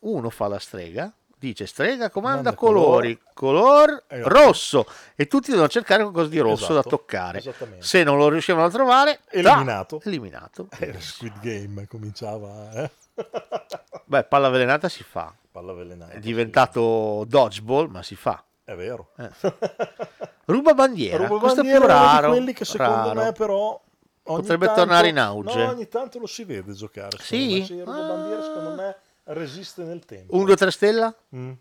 Uno 0.00 0.30
fa 0.30 0.48
la 0.48 0.58
strega, 0.58 1.12
dice 1.38 1.66
strega 1.66 2.10
comanda 2.10 2.52
Comanda 2.52 2.54
colori, 2.54 3.20
color 3.34 4.04
Eh, 4.06 4.22
rosso 4.24 4.86
e 5.14 5.26
tutti 5.26 5.50
devono 5.50 5.68
cercare 5.68 6.02
qualcosa 6.02 6.28
di 6.28 6.38
rosso 6.38 6.72
da 6.72 6.80
Esatto, 6.80 6.88
toccare. 6.88 7.38
esattamente. 7.38 7.84
Se 7.84 8.02
non 8.02 8.18
lo 8.18 8.28
riuscivano 8.28 8.64
a 8.66 8.70
trovare, 8.70 9.20
Eliminato. 9.30 9.98
ta, 9.98 10.08
eliminato. 10.08 10.68
Eh, 10.78 11.00
Squid 11.00 11.40
Game 11.40 11.86
cominciava, 11.86 12.70
eh? 12.72 12.90
Beh, 14.04 14.24
palla 14.24 14.46
avvelenata 14.48 14.88
si 14.88 15.02
fa. 15.02 15.34
Palla 15.50 15.72
avvelenata. 15.72 16.12
È 16.12 16.18
diventato 16.18 17.24
dodgeball, 17.26 17.88
ma 17.88 18.02
si 18.02 18.14
fa. 18.16 18.42
È 18.70 18.76
vero. 18.76 19.10
Eh. 19.18 19.30
Ruba 20.46 20.74
bandiera, 20.74 21.26
Ruba 21.26 21.40
questo 21.40 21.62
bandiera 21.62 21.78
è 21.84 21.86
più 21.86 21.88
è 21.88 21.96
raro. 21.96 22.28
quelli 22.30 22.52
che 22.52 22.64
secondo 22.64 22.92
raro. 23.12 23.20
me 23.22 23.32
però 23.32 23.80
Potrebbe 24.22 24.66
tanto- 24.66 24.80
tornare 24.82 25.08
in 25.08 25.18
auge. 25.18 25.56
No, 25.64 25.70
ogni 25.70 25.88
tanto 25.88 26.18
lo 26.20 26.26
si 26.26 26.44
vede 26.44 26.72
giocare. 26.72 27.16
Sì? 27.20 27.64
Sì, 27.66 27.80
Ruba 27.80 28.00
bandiera 28.02 28.42
secondo 28.42 28.74
me 28.74 28.96
resiste 29.24 29.82
nel 29.82 30.04
tempo. 30.04 30.36
Un 30.36 30.44
2 30.44 30.54
3 30.56 30.70
stella? 30.70 31.12
Mm. 31.34 31.52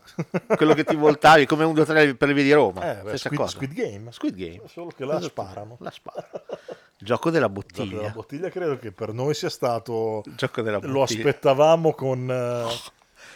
Quello 0.56 0.74
che 0.74 0.84
ti 0.84 0.96
voltavi 0.96 1.46
come 1.46 1.64
un 1.64 1.72
2 1.72 1.84
3 1.86 2.14
per 2.16 2.28
le 2.28 2.34
vie 2.34 2.42
di 2.42 2.52
Roma. 2.52 2.98
Eh, 2.98 3.02
beh, 3.04 3.16
Squid, 3.16 3.38
cosa. 3.38 3.50
Squid 3.52 3.72
Game. 3.72 4.12
Squid 4.12 4.34
Game. 4.34 4.60
Solo 4.68 4.88
che 4.94 5.04
la 5.06 5.12
Esatto. 5.18 5.28
sparano. 5.28 5.76
La 5.80 5.90
sparano. 5.90 6.28
Gioco 6.98 7.30
della 7.30 7.46
Gioco 7.46 7.60
bottiglia. 7.60 7.96
della 7.96 8.10
bottiglia 8.10 8.48
credo 8.50 8.76
che 8.78 8.92
per 8.92 9.14
noi 9.14 9.32
sia 9.32 9.48
stato... 9.48 10.22
Gioco 10.36 10.60
della 10.60 10.78
Lo 10.82 10.92
bottiglia. 10.92 11.20
aspettavamo 11.20 11.94
con... 11.94 12.18
un, 12.28 12.68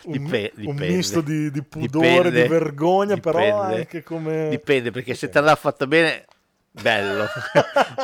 Dipe- 0.07 0.53
un 0.57 0.77
misto 0.77 1.21
di, 1.21 1.51
di 1.51 1.63
pudore, 1.63 2.07
Dipende. 2.09 2.43
di 2.43 2.49
vergogna, 2.49 3.17
però 3.17 3.39
Dipende. 3.39 3.77
anche 3.77 4.03
come... 4.03 4.49
Dipende, 4.51 4.91
perché 4.91 5.15
se 5.15 5.29
te 5.29 5.41
l'ha 5.41 5.55
fatta 5.55 5.87
bene, 5.87 6.25
bello. 6.83 7.27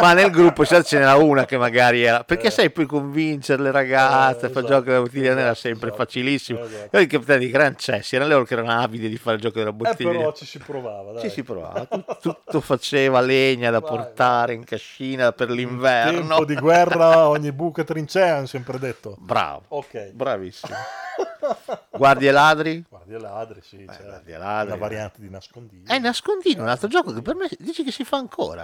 Ma 0.01 0.13
nel 0.13 0.31
gruppo 0.31 0.65
cioè, 0.65 0.83
ce 0.85 0.99
n'era 0.99 1.17
una 1.17 1.45
che 1.45 1.59
magari 1.59 2.03
era... 2.05 2.23
Perché 2.25 2.51
sai 2.51 2.71
poi 2.71 2.87
convincere 2.87 3.63
le 3.63 3.71
ragazze, 3.73 4.49
fare 4.49 4.61
il 4.61 4.67
gioco 4.67 4.85
della 4.85 5.01
bottiglia 5.01 5.31
non 5.31 5.41
era 5.41 5.55
sempre 5.55 5.91
facilissimo. 5.93 6.63
esatto. 6.65 6.97
Io 6.97 7.03
i 7.03 7.07
capitani 7.09 7.47
di 7.47 7.51
Gran 7.51 7.77
Cessi 7.77 8.15
erano 8.17 8.31
loro 8.33 8.45
che 8.45 8.55
erano 8.55 8.71
avidi 8.81 9.09
di 9.09 9.17
fare 9.17 9.37
il 9.37 9.43
gioco 9.43 9.59
della 9.59 9.71
Eh, 9.71 9.75
bottiglia. 9.75 10.11
però 10.11 10.33
ci 10.33 10.47
si 10.47 10.59
provava, 10.59 11.13
dai. 11.13 11.23
Ci 11.23 11.31
si 11.31 11.43
provava, 11.43 11.85
Tut- 11.87 12.19
tutto 12.21 12.61
faceva 12.61 13.21
legna 13.21 13.71
da 13.71 13.81
portare 13.81 14.55
in 14.55 14.65
cascina 14.65 15.33
per 15.33 15.51
l'inverno. 15.51 16.21
Tempo 16.29 16.45
di 16.45 16.55
guerra, 16.55 17.29
ogni 17.29 17.51
buca 17.53 17.83
trincea, 17.85 18.37
hanno 18.37 18.47
sempre 18.47 18.79
detto. 18.79 19.17
Bravo, 19.19 19.63
Ok. 19.69 20.11
bravissimo. 20.13 20.75
Guardie 21.91 22.29
e 22.29 22.33
ladri? 22.33 22.85
Guardia 22.89 23.19
ladri, 23.19 23.61
sì, 23.63 23.85
c'è 23.87 24.03
Guardie 24.05 24.35
e 24.35 24.39
ladri. 24.39 24.67
una 24.73 24.77
variante 24.81 25.21
di 25.21 25.29
nascondiglio. 25.29 25.91
È 25.93 25.99
nascondino, 25.99 26.63
un 26.63 26.69
altro 26.69 26.89
gioco 26.89 27.13
che 27.13 27.21
per 27.23 27.35
me 27.35 27.49
dici 27.59 27.83
che 27.83 27.91
si 27.91 28.05
fa 28.05 28.17
ancora. 28.17 28.60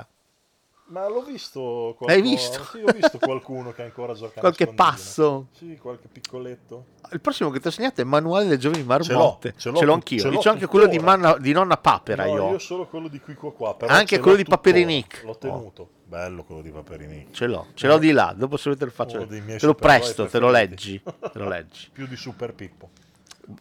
Ma 0.88 1.08
l'ho 1.08 1.22
visto 1.22 1.60
qualcuno... 1.98 2.10
L'hai 2.10 2.22
visto? 2.22 2.62
Sì, 2.64 2.78
ho 2.78 2.92
visto 2.92 3.18
qualcuno 3.18 3.72
che 3.72 3.82
ancora 3.82 4.14
gioca 4.14 4.38
Qualche 4.38 4.68
passo? 4.68 5.48
Sì, 5.52 5.76
qualche 5.78 6.06
piccoletto. 6.06 6.86
Il 7.10 7.20
prossimo 7.20 7.50
che 7.50 7.58
ti 7.58 7.66
ho 7.66 7.70
segnato 7.72 8.00
è 8.00 8.04
il 8.04 8.08
manuale 8.08 8.44
delle 8.44 8.58
giovani 8.58 8.82
Ce 8.82 8.86
marmotte. 8.86 9.54
l'ho, 9.56 9.76
ce 9.76 9.84
l'ho, 9.84 9.92
anch'io. 9.92 10.20
ce 10.20 10.28
l'ho 10.28 10.38
c'ho 10.38 10.50
anche 10.50 10.66
quello 10.66 10.86
di, 10.86 10.98
manna- 11.00 11.38
di 11.38 11.52
nonna 11.52 11.76
papera. 11.76 12.24
No, 12.26 12.34
io. 12.34 12.50
io 12.50 12.58
solo 12.58 12.86
quello 12.86 13.08
di 13.08 13.18
qui 13.18 13.34
qua 13.34 13.52
qua. 13.52 13.74
però 13.74 13.92
Anche 13.92 14.16
ce 14.16 14.20
quello 14.20 14.36
di 14.36 14.44
Paperinic. 14.44 15.22
L'ho 15.24 15.36
tenuto. 15.36 15.90
Bello 16.04 16.44
quello 16.44 16.62
di 16.62 16.70
Paperinic. 16.70 17.30
Ce 17.32 17.46
l'ho, 17.46 17.66
ce 17.74 17.88
l'ho 17.88 17.98
di 17.98 18.12
là. 18.12 18.32
Dopo 18.36 18.56
se 18.56 18.76
te 18.76 18.84
lo 18.84 18.90
faccio. 18.92 19.26
Te 19.26 19.58
lo 19.62 19.74
presto, 19.74 20.26
te 20.26 20.38
lo 20.38 20.50
leggi. 20.50 21.02
Te 21.02 21.38
lo 21.38 21.48
leggi. 21.48 21.88
Più 21.92 22.06
di 22.06 22.16
Super 22.16 22.54
Pippo. 22.54 22.90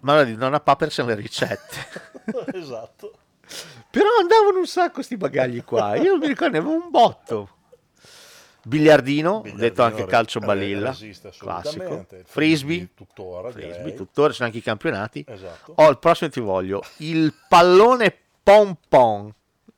Ma 0.01 0.13
allora 0.13 0.27
di 0.27 0.35
nonna 0.35 0.59
papera 0.59 0.91
sono 0.91 1.07
le 1.07 1.15
ricette. 1.15 1.75
esatto. 2.53 3.13
Però 3.89 4.07
andavano 4.19 4.59
un 4.59 4.67
sacco 4.67 5.01
sti 5.01 5.17
bagagli 5.17 5.63
qua. 5.63 5.95
Io 5.95 6.17
mi 6.17 6.27
ricordo, 6.27 6.53
ne 6.53 6.59
avevo 6.59 6.73
un 6.83 6.89
botto. 6.89 7.49
Biliardino, 8.67 9.43
detto 9.53 9.83
anche 9.83 10.01
re- 10.01 10.07
calcio 10.07 10.39
re- 10.39 10.45
balilla, 10.47 10.95
classico. 11.37 12.07
Frisbee, 12.25 12.89
tuttora, 12.95 13.51
frisbee, 13.51 13.93
tuttora, 13.93 14.33
sono 14.33 14.47
anche 14.47 14.57
i 14.57 14.63
campionati. 14.63 15.23
Esatto. 15.27 15.73
Oh, 15.75 15.87
il 15.91 15.99
prossimo 15.99 16.31
ti 16.31 16.39
voglio. 16.39 16.83
Il 16.97 17.31
pallone 17.47 18.15
pom 18.41 18.75
pom. 18.89 19.31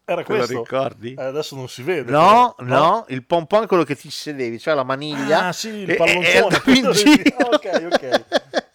Era 0.05 0.23
Te 0.23 0.31
lo 0.31 0.37
questo? 0.37 0.59
ricordi? 0.63 1.15
Eh, 1.15 1.21
adesso 1.21 1.55
non 1.57 1.67
si 1.67 1.83
vede. 1.83 2.09
No, 2.09 2.53
però. 2.55 2.69
no, 2.79 3.05
il 3.09 3.25
pom 3.25 3.45
pom 3.45 3.63
è 3.63 3.67
quello 3.67 3.83
che 3.83 3.97
ti 3.97 4.09
sedevi, 4.09 4.57
cioè 4.57 4.73
la 4.73 4.83
maniglia. 4.85 5.47
Ah, 5.47 5.51
sì, 5.51 5.67
il 5.67 5.89
e- 5.89 5.93
e- 5.93 5.95
palloncino. 5.97 6.91
e 6.91 7.35
ok, 7.37 7.87
ok. 7.91 8.25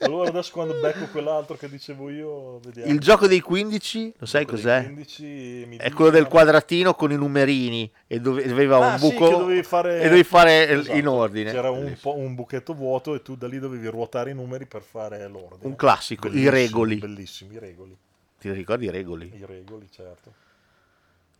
Allora 0.03 0.29
adesso 0.29 0.51
quando 0.53 0.75
becco 0.81 1.07
quell'altro 1.07 1.57
che 1.57 1.69
dicevo 1.69 2.11
io, 2.11 2.59
vediamo. 2.61 2.91
Il 2.93 2.99
gioco 3.01 3.27
dei 3.27 3.41
15, 3.41 4.15
lo 4.19 4.27
sai 4.27 4.45
cos'è? 4.45 4.85
15 4.85 5.65
mi 5.69 5.77
È 5.77 5.91
quello 5.93 6.11
del 6.11 6.27
quadratino 6.27 6.95
con 6.95 7.13
i 7.13 7.17
numerini 7.17 7.91
e 8.07 8.21
dove 8.21 8.45
aveva 8.45 8.77
Ah, 8.79 8.93
un 8.95 8.99
sì, 8.99 9.11
buco 9.13 9.29
che 9.29 9.37
dovevi 9.37 9.63
fare... 9.63 10.01
e 10.01 10.05
dovevi 10.05 10.25
fare 10.25 10.69
Esatto. 10.69 10.97
in 10.97 11.07
ordine. 11.07 11.51
C'era 11.53 11.71
un, 11.71 11.97
un 12.03 12.35
buchetto 12.35 12.75
vuoto 12.75 13.15
e 13.15 13.23
tu 13.23 13.37
da 13.37 13.47
lì 13.47 13.59
dovevi 13.59 13.87
ruotare 13.89 14.31
i 14.31 14.35
numeri 14.35 14.67
per 14.67 14.83
fare 14.83 15.27
l'ordine. 15.29 15.61
Un 15.63 15.77
classico, 15.77 16.27
i 16.27 16.31
Bellissimo, 16.31 16.51
regoli. 16.53 16.97
Bellissimi, 16.97 17.55
i 17.55 17.59
regoli. 17.59 17.97
Ti 18.39 18.51
ricordi 18.53 18.87
i 18.87 18.91
regoli? 18.91 19.33
I 19.37 19.45
regoli, 19.47 19.89
certo. 19.91 20.33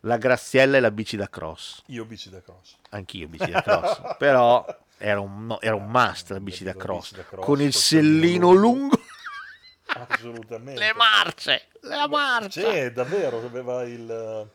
La 0.05 0.17
graziella 0.17 0.77
e 0.77 0.79
la 0.81 0.91
bici 0.91 1.15
da 1.15 1.29
cross. 1.29 1.83
Io 1.87 2.03
bici 2.05 2.29
da 2.29 2.41
cross. 2.41 2.75
Anch'io 2.89 3.27
bici 3.27 3.49
da 3.49 3.61
cross. 3.61 4.15
Però 4.17 4.65
era 5.03 5.19
un, 5.19 5.45
no, 5.45 5.59
era 5.61 5.75
un 5.75 5.85
must 5.89 6.31
la 6.31 6.39
bici 6.39 6.63
da 6.63 6.71
La 6.73 6.79
cross. 6.81 7.11
cross, 7.27 7.43
Con 7.45 7.61
il 7.61 7.73
sellino 7.73 8.47
sellino 8.49 8.51
lungo. 8.53 8.99
Assolutamente. 9.85 10.79
Le 10.79 10.93
marce, 10.95 11.67
le 11.81 12.07
marce. 12.07 12.85
Sì, 12.87 12.91
davvero, 12.93 13.37
aveva 13.45 13.83
il 13.83 14.47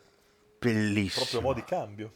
Bellissimo. 0.59 1.25
proprio 1.25 1.41
mo' 1.41 1.53
di 1.53 1.63
cambio. 1.63 2.11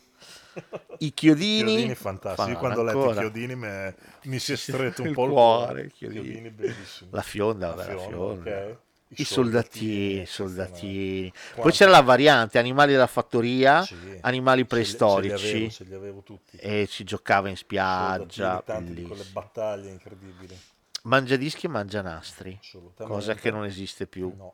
I 1.00 1.14
chiodini. 1.14 1.64
Chiodini 1.74 1.96
fantastici. 1.96 2.50
Io 2.52 2.58
quando 2.58 2.82
ho 2.82 2.84
letto 2.84 3.12
i 3.12 3.14
chiodini 3.14 3.56
me- 3.56 3.96
mi 4.24 4.40
si 4.40 4.54
è 4.54 4.56
stretto 4.58 5.02
un 5.04 5.08
Il 5.10 5.14
po' 5.14 5.26
il 5.26 5.32
cuore, 5.32 5.66
cuore. 5.66 5.86
i 5.86 5.92
chiodini. 5.92 6.54
Chiodini. 6.54 6.76
La 7.12 7.22
fionda, 7.22 7.68
vabbè, 7.74 7.94
la 7.94 8.00
fionda, 8.00 8.08
fionda. 8.08 8.52
ok. 8.68 8.78
I 9.18 9.24
soldatini, 9.26 10.22
i 10.22 10.26
soldatini. 10.26 11.32
Poi 11.56 11.72
c'era 11.72 11.92
la 11.92 12.02
variante 12.02 12.58
animali 12.60 12.92
della 12.92 13.08
fattoria, 13.08 13.82
Sì. 13.84 13.96
animali 14.22 14.58
Ce 14.60 14.64
li- 14.64 14.68
preistorici. 14.68 15.38
Ce 15.38 15.46
li 15.46 15.54
avevo, 15.58 15.72
ce 15.72 15.84
li 15.84 15.94
avevo 15.96 16.22
tutti. 16.24 16.58
E 16.58 16.88
si 16.90 17.04
giocava 17.04 17.50
in 17.50 17.56
spiaggia. 17.58 18.56
Soldatini, 18.66 18.86
bellissimo. 18.88 19.08
quelle 19.10 19.24
battaglie 19.32 19.90
incredibili. 19.90 20.60
Mangia 21.04 21.36
dischi 21.36 21.66
e 21.66 21.70
mangia 21.70 22.02
nastri, 22.02 22.58
Assolutamente. 22.62 23.04
cosa 23.20 23.34
che 23.36 23.52
non 23.52 23.66
esiste 23.66 24.08
più. 24.08 24.34
No. 24.36 24.54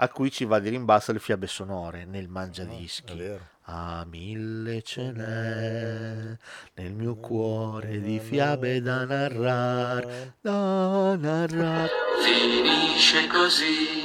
A 0.00 0.08
cui 0.10 0.30
ci 0.30 0.44
va 0.44 0.60
di 0.60 0.68
rimbalzo 0.68 1.12
le 1.12 1.18
fiabe 1.18 1.48
sonore 1.48 2.04
nel 2.04 2.28
mangia 2.28 2.62
dischi. 2.62 3.12
è 3.14 3.16
vero. 3.16 3.46
A 3.70 4.06
mille 4.08 4.80
ce 4.82 5.10
n'è 5.10 6.36
nel 6.74 6.92
mio 6.94 7.16
cuore 7.16 8.00
di 8.00 8.18
fiabe 8.20 8.80
da 8.80 9.04
narrare, 9.04 10.34
da 10.40 11.16
narrare. 11.16 11.90
Finisce 12.24 13.26
così 13.26 13.97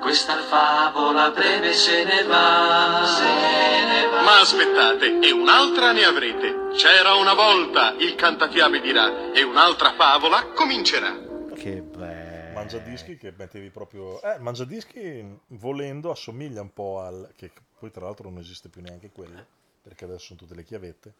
Questa 0.00 0.42
favola 0.42 1.30
breve 1.30 1.72
se 1.72 2.04
ne 2.04 2.22
va. 2.24 3.04
Se 3.04 3.24
ne 3.24 4.06
va. 4.06 4.22
Ma 4.22 4.40
aspettate, 4.40 5.18
e 5.20 5.32
un'altra 5.32 5.92
ne 5.92 6.04
avrete. 6.04 6.74
C'era 6.76 7.14
una 7.14 7.34
volta, 7.34 7.94
il 7.98 8.14
cantafiabe 8.14 8.80
dirà, 8.80 9.32
e 9.32 9.42
un'altra 9.42 9.94
favola 9.94 10.46
comincerà. 10.54 11.14
Che 11.54 11.82
bello. 11.82 12.52
Mangiadischi 12.54 13.16
che 13.16 13.32
mettevi 13.36 13.70
proprio... 13.70 14.20
Eh, 14.22 14.38
Mangiadischi 14.38 15.40
volendo 15.48 16.10
assomiglia 16.10 16.60
un 16.60 16.72
po' 16.72 17.00
al... 17.00 17.32
che 17.36 17.52
poi 17.78 17.90
tra 17.90 18.04
l'altro 18.04 18.28
non 18.30 18.38
esiste 18.38 18.68
più 18.68 18.80
neanche 18.80 19.10
quello, 19.10 19.44
perché 19.82 20.04
adesso 20.04 20.26
sono 20.26 20.38
tutte 20.38 20.54
le 20.54 20.64
chiavette. 20.64 21.12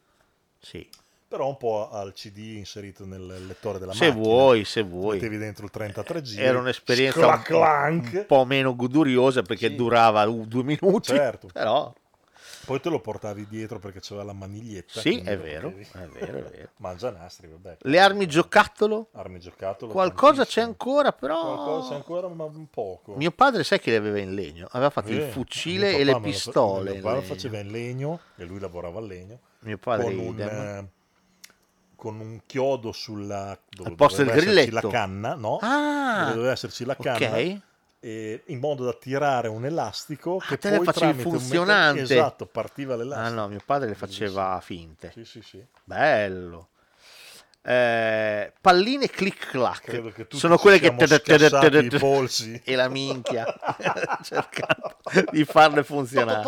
Sì. 0.60 0.88
Però 1.28 1.46
un 1.46 1.58
po' 1.58 1.90
al 1.90 2.14
CD 2.14 2.38
inserito 2.56 3.04
nel 3.04 3.44
lettore 3.46 3.78
della 3.78 3.92
Se 3.92 4.06
macchina. 4.06 4.24
vuoi, 4.24 4.64
se 4.64 4.82
vuoi. 4.82 5.16
Mettevi 5.16 5.36
dentro 5.36 5.66
il 5.66 5.70
33 5.70 6.22
giri. 6.22 6.42
Era 6.42 6.58
un'esperienza 6.58 7.42
un, 7.50 8.24
po' 8.26 8.44
meno 8.46 8.74
goduriosa 8.74 9.42
perché 9.42 9.74
durava 9.74 10.26
uh, 10.26 10.46
due 10.46 10.62
minuti. 10.62 11.12
Certo. 11.12 11.48
Però 11.52 11.92
Poi 12.64 12.80
te 12.80 12.88
lo 12.88 13.00
portavi 13.00 13.46
dietro 13.46 13.78
perché 13.78 14.00
c'era 14.00 14.22
la 14.22 14.32
maniglietta. 14.32 15.00
Sì, 15.00 15.20
è 15.20 15.36
vero, 15.38 15.68
è 15.68 16.06
vero, 16.08 16.38
è 16.38 16.42
vero. 16.50 16.68
Mangianastri, 16.76 17.46
vabbè. 17.46 17.76
le 17.80 18.00
armi 18.00 18.26
giocattolo, 18.26 19.08
Armi 19.12 19.38
giocattolo. 19.38 19.92
qualcosa 19.92 20.46
c'è 20.46 20.62
ancora, 20.62 21.12
però 21.12 21.40
Qualcosa 21.42 21.88
c'è 21.90 21.94
ancora, 21.96 22.28
ma 22.28 22.44
un 22.44 22.70
poco. 22.70 23.14
mio 23.16 23.32
padre 23.32 23.64
sai 23.64 23.80
che 23.80 23.90
le 23.90 23.96
aveva 23.98 24.18
in 24.18 24.34
legno, 24.34 24.66
aveva 24.70 24.88
fatto 24.88 25.10
il 25.12 25.20
Eh, 25.20 25.28
fucile 25.28 25.90
mio 25.90 25.98
e 25.98 26.04
le 26.04 26.12
lo 26.12 26.20
pistole. 26.20 26.84
Mio 26.84 26.94
in 26.94 27.02
lo 27.02 27.10
legno. 27.10 27.22
faceva 27.22 27.58
in 27.58 27.70
legno 27.70 28.20
e 28.36 28.44
lui 28.46 28.58
lavorava 28.58 28.98
al 28.98 29.06
legno. 29.06 29.38
Mio 29.60 29.76
padre 29.76 30.04
con 30.04 30.18
un, 30.18 30.88
con 31.98 32.20
un 32.20 32.42
chiodo 32.46 32.92
sulla 32.92 33.58
dove 33.68 33.88
Al 33.88 33.96
posto 33.96 34.22
del 34.22 34.32
grilletto. 34.32 34.72
la 34.72 34.88
canna, 34.88 35.34
no? 35.34 35.58
Ah, 35.60 36.20
Dove 36.22 36.34
doveva 36.36 36.52
esserci 36.52 36.84
la 36.84 36.94
canna. 36.94 37.26
ok. 37.26 37.60
e- 38.00 38.42
in 38.46 38.60
modo 38.60 38.84
da 38.84 38.92
tirare 38.92 39.48
un 39.48 39.64
elastico 39.64 40.36
che 40.38 40.56
te 40.58 40.70
le 40.70 40.76
poi 40.76 40.84
facevi 40.86 41.10
un 41.10 41.16
meccan- 41.16 41.32
funzionante. 41.32 42.02
esatto, 42.02 42.46
partiva 42.46 42.94
Ah 42.94 42.96
l'elastico. 42.98 43.34
no, 43.40 43.48
mio 43.48 43.60
padre 43.66 43.88
le 43.88 43.96
faceva 43.96 44.60
finte. 44.62 45.10
Sì, 45.12 45.24
sì, 45.24 45.42
sì. 45.42 45.64
Bello. 45.82 46.68
Eh, 47.60 48.52
palline 48.60 49.08
click 49.08 49.50
clack 49.50 50.26
sono 50.36 50.56
quelle 50.56 50.78
che 50.78 50.86
i 50.86 51.98
polsi. 51.98 52.58
e 52.64 52.76
la 52.76 52.88
minchia 52.88 53.44
cercando 54.22 54.96
di 55.32 55.44
farle 55.44 55.82
funzionare 55.82 56.42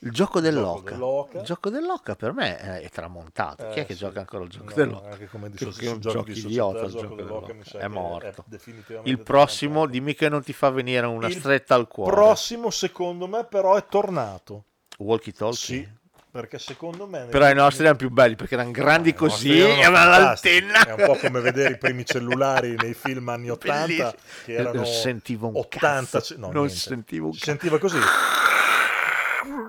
il 0.00 0.12
gioco 0.12 0.40
dell'oca 0.40 0.90
dell'oca. 0.90 1.38
il 1.38 1.44
gioco 1.44 1.70
dell'oca 1.70 2.14
per 2.16 2.32
me 2.34 2.58
è, 2.58 2.80
è 2.82 2.88
tramontato 2.90 3.68
chi 3.70 3.78
è 3.78 3.82
Eh, 3.82 3.86
che 3.86 3.94
sì. 3.94 4.00
gioca 4.00 4.20
ancora 4.20 4.44
il 4.44 4.50
gioco 4.50 4.64
No, 4.68 4.74
dell'oca 4.74 5.08
anche 5.10 5.26
come 5.28 5.48
di 5.50 5.56
Che- 5.56 5.64
è 5.86 5.90
un 5.90 6.00
gioco 6.00 6.30
idiota 6.30 6.80
il 6.80 6.84
il 6.86 6.90
gioco 6.92 7.14
dell'oca 7.14 7.52
dell'oca 7.52 7.78
è 7.78 7.82
è 7.82 7.88
morto 7.88 8.44
definitivamente 8.46 9.10
il 9.10 9.18
prossimo 9.20 9.86
dimmi 9.86 10.14
che 10.14 10.28
non 10.28 10.42
ti 10.42 10.52
fa 10.52 10.68
venire 10.70 11.06
una 11.06 11.28
Il 11.28 11.34
stretta 11.38 11.74
al 11.74 11.88
cuore 11.88 12.12
prossimo 12.14 12.68
secondo 12.70 13.26
me 13.26 13.44
però 13.46 13.74
è 13.76 13.86
tornato 13.86 14.64
walkie 14.98 15.32
talkie 15.32 15.56
sì 15.56 15.88
perché 16.30 16.58
secondo 16.58 17.06
me 17.06 17.24
però 17.30 17.48
i 17.48 17.54
nostri 17.54 17.84
erano 17.84 17.96
più 17.96 18.10
belli 18.10 18.36
perché 18.36 18.52
erano 18.54 18.70
grandi 18.72 19.14
così 19.14 19.58
e 19.58 19.82
avevano 19.82 20.10
l'antenna 20.10 20.84
È 20.84 20.92
un 20.92 21.06
po' 21.06 21.14
come 21.16 21.40
vedere 21.40 21.72
i 21.72 21.78
primi 21.78 22.04
cellulari 22.04 22.74
nei 22.76 22.92
film 22.92 23.30
anni 23.30 23.48
80 23.50 23.86
Bellissimo. 23.86 24.12
che 24.44 24.52
erano 24.52 24.72
Non 24.76 24.84
sentivo 24.84 25.46
un 25.48 25.56
80 25.56 26.18
cazzo. 26.18 26.34
no, 26.36 26.50
Non 26.52 26.64
niente. 26.66 26.74
sentivo 26.74 27.26
un 27.28 27.32
Si 27.32 27.40
sentiva 27.40 27.78
così. 27.78 27.96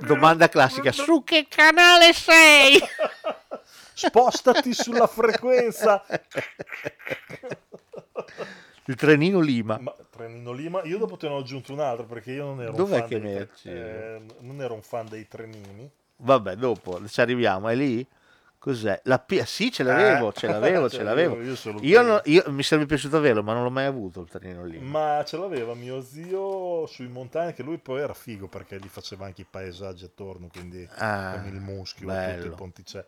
Domanda 0.02 0.50
classica 0.50 0.92
su 0.92 1.24
che 1.24 1.48
canale 1.50 2.14
sei 2.14 2.80
Spostati 3.94 4.74
sulla 4.74 5.08
frequenza. 5.08 6.04
il 8.86 8.96
trenino 8.96 9.40
Lima 9.40 9.80
Ma 9.80 9.96
Trenino 10.18 10.52
Lima, 10.52 10.84
io 10.84 10.98
dopo 10.98 11.16
te 11.16 11.28
ne 11.28 11.36
ho 11.36 11.38
aggiunto 11.38 11.74
un 11.74 11.80
altro 11.80 12.06
perché 12.06 12.32
io 12.32 12.46
non 12.46 12.62
ero 12.62 12.72
Dov'è 12.72 12.96
un 12.96 13.00
fan 13.00 13.08
che 13.08 13.20
dei, 13.20 13.48
eh, 13.64 14.22
non 14.40 14.62
ero 14.62 14.74
un 14.74 14.82
fan 14.82 15.08
dei 15.08 15.28
trenini. 15.28 15.90
Vabbè, 16.18 16.56
dopo 16.56 17.08
ci 17.08 17.22
arriviamo. 17.22 17.70
È 17.70 17.76
lì? 17.76 18.06
Cos'è? 18.68 19.00
La 19.06 19.18
P- 19.18 19.42
sì, 19.44 19.72
ce 19.72 19.82
l'avevo, 19.84 20.28
Eh, 20.28 20.34
ce 20.34 20.48
l'avevo, 20.48 20.90
ce 20.90 20.98
ce 20.98 21.04
l'avevo. 21.04 21.36
l'avevo, 21.36 21.56
io 21.80 21.80
Io 21.84 22.02
non- 22.02 22.20
io- 22.26 22.44
mi 22.48 22.64
sarebbe 22.64 22.86
piaciuto 22.86 23.16
averlo, 23.16 23.42
ma 23.42 23.54
non 23.54 23.64
l'ho 23.64 23.70
mai 23.70 23.86
avuto 23.86 24.20
il 24.20 24.28
trenino 24.28 24.66
lì. 24.66 24.78
Ma 24.80 25.24
ce 25.26 25.38
l'aveva 25.38 25.74
mio 25.74 26.02
zio 26.02 26.86
sui 26.86 27.08
montagne, 27.08 27.54
che 27.54 27.64
lui 27.64 27.78
poi 27.78 28.02
era 28.02 28.14
figo 28.14 28.48
perché 28.50 28.78
gli 28.78 28.90
faceva 28.90 29.26
anche 29.26 29.44
i 29.44 29.48
paesaggi 29.50 30.04
attorno, 30.04 30.48
quindi 30.52 30.86
Ah, 30.98 31.40
con 31.40 31.48
il 31.48 31.62
muschio, 31.62 32.08
bello. 32.08 32.34
tutto 32.36 32.48
il 32.48 32.54
ponticello. 32.56 33.06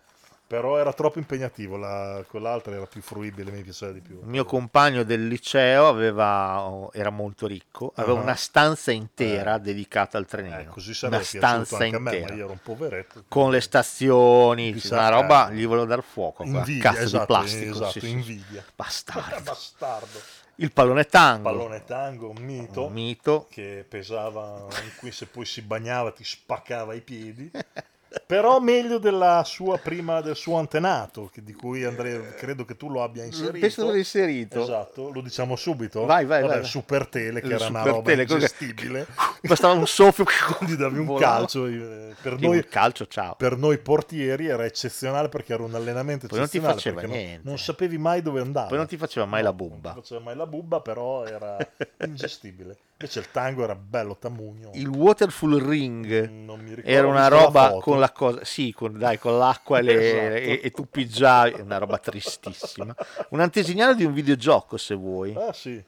Però 0.49 0.79
era 0.79 0.91
troppo 0.93 1.19
impegnativo, 1.19 1.77
la, 1.77 2.23
quell'altra 2.27 2.73
era 2.73 2.87
più 2.87 3.03
fruibile, 3.03 3.51
mi 3.51 3.61
piaceva 3.61 3.91
di 3.91 4.01
più. 4.01 4.17
Il 4.19 4.25
mio 4.27 4.45
compagno 4.45 5.03
del 5.03 5.27
liceo 5.27 5.87
aveva, 5.87 6.61
oh, 6.63 6.89
era 6.91 7.11
molto 7.11 7.45
ricco, 7.45 7.91
aveva 7.97 8.17
Ah. 8.17 8.23
una 8.23 8.33
stanza 8.33 8.89
intera 8.89 9.59
dedicata 9.59 10.17
al 10.17 10.25
trenino. 10.25 10.57
Eh, 10.57 10.65
così 10.65 10.87
una 10.87 10.95
sarebbe 10.97 11.17
piaciuto 11.21 11.45
stanza 11.45 11.83
anche 11.83 11.95
a 11.95 11.99
me, 11.99 12.09
intera. 12.15 12.31
ma 12.31 12.35
io 12.39 12.43
ero 12.45 12.51
un 12.53 12.61
poveretto. 12.63 13.23
Con 13.27 13.51
le 13.51 13.61
stazioni, 13.61 14.73
Chissà, 14.73 14.95
una 14.97 15.09
roba, 15.09 15.49
eh. 15.49 15.53
gli 15.53 15.67
volevo 15.67 15.85
dar 15.85 16.01
fuoco. 16.01 16.41
Invidia, 16.43 16.81
cazzo 16.81 17.01
esatto, 17.03 17.19
di 17.19 17.25
plastico. 17.27 17.71
esatto, 17.71 17.99
sì, 17.99 18.09
invidia. 18.09 18.65
Bastardo. 18.75 19.41
Bastardo. 19.45 20.19
Il 20.55 20.71
pallone 20.73 21.05
tango. 21.05 21.43
Pallone 21.43 21.83
tango, 21.85 22.29
un 22.35 22.43
mito, 22.43 22.87
Un 22.87 22.93
mito. 22.93 23.45
che 23.51 23.85
pesava, 23.87 24.65
in 24.83 24.91
cui 24.97 25.11
se 25.11 25.27
poi 25.27 25.45
si 25.45 25.61
bagnava 25.61 26.11
ti 26.11 26.23
spaccava 26.23 26.95
i 26.95 27.01
piedi. 27.01 27.51
Però 28.25 28.59
meglio 28.59 28.97
della 28.97 29.43
sua 29.45 29.77
prima, 29.77 30.21
del 30.21 30.35
suo 30.35 30.57
antenato, 30.57 31.29
che- 31.31 31.43
di 31.43 31.53
cui 31.53 31.83
Andrea 31.83 32.19
credo 32.33 32.65
che 32.65 32.75
tu 32.75 32.89
lo 32.89 33.03
abbia 33.03 33.23
inserito. 33.23 33.59
Penso 33.59 33.85
l'ho 33.85 33.95
inserito. 33.95 34.61
Esatto, 34.63 35.11
lo 35.11 35.21
diciamo 35.21 35.55
subito. 35.55 36.05
Vai, 36.05 36.25
vai, 36.25 36.41
Vabbè, 36.41 36.51
vai, 36.53 36.61
vai. 36.61 36.69
Super 36.69 37.07
Tele, 37.07 37.39
che 37.39 37.45
Il 37.47 37.53
era 37.53 37.67
una 37.67 37.79
Super 37.79 37.91
roba 37.93 38.09
Tele, 38.09 38.25
quello 38.25 38.39
che- 38.45 38.45
ingestibile. 38.63 39.07
Bastava 39.47 39.73
un 39.73 39.87
soffio. 39.87 40.25
Gli 40.61 40.73
davi 40.75 40.97
un 40.99 41.05
volava. 41.05 41.37
calcio. 41.37 41.65
eh, 41.67 42.15
Per 42.21 42.35
Sì, 42.37 42.45
noi, 42.47 42.65
calcio, 42.67 43.05
ciao. 43.07 43.35
per 43.35 43.55
noi 43.57 43.77
portieri 43.77 44.47
era 44.47 44.65
eccezionale 44.65 45.29
perché 45.29 45.53
era 45.53 45.63
un 45.63 45.73
allenamento 45.75 46.27
Poi 46.27 46.39
non 46.39 46.49
ti 46.49 46.57
eccezionale. 46.57 46.73
faceva 46.81 46.99
perché 47.01 47.15
non- 47.15 47.25
niente. 47.25 47.47
Non, 47.47 47.57
sapevi 47.59 47.97
mai 47.97 48.21
dove 48.21 48.41
andare. 48.41 48.67
Poi 48.69 48.77
non 48.77 48.87
ti 48.87 48.97
faceva 48.97 49.25
mai 49.25 49.41
la 49.43 49.49
Non 49.49 49.57
bubba. 49.57 49.89
ti 49.91 49.99
faceva 50.01 50.19
mai 50.21 50.35
la 50.35 50.45
bubba, 50.47 50.81
però 50.81 51.25
era 51.25 51.57
ingestibile. 52.05 52.77
Invece 53.01 53.19
il 53.19 53.31
tango 53.31 53.63
era 53.63 53.75
bello 53.75 54.17
tamugno. 54.17 54.71
Il 54.73 54.89
Waterful 54.89 55.55
Ring 55.61 56.29
Non 56.29 56.59
mi 56.59 56.71
ricordo, 56.73 56.89
era 56.89 57.07
una 57.07 57.19
la 57.21 57.27
roba 57.29 57.69
foto. 57.69 57.79
con 57.79 57.97
la 58.01 58.11
cosa, 58.11 58.43
sì, 58.43 58.73
con, 58.73 58.97
dai, 58.97 59.17
con 59.17 59.37
l'acqua 59.37 59.79
e, 59.79 59.81
le- 59.83 59.93
Esatto. 60.09 60.33
e- 60.35 60.59
e 60.65 60.71
tu 60.71 60.85
pigiavi, 60.89 61.61
una 61.61 61.77
roba 61.77 61.97
tristissima. 61.97 62.93
Un 63.29 63.39
antesignale 63.39 63.95
di 63.95 64.03
un 64.03 64.11
videogioco, 64.11 64.75
se 64.75 64.95
vuoi. 64.95 65.33
Ah 65.33 65.53
sì, 65.53 65.81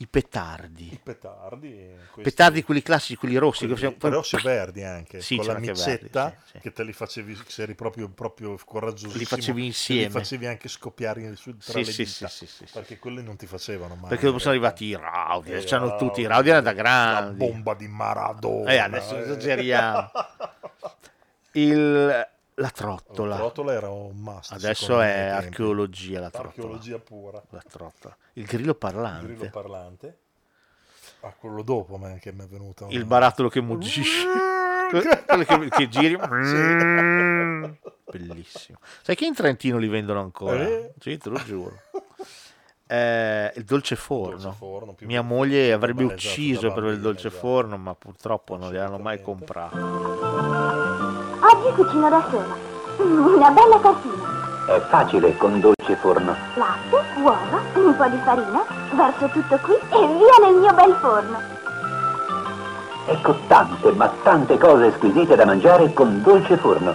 I 0.00 0.06
petardi. 0.06 0.92
i 0.94 1.00
petardi. 1.02 1.94
questi- 2.10 2.22
Petardi 2.22 2.62
quelli 2.62 2.80
classici, 2.80 3.16
quelli 3.16 3.36
rossi. 3.36 3.66
quelli 3.66 3.74
facevano- 3.74 4.14
rossi 4.16 4.36
e 4.36 4.40
verdi 4.42 4.82
anche, 4.82 5.20
Sì, 5.20 5.36
con 5.36 5.44
la 5.44 5.52
c'erano 5.56 5.70
micetta 5.72 6.22
verdi, 6.24 6.36
sì, 6.46 6.50
sì. 6.52 6.58
che 6.60 6.72
te 6.72 6.84
li 6.84 6.92
facevi, 6.94 7.38
se 7.46 7.62
eri 7.62 7.74
proprio, 7.74 8.08
proprio 8.08 8.56
coraggiosissimo. 8.64 9.18
Li 9.18 9.24
facevi 9.26 9.64
insieme. 9.66 10.04
Li 10.04 10.10
facevi 10.10 10.46
anche 10.46 10.68
scoppiare 10.68 11.36
su, 11.36 11.54
tra 11.58 11.72
Sì, 11.72 11.84
le 11.84 11.92
sì, 11.92 12.04
dita, 12.04 12.28
sì, 12.28 12.46
sì, 12.46 12.46
sì, 12.46 12.66
perché 12.72 12.98
quelli 12.98 13.22
non 13.22 13.36
ti 13.36 13.46
facevano 13.46 13.94
mai. 13.94 14.08
Perché 14.08 14.24
dopo 14.24 14.38
sono 14.38 14.52
arrivati 14.52 14.86
i 14.86 14.96
Raudi, 14.96 15.52
Eh, 15.52 15.64
c'hanno 15.64 15.96
tutti, 15.96 16.22
i 16.22 16.26
Raudi, 16.26 16.48
Raudi 16.48 16.48
erano 16.48 16.62
da 16.64 16.72
La 16.72 16.76
grandi. 16.82 17.36
bomba 17.46 17.74
di 17.74 17.86
Maradona. 17.88 18.72
Eh, 18.72 18.78
adesso 18.78 19.16
eh. 19.18 19.20
esageriamo. 19.20 20.10
Il, 21.52 22.28
la 22.60 22.70
trottola. 22.70 23.30
La 23.30 23.36
trottola 23.36 23.72
era 23.72 23.88
un 23.88 24.16
must. 24.16 24.52
Adesso 24.52 25.00
è 25.00 25.28
archeologia 25.28 26.20
la 26.20 26.30
trottola. 26.30 26.48
Archeologia 26.48 26.98
pura. 26.98 27.42
La 27.50 27.62
trottola. 27.66 28.16
Il 28.34 28.44
grillo 28.44 28.74
parlante. 28.74 29.26
Il 29.26 29.36
grillo 29.36 29.50
parlante. 29.50 30.18
Ah, 31.20 31.34
quello 31.38 31.62
dopo 31.62 31.96
me, 31.96 32.18
che 32.20 32.32
mi 32.32 32.44
è 32.44 32.46
venuto. 32.46 32.86
Il 32.90 33.04
barattolo 33.04 33.48
che 33.48 33.60
muggisce. 33.60 34.26
Quello 34.90 35.44
che, 35.44 35.68
che 35.68 35.88
giri. 35.88 36.16
Bellissimo. 38.10 38.78
Sai 39.02 39.14
che 39.14 39.24
in 39.24 39.34
Trentino 39.34 39.78
li 39.78 39.86
vendono 39.86 40.18
ancora? 40.18 40.66
Eh? 40.66 40.94
Sì, 40.98 41.16
te 41.16 41.28
lo 41.28 41.40
giuro. 41.44 41.80
Eh, 42.88 43.52
il 43.54 43.62
dolce 43.62 43.94
forno. 43.94 44.40
Dolce 44.40 44.56
forno, 44.56 44.96
Mia 45.02 45.22
moglie 45.22 45.72
avrebbe 45.72 46.02
banalizzato 46.02 46.32
da 46.32 46.32
ucciso 46.32 46.72
per 46.72 46.84
il 46.92 47.00
dolce 47.00 47.28
già. 47.28 47.36
forno, 47.36 47.76
ma 47.76 47.94
purtroppo 47.94 48.56
non 48.56 48.72
gliel'hanno 48.72 48.98
mai 48.98 49.22
comprato. 49.22 50.59
Oggi 51.52 51.72
cucino 51.74 52.08
da 52.08 52.22
sola. 52.30 52.54
Una 52.98 53.50
bella 53.50 53.78
tartina. 53.78 54.22
È 54.66 54.78
facile 54.88 55.36
con 55.36 55.58
dolce 55.58 55.96
forno. 55.96 56.36
Latte, 56.54 57.02
uova, 57.20 57.58
un 57.74 57.96
po' 57.96 58.06
di 58.06 58.20
farina, 58.24 58.62
verso 58.92 59.26
tutto 59.32 59.58
qui 59.64 59.74
e 59.74 60.06
via 60.06 60.46
nel 60.46 60.54
mio 60.54 60.72
bel 60.72 60.94
forno. 61.00 61.38
Ecco 63.06 63.36
tante, 63.48 63.90
ma 63.90 64.08
tante 64.22 64.58
cose 64.58 64.92
squisite 64.92 65.34
da 65.34 65.44
mangiare 65.44 65.92
con 65.92 66.22
dolce 66.22 66.56
forno. 66.56 66.94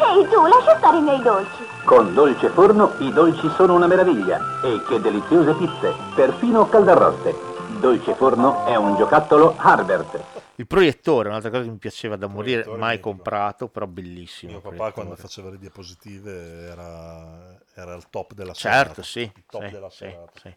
Ehi 0.00 0.26
tu, 0.28 0.46
lascia 0.46 0.78
stare 0.78 0.96
i 0.96 1.02
miei 1.02 1.20
dolci. 1.20 1.66
Con 1.84 2.14
dolce 2.14 2.48
forno 2.48 2.92
i 2.98 3.12
dolci 3.12 3.50
sono 3.54 3.74
una 3.74 3.86
meraviglia. 3.86 4.40
E 4.62 4.82
che 4.88 4.98
deliziose 4.98 5.52
pizze, 5.52 5.94
perfino 6.14 6.66
caldarroste. 6.66 7.38
Dolce 7.80 8.14
forno 8.14 8.64
è 8.64 8.76
un 8.76 8.96
giocattolo 8.96 9.56
Harbert. 9.58 10.39
Il 10.60 10.66
proiettore, 10.66 11.30
un'altra 11.30 11.48
cosa 11.48 11.62
che 11.62 11.70
mi 11.70 11.78
piaceva 11.78 12.16
da 12.16 12.26
morire, 12.26 12.66
mai 12.66 12.90
mitico. 12.90 13.08
comprato, 13.08 13.68
però 13.68 13.86
bellissimo. 13.86 14.52
Mio 14.52 14.60
papà 14.60 14.92
quando 14.92 15.16
faceva 15.16 15.48
le 15.48 15.56
diapositive 15.58 16.66
era, 16.68 17.58
era 17.74 17.94
il 17.94 18.10
top 18.10 18.34
della 18.34 18.52
Certo, 18.52 19.02
serata. 19.02 19.02
sì. 19.02 19.32
Top 19.48 19.64
sì, 19.64 19.70
della 19.70 19.88
sì, 19.88 19.96
serata. 19.96 20.38
sì. 20.38 20.54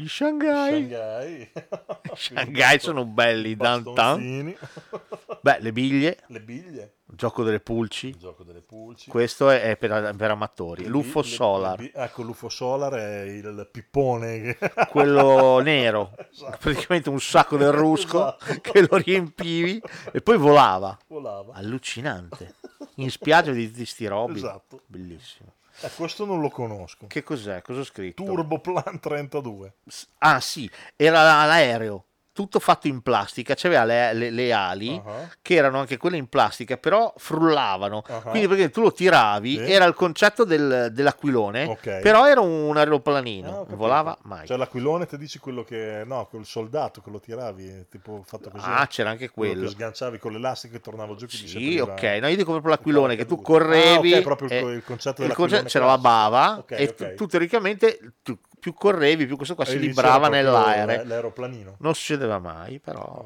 Gli 0.00 0.06
Shanghai. 0.06 0.88
Shanghai. 0.88 1.50
Shanghai 2.14 2.78
sono 2.78 3.04
belli, 3.04 3.56
downtown. 3.56 4.54
Beh, 5.42 5.58
le 5.58 5.72
biglie. 5.72 6.18
Le 6.28 6.40
biglie. 6.40 6.92
Gioco 7.04 7.42
delle 7.42 7.58
pulci. 7.58 8.16
Gioco 8.16 8.44
delle 8.44 8.60
pulci. 8.60 9.10
Questo 9.10 9.50
è, 9.50 9.60
è 9.62 9.76
per, 9.76 10.14
per 10.16 10.30
amatori. 10.30 10.82
Le 10.84 10.88
L'UFO 10.88 11.20
le- 11.22 11.26
Solar. 11.26 11.80
le 11.80 11.90
ecco, 11.92 12.22
l'UFO 12.22 12.48
Solar 12.48 12.92
è 12.92 13.22
il 13.22 13.68
pippone. 13.72 14.40
che- 14.56 14.58
quello 14.88 15.58
nero, 15.58 16.12
Esatto. 16.30 16.58
praticamente 16.60 17.08
un 17.08 17.20
sacco 17.20 17.56
del 17.56 17.72
rusco 17.72 18.36
Esatto. 18.38 18.60
che 18.60 18.86
lo 18.88 18.96
riempivi 18.98 19.82
e 20.12 20.20
poi 20.20 20.36
volava. 20.38 20.96
Volava. 21.08 21.54
Allucinante. 21.54 22.54
In 22.96 23.10
spiaggia 23.10 23.50
di, 23.50 23.68
di 23.68 23.84
sti 23.84 24.06
robi. 24.06 24.36
Esatto. 24.36 24.82
Bellissimo. 24.86 25.54
Eh, 25.80 25.90
questo 25.96 26.24
non 26.24 26.40
lo 26.40 26.48
conosco. 26.48 27.06
Che 27.06 27.22
cos'è? 27.22 27.62
Cosa 27.62 27.80
ho 27.80 27.84
scritto? 27.84 28.24
Turboplan 28.24 28.98
32. 29.00 29.74
Ah 30.18 30.40
sì, 30.40 30.68
era 30.96 31.22
l'aereo. 31.46 32.04
Tutto 32.38 32.60
fatto 32.60 32.86
in 32.86 33.02
plastica, 33.02 33.54
c'aveva 33.56 33.82
le, 33.84 34.12
le- 34.14 34.30
le 34.30 34.52
ali 34.52 35.02
Ah. 35.04 35.28
che 35.42 35.54
erano 35.56 35.80
anche 35.80 35.96
quelle 35.96 36.16
in 36.16 36.28
plastica, 36.28 36.76
però 36.76 37.12
frullavano. 37.16 38.04
Ah. 38.06 38.20
Quindi 38.20 38.46
perché 38.46 38.70
tu 38.70 38.80
lo 38.80 38.92
tiravi, 38.92 39.56
Sì. 39.56 39.70
era 39.72 39.84
il 39.86 39.94
concetto 39.94 40.44
del- 40.44 40.90
dell'aquilone, 40.92 41.64
Ok. 41.64 41.98
però 41.98 42.28
era 42.28 42.40
un 42.40 42.76
aeroplanino, 42.76 43.48
Ah, 43.48 43.50
non 43.50 43.58
capito. 43.62 43.76
volava 43.76 44.16
mai. 44.22 44.46
Cioè 44.46 44.56
l'aquilone 44.56 45.06
ti 45.06 45.16
dici 45.18 45.40
quello 45.40 45.64
che... 45.64 46.04
No, 46.06 46.26
quel 46.30 46.44
soldato 46.46 47.00
che 47.00 47.10
lo 47.10 47.18
tiravi, 47.18 47.86
tipo 47.90 48.22
fatto 48.24 48.50
così. 48.50 48.64
Ah, 48.68 48.86
c'era 48.86 49.10
anche 49.10 49.30
Quello 49.30 49.52
quello. 49.54 49.66
che 49.68 49.74
sganciavi 49.74 50.18
con 50.18 50.30
l'elastico 50.32 50.76
e 50.76 50.80
tornava 50.80 51.16
giù. 51.16 51.26
Sì, 51.26 51.78
ok, 51.80 52.02
no, 52.20 52.28
io 52.28 52.36
dico 52.36 52.52
proprio 52.52 52.70
l'aquilone 52.70 53.16
che 53.16 53.26
tu 53.26 53.40
correvi. 53.42 54.14
Ah, 54.14 54.18
ok, 54.18 54.22
proprio 54.22 54.48
il- 54.48 54.54
e- 54.54 54.74
il 54.76 54.84
concetto 54.84 55.22
il 55.22 55.28
dell'aquilone 55.28 55.64
c'era 55.68 55.86
la 55.86 55.98
bava 55.98 56.58
Ok, 56.58 56.70
e 56.70 56.94
tu, 56.94 57.04
tu 57.16 57.26
teoricamente 57.26 57.98
tu- 58.22 58.38
più 58.58 58.74
correvi, 58.74 59.26
più 59.26 59.36
questo 59.36 59.54
qua 59.54 59.64
si 59.64 59.78
librava 59.78 60.28
nell'aereo. 60.28 61.04
l'aeroplanino. 61.04 61.76
Non 61.78 61.94
succedeva 61.94 62.38
mai, 62.38 62.78
però 62.78 63.24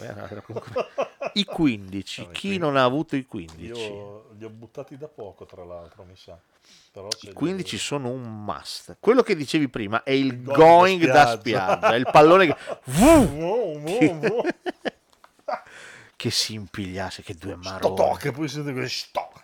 era- 0.00 0.28
era 0.30 0.40
comunque- 0.40 0.86
i 1.34 1.44
15. 1.44 2.28
Chi 2.32 2.58
non 2.58 2.76
ha 2.76 2.84
avuto 2.84 3.16
i 3.16 3.24
15? 3.24 3.64
Io 3.80 4.28
li 4.36 4.44
ho 4.44 4.50
buttati 4.50 4.96
da 4.96 5.08
poco, 5.08 5.46
tra 5.46 5.64
l'altro, 5.64 6.04
mi 6.04 6.16
sa. 6.16 6.38
Però 6.92 7.08
I 7.22 7.32
15 7.32 7.78
sono 7.78 8.10
un 8.10 8.44
must. 8.44 8.96
Quello 9.00 9.22
che 9.22 9.34
dicevi 9.34 9.68
prima 9.68 10.02
è 10.02 10.10
il 10.10 10.42
going 10.42 10.56
going 10.56 11.04
da 11.06 11.12
da 11.24 11.38
spiaggia. 11.38 11.76
spiaggia, 11.76 11.94
il 11.96 12.08
pallone 12.10 12.46
che, 12.46 12.56
che, 13.84 14.54
che 16.16 16.30
si 16.30 16.54
impigliasse, 16.54 17.22
che 17.22 17.34
due 17.34 17.56
maroni. 17.56 18.16
che 18.18 18.30
poi 18.32 18.48
siete 18.48 18.72
quei 18.72 18.88
stoc. 18.88 19.40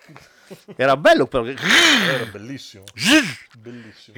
Era 0.76 0.96
bello 0.96 1.26
però. 1.26 1.44
Era 1.46 2.24
bellissimo. 2.26 2.84
Bellissimo. 3.58 4.16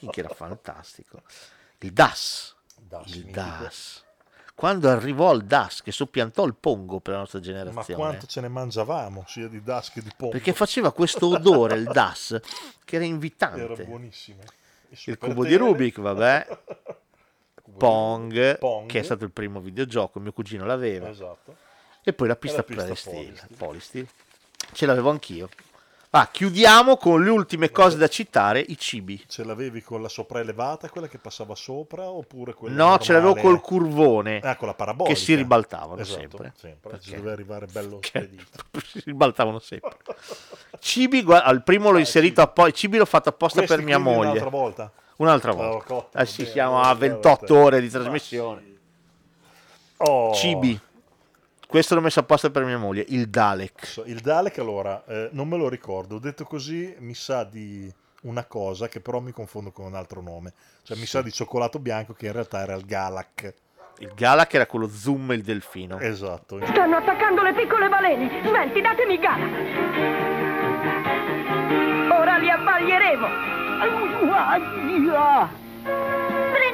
Minchia, 0.00 0.24
era 0.24 0.34
fantastico. 0.34 1.22
Il 1.78 1.92
DAS. 1.92 2.54
DAS, 2.76 3.14
il. 3.14 3.24
DAS. 3.26 4.04
Quando 4.54 4.90
arrivò 4.90 5.32
il 5.32 5.44
DAS 5.44 5.80
che 5.80 5.90
soppiantò 5.90 6.44
il 6.44 6.54
Pongo 6.54 7.00
per 7.00 7.14
la 7.14 7.20
nostra 7.20 7.38
Ma 7.38 7.44
generazione. 7.44 7.98
quanto 7.98 8.26
ce 8.26 8.40
ne 8.42 8.48
mangiavamo, 8.48 9.24
sia 9.26 9.48
di 9.48 9.62
das 9.62 9.90
che 9.90 10.02
di 10.02 10.10
pompa. 10.14 10.36
Perché 10.36 10.52
faceva 10.52 10.92
questo 10.92 11.28
odore, 11.28 11.76
il 11.76 11.84
DAS, 11.84 12.38
che 12.84 12.96
era 12.96 13.04
invitante. 13.06 13.62
Era 13.62 13.74
buonissimo. 13.84 14.42
Il 15.06 15.16
cubo 15.18 15.44
di. 15.44 15.54
Rubik, 15.54 15.98
vabbè. 16.00 16.58
Pong, 17.78 18.58
Pong. 18.58 18.88
che 18.88 18.98
è 18.98 19.02
stato 19.02 19.24
il 19.24 19.30
primo 19.30 19.60
videogioco, 19.60 20.20
mio 20.20 20.32
cugino 20.32 20.66
l'aveva. 20.66 21.08
Esatto. 21.08 21.56
E 22.02 22.12
poi 22.12 22.28
la 22.28 22.36
pista, 22.36 22.62
pista 22.62 22.82
Polysteel. 22.82 23.40
Polysteel. 23.56 24.08
Ce 24.72 24.86
l'avevo 24.86 25.10
anch'io. 25.10 25.48
Va, 26.12 26.26
chiudiamo 26.28 26.96
con 26.96 27.22
le 27.22 27.30
ultime 27.30 27.70
cose 27.70 27.96
da 27.96 28.08
citare, 28.08 28.58
i 28.58 28.76
cibi. 28.76 29.22
Ce 29.28 29.44
l'avevi 29.44 29.80
con 29.80 30.02
la 30.02 30.08
sopraelevata, 30.08 30.88
quella 30.88 31.06
che 31.06 31.18
passava 31.18 31.54
sopra, 31.54 32.08
oppure 32.10 32.52
quella 32.52 32.74
No, 32.84 32.98
ce 32.98 33.12
l'avevo 33.12 33.34
normale? 33.34 33.54
col 33.56 33.60
curvone. 33.60 34.40
Ah, 34.40 34.56
con 34.56 34.66
la 34.66 34.74
parabolica. 34.74 35.14
Che 35.14 35.20
si 35.20 35.34
ribaltavano 35.36 36.00
Esatto, 36.00 36.18
sempre. 36.18 36.52
sempre. 36.56 36.90
Perché? 36.90 37.04
Ci 37.04 37.14
doveva 37.14 37.32
arrivare 37.32 37.66
bello 37.66 38.00
spedito. 38.02 38.44
si 38.84 39.02
ribaltavano 39.04 39.60
sempre. 39.60 39.96
Cibi, 40.80 41.22
gua- 41.22 41.44
al 41.44 41.62
primo 41.62 41.90
l'ho 41.90 41.98
inserito 41.98 42.40
apposta. 42.40 42.72
Cibi 42.72 42.96
l'ho 42.98 43.04
fatto 43.04 43.28
apposta 43.28 43.60
Eh, 43.60 43.66
Questi 43.66 43.76
per 43.76 43.84
mia 43.84 43.98
moglie. 43.98 44.18
un'altra 44.30 44.48
volta? 44.48 44.92
Un'altra 45.18 45.52
L'avevo 45.52 45.70
volta. 45.74 45.86
cotto, 45.86 46.18
Eh 46.18 46.26
sì, 46.26 46.44
siamo 46.44 46.80
a 46.80 46.92
bene, 46.96 47.12
28 47.12 47.46
bene. 47.54 47.64
ore 47.66 47.80
di 47.80 47.88
trasmissione. 47.88 48.62
Oh. 49.98 50.32
Cibi. 50.34 50.80
Questo 51.70 51.94
l'ho 51.94 52.00
messo 52.00 52.18
apposta 52.18 52.50
per 52.50 52.64
mia 52.64 52.78
moglie. 52.78 53.04
Il 53.10 53.28
Dalek. 53.28 54.02
Il 54.06 54.18
Dalek, 54.18 54.58
allora, 54.58 55.04
eh, 55.06 55.28
non 55.30 55.46
me 55.46 55.56
lo 55.56 55.68
ricordo. 55.68 56.18
Detto 56.18 56.42
così, 56.42 56.96
mi 56.98 57.14
sa 57.14 57.44
di 57.44 57.88
una 58.22 58.44
cosa 58.44 58.88
che 58.88 58.98
però 58.98 59.20
mi 59.20 59.30
confondo 59.30 59.70
con 59.70 59.84
un 59.84 59.94
altro 59.94 60.20
nome. 60.20 60.52
Cioè, 60.82 60.96
mi 60.96 61.06
sa 61.06 61.22
di 61.22 61.30
cioccolato 61.30 61.78
bianco 61.78 62.12
che 62.12 62.26
in 62.26 62.32
realtà 62.32 62.58
era 62.58 62.74
il 62.74 62.84
Galak. 62.84 63.54
Il 63.98 64.10
Galak 64.16 64.52
era 64.54 64.66
quello 64.66 64.88
Zoom 64.88 65.30
e 65.30 65.36
il 65.36 65.42
delfino. 65.42 66.00
Esatto. 66.00 66.58
Stanno 66.66 66.96
attaccando 66.96 67.40
le 67.42 67.54
piccole 67.54 67.88
balene! 67.88 68.42
Svelti, 68.44 68.80
datemi 68.80 69.18
gara! 69.18 69.44
Ora 72.18 72.36
li 72.38 72.50
abbaglieremo! 72.50 73.28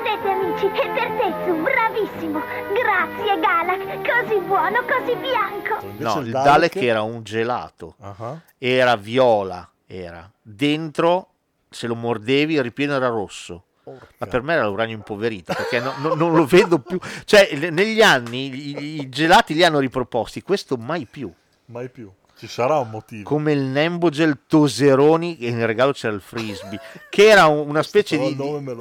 Prendete 0.06 0.28
amici, 0.30 0.66
è 0.66 0.92
per 0.92 1.08
te 1.18 1.34
Zu, 1.44 1.62
bravissimo. 1.62 2.38
Grazie 2.38 3.40
Galak, 3.40 4.24
così 4.28 4.38
buono, 4.40 4.78
così 4.84 5.16
bianco. 5.16 5.84
No, 5.98 6.20
il 6.20 6.30
Dalek- 6.30 6.32
Dalek 6.32 6.76
era 6.76 7.02
un 7.02 7.24
gelato. 7.24 7.96
Ah. 8.00 8.40
Era 8.56 8.94
viola. 8.96 9.68
Era. 9.84 10.30
Dentro, 10.40 11.30
se 11.68 11.88
lo 11.88 11.96
mordevi, 11.96 12.54
il 12.54 12.62
ripieno 12.62 12.94
era 12.94 13.08
rosso. 13.08 13.64
Ma 14.18 14.26
per 14.26 14.42
me 14.42 14.54
era 14.54 14.66
l'uranio 14.66 14.94
impoverito 14.94 15.52
perché 15.54 15.80
no- 15.80 15.94
no- 15.98 16.14
non 16.14 16.34
lo 16.34 16.44
vedo 16.44 16.78
più. 16.78 16.98
Cioè, 17.24 17.70
negli 17.70 18.00
anni 18.00 18.70
i, 18.70 19.00
i 19.00 19.08
gelati 19.08 19.54
li 19.54 19.64
hanno 19.64 19.80
riproposti, 19.80 20.40
questo 20.42 20.76
mai 20.76 21.06
più. 21.06 21.32
Mai 21.66 21.88
più. 21.88 22.08
Ci 22.39 22.47
sarà 22.48 22.76
un 22.78 22.90
motivo. 22.90 23.23
Come 23.28 23.52
il 23.52 23.60
Nembogel 23.62 24.40
Toseroni, 24.47 25.39
e 25.39 25.48
in 25.48 25.65
regalo 25.65 25.92
c'era 25.92 26.12
il 26.15 26.20
frisbee, 26.20 26.78
che 27.08 27.28
era 27.28 27.47
un- 27.47 27.66
una 27.68 27.82
specie 27.82 28.18
di. 28.18 28.36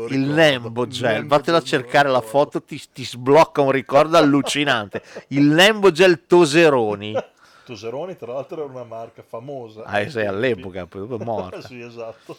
il. 0.09 0.19
Nembogel, 0.19 1.25
vattelo 1.25 1.58
a 1.58 1.61
cercare 1.61 2.09
la 2.09 2.19
foto, 2.22 2.61
ti, 2.61 2.82
ti 2.92 3.06
sblocca 3.06 3.61
un 3.61 3.72
ricordo 3.72 4.17
allucinante. 4.17 5.01
Il 5.30 5.43
Nembogel 5.45 6.25
Toseroni. 6.27 7.16
Toseroni, 7.66 8.17
tra 8.17 8.34
l'altro, 8.34 8.64
era 8.64 8.72
una 8.72 8.84
marca 8.84 9.24
famosa. 9.27 9.84
Ah, 9.84 10.08
sei 10.09 10.25
all'epoca, 10.27 10.85
poi 10.85 11.08
dopo 11.08 11.22
è 11.22 11.25
morta. 11.25 11.61
sì, 11.66 11.80
esatto. 11.80 12.35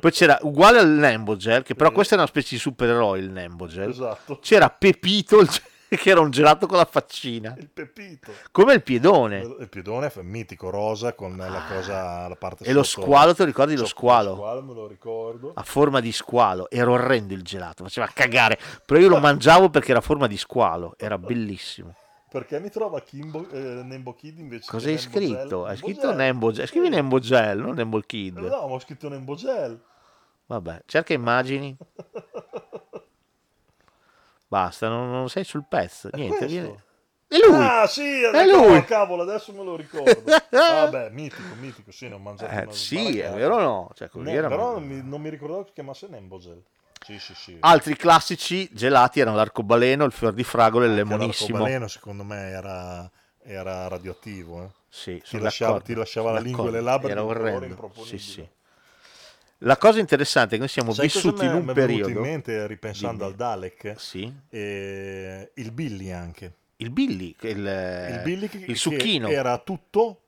Poi 0.00 0.10
c'era 0.10 0.38
uguale 0.42 0.78
al 0.78 0.88
Nembogel, 0.88 1.62
che 1.62 1.74
però 1.74 1.90
questo 1.92 2.14
è 2.14 2.16
una 2.16 2.26
specie 2.26 2.54
di 2.54 2.60
supereroe 2.60 3.18
il 3.18 3.30
Nembogel. 3.30 3.90
Esatto. 3.90 4.38
C'era 4.40 4.68
Pepito, 4.70 5.40
il- 5.40 5.48
che 5.96 6.10
era 6.10 6.20
un 6.20 6.30
gelato 6.30 6.66
con 6.66 6.78
la 6.78 6.84
faccina. 6.84 7.54
Il 7.58 7.68
Pepito. 7.68 8.32
Come 8.50 8.74
il 8.74 8.82
piedone. 8.82 9.40
Il 9.60 9.68
piedone 9.68 10.12
è 10.12 10.22
mitico, 10.22 10.70
rosa, 10.70 11.14
con 11.14 11.36
la 11.36 11.62
cosa, 11.68 12.28
la 12.28 12.36
parte 12.36 12.64
E 12.64 12.72
lo 12.72 12.82
squalo, 12.82 13.34
te 13.34 13.42
lo 13.42 13.48
ricordi 13.48 13.76
lo 13.76 13.86
squalo? 13.86 14.30
Lo 14.30 14.36
squalo 14.36 14.62
me 14.62 14.74
lo 14.74 14.86
ricordo. 14.86 15.52
A 15.54 15.62
forma 15.62 16.00
di 16.00 16.12
squalo. 16.12 16.68
Era 16.70 16.90
orrendo 16.90 17.34
il 17.34 17.42
gelato, 17.42 17.84
faceva 17.84 18.10
cagare. 18.12 18.58
Però 18.84 18.98
io 19.00 19.08
lo 19.08 19.18
mangiavo 19.18 19.70
perché 19.70 19.90
era 19.90 20.00
a 20.00 20.02
forma 20.02 20.26
di 20.26 20.36
squalo. 20.36 20.94
Era 20.98 21.18
bellissimo. 21.18 21.94
Perché 22.28 22.58
mi 22.58 22.70
trova 22.70 23.00
Kimbo, 23.00 23.48
eh, 23.50 23.82
Nembo 23.84 24.12
Kid 24.14 24.38
invece 24.38 24.68
Cosa 24.68 24.88
hai 24.88 24.98
scritto? 24.98 25.64
Hai 25.64 25.76
scritto. 25.76 26.12
Nembo 26.12 26.50
Gel. 26.50 26.66
Scrivi 26.66 26.88
Nembo 26.88 27.18
Gel, 27.18 27.58
non 27.58 27.74
Nembo 27.74 28.00
Kid. 28.00 28.36
No, 28.36 28.48
ma 28.48 28.58
ho 28.58 28.80
scritto 28.80 29.08
Nembo 29.08 29.36
Gel. 29.36 29.80
Vabbè, 30.46 30.82
cerca 30.86 31.12
immagini. 31.12 31.76
Basta, 34.48 34.88
non, 34.88 35.10
non 35.10 35.28
sei 35.28 35.44
sul 35.44 35.64
pezzo. 35.68 36.08
Niente, 36.12 36.46
viene. 36.46 36.84
È 37.28 37.38
lui! 37.38 37.64
Ah, 37.64 37.86
sì, 37.88 38.22
È 38.22 38.46
lui! 38.46 38.84
cavolo, 38.84 39.22
adesso 39.22 39.52
me 39.52 39.64
lo 39.64 39.74
ricordo. 39.74 40.22
Vabbè, 40.50 41.10
mitico, 41.10 41.54
mitico, 41.58 41.90
sì, 41.90 42.06
ho 42.06 42.18
mangiato 42.18 42.70
Eh, 42.70 42.72
sì, 42.72 43.18
è 43.18 43.30
vero 43.32 43.56
o 43.56 43.60
no? 43.60 43.90
Cioè, 43.94 44.08
era 44.26 44.48
però 44.48 44.74
non 44.74 44.84
mi, 44.84 45.02
non 45.02 45.20
mi 45.20 45.28
ricordavo 45.28 45.62
che 45.62 45.68
si 45.68 45.74
chiamasse 45.74 46.06
Nembo 46.06 46.38
Gel. 46.38 46.62
Sì, 47.04 47.18
sì, 47.18 47.34
sì. 47.34 47.56
Altri 47.60 47.96
classici 47.96 48.68
gelati 48.72 49.20
erano 49.20 49.36
l'arcobaleno, 49.36 50.04
il 50.04 50.12
fior 50.12 50.32
di 50.32 50.44
fragola 50.44 50.84
e 50.84 50.88
il 50.88 50.94
lemonissimo. 50.94 51.48
l'arcobaleno, 51.50 51.88
secondo 51.88 52.22
me 52.22 52.48
era, 52.48 53.10
era 53.42 53.88
radioattivo. 53.88 54.62
Eh. 54.62 54.68
Sì, 54.88 55.22
ti, 55.28 55.38
lasciava, 55.38 55.80
ti 55.80 55.94
lasciava 55.94 56.32
la 56.32 56.40
lingua 56.40 56.68
e 56.68 56.70
le 56.70 56.80
labbra 56.80 57.10
Era 57.10 57.24
orrendo. 57.24 57.90
Sì, 58.04 58.18
sì. 58.18 58.48
La 59.60 59.76
cosa 59.78 60.00
interessante 60.00 60.50
è 60.50 60.52
che 60.54 60.58
noi 60.58 60.68
siamo 60.68 60.92
Sai 60.92 61.06
vissuti 61.06 61.44
in 61.46 61.52
un 61.54 61.64
mi 61.64 61.70
è 61.70 61.74
venuto 61.74 62.04
periodo. 62.04 62.08
in 62.10 62.18
mente 62.18 62.66
ripensando 62.66 63.18
Dimmi. 63.24 63.30
al 63.30 63.36
Dalek 63.36 63.94
Sì. 63.96 64.30
eh, 64.50 65.50
il 65.54 65.72
Billy 65.72 66.10
anche 66.10 66.52
Il 66.76 66.90
Billy, 66.90 67.34
che 67.38 67.48
il, 67.48 67.58
il 67.58 68.20
Billy 68.22 68.48
che, 68.48 68.58
il 68.58 68.64
che 68.66 68.74
succhino. 68.74 69.28
era 69.28 69.56
tutto 69.58 70.20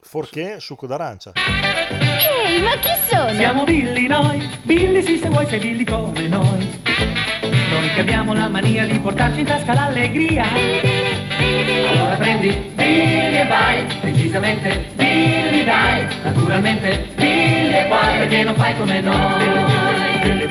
fuorché 0.00 0.58
succo 0.58 0.88
d'arancia 0.88 1.32
Ehi, 1.36 2.60
ma 2.60 2.76
chi 2.78 2.88
sono? 3.08 3.32
Siamo 3.34 3.62
Billy 3.64 4.06
noi, 4.08 4.48
Billy 4.62 5.00
sì 5.02 5.16
se 5.18 5.28
vuoi 5.28 5.46
sei 5.46 5.60
Billy 5.60 5.84
come 5.84 6.26
noi. 6.26 6.80
Noi 7.70 7.88
che 7.94 8.00
abbiamo 8.00 8.34
la 8.34 8.48
mania 8.48 8.84
di 8.86 8.98
portarci 8.98 9.40
in 9.40 9.46
tasca 9.46 9.72
l'allegria. 9.74 10.44
Allora 11.54 12.16
prendi 12.16 12.48
Billy 12.74 13.36
e 13.36 13.46
vai, 13.46 13.86
decisamente 14.00 14.90
Billy 14.94 15.64
dai, 15.64 16.06
naturalmente 16.22 17.08
Billy 17.14 17.74
e 17.74 17.84
poi 17.88 18.18
perché 18.18 18.42
non 18.42 18.54
fai 18.54 18.76
come 18.76 19.00
noi. 19.00 20.50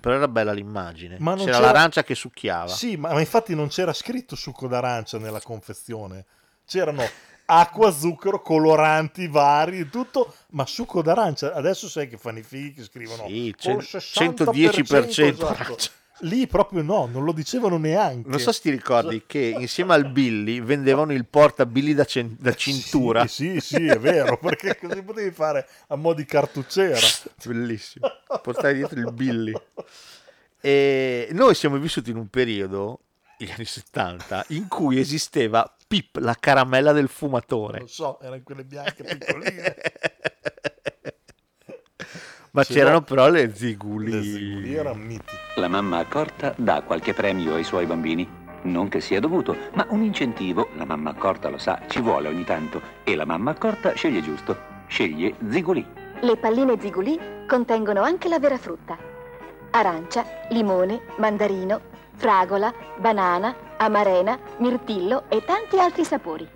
però 0.00 0.16
era 0.16 0.28
bella 0.28 0.52
l'immagine. 0.52 1.16
Ma 1.18 1.32
c'era, 1.34 1.44
c'era- 1.52 1.60
l'arancia 1.60 2.02
che 2.04 2.14
succhiava. 2.14 2.68
Sì, 2.68 2.96
ma, 2.96 3.12
ma 3.14 3.20
infatti 3.20 3.54
non 3.54 3.68
c'era 3.68 3.92
scritto 3.94 4.36
succo 4.36 4.68
d'arancia 4.68 5.18
nella 5.18 5.40
confezione. 5.40 6.26
C'erano 6.66 7.02
acqua, 7.46 7.90
zucchero, 7.90 8.40
coloranti 8.42 9.28
vari, 9.28 9.88
tutto, 9.88 10.34
ma 10.50 10.66
succo 10.66 11.00
d'arancia. 11.02 11.54
Adesso 11.54 11.88
sai 11.88 12.08
che 12.08 12.18
fanno 12.18 12.38
i 12.40 12.42
fighi 12.42 12.74
che 12.74 12.82
scrivono 12.84 13.26
Sì, 13.26 13.54
col 13.58 13.82
cen- 13.82 14.00
60% 14.00 14.44
110% 14.44 15.26
esatto. 15.32 15.76
Lì 16.24 16.46
proprio 16.46 16.82
no, 16.82 17.06
non 17.06 17.22
lo 17.22 17.32
dicevano 17.32 17.76
neanche. 17.76 18.28
Non 18.28 18.38
so 18.38 18.50
se 18.50 18.60
ti 18.62 18.70
ricordi 18.70 19.24
che 19.26 19.54
insieme 19.58 19.92
al 19.92 20.10
Billy 20.10 20.60
vendevano 20.62 21.12
il 21.12 21.26
porta 21.26 21.66
Billy 21.66 21.92
da, 21.92 22.04
cen- 22.04 22.36
da 22.38 22.54
cintura. 22.54 23.26
Sì, 23.26 23.60
sì, 23.60 23.76
sì, 23.76 23.86
è 23.86 23.98
vero, 23.98 24.38
perché 24.38 24.78
così 24.78 25.02
potevi 25.02 25.30
fare 25.30 25.68
a 25.88 25.96
mo' 25.96 26.14
di 26.14 26.24
cartucciera. 26.24 26.98
Bellissimo. 27.44 28.08
Portare 28.42 28.74
dietro 28.74 28.98
il 28.98 29.12
Billy. 29.12 29.52
E 30.60 31.28
noi 31.32 31.54
siamo 31.54 31.76
vissuti 31.76 32.10
in 32.10 32.16
un 32.16 32.28
periodo, 32.28 33.00
gli 33.36 33.50
anni 33.50 33.66
70, 33.66 34.46
in 34.48 34.66
cui 34.68 34.98
esisteva 34.98 35.70
Pip, 35.86 36.16
la 36.16 36.34
caramella 36.40 36.92
del 36.92 37.08
fumatore. 37.08 37.78
Non 37.80 37.88
so, 37.88 38.18
erano 38.20 38.40
quelle 38.42 38.64
bianche 38.64 39.04
piccoline. 39.04 39.76
Ma 42.54 42.62
c'erano 42.62 42.98
no. 42.98 43.02
però 43.02 43.28
le 43.30 43.52
ziguli. 43.52 44.12
Le 44.12 44.22
ziguli 44.22 44.74
erano 44.74 45.00
miti. 45.00 45.34
La 45.56 45.66
mamma 45.66 45.98
accorta 45.98 46.54
dà 46.56 46.82
qualche 46.82 47.12
premio 47.12 47.54
ai 47.54 47.64
suoi 47.64 47.84
bambini. 47.84 48.28
Non 48.62 48.88
che 48.88 49.00
sia 49.00 49.18
dovuto, 49.18 49.56
ma 49.72 49.84
un 49.90 50.02
incentivo, 50.02 50.68
la 50.76 50.84
mamma 50.84 51.10
accorta 51.10 51.48
lo 51.48 51.58
sa, 51.58 51.82
ci 51.88 52.00
vuole 52.00 52.28
ogni 52.28 52.44
tanto. 52.44 52.80
E 53.02 53.16
la 53.16 53.24
mamma 53.24 53.50
accorta 53.50 53.92
sceglie 53.94 54.22
giusto. 54.22 54.56
Sceglie 54.86 55.34
Zigulì. 55.50 55.84
Le 56.20 56.36
palline 56.36 56.78
zigulì 56.78 57.18
contengono 57.48 58.02
anche 58.02 58.28
la 58.28 58.38
vera 58.38 58.56
frutta. 58.56 58.96
Arancia, 59.72 60.24
limone, 60.50 61.00
mandarino, 61.16 61.80
fragola, 62.14 62.72
banana, 62.98 63.52
amarena, 63.78 64.38
mirtillo 64.58 65.24
e 65.28 65.44
tanti 65.44 65.80
altri 65.80 66.04
sapori. 66.04 66.48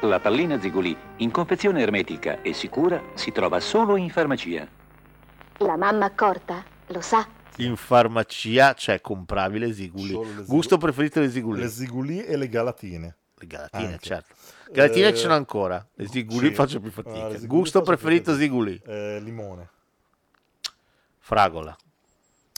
La 0.00 0.20
pallina 0.20 0.60
Zigulì, 0.60 0.94
in 1.16 1.30
confezione 1.30 1.80
ermetica 1.80 2.42
e 2.42 2.52
sicura, 2.52 3.00
si 3.14 3.32
trova 3.32 3.58
solo 3.58 3.96
in 3.96 4.10
farmacia. 4.10 4.75
La 5.58 5.76
mamma 5.76 6.04
accorta 6.06 6.62
lo 6.88 7.00
sa. 7.00 7.26
In 7.58 7.76
farmacia, 7.76 8.74
cioè, 8.74 9.00
compravi 9.00 9.58
le 9.58 9.72
ziguli. 9.72 10.08
Ziguli. 10.08 10.44
Gusto 10.44 10.76
preferito 10.76 11.20
le 11.20 11.30
ziguli? 11.30 11.60
Le 11.60 11.68
ziguli 11.68 12.24
e 12.24 12.36
le 12.36 12.48
galatine. 12.48 13.16
Le 13.34 13.46
galatine, 13.46 13.86
Anche. 13.92 13.98
certo. 14.06 14.34
Galatine 14.70 15.08
Eh, 15.08 15.14
ci 15.14 15.20
sono 15.22 15.34
ancora. 15.34 15.84
Le 15.94 16.06
ziguli 16.08 16.48
sì. 16.48 16.54
faccio 16.54 16.80
più 16.80 16.90
Ah, 16.90 16.92
fatica. 16.92 17.30
ziguli 17.38 17.46
Gusto 17.46 17.80
preferito 17.80 18.34
ziguli? 18.34 18.80
Eh, 18.84 19.20
limone. 19.20 19.68
Fragola. 21.18 21.74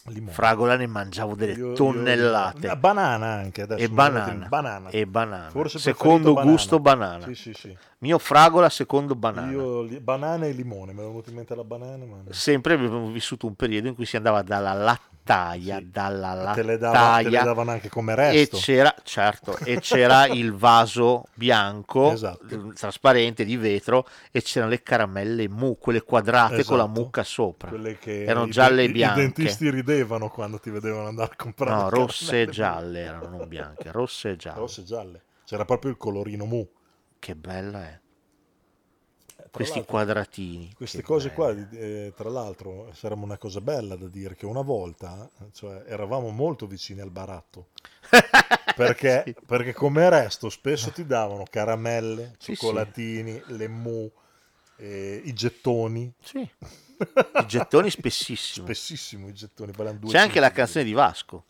Limone. 0.08 0.32
Fragola 0.32 0.76
ne 0.76 0.86
mangiavo 0.86 1.34
delle 1.34 1.52
Io- 1.52 1.68
io- 1.68 1.72
tonnellate. 1.74 2.68
Ah, 2.68 2.76
banana 2.76 3.26
anche 3.34 3.62
adesso. 3.62 3.82
e 3.84 3.88
banana. 3.88 4.46
banana. 4.48 4.88
E 4.90 5.06
banana. 5.06 5.50
Forse 5.50 5.78
secondo 5.78 6.32
preferito 6.32 6.50
gusto 6.50 6.78
banana. 6.80 7.24
Sì, 7.26 7.34
sì, 7.34 7.52
sì. 7.54 7.76
Mio 7.98 8.18
fragola, 8.18 8.68
secondo 8.68 9.14
banana. 9.14 9.50
Io 9.50 9.82
li- 9.82 10.00
banana 10.00 10.46
e 10.46 10.52
limone, 10.52 10.92
mi 10.92 11.00
è 11.00 11.04
venuto 11.04 11.30
in 11.30 11.36
mente 11.36 11.54
la 11.54 11.64
banana, 11.64 12.04
ma 12.04 12.16
Sempre 12.30 12.74
abbiamo 12.74 13.10
vissuto 13.10 13.46
un 13.46 13.54
periodo 13.54 13.88
in 13.88 13.94
cui 13.94 14.06
si 14.06 14.16
andava 14.16 14.42
dalla 14.42 14.98
lattaia, 15.28 15.80
dalla 15.84 16.52
te 16.54 16.62
le, 16.62 16.78
dava- 16.78 16.98
lattaia. 16.98 17.22
te 17.30 17.36
le 17.36 17.44
davano 17.44 17.70
anche 17.70 17.88
come 17.88 18.12
e 18.12 18.16
resto. 18.16 18.56
c'era, 18.56 18.94
certo, 19.02 19.56
e 19.58 19.78
c'era 19.80 20.26
il 20.32 20.52
vaso 20.54 21.24
bianco, 21.34 22.12
Esatto. 22.12 22.72
trasparente 22.72 23.44
di 23.44 23.56
vetro, 23.56 24.06
e 24.30 24.42
c'erano 24.42 24.70
le 24.70 24.82
caramelle 24.82 25.48
mu, 25.48 25.76
quelle 25.78 26.02
quadrate 26.02 26.64
con 26.64 26.76
la 26.78 26.84
Esatto. 26.84 27.00
mucca 27.00 27.24
sopra. 27.24 27.68
Quelle 27.68 27.98
che 27.98 28.24
erano 28.24 28.46
i- 28.46 28.50
gialle 28.50 28.84
e 28.84 28.90
bianche. 28.90 29.20
I 29.20 29.22
dentisti 29.24 29.70
ridevano 29.70 30.28
quando 30.30 30.58
ti 30.58 30.70
vedevano 30.70 31.08
andare 31.08 31.32
a 31.32 31.36
comprare 31.36 31.82
No, 31.82 31.88
rosse 31.90 32.42
e 32.42 32.46
gialle 32.48 33.00
erano, 33.00 33.28
non 33.28 33.48
bianche, 33.48 33.92
rosse 33.92 34.30
e 34.30 34.36
gialle. 34.36 34.58
Rosse 34.58 34.80
e 34.80 34.84
gialle. 34.84 35.22
C'era 35.44 35.64
proprio 35.64 35.90
il 35.90 35.96
colorino 35.96 36.44
mu. 36.44 36.66
Che 37.18 37.34
bella 37.34 37.82
è. 37.82 38.00
Questi 39.50 39.82
quadratini. 39.84 40.72
Queste 40.74 41.02
cose 41.02 41.32
qua, 41.32 41.52
belle. 41.52 42.06
eh, 42.06 42.12
tra 42.14 42.28
l'altro, 42.28 42.90
sarebbe 42.92 43.24
una 43.24 43.38
cosa 43.38 43.60
bella 43.60 43.96
da 43.96 44.06
dire 44.08 44.34
che 44.34 44.46
una 44.46 44.62
volta 44.62 45.28
cioè, 45.52 45.84
eravamo 45.86 46.30
molto 46.30 46.66
vicini 46.66 47.00
al 47.00 47.10
baratto. 47.10 47.68
Perché, 48.78 49.34
perché 49.44 49.72
come 49.72 50.08
resto 50.08 50.48
spesso 50.48 50.92
ti 50.92 51.04
davano 51.04 51.42
caramelle, 51.50 52.36
Sì, 52.38 52.54
cioccolatini, 52.54 53.42
le 53.46 53.66
mu, 53.66 54.08
eh, 54.76 55.20
i 55.24 55.32
gettoni. 55.32 56.12
Sì. 56.22 56.38
I 56.98 57.46
gettoni 57.46 57.90
spessissimo. 57.90 58.66
Spessissimo 58.66 59.26
i 59.26 59.34
gettoni. 59.34 59.72
C'è 60.06 60.18
anche 60.18 60.38
la 60.38 60.52
canzone 60.52 60.84
di 60.84 60.92
Vasco. 60.92 61.44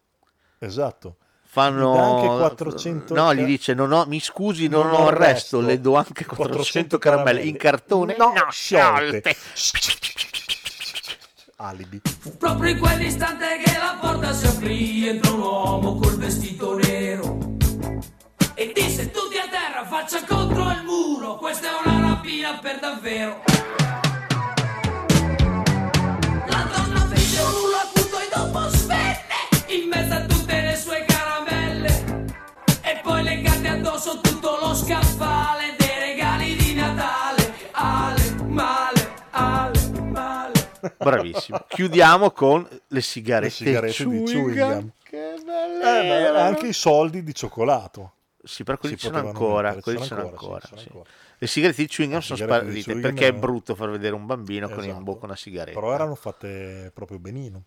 Esatto. 0.58 1.16
Fanno 1.50 1.96
anche 1.96 2.26
400 2.26 3.14
No, 3.14 3.34
gli 3.34 3.44
dice: 3.44 3.72
non 3.74 3.90
ho- 3.92 4.04
Mi 4.06 4.20
scusi, 4.20 4.68
non, 4.68 4.88
Non 4.88 5.00
ho 5.02 5.10
resto. 5.10 5.60
Le 5.60 5.80
do 5.80 5.96
anche 5.96 6.24
400 6.26 6.98
caramelle 6.98 7.42
in 7.42 7.56
cartone. 7.56 8.14
No, 8.18 8.32
sciolte. 8.50 9.34
Alibi. 11.56 12.00
Proprio 12.38 12.70
in 12.70 12.78
quell'istante 12.78 13.60
che 13.64 13.72
la 13.78 13.96
porta 14.00 14.32
si 14.32 14.46
aprì 14.46 15.08
entrò 15.08 15.34
un 15.34 15.40
uomo 15.40 15.96
col 15.96 16.16
vestito 16.16 16.76
nero 16.76 17.56
e 18.54 18.72
disse 18.74 19.10
tutti 19.10 19.36
a 19.38 19.48
terra 19.48 19.84
faccia 19.84 20.22
contro 20.24 20.70
il 20.70 20.82
muro 20.84 21.36
questa 21.36 21.68
è 21.68 21.88
una 21.88 22.08
rapina 22.10 22.58
per 22.58 22.78
davvero 22.78 23.42
tutto 34.02 34.58
lo 34.60 34.74
scaffale 34.74 35.74
dei 35.76 35.98
regali 35.98 36.56
di 36.56 36.74
Natale 36.74 37.52
Ale, 37.72 38.34
male, 38.44 39.08
ale, 39.30 39.90
male 40.02 40.52
Bravissimo. 40.96 41.64
Chiudiamo 41.66 42.30
con 42.30 42.66
le 42.88 43.00
sigarette, 43.00 43.44
Le 43.46 43.50
sigarette 43.50 44.04
di 44.04 44.22
chewing 44.22 44.26
chewing 44.28 44.56
gum. 44.58 44.72
gum. 44.80 44.90
Che 45.02 45.32
Eh, 45.34 45.40
belle 45.44 46.14
erano. 46.20 46.38
anche 46.38 46.68
i 46.68 46.72
soldi 46.72 47.22
di 47.24 47.34
cioccolato. 47.34 48.12
Sì, 48.42 48.62
però 48.62 48.78
quelli 48.78 48.96
sono 48.96 49.18
ancora. 49.18 49.74
quelli 49.74 50.02
sono 50.04 50.20
ancora. 50.22 50.60
ancora, 50.62 50.80
sì, 50.80 50.86
ancora. 50.88 51.10
Le 51.38 51.46
sigarette 51.46 51.82
di 51.82 51.88
chewing 51.88 52.12
gum 52.12 52.22
sono 52.22 52.38
sparite 52.38 52.94
perché 53.00 53.26
è 53.28 53.32
brutto 53.32 53.74
far 53.74 53.90
vedere 53.90 54.14
un 54.14 54.26
bambino 54.26 54.68
con 54.68 54.82
in 54.84 54.90
Esatto. 54.90 55.02
bocca 55.04 55.24
una 55.26 55.36
sigaretta. 55.36 55.78
Però 55.78 55.92
erano 55.92 56.14
fatte 56.14 56.90
proprio 56.94 57.18
benino. 57.18 57.64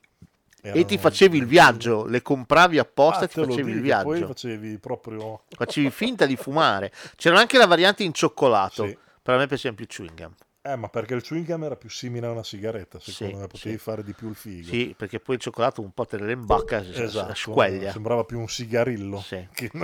E 0.63 0.85
ti 0.85 0.97
facevi 0.97 1.37
il 1.39 1.45
viaggio, 1.45 2.05
le 2.05 2.21
compravi 2.21 2.77
apposta 2.77 3.21
Ah, 3.21 3.23
e 3.23 3.27
ti 3.29 3.43
facevi 3.43 3.71
il 3.71 3.81
dico, 3.81 4.01
Poi 4.03 4.13
viaggio. 4.13 4.27
facevi 4.27 4.77
proprio... 4.77 5.43
Facevi 5.49 5.89
finta 5.89 6.25
di 6.27 6.35
fumare. 6.35 6.91
C'era 7.15 7.39
anche 7.39 7.57
la 7.57 7.65
variante 7.65 8.03
in 8.03 8.13
cioccolato. 8.13 8.85
Sì. 8.87 8.97
Per 9.23 9.37
me 9.37 9.47
piaceva 9.47 9.73
più 9.75 9.85
il 9.85 9.89
chewing 9.91 10.13
gum. 10.15 10.33
Eh, 10.63 10.75
ma 10.75 10.89
perché 10.89 11.15
il 11.15 11.23
chewing 11.23 11.47
gum 11.47 11.63
era 11.63 11.75
più 11.75 11.89
simile 11.89 12.27
a 12.27 12.31
una 12.31 12.43
sigaretta, 12.43 12.99
secondo 12.99 13.33
Sì, 13.35 13.39
me 13.41 13.47
potevi 13.47 13.75
sì. 13.75 13.81
fare 13.81 14.03
di 14.03 14.13
più 14.13 14.29
il 14.29 14.35
figo. 14.35 14.67
Sì, 14.69 14.93
perché 14.95 15.19
poi 15.19 15.35
il 15.35 15.41
cioccolato 15.41 15.81
un 15.81 15.91
po' 15.91 16.05
te 16.05 16.17
ne 16.17 16.31
in 16.33 16.45
bocca 16.45 16.77
e 16.79 16.93
si- 16.93 17.01
Esatto, 17.01 17.33
squeglia. 17.33 17.91
sembrava 17.91 18.23
più 18.23 18.39
un 18.39 18.47
sigarillo. 18.47 19.19
Sì. 19.19 19.47
che- 19.53 19.71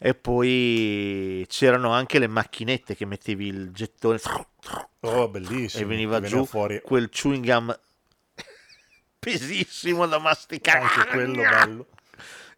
E 0.00 0.14
poi 0.14 1.44
c'erano 1.48 1.90
anche 1.90 2.20
le 2.20 2.28
macchinette 2.28 2.94
che 2.94 3.04
mettevi 3.04 3.46
il 3.48 3.70
gettone 3.72 4.18
Oh, 5.00 5.28
bellissimo. 5.28 5.82
e 5.82 5.86
veniva 5.86 6.20
Che 6.20 6.28
giù 6.28 6.44
fuori 6.44 6.80
quel 6.84 7.08
chewing 7.08 7.44
gum 7.44 7.78
pesissimo 9.18 10.06
da 10.06 10.18
masticare. 10.18 10.80
anche 10.84 11.06
quello 11.10 11.42
bello. 11.42 11.86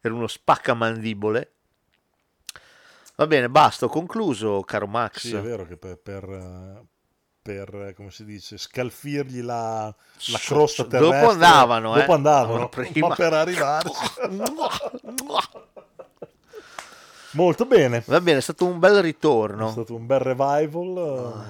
Era 0.00 0.14
uno 0.14 0.26
spaccamandibole. 0.26 1.52
Va 3.16 3.26
bene, 3.26 3.48
basta, 3.50 3.84
ho 3.84 3.88
concluso, 3.88 4.62
caro 4.62 4.86
Max. 4.86 5.18
Sì, 5.26 5.34
è 5.36 5.40
vero 5.40 5.66
che 5.66 5.76
per, 5.76 5.98
per, 5.98 6.24
eh, 6.24 6.82
per, 7.42 7.74
eh, 7.88 7.92
come 7.94 8.10
si 8.10 8.24
dice, 8.24 8.56
scalfirgli 8.56 9.42
la, 9.42 9.94
la 10.28 10.38
crosta 10.38 10.84
terrestre. 10.86 11.18
dopo 11.18 11.30
andavano, 11.32 11.94
eh. 11.96 12.00
Dopo 12.00 12.12
andavano, 12.14 12.68
Prima- 12.70 13.08
ma 13.08 13.14
per 13.14 13.32
arrivarci. 13.34 13.92
Molto 17.32 17.64
bene. 17.66 18.02
Va 18.06 18.20
bene, 18.20 18.38
è 18.38 18.42
stato 18.42 18.64
un 18.66 18.78
bel 18.78 18.96
È 18.98 19.02
ritorno. 19.02 19.70
stato 19.70 19.94
un 19.94 20.06
bel 20.06 20.18
revival. 20.18 21.44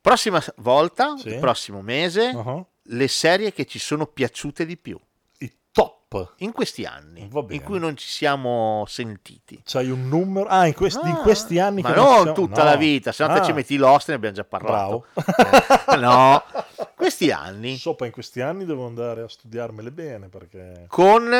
Prossima 0.00 0.40
s- 0.40 0.52
volta, 0.56 1.16
Sì. 1.18 1.28
il 1.28 1.38
prossimo 1.38 1.82
mese, 1.82 2.30
Uh-huh. 2.34 2.66
Le 2.92 3.08
serie 3.08 3.52
che 3.52 3.66
ci 3.66 3.78
sono 3.78 4.06
piaciute 4.06 4.64
di 4.66 4.76
più. 4.76 4.98
I 5.38 5.52
top. 5.72 6.34
In 6.38 6.52
questi 6.52 6.84
anni, 6.84 7.28
in 7.50 7.62
cui 7.62 7.78
non 7.78 7.96
ci 7.96 8.08
siamo 8.08 8.84
sentiti. 8.88 9.60
C'hai 9.64 9.90
un 9.90 10.08
numero? 10.08 10.48
Ah, 10.48 10.66
in 10.66 10.74
questi, 10.74 11.06
in 11.06 11.14
Ah, 11.14 11.20
questi 11.22 11.58
anni 11.60 11.82
Ma 11.82 11.90
che 11.92 11.94
non 12.00 12.14
siamo- 12.22 12.32
tutta 12.32 12.64
no. 12.64 12.70
la 12.70 12.76
vita, 12.76 13.12
se 13.12 13.24
no 13.26 13.32
te 13.34 13.40
Ah, 13.40 13.44
ci 13.44 13.52
metti 13.52 13.76
Lost 13.76 14.08
ne 14.08 14.14
abbiamo 14.14 14.34
già 14.34 14.44
parlato. 14.44 15.06
Eh, 15.14 15.96
no, 15.96 16.42
questi 16.96 17.30
anni 17.30 17.76
Sopra 17.76 18.06
in 18.06 18.12
questi 18.12 18.40
anni 18.40 18.64
devo 18.64 18.86
andare 18.86 19.22
a 19.22 19.28
studiarmele 19.28 19.92
bene 19.92 20.28
perché... 20.28 20.84
con 20.88 21.30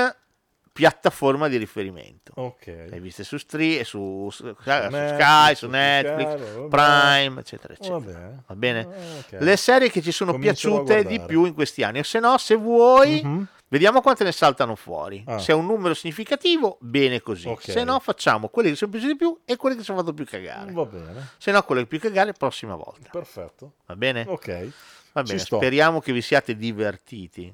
piattaforma 0.73 1.49
di 1.49 1.57
riferimento. 1.57 2.32
Ok. 2.36 2.66
Le 2.89 3.00
viste 3.00 3.24
su, 3.24 3.36
Stri- 3.39 3.84
su, 3.84 4.28
su, 4.31 4.44
su 4.44 4.70
Netflix, 4.70 5.15
Sky, 5.15 5.55
su 5.55 5.65
su 5.66 5.70
Netflix. 5.70 6.68
Prime, 6.68 7.40
eccetera, 7.40 7.74
eccetera. 7.74 7.99
Va 7.99 8.00
bene. 8.05 8.42
Va 8.47 8.55
bene? 8.55 8.84
ok. 8.84 9.36
Le 9.40 9.57
serie 9.57 9.90
che 9.90 10.00
ci 10.00 10.12
sono 10.12 10.32
Comincerò 10.32 10.82
piaciute 10.84 11.05
di 11.08 11.20
più 11.20 11.44
in 11.44 11.55
questi 11.55 11.82
anni. 11.82 11.99
O 11.99 12.02
se 12.02 12.18
no, 12.20 12.39
se 12.39 12.55
vuoi, 12.55 13.20
Mhm. 13.23 13.47
vediamo 13.68 14.00
quante 14.00 14.24
ne 14.24 14.32
saltano 14.32 14.74
fuori. 14.76 15.23
Ah. 15.26 15.39
Se 15.39 15.52
è 15.52 15.55
un 15.55 15.66
numero 15.66 15.94
significativo, 15.94 16.78
bene 16.81 17.20
così. 17.20 17.49
Ok. 17.49 17.70
Se 17.70 17.84
no, 17.84 17.99
facciamo 18.00 18.49
quelle 18.49 18.70
che 18.70 18.76
sono 18.76 18.90
piaciute 18.90 19.12
di 19.12 19.18
più 19.18 19.39
e 19.44 19.57
quelle 19.57 19.76
che 19.76 19.82
sono 19.82 19.99
fatto 19.99 20.15
più 20.15 20.24
cagare. 20.24 20.73
Va 20.73 20.84
bene. 20.84 21.31
Se 21.36 21.50
no, 21.50 21.62
quelle 21.62 21.84
più 21.86 21.99
cagare, 21.99 22.32
prossima 22.32 22.74
volta. 22.76 23.08
Perfetto. 23.10 23.74
Va 23.86 23.97
bene? 23.97 24.24
Ok. 24.28 24.68
Va 25.12 25.23
bene. 25.24 25.39
Speriamo 25.40 26.00
che 26.00 26.12
vi 26.12 26.23
siate 26.23 26.57
divertiti. 26.57 27.52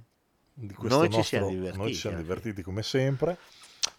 Di 0.59 0.73
questo 0.73 0.99
Noi 0.99 1.10
ci 1.10 1.17
nostro- 1.17 1.23
siamo 1.39 1.49
divertiti. 1.51 1.78
Noi 1.78 1.93
ci 1.94 2.01
siamo 2.01 2.17
divertiti 2.17 2.62
come 2.62 2.83
sempre. 2.83 3.36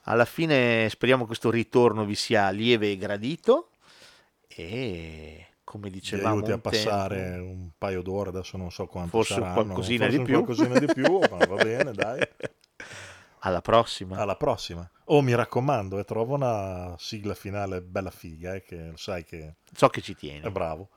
Alla 0.03 0.25
fine 0.25 0.87
speriamo 0.89 1.21
che 1.21 1.27
questo 1.27 1.51
ritorno 1.51 2.03
vi 2.03 2.15
sia 2.15 2.49
lieve 2.49 2.89
e 2.91 2.97
gradito 2.97 3.69
e 4.47 5.45
come 5.63 5.89
dicevamo 5.91 6.35
aiuti 6.35 6.51
a 6.51 6.55
un 6.55 6.61
tempo- 6.61 6.69
passare 6.69 7.37
un 7.37 7.69
paio 7.77 8.01
d'ore, 8.01 8.29
adesso 8.29 8.57
non 8.57 8.71
so 8.71 8.87
quanto 8.87 9.09
Forse 9.11 9.33
un 9.33 9.39
saranno, 9.41 9.61
qualcosina 9.63 10.05
forse 10.05 10.11
di 10.11 10.17
un 10.17 10.23
più. 10.25 10.43
qualcosina 10.43 10.79
di 10.79 10.85
più, 10.93 11.19
ma 11.19 11.45
va 11.45 11.55
bene, 11.63 11.91
dai. 11.91 12.21
Alla 13.39 13.61
prossima. 13.61 14.17
Alla 14.17 14.35
prossima. 14.35 14.89
Oh, 15.05 15.21
mi 15.21 15.35
raccomando, 15.35 15.99
e 15.99 16.05
trova 16.05 16.33
una 16.35 16.95
sigla 16.97 17.35
finale 17.35 17.81
bella 17.81 18.09
figa, 18.11 18.55
eh, 18.55 18.63
che 18.63 18.93
sai 18.95 19.23
che 19.23 19.55
So 19.73 19.89
che 19.89 20.01
ci 20.01 20.15
tieni. 20.15 20.41
è 20.41 20.49
bravo. 20.49 20.89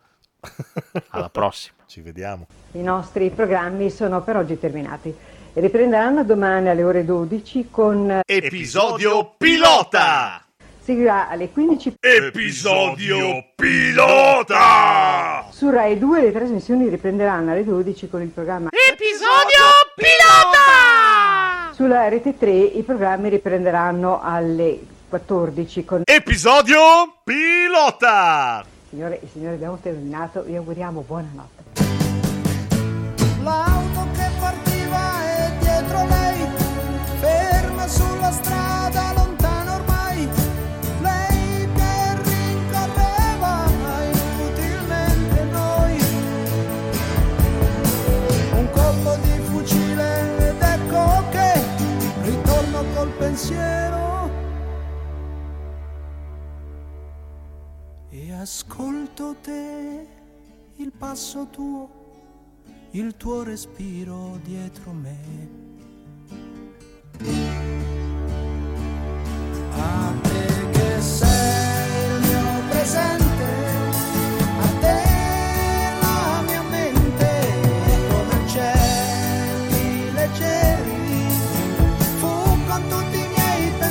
Alla 1.08 1.28
prossima. 1.28 1.74
Ci 1.90 2.00
vediamo. 2.00 2.46
I 2.72 2.80
nostri 2.82 3.28
programmi 3.30 3.90
sono 3.90 4.22
per 4.22 4.36
oggi 4.36 4.58
terminati. 4.58 5.14
Riprenderanno 5.52 6.22
domani 6.22 6.68
alle 6.68 6.84
ore 6.84 7.04
12 7.04 7.68
con 7.72 8.20
Episodio 8.24 9.34
pilota! 9.36 10.44
seguirà 10.80 11.28
alle 11.28 11.50
15 11.50 11.96
Episodio 11.98 13.46
pilota! 13.56 15.46
su 15.50 15.68
Rai 15.70 15.98
2 15.98 16.20
le 16.20 16.32
trasmissioni 16.32 16.88
riprenderanno 16.88 17.50
alle 17.50 17.64
12 17.64 18.08
con 18.08 18.22
il 18.22 18.28
programma 18.28 18.68
Episodio 18.70 19.64
pilota! 19.96 21.72
sulla 21.74 22.08
rete 22.08 22.38
3 22.38 22.50
i 22.52 22.82
programmi 22.84 23.28
riprenderanno 23.28 24.20
alle 24.22 24.78
14 25.08 25.84
con 25.84 26.02
Episodio 26.04 26.78
pilota! 27.24 28.64
Signore 28.88 29.20
e 29.20 29.28
signori 29.32 29.54
abbiamo 29.54 29.78
terminato 29.82 30.42
vi 30.42 30.54
auguriamo 30.54 31.04
buonanotte 31.04 31.58
L'auto 33.42 33.89
colpo 48.90 49.14
di 49.22 49.38
fucile 49.42 50.48
ed 50.48 50.60
ecco 50.60 51.28
che 51.30 51.52
ritorno 52.22 52.84
col 52.94 53.08
pensiero 53.10 54.30
e 58.08 58.32
ascolto 58.32 59.36
te, 59.40 60.06
il 60.76 60.90
passo 60.90 61.46
tuo, 61.50 61.88
il 62.90 63.16
tuo 63.16 63.44
respiro 63.44 64.40
dietro 64.42 64.90
me. 64.92 65.18
Ah. 69.72 70.29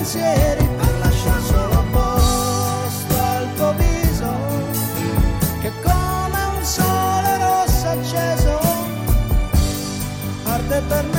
pensieri 0.09 0.67
per 0.75 0.97
lasciar 0.97 1.41
solo 1.43 1.85
posto 1.91 3.15
al 3.15 3.47
tuo 3.55 3.73
viso 3.73 4.31
che 5.61 5.71
come 5.83 6.43
un 6.57 6.63
sole 6.63 7.37
rosso 7.37 7.87
acceso 7.87 8.59
arde 10.45 10.81
per 10.87 11.05
me 11.13 11.18